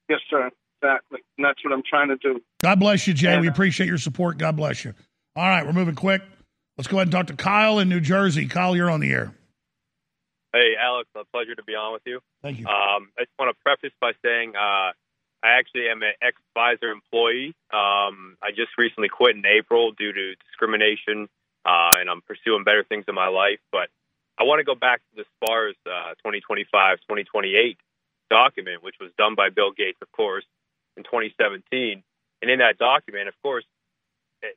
Yes, 0.09 0.21
sir. 0.31 0.51
Exactly. 0.83 1.21
And 1.39 1.45
that's 1.45 1.65
what 1.65 1.73
I'm 1.73 1.83
trying 1.89 2.09
to 2.09 2.17
do. 2.17 2.41
God 2.63 2.81
bless 2.81 3.07
you, 3.07 3.15
Jay. 3.15 3.39
We 3.39 3.49
appreciate 3.49 3.87
your 3.87 3.99
support. 3.99 4.39
God 4.39 4.57
bless 4.57 4.85
you. 4.85 4.95
All 5.35 5.49
right, 5.49 5.65
we're 5.67 5.73
moving 5.73 5.95
quick. 5.95 6.23
Let's 6.79 6.89
go 6.89 6.97
ahead 6.99 7.07
and 7.09 7.13
talk 7.13 7.27
to 7.29 7.37
Kyle 7.37 7.79
in 7.79 7.89
New 7.89 8.01
Jersey. 8.01 8.47
Kyle, 8.47 8.77
you're 8.77 8.91
on 8.91 9.01
the 9.01 9.11
air. 9.11 9.33
Hey, 10.53 10.73
Alex, 10.81 11.09
a 11.15 11.25
pleasure 11.33 11.55
to 11.55 11.63
be 11.65 11.75
on 11.75 11.93
with 11.93 12.03
you. 12.07 12.21
Thank 12.43 12.59
you. 12.59 12.67
Um, 12.67 13.09
I 13.19 13.23
just 13.23 13.33
want 13.39 13.55
to 13.55 13.63
preface 13.63 13.93
by 14.01 14.13
saying 14.25 14.53
uh, 14.57 14.93
I 15.43 15.59
actually 15.59 15.89
am 15.89 16.03
an 16.03 16.13
ex 16.23 16.37
Pfizer 16.57 16.93
employee. 16.93 17.55
Um, 17.73 18.37
I 18.43 18.51
just 18.51 18.73
recently 18.79 19.09
quit 19.09 19.37
in 19.37 19.45
April 19.47 19.93
due 19.93 20.13
to 20.13 20.35
discrimination, 20.47 21.29
uh, 21.65 21.97
and 22.01 22.11
I'm 22.11 22.23
pursuing 22.23 22.65
better 22.65 22.85
things 22.85 23.05
in 23.09 23.15
my 23.15 23.29
life. 23.29 23.61
But 23.71 23.89
I 24.39 24.45
want 24.45 24.61
to 24.61 24.65
go 24.65 24.75
back 24.75 25.01
to 25.01 25.23
the 25.23 25.25
SPARS 25.37 25.77
uh, 25.87 26.15
2025 26.25 26.99
2028 27.01 27.79
document, 28.31 28.83
which 28.83 28.97
was 29.01 29.11
done 29.17 29.35
by 29.35 29.51
Bill 29.51 29.73
Gates, 29.73 29.99
of 30.03 30.11
course, 30.13 30.45
in 30.97 31.05
2017. 31.05 32.03
And 32.43 32.51
in 32.51 32.59
that 32.59 32.79
document, 32.79 33.29
of 33.29 33.35
course, 33.43 33.65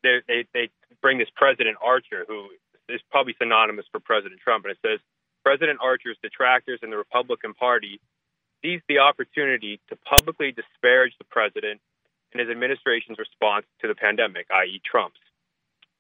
they, 0.04 0.22
they, 0.28 0.46
they 0.54 0.70
bring 1.02 1.18
this 1.18 1.30
President 1.36 1.78
Archer, 1.82 2.26
who 2.28 2.50
is 2.90 3.02
probably 3.12 3.36
synonymous 3.40 3.86
for 3.92 4.00
President 4.00 4.42
Trump, 4.42 4.66
and 4.66 4.72
it 4.72 4.80
says 4.86 5.00
President 5.44 5.80
Archer's 5.82 6.18
detractors 6.22 6.80
in 6.84 6.90
the 6.90 6.98
Republican 6.98 7.54
Party 7.54 8.00
seized 8.62 8.84
the 8.88 9.00
opportunity 9.00 9.80
to 9.90 9.96
publicly 9.96 10.52
disparage 10.52 11.14
the 11.18 11.26
president 11.26 11.82
and 12.32 12.40
his 12.40 12.50
administration's 12.50 13.18
response 13.18 13.66
to 13.82 13.88
the 13.88 13.96
pandemic, 13.96 14.48
i.e., 14.52 14.82
Trump's. 14.86 15.20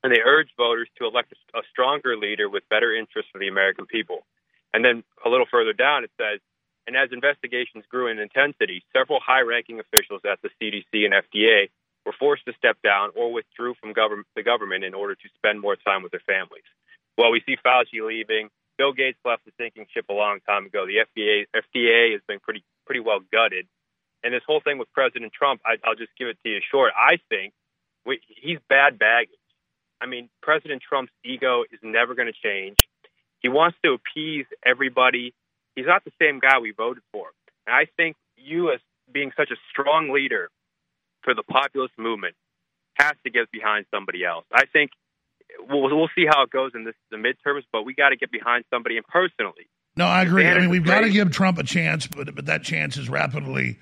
And 0.04 0.14
they 0.14 0.22
urged 0.24 0.52
voters 0.56 0.88
to 0.98 1.06
elect 1.06 1.34
a 1.54 1.62
stronger 1.72 2.16
leader 2.16 2.50
with 2.50 2.64
better 2.70 2.96
interests 2.96 3.32
for 3.32 3.40
the 3.40 3.48
American 3.48 3.86
people. 3.86 4.26
And 4.74 4.86
then 4.86 5.04
a 5.26 5.30
little 5.30 5.48
further 5.50 5.74
down, 5.74 6.04
it 6.04 6.12
says, 6.18 6.40
and 6.88 6.96
as 6.96 7.10
investigations 7.12 7.84
grew 7.90 8.08
in 8.08 8.18
intensity, 8.18 8.84
several 8.96 9.20
high 9.20 9.42
ranking 9.42 9.80
officials 9.80 10.22
at 10.26 10.40
the 10.42 10.50
CDC 10.58 11.06
and 11.06 11.14
FDA 11.14 11.70
were 12.06 12.14
forced 12.18 12.46
to 12.46 12.54
step 12.58 12.78
down 12.82 13.12
or 13.16 13.32
withdrew 13.32 13.76
from 13.80 13.94
government, 13.94 14.28
the 14.36 14.44
government 14.44 14.84
in 14.84 14.94
order 14.94 15.16
to 15.16 15.30
spend 15.36 15.60
more 15.60 15.76
time 15.76 16.02
with 16.02 16.12
their 16.12 16.24
families. 16.26 16.64
Well, 17.18 17.32
we 17.32 17.44
see 17.46 17.58
Fauci 17.64 18.02
leaving. 18.02 18.50
Bill 18.80 18.94
Gates 18.94 19.20
left 19.26 19.44
the 19.44 19.52
sinking 19.60 19.88
ship 19.94 20.06
a 20.10 20.14
long 20.14 20.40
time 20.48 20.66
ago. 20.66 20.88
The 20.88 21.04
FDA, 21.04 21.44
FDA 21.54 22.14
has 22.14 22.22
been 22.28 22.40
pretty 22.40 22.64
pretty 22.88 23.02
well 23.02 23.20
gutted. 23.32 23.68
And 24.24 24.34
this 24.34 24.42
whole 24.48 24.62
thing 24.62 24.78
with 24.78 24.92
President 24.94 25.34
Trump, 25.34 25.60
I, 25.66 25.76
I'll 25.84 25.96
just 25.96 26.12
give 26.18 26.30
it 26.30 26.38
to 26.44 26.50
you 26.50 26.60
short. 26.72 26.94
I 26.96 27.18
think 27.28 27.54
we, 28.06 28.22
he's 28.28 28.58
bad 28.70 28.98
baggage. 28.98 29.36
I 30.02 30.06
mean, 30.08 30.30
President 30.42 30.82
Trump's 30.82 31.12
ego 31.26 31.64
is 31.72 31.80
never 31.84 32.16
going 32.16 32.32
to 32.32 32.48
change. 32.48 32.78
He 33.42 33.50
wants 33.50 33.78
to 33.84 33.94
appease 33.94 34.46
everybody. 34.66 35.34
He's 35.76 35.86
not 35.86 36.06
the 36.06 36.12
same 36.22 36.40
guy 36.40 36.60
we 36.60 36.72
voted 36.72 37.04
for. 37.12 37.28
And 37.68 37.76
I 37.76 37.86
think 37.98 38.16
you, 38.38 38.72
as 38.72 38.80
being 39.12 39.32
such 39.36 39.52
a 39.52 39.56
strong 39.72 40.10
leader 40.10 40.50
for 41.24 41.34
the 41.34 41.44
populist 41.44 41.94
movement, 41.98 42.36
has 42.96 43.14
to 43.26 43.30
get 43.30 43.52
behind 43.52 43.86
somebody 43.94 44.24
else. 44.24 44.46
I 44.54 44.66
think 44.66 44.92
we'll 45.68 45.82
we'll 45.82 46.10
see 46.16 46.26
how 46.28 46.44
it 46.44 46.50
goes 46.50 46.72
in 46.76 46.84
this 46.84 46.96
the 47.12 47.18
midterms. 47.18 47.64
But 47.72 47.84
we 47.84 47.94
got 47.94 48.10
to 48.10 48.18
get 48.18 48.32
behind 48.32 48.66
somebody 48.70 48.98
and 48.98 49.06
personally. 49.06 49.68
No, 49.96 50.06
I 50.06 50.24
agree. 50.24 50.48
I 50.48 50.60
mean, 50.60 50.70
we've 50.70 50.86
got 50.86 51.02
to 51.02 51.10
give 51.10 51.32
Trump 51.32 51.58
a 51.58 51.64
chance, 51.64 52.08
but 52.08 52.34
but 52.36 52.46
that 52.46 52.64
chance 52.64 52.98
is 52.98 53.10
rapidly 53.10 53.80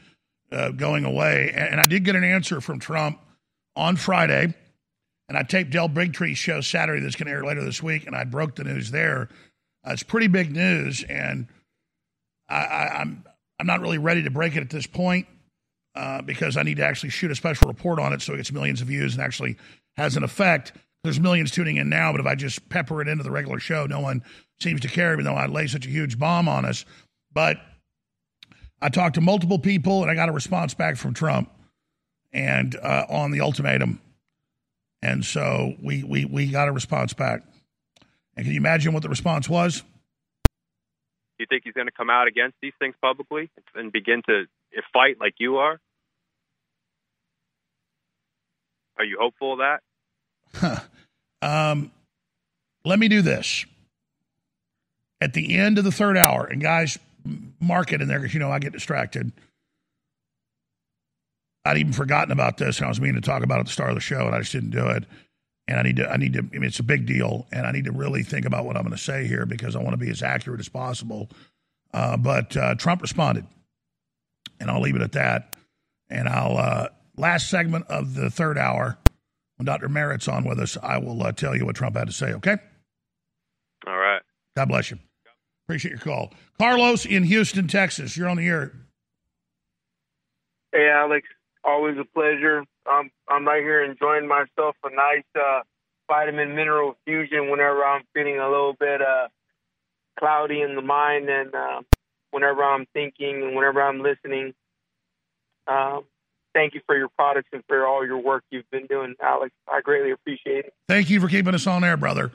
uh, 0.52 0.72
going 0.72 1.06
away. 1.06 1.52
And, 1.54 1.74
and 1.74 1.82
I 1.82 1.86
did 1.86 2.06
get 2.06 2.16
an 2.16 2.24
answer 2.24 2.62
from 2.62 2.80
Trump 2.80 3.20
on 3.76 3.96
Friday, 3.96 4.54
and 5.30 5.38
I 5.38 5.44
taped 5.44 5.72
Del 5.72 5.90
Bigtree's 5.90 6.38
show 6.38 6.62
Saturday. 6.62 7.02
That's 7.02 7.16
going 7.16 7.28
to 7.28 7.34
air 7.34 7.44
later 7.44 7.64
this 7.64 7.84
week, 7.84 8.08
and 8.08 8.16
I 8.16 8.24
broke 8.24 8.56
the 8.56 8.64
news 8.64 8.92
there. 8.92 9.30
Uh, 9.86 9.92
it's 9.92 10.04
pretty 10.04 10.28
big 10.28 10.52
news, 10.52 11.04
and 11.04 11.48
I, 12.50 12.64
I, 12.64 13.00
I'm 13.00 13.24
I'm 13.60 13.68
not 13.68 13.82
really 13.82 13.98
ready 13.98 14.24
to 14.24 14.30
break 14.30 14.56
it 14.56 14.62
at 14.62 14.70
this 14.70 14.88
point 14.88 15.28
uh, 15.96 16.22
because 16.22 16.58
I 16.58 16.64
need 16.64 16.78
to 16.78 16.86
actually 16.86 17.10
shoot 17.10 17.32
a 17.32 17.36
special 17.36 17.68
report 17.68 18.00
on 18.00 18.14
it 18.14 18.22
so 18.22 18.34
it 18.34 18.38
gets 18.38 18.52
millions 18.52 18.82
of 18.82 18.88
views 18.88 19.14
and 19.14 19.24
actually 19.24 19.58
has 19.98 20.16
an 20.16 20.24
effect. 20.24 20.74
There's 21.08 21.22
millions 21.22 21.52
tuning 21.52 21.78
in 21.78 21.88
now, 21.88 22.12
but 22.12 22.20
if 22.20 22.28
I 22.28 22.36
just 22.36 22.68
pepper 22.68 23.02
it 23.02 23.08
into 23.08 23.24
the 23.24 23.32
regular 23.32 23.60
show, 23.60 23.86
no 23.86 24.02
one 24.02 24.24
seems 24.60 24.82
to 24.82 24.90
care, 24.90 25.14
even 25.14 25.24
though 25.24 25.36
I 25.36 25.46
lay 25.46 25.68
such 25.68 25.86
a 25.86 25.90
huge 25.90 26.20
bomb 26.20 26.50
on 26.50 26.66
us. 26.66 26.84
But 27.32 27.62
I 28.82 28.90
talked 28.90 29.16
to 29.16 29.22
multiple 29.22 29.58
people, 29.58 30.02
and 30.02 30.12
I 30.12 30.16
got 30.16 30.28
a 30.28 30.34
response 30.34 30.74
back 30.74 30.98
from 30.98 31.14
Trump 31.14 31.50
and 32.34 32.76
uh, 32.76 33.06
on 33.10 33.32
the 33.32 33.40
ultimatum, 33.40 34.02
and 35.02 35.24
so 35.24 35.76
we 35.82 36.04
we 36.04 36.26
we 36.26 36.52
got 36.52 36.68
a 36.68 36.74
response 36.74 37.14
back. 37.14 37.42
And 38.36 38.46
can 38.46 38.54
you 38.54 38.60
imagine 38.60 38.92
what 38.92 39.02
the 39.02 39.10
response 39.10 39.48
was? 39.48 39.80
Do 39.80 39.86
you 41.40 41.46
think 41.48 41.64
he's 41.64 41.74
going 41.74 41.88
to 41.88 41.94
come 41.94 42.10
out 42.10 42.28
against 42.28 42.58
these 42.62 42.74
things 42.80 42.96
publicly 43.02 43.50
and 43.76 43.94
begin 43.94 44.24
to 44.28 44.44
fight 44.92 45.22
like 45.22 45.36
you 45.38 45.58
are? 45.58 45.80
Are 48.98 49.06
you 49.06 49.18
hopeful 49.22 49.54
of 49.54 49.60
that? 49.60 50.84
Um, 51.42 51.92
let 52.86 53.00
me 53.00 53.08
do 53.08 53.22
this. 53.22 53.66
At 55.20 55.34
the 55.34 55.58
end 55.58 55.78
of 55.78 55.84
the 55.84 55.92
third 55.92 56.18
hour, 56.18 56.46
and 56.46 56.62
guys, 56.62 56.98
mark 57.60 57.92
it 57.92 58.02
in 58.02 58.08
there 58.08 58.20
because 58.20 58.34
you 58.34 58.40
know 58.40 58.52
I 58.52 58.60
get 58.60 58.74
distracted. 58.74 59.32
I'd 61.66 61.78
even 61.78 61.94
forgotten 61.94 62.32
about 62.32 62.58
this, 62.58 62.78
and 62.78 62.86
I 62.86 62.90
was 62.90 63.02
meaning 63.02 63.22
to 63.22 63.28
talk 63.28 63.44
about 63.44 63.58
it 63.58 63.62
at 63.62 63.66
the 63.66 63.72
start 63.74 63.90
of 63.90 63.96
the 63.96 64.02
show, 64.02 64.26
and 64.26 64.34
I 64.34 64.40
just 64.40 64.52
didn't 64.52 64.70
do 64.70 64.88
it. 64.88 65.06
And 65.68 65.78
I 65.78 65.84
need 65.84 65.98
to, 65.98 66.10
I 66.10 66.16
need 66.16 66.34
to. 66.34 66.40
I 66.40 66.58
mean, 66.58 66.64
it's 66.64 66.80
a 66.80 66.84
big 66.84 67.06
deal, 67.06 67.46
and 67.52 67.68
I 67.68 67.72
need 67.72 67.86
to 67.86 67.92
really 67.92 68.24
think 68.24 68.46
about 68.46 68.66
what 68.66 68.78
I'm 68.78 68.84
going 68.84 68.96
to 68.96 69.02
say 69.02 69.28
here 69.28 69.46
because 69.46 69.76
I 69.76 69.80
want 69.80 69.92
to 69.92 69.98
be 69.98 70.10
as 70.10 70.22
accurate 70.24 70.62
as 70.62 70.70
possible. 70.70 71.30
Uh, 71.94 72.16
but 72.16 72.56
uh, 72.56 72.76
Trump 72.76 73.02
responded, 73.02 73.46
and 74.62 74.72
I'll 74.72 74.82
leave 74.82 74.96
it 74.96 75.02
at 75.02 75.12
that. 75.14 75.56
And 76.10 76.30
I'll 76.30 76.58
uh, 76.58 76.88
last 77.18 77.50
segment 77.50 77.88
of 77.90 78.14
the 78.14 78.30
third 78.30 78.58
hour 78.58 78.98
when 79.58 79.66
Dr. 79.66 79.90
Merritt's 79.90 80.28
on 80.28 80.44
with 80.44 80.60
us, 80.60 80.78
I 80.82 80.98
will 80.98 81.22
uh, 81.22 81.32
tell 81.32 81.56
you 81.56 81.66
what 81.66 81.76
Trump 81.76 81.98
had 81.98 82.08
to 82.08 82.14
say. 82.14 82.34
Okay. 82.34 82.58
All 83.86 83.98
right. 83.98 84.22
God 84.56 84.70
bless 84.70 84.92
you. 84.92 85.00
Appreciate 85.66 85.92
your 85.92 86.00
call. 86.00 86.34
Carlos 86.58 87.06
in 87.06 87.24
Houston, 87.24 87.68
Texas. 87.68 88.16
You're 88.16 88.30
on 88.30 88.38
the 88.38 88.48
air. 88.48 88.72
Hey, 90.72 90.90
Alex. 90.90 91.28
Always 91.64 91.98
a 91.98 92.06
pleasure. 92.06 92.64
I'm 92.86 93.12
I'm 93.28 93.46
right 93.46 93.62
here 93.62 93.84
enjoying 93.84 94.28
myself 94.28 94.76
a 94.84 94.90
nice 94.90 95.26
uh, 95.36 95.62
vitamin 96.08 96.56
mineral 96.56 96.96
fusion 97.06 97.50
whenever 97.50 97.84
I'm 97.84 98.04
feeling 98.14 98.40
a 98.40 98.50
little 98.50 98.76
bit 98.80 99.02
uh, 99.02 99.28
cloudy 100.18 100.62
in 100.62 100.76
the 100.76 100.82
mind 100.82 101.30
and 101.30 101.54
uh, 101.54 101.82
whenever 102.32 102.64
I'm 102.64 102.86
thinking 102.94 103.44
and 103.44 103.56
whenever 103.56 103.82
I'm 103.82 104.00
listening. 104.00 104.54
Um, 105.68 106.06
thank 106.58 106.74
you 106.74 106.82
for 106.86 106.98
your 106.98 107.10
products 107.10 107.50
and 107.54 107.64
for 107.68 107.86
all 107.86 108.06
your 108.06 108.18
work 108.18 108.44
you've 108.50 108.70
been 108.72 108.88
doing, 108.88 109.14
Alex. 109.22 109.54
I 109.72 109.82
greatly 109.82 110.12
appreciate 110.12 110.66
it. 110.66 110.74
Thank 110.88 111.10
you 111.10 111.20
for 111.22 111.28
keeping 111.28 111.54
us 111.54 111.68
on 111.68 111.84
air, 111.84 111.98
brother. 111.98 112.32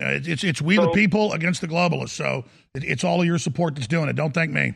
Uh, 0.00 0.06
it's, 0.08 0.28
it's 0.28 0.44
it's 0.44 0.62
we 0.62 0.76
the 0.76 0.90
people 0.90 1.32
against 1.32 1.60
the 1.60 1.68
globalists. 1.68 2.10
So 2.10 2.44
it, 2.74 2.84
it's 2.84 3.04
all 3.04 3.20
of 3.20 3.26
your 3.26 3.38
support 3.38 3.74
that's 3.74 3.86
doing 3.86 4.08
it. 4.08 4.16
Don't 4.16 4.32
thank 4.32 4.50
me. 4.50 4.74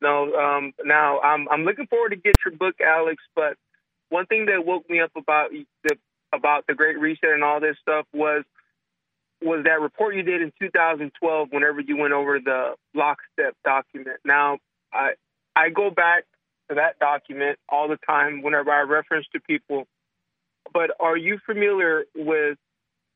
No, 0.00 0.34
um, 0.34 0.72
now 0.84 1.20
I'm 1.20 1.48
I'm 1.48 1.64
looking 1.64 1.86
forward 1.86 2.10
to 2.10 2.16
get 2.16 2.34
your 2.44 2.54
book, 2.54 2.76
Alex. 2.80 3.22
But 3.34 3.56
one 4.08 4.26
thing 4.26 4.46
that 4.46 4.64
woke 4.64 4.88
me 4.90 5.00
up 5.00 5.12
about 5.16 5.50
the 5.84 5.96
about 6.32 6.66
the 6.66 6.74
Great 6.74 6.98
Reset 6.98 7.30
and 7.30 7.44
all 7.44 7.60
this 7.60 7.76
stuff 7.80 8.06
was 8.12 8.44
was 9.42 9.64
that 9.64 9.80
report 9.80 10.16
you 10.16 10.22
did 10.22 10.42
in 10.42 10.52
2012. 10.60 11.48
Whenever 11.52 11.80
you 11.80 11.96
went 11.96 12.12
over 12.12 12.40
the 12.40 12.74
lockstep 12.94 13.54
document. 13.64 14.18
Now 14.24 14.58
I 14.92 15.12
I 15.54 15.70
go 15.70 15.90
back 15.90 16.24
to 16.68 16.76
that 16.76 16.98
document 16.98 17.58
all 17.68 17.88
the 17.88 17.98
time 18.06 18.42
whenever 18.42 18.70
I 18.70 18.82
reference 18.82 19.26
to 19.32 19.40
people. 19.40 19.86
But 20.72 20.90
are 21.00 21.16
you 21.16 21.38
familiar 21.46 22.04
with 22.14 22.58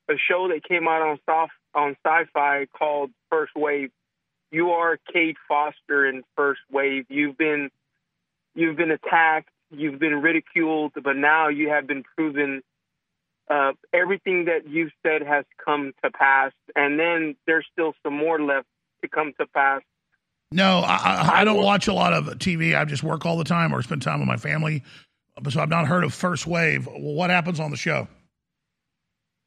a 0.09 0.15
show 0.29 0.49
that 0.49 0.65
came 0.67 0.87
out 0.89 1.03
on 1.03 1.19
soft 1.27 1.53
on 1.75 1.97
sci-fi 2.05 2.67
called 2.67 3.11
First 3.31 3.53
Wave? 3.57 3.91
You 4.51 4.71
are 4.71 4.99
Cade 5.13 5.37
Foster 5.49 6.07
in 6.07 6.23
First 6.37 6.61
Wave. 6.71 7.07
You've 7.09 7.39
been 7.39 7.71
you've 8.55 8.77
been 8.77 8.91
attacked, 8.91 9.51
you've 9.71 9.99
been 9.99 10.21
ridiculed, 10.21 10.93
but 11.03 11.17
now 11.17 11.49
you 11.49 11.69
have 11.71 11.87
been 11.87 12.03
proven 12.17 12.63
uh, 13.51 13.73
everything 13.93 14.45
that 14.45 14.69
you've 14.69 14.93
said 15.05 15.23
has 15.23 15.45
come 15.63 15.93
to 16.05 16.11
pass, 16.11 16.53
and 16.77 16.99
then 16.99 17.35
there's 17.47 17.67
still 17.73 17.95
some 18.03 18.17
more 18.17 18.41
left 18.41 18.67
to 19.03 19.09
come 19.09 19.33
to 19.41 19.47
pass. 19.47 19.83
No, 20.53 20.81
I, 20.81 20.97
I, 20.97 21.41
I 21.41 21.45
don't 21.45 21.63
watch 21.63 21.87
a 21.87 21.93
lot 21.93 22.13
of 22.13 22.27
TV. 22.39 22.77
I 22.77 22.85
just 22.85 23.03
work 23.03 23.25
all 23.25 23.37
the 23.37 23.45
time 23.45 23.73
or 23.73 23.83
spend 23.83 24.03
time 24.03 24.19
with 24.19 24.29
my 24.29 24.37
family. 24.37 24.83
So 25.49 25.61
I've 25.61 25.69
not 25.69 25.87
heard 25.87 26.05
of 26.05 26.13
First 26.13 26.47
Wave. 26.47 26.89
What 26.91 27.31
happens 27.31 27.61
on 27.61 27.71
the 27.71 27.77
show? 27.77 28.09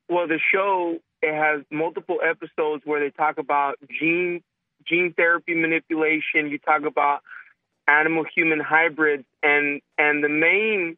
Well, 0.10 0.28
the 0.28 0.40
show 0.52 0.98
it 1.22 1.34
has 1.34 1.64
multiple 1.72 2.18
episodes 2.24 2.84
where 2.86 3.00
they 3.00 3.10
talk 3.10 3.38
about 3.38 3.76
gene 4.00 4.42
gene 4.88 5.14
therapy 5.16 5.56
manipulation. 5.56 6.50
You 6.50 6.58
talk 6.58 6.84
about 6.84 7.22
animal 7.88 8.26
human 8.36 8.60
hybrids, 8.60 9.26
and 9.42 9.82
and 9.98 10.24
the 10.24 10.30
main 10.30 10.98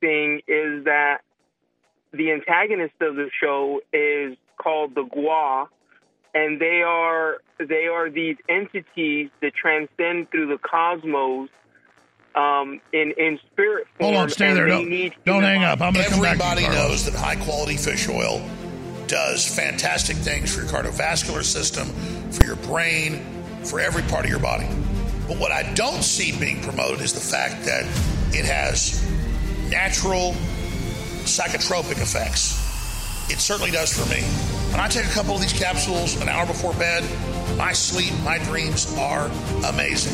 thing 0.00 0.40
is 0.48 0.84
that 0.84 1.18
the 2.12 2.32
antagonist 2.32 2.94
of 3.00 3.16
the 3.16 3.30
show 3.40 3.80
is 3.92 4.36
called 4.60 4.94
the 4.94 5.04
Gua, 5.04 5.68
and 6.34 6.60
they 6.60 6.82
are 6.82 7.38
they 7.58 7.86
are 7.86 8.10
these 8.10 8.36
entities 8.48 9.30
that 9.40 9.54
transcend 9.54 10.30
through 10.30 10.48
the 10.48 10.58
cosmos 10.58 11.48
um, 12.34 12.80
in 12.92 13.12
in 13.16 13.38
spirit 13.50 13.86
form. 13.98 14.14
Hold 14.14 14.22
on, 14.22 14.30
stay 14.30 14.54
there. 14.54 14.66
Don't, 14.66 14.88
need 14.88 15.14
don't 15.24 15.42
hang 15.42 15.62
up. 15.64 15.80
I'm 15.80 15.92
going 15.92 16.06
to 16.06 16.10
come 16.10 16.22
back. 16.22 16.38
you, 16.38 16.44
Everybody 16.44 16.74
knows 16.74 17.04
that 17.04 17.14
high 17.14 17.36
quality 17.36 17.76
fish 17.76 18.08
oil 18.08 18.42
does 19.06 19.46
fantastic 19.46 20.16
things 20.16 20.54
for 20.54 20.62
your 20.62 20.70
cardiovascular 20.70 21.42
system, 21.42 21.88
for 22.30 22.44
your 22.46 22.56
brain, 22.56 23.22
for 23.64 23.78
every 23.78 24.02
part 24.04 24.24
of 24.24 24.30
your 24.30 24.40
body. 24.40 24.66
But 25.28 25.38
what 25.38 25.52
I 25.52 25.70
don't 25.74 26.02
see 26.02 26.38
being 26.38 26.62
promoted 26.62 27.00
is 27.02 27.12
the 27.12 27.20
fact 27.20 27.64
that 27.66 27.84
it 28.34 28.46
has 28.46 29.06
natural 29.70 30.32
psychotropic 31.24 32.00
effects. 32.00 32.61
It 33.32 33.40
certainly 33.40 33.70
does 33.70 33.90
for 33.90 34.04
me. 34.12 34.20
When 34.72 34.80
I 34.80 34.88
take 34.88 35.06
a 35.06 35.10
couple 35.10 35.34
of 35.34 35.40
these 35.40 35.54
capsules 35.54 36.20
an 36.20 36.28
hour 36.28 36.44
before 36.44 36.74
bed, 36.74 37.02
my 37.56 37.72
sleep, 37.72 38.12
my 38.22 38.36
dreams 38.44 38.94
are 38.98 39.30
amazing. 39.64 40.12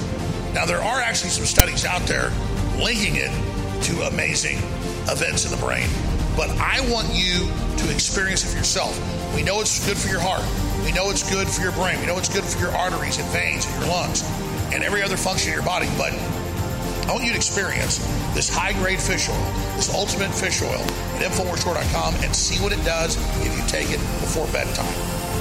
Now, 0.55 0.65
there 0.67 0.81
are 0.81 1.01
actually 1.01 1.31
some 1.31 1.45
studies 1.45 1.85
out 1.85 2.03
there 2.03 2.31
linking 2.79 3.17
it 3.17 3.35
to 3.83 4.07
amazing 4.07 4.59
events 5.11 5.45
in 5.45 5.51
the 5.51 5.57
brain, 5.67 5.89
but 6.37 6.49
I 6.63 6.79
want 6.89 7.09
you 7.13 7.51
to 7.79 7.93
experience 7.93 8.45
it 8.45 8.55
for 8.55 8.59
yourself. 8.59 8.95
We 9.35 9.43
know 9.43 9.61
it's 9.61 9.85
good 9.85 9.99
for 9.99 10.09
your 10.09 10.21
heart. 10.23 10.47
We 10.87 10.93
know 10.93 11.11
it's 11.11 11.29
good 11.29 11.49
for 11.49 11.61
your 11.61 11.73
brain. 11.73 11.99
We 11.99 12.07
know 12.07 12.19
it's 12.19 12.33
good 12.33 12.45
for 12.45 12.61
your 12.61 12.71
arteries 12.71 13.19
and 13.19 13.29
veins 13.31 13.67
and 13.67 13.83
your 13.83 13.91
lungs 13.91 14.23
and 14.73 14.85
every 14.85 15.03
other 15.03 15.17
function 15.17 15.51
in 15.51 15.55
your 15.57 15.67
body. 15.67 15.89
But 15.99 16.15
I 17.09 17.13
want 17.13 17.25
you 17.25 17.31
to 17.31 17.37
experience 17.37 17.99
this 18.35 18.51
high 18.51 18.75
grade 18.75 19.01
fish 19.01 19.31
oil, 19.31 19.53
this 19.77 19.93
ultimate 19.95 20.31
fish 20.31 20.61
oil 20.61 20.83
at 21.17 21.23
InfoWarsStore.com 21.23 22.15
and 22.17 22.37
see 22.37 22.63
what 22.63 22.73
it 22.73 22.85
does 22.85 23.17
if 23.47 23.57
you 23.57 23.67
take 23.67 23.89
it 23.91 24.01
before 24.21 24.47
bedtime. 24.49 24.93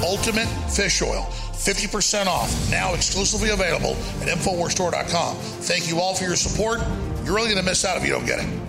Ultimate 0.01 0.47
fish 0.71 1.01
oil, 1.01 1.27
50% 1.51 2.27
off, 2.27 2.71
now 2.71 2.93
exclusively 2.93 3.49
available 3.49 3.95
at 4.21 4.29
InfoWarsStore.com. 4.29 5.35
Thank 5.35 5.89
you 5.89 5.99
all 5.99 6.15
for 6.15 6.23
your 6.23 6.37
support. 6.37 6.79
You're 7.25 7.35
really 7.35 7.49
going 7.49 7.57
to 7.57 7.69
miss 7.69 7.83
out 7.83 7.97
if 7.97 8.05
you 8.05 8.13
don't 8.13 8.25
get 8.25 8.39
it. 8.39 8.66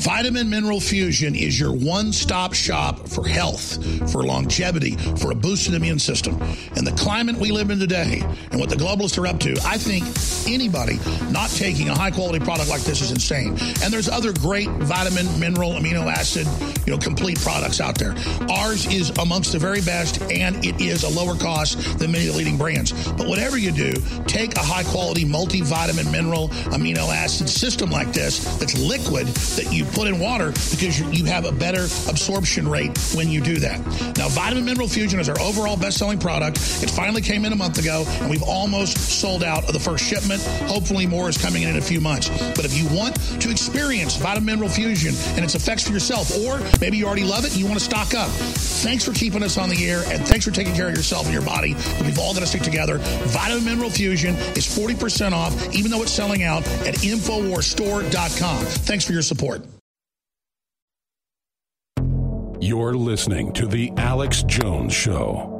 Vitamin 0.00 0.50
Mineral 0.50 0.78
Fusion 0.78 1.34
is 1.34 1.58
your 1.58 1.72
one 1.72 2.12
stop 2.12 2.52
shop 2.52 3.08
for 3.08 3.26
health, 3.26 3.82
for 4.12 4.24
longevity, 4.24 4.94
for 5.16 5.32
a 5.32 5.34
boosted 5.34 5.72
immune 5.72 5.98
system. 5.98 6.38
And 6.76 6.86
the 6.86 6.92
climate 6.92 7.36
we 7.36 7.50
live 7.50 7.70
in 7.70 7.78
today 7.78 8.22
and 8.50 8.60
what 8.60 8.68
the 8.68 8.76
globalists 8.76 9.16
are 9.16 9.26
up 9.26 9.40
to, 9.40 9.56
I 9.64 9.78
think 9.78 10.04
anybody 10.46 11.00
not 11.32 11.48
taking 11.48 11.88
a 11.88 11.94
high 11.94 12.10
quality 12.10 12.38
product 12.38 12.68
like 12.68 12.82
this 12.82 13.00
is 13.00 13.10
insane. 13.10 13.56
And 13.82 13.90
there's 13.90 14.08
other 14.08 14.34
great 14.34 14.68
vitamin, 14.68 15.40
mineral, 15.40 15.72
amino 15.72 16.06
acid, 16.12 16.46
you 16.86 16.92
know, 16.92 16.98
complete 16.98 17.40
products 17.40 17.80
out 17.80 17.98
there. 17.98 18.14
Ours 18.50 18.86
is 18.92 19.08
amongst 19.18 19.52
the 19.52 19.58
very 19.58 19.80
best 19.80 20.20
and 20.30 20.62
it 20.62 20.78
is 20.78 21.04
a 21.04 21.08
lower 21.08 21.36
cost 21.36 21.98
than 21.98 22.12
many 22.12 22.26
of 22.28 22.34
the 22.34 22.38
leading 22.38 22.58
brands. 22.58 22.92
But 23.12 23.26
whatever 23.26 23.56
you 23.56 23.72
do, 23.72 23.94
take 24.26 24.56
a 24.56 24.62
high 24.62 24.84
quality 24.84 25.24
multivitamin, 25.24 26.12
mineral, 26.12 26.48
amino 26.70 27.08
acid 27.08 27.48
system 27.48 27.90
like 27.90 28.12
this 28.12 28.44
that's 28.58 28.78
liquid 28.78 29.26
that 29.26 29.72
you 29.72 29.85
put 29.92 30.06
in 30.08 30.18
water 30.18 30.50
because 30.70 31.00
you, 31.00 31.26
have 31.26 31.44
a 31.44 31.52
better 31.52 31.84
absorption 32.08 32.68
rate 32.68 32.96
when 33.14 33.28
you 33.28 33.40
do 33.40 33.58
that. 33.58 33.80
Now, 34.16 34.28
Vitamin 34.28 34.64
Mineral 34.64 34.86
Fusion 34.88 35.18
is 35.18 35.28
our 35.28 35.38
overall 35.40 35.76
best-selling 35.76 36.20
product. 36.20 36.58
It 36.82 36.90
finally 36.90 37.20
came 37.20 37.44
in 37.44 37.52
a 37.52 37.56
month 37.56 37.78
ago, 37.78 38.04
and 38.06 38.30
we've 38.30 38.44
almost 38.44 38.96
sold 38.96 39.42
out 39.42 39.64
of 39.64 39.72
the 39.72 39.80
first 39.80 40.04
shipment. 40.04 40.40
Hopefully, 40.68 41.06
more 41.06 41.28
is 41.28 41.36
coming 41.36 41.62
in 41.64 41.70
in 41.70 41.76
a 41.76 41.80
few 41.80 42.00
months. 42.00 42.28
But 42.54 42.64
if 42.64 42.76
you 42.78 42.86
want 42.96 43.16
to 43.40 43.50
experience 43.50 44.16
Vitamin 44.16 44.46
Mineral 44.46 44.68
Fusion 44.68 45.14
and 45.34 45.44
its 45.44 45.56
effects 45.56 45.86
for 45.86 45.92
yourself, 45.92 46.30
or 46.38 46.60
maybe 46.80 46.96
you 46.96 47.06
already 47.06 47.24
love 47.24 47.44
it 47.44 47.52
and 47.52 47.60
you 47.60 47.66
want 47.66 47.78
to 47.78 47.84
stock 47.84 48.14
up, 48.14 48.30
thanks 48.30 49.04
for 49.04 49.12
keeping 49.12 49.42
us 49.42 49.58
on 49.58 49.68
the 49.68 49.88
air, 49.88 50.02
and 50.06 50.26
thanks 50.26 50.44
for 50.44 50.52
taking 50.52 50.74
care 50.74 50.88
of 50.88 50.94
yourself 50.94 51.24
and 51.24 51.34
your 51.34 51.44
body. 51.44 51.74
We've 52.02 52.18
all 52.18 52.32
got 52.32 52.40
to 52.40 52.46
stick 52.46 52.62
together. 52.62 52.98
Vitamin 52.98 53.64
Mineral 53.64 53.90
Fusion 53.90 54.34
is 54.54 54.66
40% 54.66 55.32
off, 55.32 55.74
even 55.74 55.90
though 55.90 56.02
it's 56.02 56.12
selling 56.12 56.44
out 56.44 56.66
at 56.86 56.94
InfoWarsStore.com. 56.96 58.64
Thanks 58.64 59.04
for 59.04 59.12
your 59.12 59.22
support. 59.22 59.62
You're 62.58 62.94
listening 62.94 63.52
to 63.52 63.66
The 63.66 63.92
Alex 63.98 64.42
Jones 64.42 64.94
Show. 64.94 65.52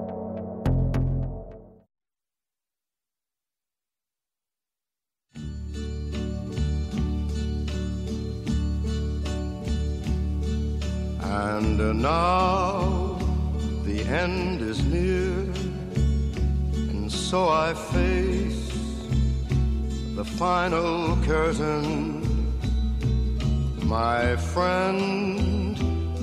And 11.21 11.81
uh, 11.81 11.93
now 11.93 13.19
the 13.85 14.03
end 14.09 14.63
is 14.63 14.83
near, 14.87 15.29
and 16.89 17.13
so 17.13 17.51
I 17.51 17.75
face 17.75 18.73
the 20.15 20.25
final 20.25 21.15
curtain. 21.27 22.23
My 23.83 24.37
friend, 24.37 25.66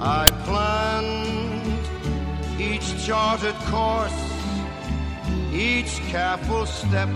I 0.00 0.26
planned 0.44 1.78
each 2.60 3.04
charted 3.04 3.56
course, 3.66 4.12
each 5.52 5.98
careful 6.08 6.66
step 6.66 7.08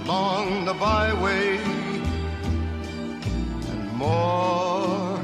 along 0.00 0.64
the 0.64 0.74
byway, 0.74 1.58
and 3.70 3.92
more, 3.94 5.18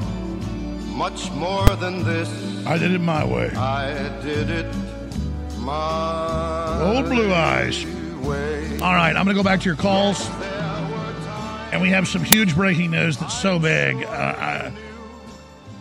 much 0.97 1.31
more 1.31 1.67
than 1.77 2.03
this. 2.03 2.29
I 2.65 2.77
did 2.77 2.91
it 2.91 2.99
my 2.99 3.23
way. 3.23 3.49
I 3.51 4.09
did 4.21 4.49
it 4.49 4.75
my 5.59 6.81
Old 6.81 7.05
Blue 7.05 7.33
Eyes. 7.33 7.85
All 8.81 8.93
right, 8.93 9.15
I'm 9.15 9.23
going 9.23 9.27
to 9.27 9.33
go 9.33 9.43
back 9.43 9.61
to 9.61 9.65
your 9.65 9.77
calls. 9.77 10.29
And 11.71 11.81
we 11.81 11.89
have 11.89 12.07
some 12.07 12.23
huge 12.23 12.53
breaking 12.53 12.91
news 12.91 13.17
that's 13.17 13.39
so 13.41 13.57
big. 13.59 14.03
Uh, 14.03 14.09
I, 14.09 14.71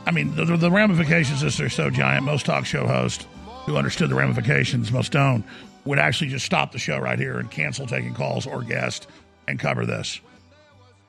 I 0.05 0.11
mean, 0.11 0.35
the, 0.35 0.45
the 0.57 0.70
ramifications 0.70 1.43
of 1.43 1.47
this 1.47 1.61
are 1.61 1.69
so 1.69 1.91
giant. 1.91 2.24
Most 2.24 2.47
talk 2.47 2.66
show 2.66 2.87
hosts 2.87 3.27
who 3.65 3.77
understood 3.77 4.11
the 4.11 4.15
ramifications, 4.15 4.91
most 4.91 5.12
don't, 5.12 5.45
would 5.85 5.99
actually 5.99 6.31
just 6.31 6.45
stop 6.45 6.73
the 6.73 6.79
show 6.79 6.99
right 6.99 7.19
here 7.19 7.39
and 7.39 7.51
cancel 7.51 7.87
taking 7.87 8.15
calls 8.15 8.47
or 8.47 8.62
guests 8.62 9.07
and 9.47 9.59
cover 9.59 9.87
this. 9.87 10.20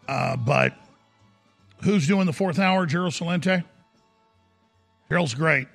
Uh, 0.08 0.36
but 0.38 0.74
who's 1.84 2.08
doing 2.08 2.26
the 2.26 2.34
fourth 2.34 2.60
hour? 2.60 2.86
Gerald 2.86 3.14
Celente? 3.14 3.64
Gerald's 5.10 5.34
great. 5.34 5.68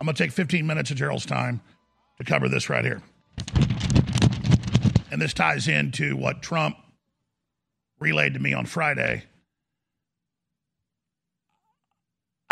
I'm 0.00 0.06
going 0.06 0.14
to 0.14 0.22
take 0.22 0.32
15 0.32 0.66
minutes 0.66 0.90
of 0.90 0.96
Gerald's 0.96 1.26
time 1.26 1.60
to 2.18 2.24
cover 2.24 2.48
this 2.48 2.68
right 2.68 2.84
here. 2.84 3.02
And 5.10 5.20
this 5.20 5.32
ties 5.32 5.68
into 5.68 6.16
what 6.16 6.42
Trump 6.42 6.76
relayed 8.00 8.34
to 8.34 8.40
me 8.40 8.52
on 8.52 8.66
Friday. 8.66 9.24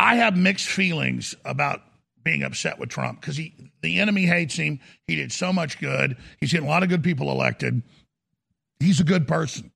I 0.03 0.17
have 0.17 0.37
mixed 0.37 0.67
feelings 0.67 1.37
about 1.45 1.81
being 2.25 2.43
upset 2.43 2.81
with 2.81 2.89
Trump 2.89 3.21
because 3.21 3.37
he 3.37 3.55
the 3.83 4.01
enemy 4.01 4.27
hates 4.27 4.57
him. 4.57 4.81
He 5.07 5.15
did 5.15 5.31
so 5.31 5.53
much 5.53 5.79
good. 5.79 6.17
He's 6.41 6.51
getting 6.51 6.67
a 6.67 6.71
lot 6.71 6.83
of 6.83 6.89
good 6.89 7.05
people 7.05 7.31
elected. 7.31 7.83
He's 8.81 8.99
a 8.99 9.05
good 9.05 9.29
person. 9.29 9.71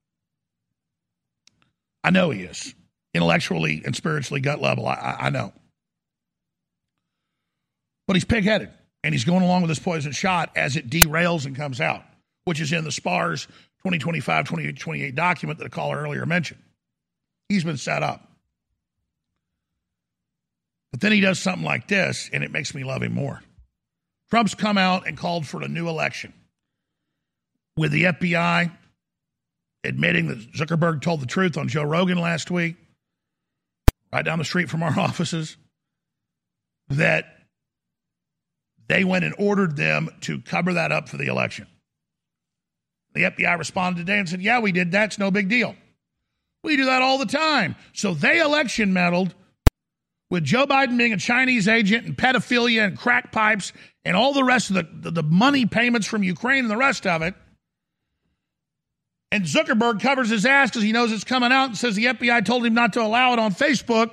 I 2.02 2.10
know 2.10 2.30
he 2.30 2.42
is 2.42 2.74
intellectually 3.14 3.82
and 3.84 3.94
spiritually, 3.94 4.40
gut 4.40 4.60
level. 4.60 4.88
I, 4.88 5.16
I, 5.20 5.30
know, 5.30 5.52
but 8.08 8.16
he's 8.16 8.24
pigheaded 8.24 8.72
and 9.04 9.14
he's 9.14 9.24
going 9.24 9.44
along 9.44 9.62
with 9.62 9.68
this 9.68 9.78
poison 9.78 10.10
shot 10.10 10.50
as 10.56 10.74
it 10.74 10.90
derails 10.90 11.46
and 11.46 11.54
comes 11.54 11.80
out, 11.80 12.02
which 12.46 12.60
is 12.60 12.72
in 12.72 12.82
the 12.82 12.90
SPARS 12.90 13.46
2025 13.84 14.46
2028 14.46 15.14
document 15.14 15.60
that 15.60 15.66
a 15.66 15.70
caller 15.70 15.98
earlier 15.98 16.26
mentioned. 16.26 16.62
He's 17.48 17.62
been 17.62 17.76
set 17.76 18.02
up. 18.02 18.28
But 20.96 21.02
then 21.02 21.12
he 21.12 21.20
does 21.20 21.38
something 21.38 21.62
like 21.62 21.88
this, 21.88 22.30
and 22.32 22.42
it 22.42 22.50
makes 22.50 22.74
me 22.74 22.82
love 22.82 23.02
him 23.02 23.12
more. 23.12 23.42
Trump's 24.30 24.54
come 24.54 24.78
out 24.78 25.06
and 25.06 25.14
called 25.14 25.46
for 25.46 25.60
a 25.60 25.68
new 25.68 25.90
election 25.90 26.32
with 27.76 27.92
the 27.92 28.04
FBI 28.04 28.72
admitting 29.84 30.28
that 30.28 30.52
Zuckerberg 30.54 31.02
told 31.02 31.20
the 31.20 31.26
truth 31.26 31.58
on 31.58 31.68
Joe 31.68 31.82
Rogan 31.82 32.16
last 32.16 32.50
week, 32.50 32.76
right 34.10 34.24
down 34.24 34.38
the 34.38 34.44
street 34.46 34.70
from 34.70 34.82
our 34.82 34.98
offices, 34.98 35.58
that 36.88 37.26
they 38.88 39.04
went 39.04 39.26
and 39.26 39.34
ordered 39.38 39.76
them 39.76 40.08
to 40.22 40.40
cover 40.40 40.72
that 40.72 40.92
up 40.92 41.10
for 41.10 41.18
the 41.18 41.26
election. 41.26 41.66
The 43.12 43.24
FBI 43.24 43.58
responded 43.58 43.98
today 44.06 44.18
and 44.18 44.26
said, 44.26 44.40
Yeah, 44.40 44.60
we 44.60 44.72
did. 44.72 44.90
That's 44.90 45.18
no 45.18 45.30
big 45.30 45.50
deal. 45.50 45.76
We 46.64 46.78
do 46.78 46.86
that 46.86 47.02
all 47.02 47.18
the 47.18 47.26
time. 47.26 47.76
So 47.92 48.14
they 48.14 48.40
election 48.40 48.94
meddled 48.94 49.34
with 50.30 50.44
Joe 50.44 50.66
Biden 50.66 50.98
being 50.98 51.12
a 51.12 51.18
Chinese 51.18 51.68
agent 51.68 52.06
and 52.06 52.16
pedophilia 52.16 52.84
and 52.84 52.98
crack 52.98 53.32
pipes 53.32 53.72
and 54.04 54.16
all 54.16 54.32
the 54.32 54.44
rest 54.44 54.70
of 54.70 55.02
the, 55.02 55.10
the, 55.10 55.22
money 55.22 55.66
payments 55.66 56.06
from 56.06 56.22
Ukraine 56.22 56.64
and 56.64 56.70
the 56.70 56.76
rest 56.76 57.06
of 57.06 57.22
it. 57.22 57.34
And 59.32 59.44
Zuckerberg 59.44 60.00
covers 60.00 60.30
his 60.30 60.46
ass 60.46 60.70
because 60.70 60.82
he 60.82 60.92
knows 60.92 61.12
it's 61.12 61.24
coming 61.24 61.52
out 61.52 61.68
and 61.68 61.76
says 61.76 61.94
the 61.94 62.06
FBI 62.06 62.44
told 62.44 62.64
him 62.64 62.74
not 62.74 62.92
to 62.94 63.02
allow 63.02 63.32
it 63.32 63.38
on 63.38 63.52
Facebook. 63.52 64.10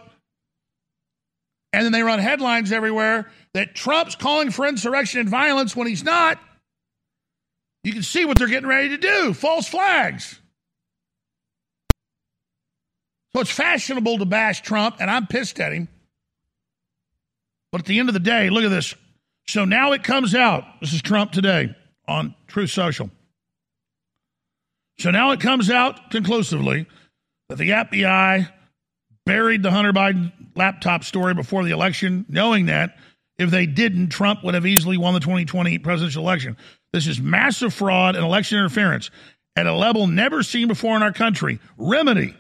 And 1.72 1.86
then 1.86 1.92
they 1.92 2.04
run 2.04 2.20
headlines 2.20 2.72
everywhere 2.72 3.32
that 3.54 3.74
Trump's 3.76 4.16
calling 4.16 4.52
for 4.52 4.66
insurrection 4.68 5.20
and 5.20 5.30
violence 5.30 5.76
when 5.76 5.88
he's 5.88 6.04
not. 6.04 6.40
You 7.84 7.94
can 7.94 8.04
see 8.04 8.26
what 8.26 8.38
they're 8.38 8.48
getting 8.48 8.70
ready 8.70 8.90
to 8.90 8.98
do 8.98 9.34
false 9.34 9.68
flags. 9.68 10.40
So 13.36 13.42
it's 13.42 13.52
fashionable 13.52 14.20
to 14.20 14.26
bash 14.26 14.62
Trump, 14.62 14.98
and 15.00 15.10
I'm 15.10 15.26
pissed 15.26 15.60
at 15.60 15.74
him. 15.74 15.90
But 17.74 17.82
at 17.82 17.86
the 17.88 17.98
end 17.98 18.08
of 18.08 18.14
the 18.14 18.20
day, 18.20 18.52
look 18.52 18.64
at 18.64 18.70
this. 18.70 18.94
So 19.48 19.66
now 19.66 19.94
it 19.94 20.04
comes 20.04 20.36
out. 20.36 20.64
This 20.80 20.94
is 20.94 21.02
Trump 21.02 21.32
today 21.32 21.76
on 22.08 22.36
Truth 22.46 22.70
Social. 22.70 23.10
So 25.00 25.10
now 25.10 25.32
it 25.32 25.40
comes 25.40 25.72
out 25.72 26.12
conclusively 26.12 26.86
that 27.50 27.58
the 27.58 27.72
FBI 27.72 28.48
buried 29.26 29.64
the 29.64 29.72
Hunter 29.72 29.92
Biden 29.92 30.32
laptop 30.56 31.04
story 31.04 31.34
before 31.34 31.64
the 31.64 31.72
election, 31.72 32.28
knowing 32.30 32.68
that 32.68 32.96
if 33.40 33.50
they 33.50 33.66
didn't, 33.66 34.10
Trump 34.10 34.44
would 34.44 34.54
have 34.54 34.68
easily 34.68 34.98
won 34.98 35.16
the 35.16 35.20
2020 35.20 35.80
presidential 35.80 36.24
election. 36.24 36.58
This 36.92 37.08
is 37.08 37.20
massive 37.20 37.74
fraud 37.74 38.16
and 38.16 38.24
election 38.24 38.60
interference 38.60 39.10
at 39.56 39.66
a 39.66 39.74
level 39.74 40.06
never 40.06 40.44
seen 40.44 40.68
before 40.68 40.96
in 40.96 41.02
our 41.02 41.12
country. 41.12 41.60
Remedy 41.78 42.36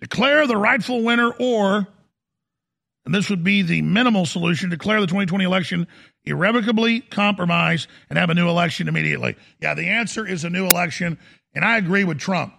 declare 0.00 0.48
the 0.48 0.56
rightful 0.56 1.04
winner, 1.04 1.30
or, 1.38 1.86
and 3.04 3.14
this 3.14 3.28
would 3.28 3.44
be 3.44 3.62
the 3.62 3.82
minimal 3.82 4.24
solution, 4.24 4.70
declare 4.70 5.00
the 5.00 5.06
2020 5.06 5.44
election 5.44 5.86
irrevocably 6.24 7.00
compromised 7.00 7.88
and 8.08 8.18
have 8.18 8.30
a 8.30 8.34
new 8.34 8.48
election 8.48 8.88
immediately. 8.88 9.36
Yeah, 9.60 9.74
the 9.74 9.88
answer 9.88 10.26
is 10.26 10.44
a 10.44 10.50
new 10.50 10.66
election, 10.66 11.18
and 11.54 11.64
I 11.64 11.76
agree 11.76 12.04
with 12.04 12.18
Trump. 12.18 12.54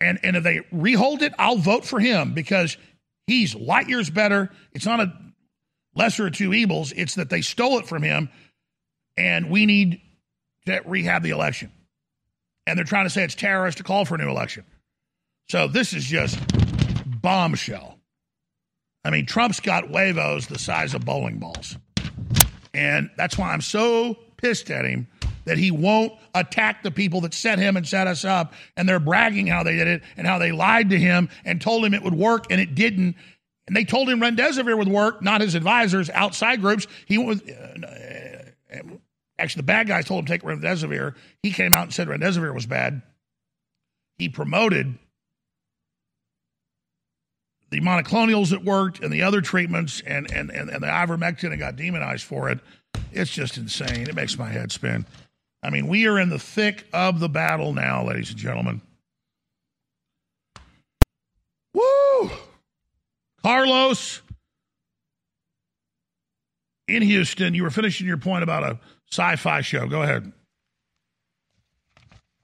And, 0.00 0.18
and 0.24 0.36
if 0.36 0.42
they 0.42 0.62
rehold 0.72 1.22
it, 1.22 1.32
I'll 1.38 1.56
vote 1.56 1.84
for 1.84 2.00
him 2.00 2.34
because 2.34 2.76
he's 3.26 3.54
light 3.54 3.88
years 3.88 4.10
better. 4.10 4.50
It's 4.72 4.84
not 4.84 5.00
a 5.00 5.12
lesser 5.94 6.26
of 6.26 6.32
two 6.32 6.52
evils, 6.52 6.92
it's 6.92 7.14
that 7.14 7.30
they 7.30 7.40
stole 7.40 7.78
it 7.78 7.86
from 7.86 8.02
him, 8.02 8.28
and 9.16 9.48
we 9.48 9.64
need 9.64 10.00
to 10.66 10.80
rehab 10.84 11.22
the 11.22 11.30
election. 11.30 11.70
And 12.66 12.76
they're 12.76 12.84
trying 12.84 13.04
to 13.04 13.10
say 13.10 13.22
it's 13.22 13.36
terrorist 13.36 13.78
to 13.78 13.84
call 13.84 14.04
for 14.04 14.16
a 14.16 14.18
new 14.18 14.28
election. 14.28 14.64
So 15.50 15.68
this 15.68 15.92
is 15.92 16.04
just 16.04 16.38
bombshell. 17.06 17.93
I 19.04 19.10
mean, 19.10 19.26
Trump's 19.26 19.60
got 19.60 19.88
huevos 19.88 20.46
the 20.46 20.58
size 20.58 20.94
of 20.94 21.04
bowling 21.04 21.38
balls. 21.38 21.76
And 22.72 23.10
that's 23.16 23.38
why 23.38 23.52
I'm 23.52 23.60
so 23.60 24.16
pissed 24.36 24.70
at 24.70 24.84
him 24.84 25.06
that 25.44 25.58
he 25.58 25.70
won't 25.70 26.12
attack 26.34 26.82
the 26.82 26.90
people 26.90 27.20
that 27.20 27.34
set 27.34 27.58
him 27.58 27.76
and 27.76 27.86
set 27.86 28.06
us 28.06 28.24
up. 28.24 28.54
And 28.76 28.88
they're 28.88 29.00
bragging 29.00 29.46
how 29.46 29.62
they 29.62 29.76
did 29.76 29.88
it 29.88 30.02
and 30.16 30.26
how 30.26 30.38
they 30.38 30.52
lied 30.52 30.90
to 30.90 30.98
him 30.98 31.28
and 31.44 31.60
told 31.60 31.84
him 31.84 31.94
it 31.94 32.02
would 32.02 32.14
work 32.14 32.46
and 32.50 32.60
it 32.60 32.74
didn't. 32.74 33.16
And 33.66 33.76
they 33.76 33.84
told 33.84 34.08
him 34.08 34.20
remdesivir 34.20 34.76
would 34.76 34.88
work, 34.88 35.22
not 35.22 35.40
his 35.40 35.54
advisors, 35.54 36.10
outside 36.10 36.60
groups. 36.60 36.86
He 37.06 37.18
was 37.18 37.42
uh, 37.42 38.50
actually 39.38 39.60
the 39.60 39.64
bad 39.64 39.86
guys 39.86 40.06
told 40.06 40.20
him 40.20 40.26
to 40.26 40.32
take 40.32 40.42
remdesivir. 40.42 41.14
He 41.42 41.50
came 41.50 41.74
out 41.74 41.84
and 41.84 41.94
said 41.94 42.08
remdesivir 42.08 42.54
was 42.54 42.66
bad. 42.66 43.02
He 44.18 44.28
promoted 44.28 44.98
the 47.70 47.80
monoclonals 47.80 48.50
that 48.50 48.64
worked 48.64 49.00
and 49.00 49.12
the 49.12 49.22
other 49.22 49.40
treatments 49.40 50.02
and, 50.06 50.30
and, 50.32 50.50
and, 50.50 50.70
and 50.70 50.82
the 50.82 50.86
ivermectin 50.86 51.50
and 51.50 51.58
got 51.58 51.76
demonized 51.76 52.24
for 52.24 52.48
it. 52.48 52.60
It's 53.12 53.30
just 53.30 53.56
insane. 53.56 54.08
It 54.08 54.14
makes 54.14 54.38
my 54.38 54.48
head 54.48 54.70
spin. 54.72 55.06
I 55.62 55.70
mean, 55.70 55.88
we 55.88 56.06
are 56.06 56.18
in 56.18 56.28
the 56.28 56.38
thick 56.38 56.86
of 56.92 57.20
the 57.20 57.28
battle 57.28 57.72
now, 57.72 58.04
ladies 58.06 58.30
and 58.30 58.38
gentlemen. 58.38 58.82
Woo! 61.72 62.30
Carlos 63.42 64.22
in 66.86 67.02
Houston, 67.02 67.54
you 67.54 67.62
were 67.62 67.70
finishing 67.70 68.06
your 68.06 68.18
point 68.18 68.42
about 68.42 68.62
a 68.62 68.78
sci 69.10 69.36
fi 69.36 69.60
show. 69.62 69.86
Go 69.86 70.02
ahead. 70.02 70.32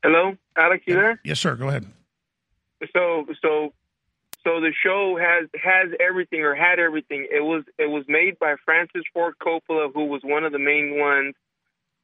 Hello, 0.03 0.35
Alex, 0.57 0.85
you 0.87 0.95
there? 0.95 1.21
Yes, 1.25 1.39
sir. 1.39 1.57
Go 1.57 1.69
ahead. 1.69 1.87
So, 2.95 3.27
so 3.43 3.75
so 4.45 4.61
the 4.61 4.73
show 4.83 5.19
has 5.21 5.49
has 5.63 5.93
everything 6.01 6.43
or 6.43 6.55
had 6.55 6.79
everything. 6.79 7.27
It 7.31 7.43
was 7.43 7.65
it 7.79 7.91
was 7.91 8.05
made 8.09 8.39
by 8.39 8.57
Francis 8.65 9.03
Ford 9.13 9.35
Coppola, 9.43 9.93
who 9.93 10.07
was 10.07 10.23
one 10.25 10.45
of 10.45 10.53
the 10.53 10.59
main 10.59 10.99
ones 10.99 11.35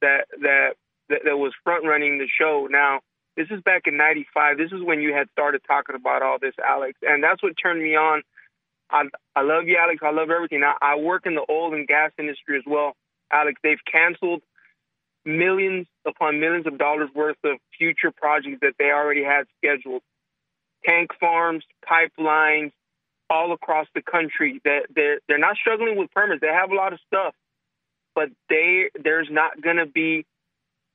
that 0.03 0.27
that 0.43 0.71
that, 1.09 1.21
that 1.25 1.37
was 1.39 1.53
front 1.65 1.85
running 1.87 2.19
the 2.19 2.29
show. 2.39 2.69
Now 2.71 3.01
this 3.37 3.47
is 3.51 3.63
back 3.63 3.83
in 3.87 3.97
'95. 3.97 4.59
This 4.59 4.73
is 4.73 4.83
when 4.83 5.01
you 5.01 5.15
had 5.15 5.29
started 5.33 5.63
talking 5.67 5.97
about 5.97 6.23
all 6.23 6.39
this, 6.39 6.55
Alex, 6.67 6.99
and 7.03 7.23
that's 7.23 7.43
what 7.43 7.55
turned 7.61 7.83
me 7.83 7.97
on. 7.97 8.23
I 8.91 9.05
I 9.35 9.41
love 9.43 9.67
you, 9.67 9.79
Alex. 9.81 10.01
I 10.03 10.11
love 10.11 10.31
everything. 10.31 10.63
I, 10.63 10.75
I 10.83 10.97
work 10.97 11.25
in 11.25 11.35
the 11.35 11.47
oil 11.51 11.73
and 11.73 11.89
gas 11.89 12.13
industry 12.19 12.59
as 12.59 12.65
well, 12.67 12.93
Alex. 13.33 13.59
They've 13.63 13.85
canceled 13.91 14.43
millions 15.25 15.87
upon 16.07 16.39
millions 16.39 16.67
of 16.67 16.79
dollars 16.79 17.09
worth 17.15 17.37
of 17.45 17.57
future 17.77 18.13
projects 18.13 18.59
that 18.61 18.75
they 18.79 18.91
already 18.93 19.25
had 19.25 19.47
scheduled 19.59 20.03
tank 20.85 21.11
farms, 21.19 21.65
pipelines, 21.85 22.73
all 23.29 23.53
across 23.53 23.87
the 23.95 24.03
country. 24.03 24.61
That 24.65 24.87
they're, 24.95 25.21
they're 25.29 25.39
not 25.39 25.57
struggling 25.57 25.97
with 25.97 26.11
permits. 26.13 26.41
They 26.41 26.49
have 26.49 26.71
a 26.71 26.75
lot 26.75 26.93
of 26.93 27.01
stuff, 27.07 27.35
but 28.15 28.29
they 28.49 28.91
there's 29.03 29.29
not 29.31 29.61
going 29.61 29.77
to 29.77 29.87
be 29.87 30.25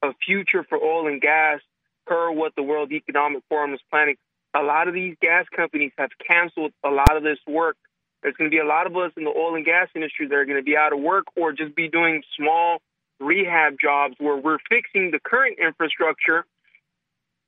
a 0.02 0.14
future 0.26 0.64
for 0.68 0.78
oil 0.78 1.08
and 1.08 1.22
gas 1.22 1.60
per 2.08 2.32
what 2.32 2.53
the 2.56 2.64
World 2.64 2.91
Economic 2.91 3.44
Forum 3.49 3.74
is 3.74 3.80
planning. 3.90 4.16
A 4.53 4.62
lot 4.62 4.88
of 4.88 4.94
these 4.94 5.16
gas 5.22 5.45
companies 5.56 5.91
have 5.98 6.10
canceled 6.28 6.74
a 6.84 6.90
lot 6.90 7.16
of 7.16 7.24
this 7.24 7.38
work. 7.48 7.78
There's 8.22 8.36
going 8.36 8.49
to 8.49 8.53
be 8.53 8.60
a 8.60 8.66
lot 8.66 8.86
of 8.86 8.95
us 8.98 9.12
in 9.18 9.24
the 9.24 9.30
oil 9.30 9.56
and 9.56 9.66
gas 9.66 9.88
industry 9.95 10.28
that 10.28 10.36
are 10.36 10.45
going 10.45 10.58
to 10.58 10.64
be 10.64 10.78
out 10.78 10.94
of 10.94 10.99
work 10.99 11.26
or 11.36 11.53
just 11.53 11.76
be 11.76 11.88
doing 11.88 12.22
small 12.38 12.80
rehab 13.20 13.78
jobs 13.80 14.16
where 14.20 14.36
we're 14.36 14.58
fixing 14.70 15.12
the 15.12 15.20
current 15.20 15.58
infrastructure 15.60 16.45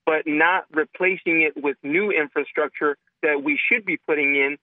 but 0.06 0.24
not 0.26 0.66
replacing 0.72 1.42
it 1.42 1.54
with 1.62 1.78
new 1.84 2.12
infrastructure 2.12 2.98
that 3.22 3.42
we 3.44 3.60
should 3.72 3.86
be 3.86 3.98
putting 3.98 4.36
in. 4.36 4.58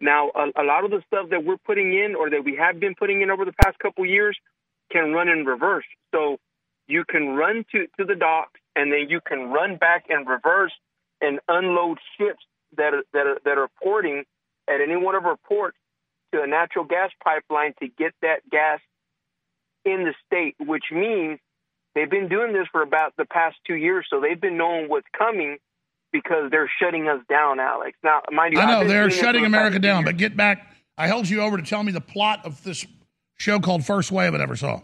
Now, 0.00 0.30
a, 0.34 0.62
a, 0.62 0.64
lot 0.64 0.84
of 0.84 0.90
the 0.90 1.02
stuff 1.06 1.30
that 1.30 1.44
we're 1.44 1.56
putting 1.56 1.92
in 1.92 2.14
or 2.14 2.30
that 2.30 2.44
we 2.44 2.56
have 2.56 2.78
been 2.78 2.94
putting 2.94 3.20
in 3.20 3.30
over 3.30 3.44
the 3.44 3.52
past 3.52 3.78
couple 3.80 4.06
years 4.06 4.38
can 4.92 5.12
run 5.12 5.28
in 5.28 5.44
reverse. 5.44 5.84
So 6.14 6.38
you 6.86 7.04
can 7.04 7.30
run 7.30 7.64
to, 7.72 7.86
to 7.98 8.04
the 8.04 8.14
docks 8.14 8.60
and 8.76 8.92
then 8.92 9.06
you 9.08 9.20
can 9.20 9.50
run 9.50 9.76
back 9.76 10.04
in 10.08 10.24
reverse 10.24 10.72
and 11.20 11.40
unload 11.48 11.98
ships 12.16 12.44
that 12.76 12.94
are, 12.94 13.02
that 13.12 13.26
are, 13.26 13.38
that 13.44 13.58
are 13.58 13.68
porting 13.82 14.24
at 14.68 14.80
any 14.80 14.96
one 14.96 15.16
of 15.16 15.24
our 15.26 15.36
ports 15.36 15.76
to 16.32 16.42
a 16.42 16.46
natural 16.46 16.84
gas 16.84 17.10
pipeline 17.24 17.74
to 17.80 17.88
get 17.88 18.12
that 18.22 18.48
gas 18.50 18.80
in 19.84 20.04
the 20.04 20.14
state, 20.26 20.54
which 20.60 20.84
means 20.92 21.40
They've 21.98 22.08
been 22.08 22.28
doing 22.28 22.52
this 22.52 22.68
for 22.70 22.82
about 22.82 23.14
the 23.18 23.24
past 23.24 23.56
two 23.66 23.74
years, 23.74 24.06
so 24.08 24.20
they've 24.20 24.40
been 24.40 24.56
knowing 24.56 24.88
what's 24.88 25.08
coming 25.18 25.58
because 26.12 26.48
they're 26.48 26.70
shutting 26.80 27.08
us 27.08 27.20
down, 27.28 27.58
Alex. 27.58 27.98
Now, 28.04 28.22
mind 28.30 28.54
you, 28.54 28.60
I 28.60 28.70
know 28.70 28.86
they're 28.86 29.10
shutting 29.10 29.44
America 29.44 29.80
down, 29.80 30.04
but 30.04 30.16
get 30.16 30.36
back. 30.36 30.72
I 30.96 31.08
held 31.08 31.28
you 31.28 31.40
over 31.40 31.56
to 31.56 31.62
tell 31.64 31.82
me 31.82 31.90
the 31.90 32.00
plot 32.00 32.46
of 32.46 32.62
this 32.62 32.86
show 33.36 33.58
called 33.58 33.84
First 33.84 34.12
Wave 34.12 34.32
I 34.32 34.36
never 34.36 34.54
saw. 34.54 34.80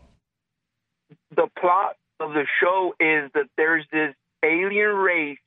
The 1.36 1.46
plot 1.56 1.94
of 2.18 2.32
the 2.32 2.46
show 2.60 2.96
is 2.98 3.30
that 3.34 3.46
there's 3.56 3.84
this 3.92 4.12
alien 4.44 4.96
race 4.96 5.38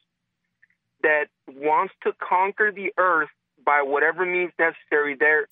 that 1.03 1.25
wants 1.53 1.93
to 2.03 2.13
conquer 2.17 2.71
the 2.71 2.93
Earth 2.97 3.29
by 3.65 3.81
whatever 3.81 4.25
means 4.25 4.53
necessary. 4.57 5.17
They're 5.19 5.47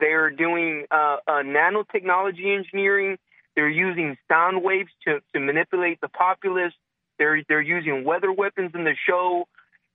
they're 0.00 0.30
doing 0.30 0.86
uh, 0.90 1.18
uh, 1.26 1.32
nanotechnology 1.42 2.56
engineering 2.56 3.18
they're 3.54 3.68
using 3.68 4.16
sound 4.28 4.62
waves 4.62 4.90
to, 5.06 5.20
to 5.34 5.40
manipulate 5.40 6.00
the 6.00 6.08
populace. 6.08 6.72
They're 7.18 7.42
they're 7.48 7.60
using 7.60 8.04
weather 8.04 8.32
weapons 8.32 8.72
in 8.74 8.84
the 8.84 8.94
show. 9.06 9.46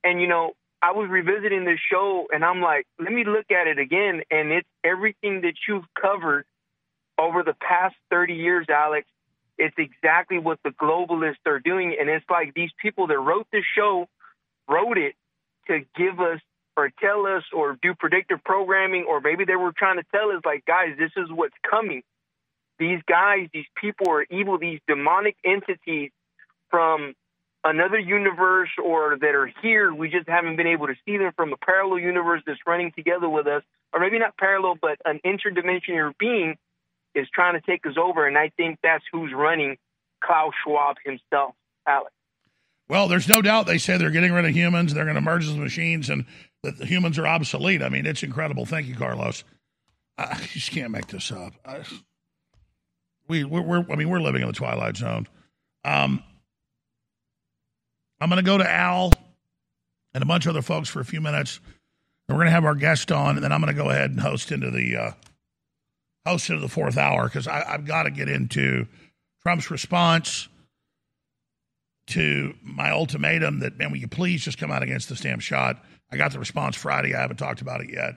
And 0.04 0.20
you 0.20 0.28
know, 0.28 0.52
I 0.80 0.92
was 0.92 1.08
revisiting 1.10 1.64
this 1.64 1.80
show 1.90 2.26
and 2.32 2.44
I'm 2.44 2.60
like, 2.60 2.86
let 3.00 3.12
me 3.12 3.24
look 3.24 3.50
at 3.50 3.66
it 3.66 3.78
again. 3.78 4.22
And 4.30 4.52
it's 4.52 4.68
everything 4.84 5.42
that 5.42 5.54
you've 5.66 5.84
covered 6.00 6.44
over 7.18 7.42
the 7.42 7.54
past 7.54 7.96
30 8.10 8.34
years, 8.34 8.66
Alex. 8.68 9.08
It's 9.58 9.74
exactly 9.76 10.38
what 10.38 10.60
the 10.62 10.70
globalists 10.70 11.44
are 11.46 11.58
doing. 11.58 11.96
And 11.98 12.08
it's 12.08 12.24
like 12.30 12.54
these 12.54 12.70
people 12.80 13.08
that 13.08 13.18
wrote 13.18 13.48
this 13.50 13.64
show 13.76 14.06
wrote 14.68 14.98
it 14.98 15.14
to 15.66 15.80
give 15.96 16.20
us 16.20 16.38
or 16.76 16.90
tell 17.00 17.26
us 17.26 17.42
or 17.52 17.76
do 17.82 17.92
predictive 17.98 18.38
programming, 18.44 19.04
or 19.08 19.20
maybe 19.20 19.44
they 19.44 19.56
were 19.56 19.72
trying 19.76 19.96
to 19.96 20.04
tell 20.14 20.30
us, 20.30 20.42
like, 20.44 20.64
guys, 20.64 20.90
this 20.96 21.10
is 21.16 21.26
what's 21.28 21.56
coming 21.68 22.02
these 22.78 23.00
guys, 23.08 23.48
these 23.52 23.66
people 23.80 24.10
are 24.10 24.24
evil, 24.30 24.58
these 24.58 24.80
demonic 24.86 25.36
entities 25.44 26.10
from 26.70 27.14
another 27.64 27.98
universe 27.98 28.70
or 28.82 29.18
that 29.20 29.34
are 29.34 29.50
here. 29.62 29.92
We 29.92 30.08
just 30.08 30.28
haven't 30.28 30.56
been 30.56 30.66
able 30.66 30.86
to 30.86 30.94
see 31.04 31.16
them 31.16 31.32
from 31.36 31.52
a 31.52 31.56
parallel 31.56 31.98
universe 31.98 32.42
that's 32.46 32.60
running 32.66 32.92
together 32.92 33.28
with 33.28 33.46
us, 33.46 33.62
or 33.92 34.00
maybe 34.00 34.18
not 34.18 34.36
parallel, 34.36 34.76
but 34.80 34.98
an 35.04 35.20
interdimensional 35.24 36.12
being 36.18 36.56
is 37.14 37.26
trying 37.32 37.54
to 37.54 37.60
take 37.60 37.86
us 37.86 37.94
over. 37.96 38.26
And 38.26 38.38
I 38.38 38.50
think 38.56 38.78
that's 38.82 39.04
who's 39.10 39.32
running 39.32 39.76
Klaus 40.22 40.52
Schwab 40.64 40.96
himself, 41.04 41.54
Alex. 41.86 42.12
Well, 42.88 43.08
there's 43.08 43.28
no 43.28 43.42
doubt 43.42 43.66
they 43.66 43.78
say 43.78 43.98
they're 43.98 44.10
getting 44.10 44.32
rid 44.32 44.46
of 44.46 44.52
humans, 44.52 44.94
they're 44.94 45.04
going 45.04 45.16
to 45.16 45.20
merge 45.20 45.46
with 45.46 45.56
machines, 45.56 46.08
and 46.08 46.24
that 46.62 46.78
the 46.78 46.86
humans 46.86 47.18
are 47.18 47.26
obsolete. 47.26 47.82
I 47.82 47.88
mean, 47.90 48.06
it's 48.06 48.22
incredible. 48.22 48.64
Thank 48.64 48.86
you, 48.86 48.94
Carlos. 48.94 49.44
I 50.16 50.34
just 50.52 50.72
can't 50.72 50.90
make 50.90 51.06
this 51.08 51.30
up. 51.30 51.52
I, 51.64 51.82
we 53.28 53.44
we're, 53.44 53.62
we're, 53.62 53.86
I 53.90 53.96
mean 53.96 54.08
we're 54.08 54.20
living 54.20 54.42
in 54.42 54.48
the 54.48 54.54
twilight 54.54 54.96
zone. 54.96 55.26
Um, 55.84 56.22
I'm 58.20 58.28
going 58.28 58.42
to 58.42 58.46
go 58.46 58.58
to 58.58 58.68
Al 58.68 59.12
and 60.12 60.22
a 60.22 60.26
bunch 60.26 60.46
of 60.46 60.50
other 60.50 60.62
folks 60.62 60.88
for 60.88 61.00
a 61.00 61.04
few 61.04 61.20
minutes. 61.20 61.60
And 62.28 62.36
we're 62.36 62.42
going 62.42 62.48
to 62.48 62.52
have 62.52 62.64
our 62.64 62.74
guest 62.74 63.12
on, 63.12 63.36
and 63.36 63.44
then 63.44 63.52
I'm 63.52 63.60
going 63.60 63.74
to 63.74 63.80
go 63.80 63.90
ahead 63.90 64.10
and 64.10 64.20
host 64.20 64.50
into 64.50 64.70
the 64.70 64.96
uh, 64.96 65.10
host 66.26 66.50
into 66.50 66.60
the 66.60 66.68
fourth 66.68 66.98
hour 66.98 67.24
because 67.24 67.46
I've 67.46 67.86
got 67.86 68.02
to 68.02 68.10
get 68.10 68.28
into 68.28 68.86
Trump's 69.42 69.70
response 69.70 70.48
to 72.08 72.54
my 72.62 72.90
ultimatum 72.90 73.60
that 73.60 73.78
man, 73.78 73.90
will 73.90 73.98
you 73.98 74.08
please 74.08 74.42
just 74.42 74.58
come 74.58 74.70
out 74.70 74.82
against 74.82 75.08
the 75.08 75.16
stamp 75.16 75.40
shot? 75.40 75.82
I 76.10 76.16
got 76.16 76.32
the 76.32 76.38
response 76.38 76.76
Friday. 76.76 77.14
I 77.14 77.20
haven't 77.20 77.36
talked 77.36 77.60
about 77.60 77.82
it 77.82 77.90
yet. 77.90 78.14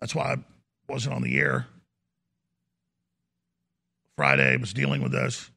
That's 0.00 0.14
why 0.14 0.32
I 0.32 0.36
wasn't 0.88 1.16
on 1.16 1.22
the 1.22 1.38
air. 1.38 1.66
Friday 4.16 4.56
was 4.56 4.72
dealing 4.72 5.02
with 5.02 5.12
this. 5.12 5.50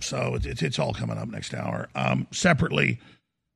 So 0.00 0.36
it's, 0.40 0.62
it's, 0.62 0.78
all 0.78 0.94
coming 0.94 1.18
up 1.18 1.28
next 1.28 1.52
hour. 1.52 1.88
Um, 1.96 2.28
separately, 2.30 3.00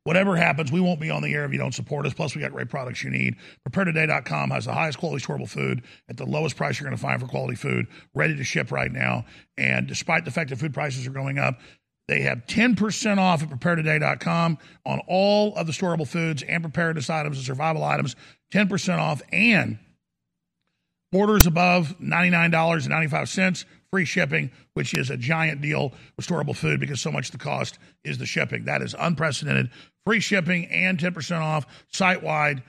whatever 0.03 0.35
happens, 0.35 0.73
we 0.73 0.81
won't 0.81 1.01
be 1.01 1.11
on 1.11 1.23
the 1.23 1.33
air 1.33 1.45
if 1.45 1.53
you 1.53 1.59
don't 1.59 1.75
support 1.75 2.07
us. 2.07 2.13
Plus, 2.13 2.35
we 2.35 2.41
got 2.41 2.51
great 2.51 2.69
products 2.69 3.05
you 3.05 3.11
need. 3.11 3.37
PrepareToday.com 3.69 4.51
has 4.51 4.65
the 4.65 4.73
highest 4.73 4.99
quality 4.99 5.25
storable 5.25 5.49
food 5.49 5.83
at 6.09 6.17
the 6.17 6.27
lowest 6.27 6.57
price 6.57 6.81
you're 6.81 6.89
going 6.89 6.97
to 6.97 7.03
find 7.03 7.21
for 7.21 7.29
quality 7.29 7.55
food, 7.55 7.87
ready 8.15 8.37
to 8.37 8.43
ship 8.43 8.73
right 8.73 8.91
now. 8.91 9.25
And 9.57 9.87
despite 9.87 10.25
the 10.25 10.33
fact 10.33 10.51
that 10.51 10.57
food 10.57 10.75
prices 10.75 11.07
are 11.07 11.13
going 11.13 11.39
up, 11.39 11.61
they 12.09 12.23
have 12.23 12.45
10% 12.47 13.19
off 13.19 13.45
at 13.45 13.51
preparetoday.com 13.51 14.59
on 14.85 15.01
all 15.07 15.55
of 15.55 15.69
the 15.69 15.73
storable 15.73 16.09
foods 16.09 16.43
and 16.43 16.65
preparedness 16.65 17.09
items 17.09 17.37
and 17.37 17.47
survival 17.47 17.85
items. 17.85 18.17
10% 18.53 18.99
off 18.99 19.23
and 19.31 19.79
orders 21.13 21.47
above 21.47 21.97
$99.95 22.01 23.65
free 23.91 24.05
shipping, 24.05 24.51
which 24.75 24.95
is 24.95 25.11
a 25.11 25.17
giant 25.17 25.61
deal 25.61 25.93
with 26.17 26.57
food 26.57 26.81
because 26.81 27.01
so 27.01 27.11
much 27.11 27.27
of 27.27 27.33
the 27.33 27.39
cost 27.39 27.79
is 28.05 28.19
the 28.19 28.27
shipping. 28.27 28.65
That 28.65 28.83
is 28.83 28.95
unprecedented. 28.99 29.71
Free 30.07 30.21
shipping 30.21 30.67
and 30.67 30.99
10% 30.99 31.41
off 31.41 31.67
site 31.93 32.23
wide. 32.23 32.63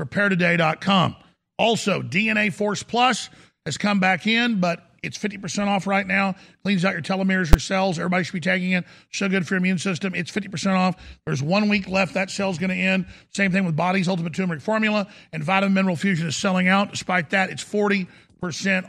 PrepareToday.com. 0.00 1.16
Also, 1.58 2.02
DNA 2.02 2.52
Force 2.52 2.82
Plus 2.82 3.30
has 3.64 3.78
come 3.78 4.00
back 4.00 4.26
in, 4.26 4.58
but 4.60 4.84
it's 5.04 5.18
50% 5.18 5.66
off 5.66 5.86
right 5.86 6.06
now. 6.06 6.34
Cleans 6.62 6.84
out 6.84 6.92
your 6.92 7.02
telomeres 7.02 7.50
your 7.50 7.58
cells. 7.58 7.98
Everybody 7.98 8.24
should 8.24 8.32
be 8.32 8.40
taking 8.40 8.72
it. 8.72 8.84
So 9.12 9.28
good 9.28 9.46
for 9.46 9.54
your 9.54 9.58
immune 9.58 9.78
system. 9.78 10.14
It's 10.14 10.30
50% 10.30 10.74
off. 10.76 10.96
There's 11.24 11.42
one 11.42 11.68
week 11.68 11.88
left. 11.88 12.14
That 12.14 12.30
cell's 12.30 12.58
going 12.58 12.70
to 12.70 12.76
end. 12.76 13.06
Same 13.32 13.52
thing 13.52 13.64
with 13.64 13.76
Body's 13.76 14.08
Ultimate 14.08 14.34
Turmeric 14.34 14.62
Formula. 14.62 15.06
And 15.32 15.44
Vitamin 15.44 15.74
Mineral 15.74 15.96
Fusion 15.96 16.26
is 16.26 16.36
selling 16.36 16.68
out. 16.68 16.90
Despite 16.90 17.30
that, 17.30 17.50
it's 17.50 17.64
40% 17.64 18.06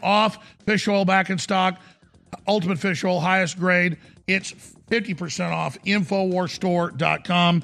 off. 0.04 0.38
Fish 0.66 0.88
oil 0.88 1.06
back 1.06 1.30
in 1.30 1.38
stock. 1.38 1.80
Ultimate 2.48 2.80
Fish 2.80 3.04
Oil, 3.04 3.20
highest 3.20 3.58
grade. 3.58 3.98
It's 4.28 4.52
50% 4.90 5.52
off. 5.52 5.78
Infowarstore.com. 5.86 7.64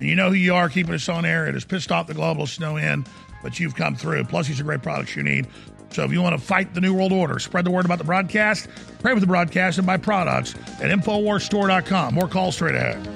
And 0.00 0.08
you 0.08 0.16
know 0.16 0.28
who 0.28 0.34
you 0.34 0.54
are 0.54 0.68
keeping 0.68 0.94
us 0.94 1.08
on 1.08 1.24
air. 1.24 1.46
It 1.46 1.54
has 1.54 1.64
pissed 1.64 1.92
off 1.92 2.06
the 2.06 2.14
globalists 2.14 2.58
no 2.58 2.76
end, 2.76 3.08
but 3.42 3.60
you've 3.60 3.74
come 3.74 3.94
through. 3.94 4.24
Plus, 4.24 4.48
these 4.48 4.60
are 4.60 4.64
great 4.64 4.82
products 4.82 5.14
you 5.14 5.22
need. 5.22 5.46
So 5.90 6.04
if 6.04 6.12
you 6.12 6.22
want 6.22 6.38
to 6.38 6.44
fight 6.44 6.72
the 6.72 6.80
New 6.80 6.94
World 6.94 7.12
Order, 7.12 7.38
spread 7.38 7.64
the 7.64 7.70
word 7.70 7.84
about 7.84 7.98
the 7.98 8.04
broadcast, 8.04 8.68
pray 9.00 9.12
with 9.12 9.22
the 9.22 9.26
broadcast, 9.26 9.78
and 9.78 9.86
buy 9.86 9.96
products 9.96 10.54
at 10.80 10.90
InfoWarsStore.com. 10.90 12.14
More 12.14 12.28
calls 12.28 12.54
straight 12.54 12.76
ahead. 12.76 13.08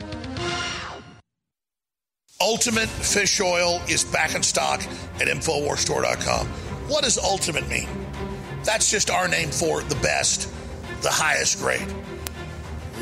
Ultimate 2.41 2.89
Fish 2.89 3.41
Oil 3.41 3.81
is 3.89 4.05
back 4.05 4.35
in 4.35 4.43
stock 4.43 4.83
at 5.21 5.29
InfoWarsStore.com. 5.29 6.47
What 6.89 7.05
does 7.05 7.17
ultimate 7.17 7.69
mean? 7.69 7.89
That's 8.65 8.91
just 8.91 9.09
our 9.09 9.29
name 9.29 9.51
for 9.51 9.83
the 9.83 9.95
best, 9.97 10.53
the 11.03 11.11
highest 11.11 11.61
grade. 11.61 11.89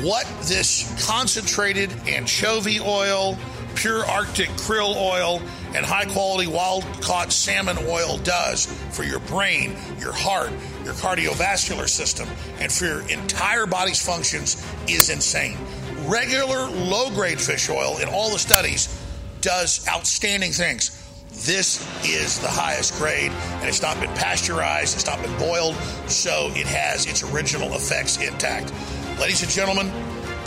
What 0.01 0.25
this 0.43 1.05
concentrated 1.05 1.91
anchovy 2.07 2.79
oil, 2.79 3.37
pure 3.75 4.05
Arctic 4.05 4.49
krill 4.51 4.95
oil, 4.95 5.41
and 5.75 5.85
high 5.85 6.05
quality 6.05 6.47
wild 6.47 6.83
caught 7.01 7.31
salmon 7.31 7.77
oil 7.87 8.17
does 8.19 8.65
for 8.91 9.03
your 9.03 9.19
brain, 9.21 9.75
your 9.99 10.13
heart, 10.13 10.51
your 10.83 10.93
cardiovascular 10.93 11.87
system, 11.87 12.27
and 12.59 12.71
for 12.71 12.85
your 12.85 13.01
entire 13.09 13.65
body's 13.65 14.03
functions 14.03 14.65
is 14.87 15.09
insane. 15.09 15.57
Regular 16.05 16.67
low 16.69 17.09
grade 17.11 17.39
fish 17.39 17.69
oil 17.69 17.97
in 17.99 18.09
all 18.09 18.29
the 18.31 18.39
studies 18.39 18.99
does 19.41 19.87
outstanding 19.87 20.51
things. 20.51 20.99
This 21.45 21.81
is 22.05 22.39
the 22.39 22.47
highest 22.47 22.97
grade, 22.99 23.31
and 23.31 23.67
it's 23.67 23.81
not 23.81 23.99
been 23.99 24.13
pasteurized, 24.13 24.95
it's 24.95 25.07
not 25.07 25.21
been 25.21 25.35
boiled, 25.39 25.75
so 26.07 26.51
it 26.53 26.67
has 26.67 27.07
its 27.07 27.23
original 27.23 27.73
effects 27.73 28.17
intact. 28.17 28.71
Ladies 29.19 29.41
and 29.41 29.51
gentlemen, 29.51 29.91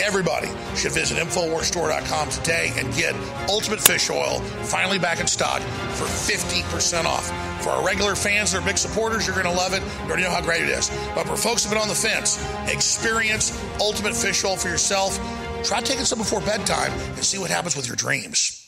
Everybody 0.02 0.48
should 0.76 0.92
visit 0.92 1.18
InfoWarsStore.com 1.18 2.30
today 2.30 2.72
and 2.76 2.92
get 2.94 3.14
Ultimate 3.48 3.80
Fish 3.80 4.10
Oil 4.10 4.40
finally 4.64 4.98
back 4.98 5.20
in 5.20 5.26
stock 5.26 5.60
for 5.60 6.04
50% 6.04 7.04
off. 7.04 7.26
For 7.62 7.70
our 7.70 7.84
regular 7.84 8.14
fans 8.14 8.52
that 8.52 8.62
are 8.62 8.64
big 8.64 8.78
supporters, 8.78 9.26
you're 9.26 9.34
going 9.34 9.46
to 9.46 9.52
love 9.52 9.72
it. 9.72 9.82
You 9.82 10.08
already 10.08 10.22
know 10.22 10.30
how 10.30 10.42
great 10.42 10.62
it 10.62 10.68
is. 10.68 10.90
But 11.14 11.26
for 11.26 11.36
folks 11.36 11.64
who've 11.64 11.72
been 11.72 11.80
on 11.80 11.88
the 11.88 11.94
fence, 11.94 12.38
experience 12.68 13.58
Ultimate 13.80 14.14
Fish 14.14 14.44
Oil 14.44 14.56
for 14.56 14.68
yourself. 14.68 15.18
Try 15.64 15.80
taking 15.80 16.04
some 16.04 16.18
before 16.18 16.40
bedtime 16.40 16.92
and 16.92 17.24
see 17.24 17.38
what 17.38 17.50
happens 17.50 17.74
with 17.74 17.86
your 17.86 17.96
dreams. 17.96 18.65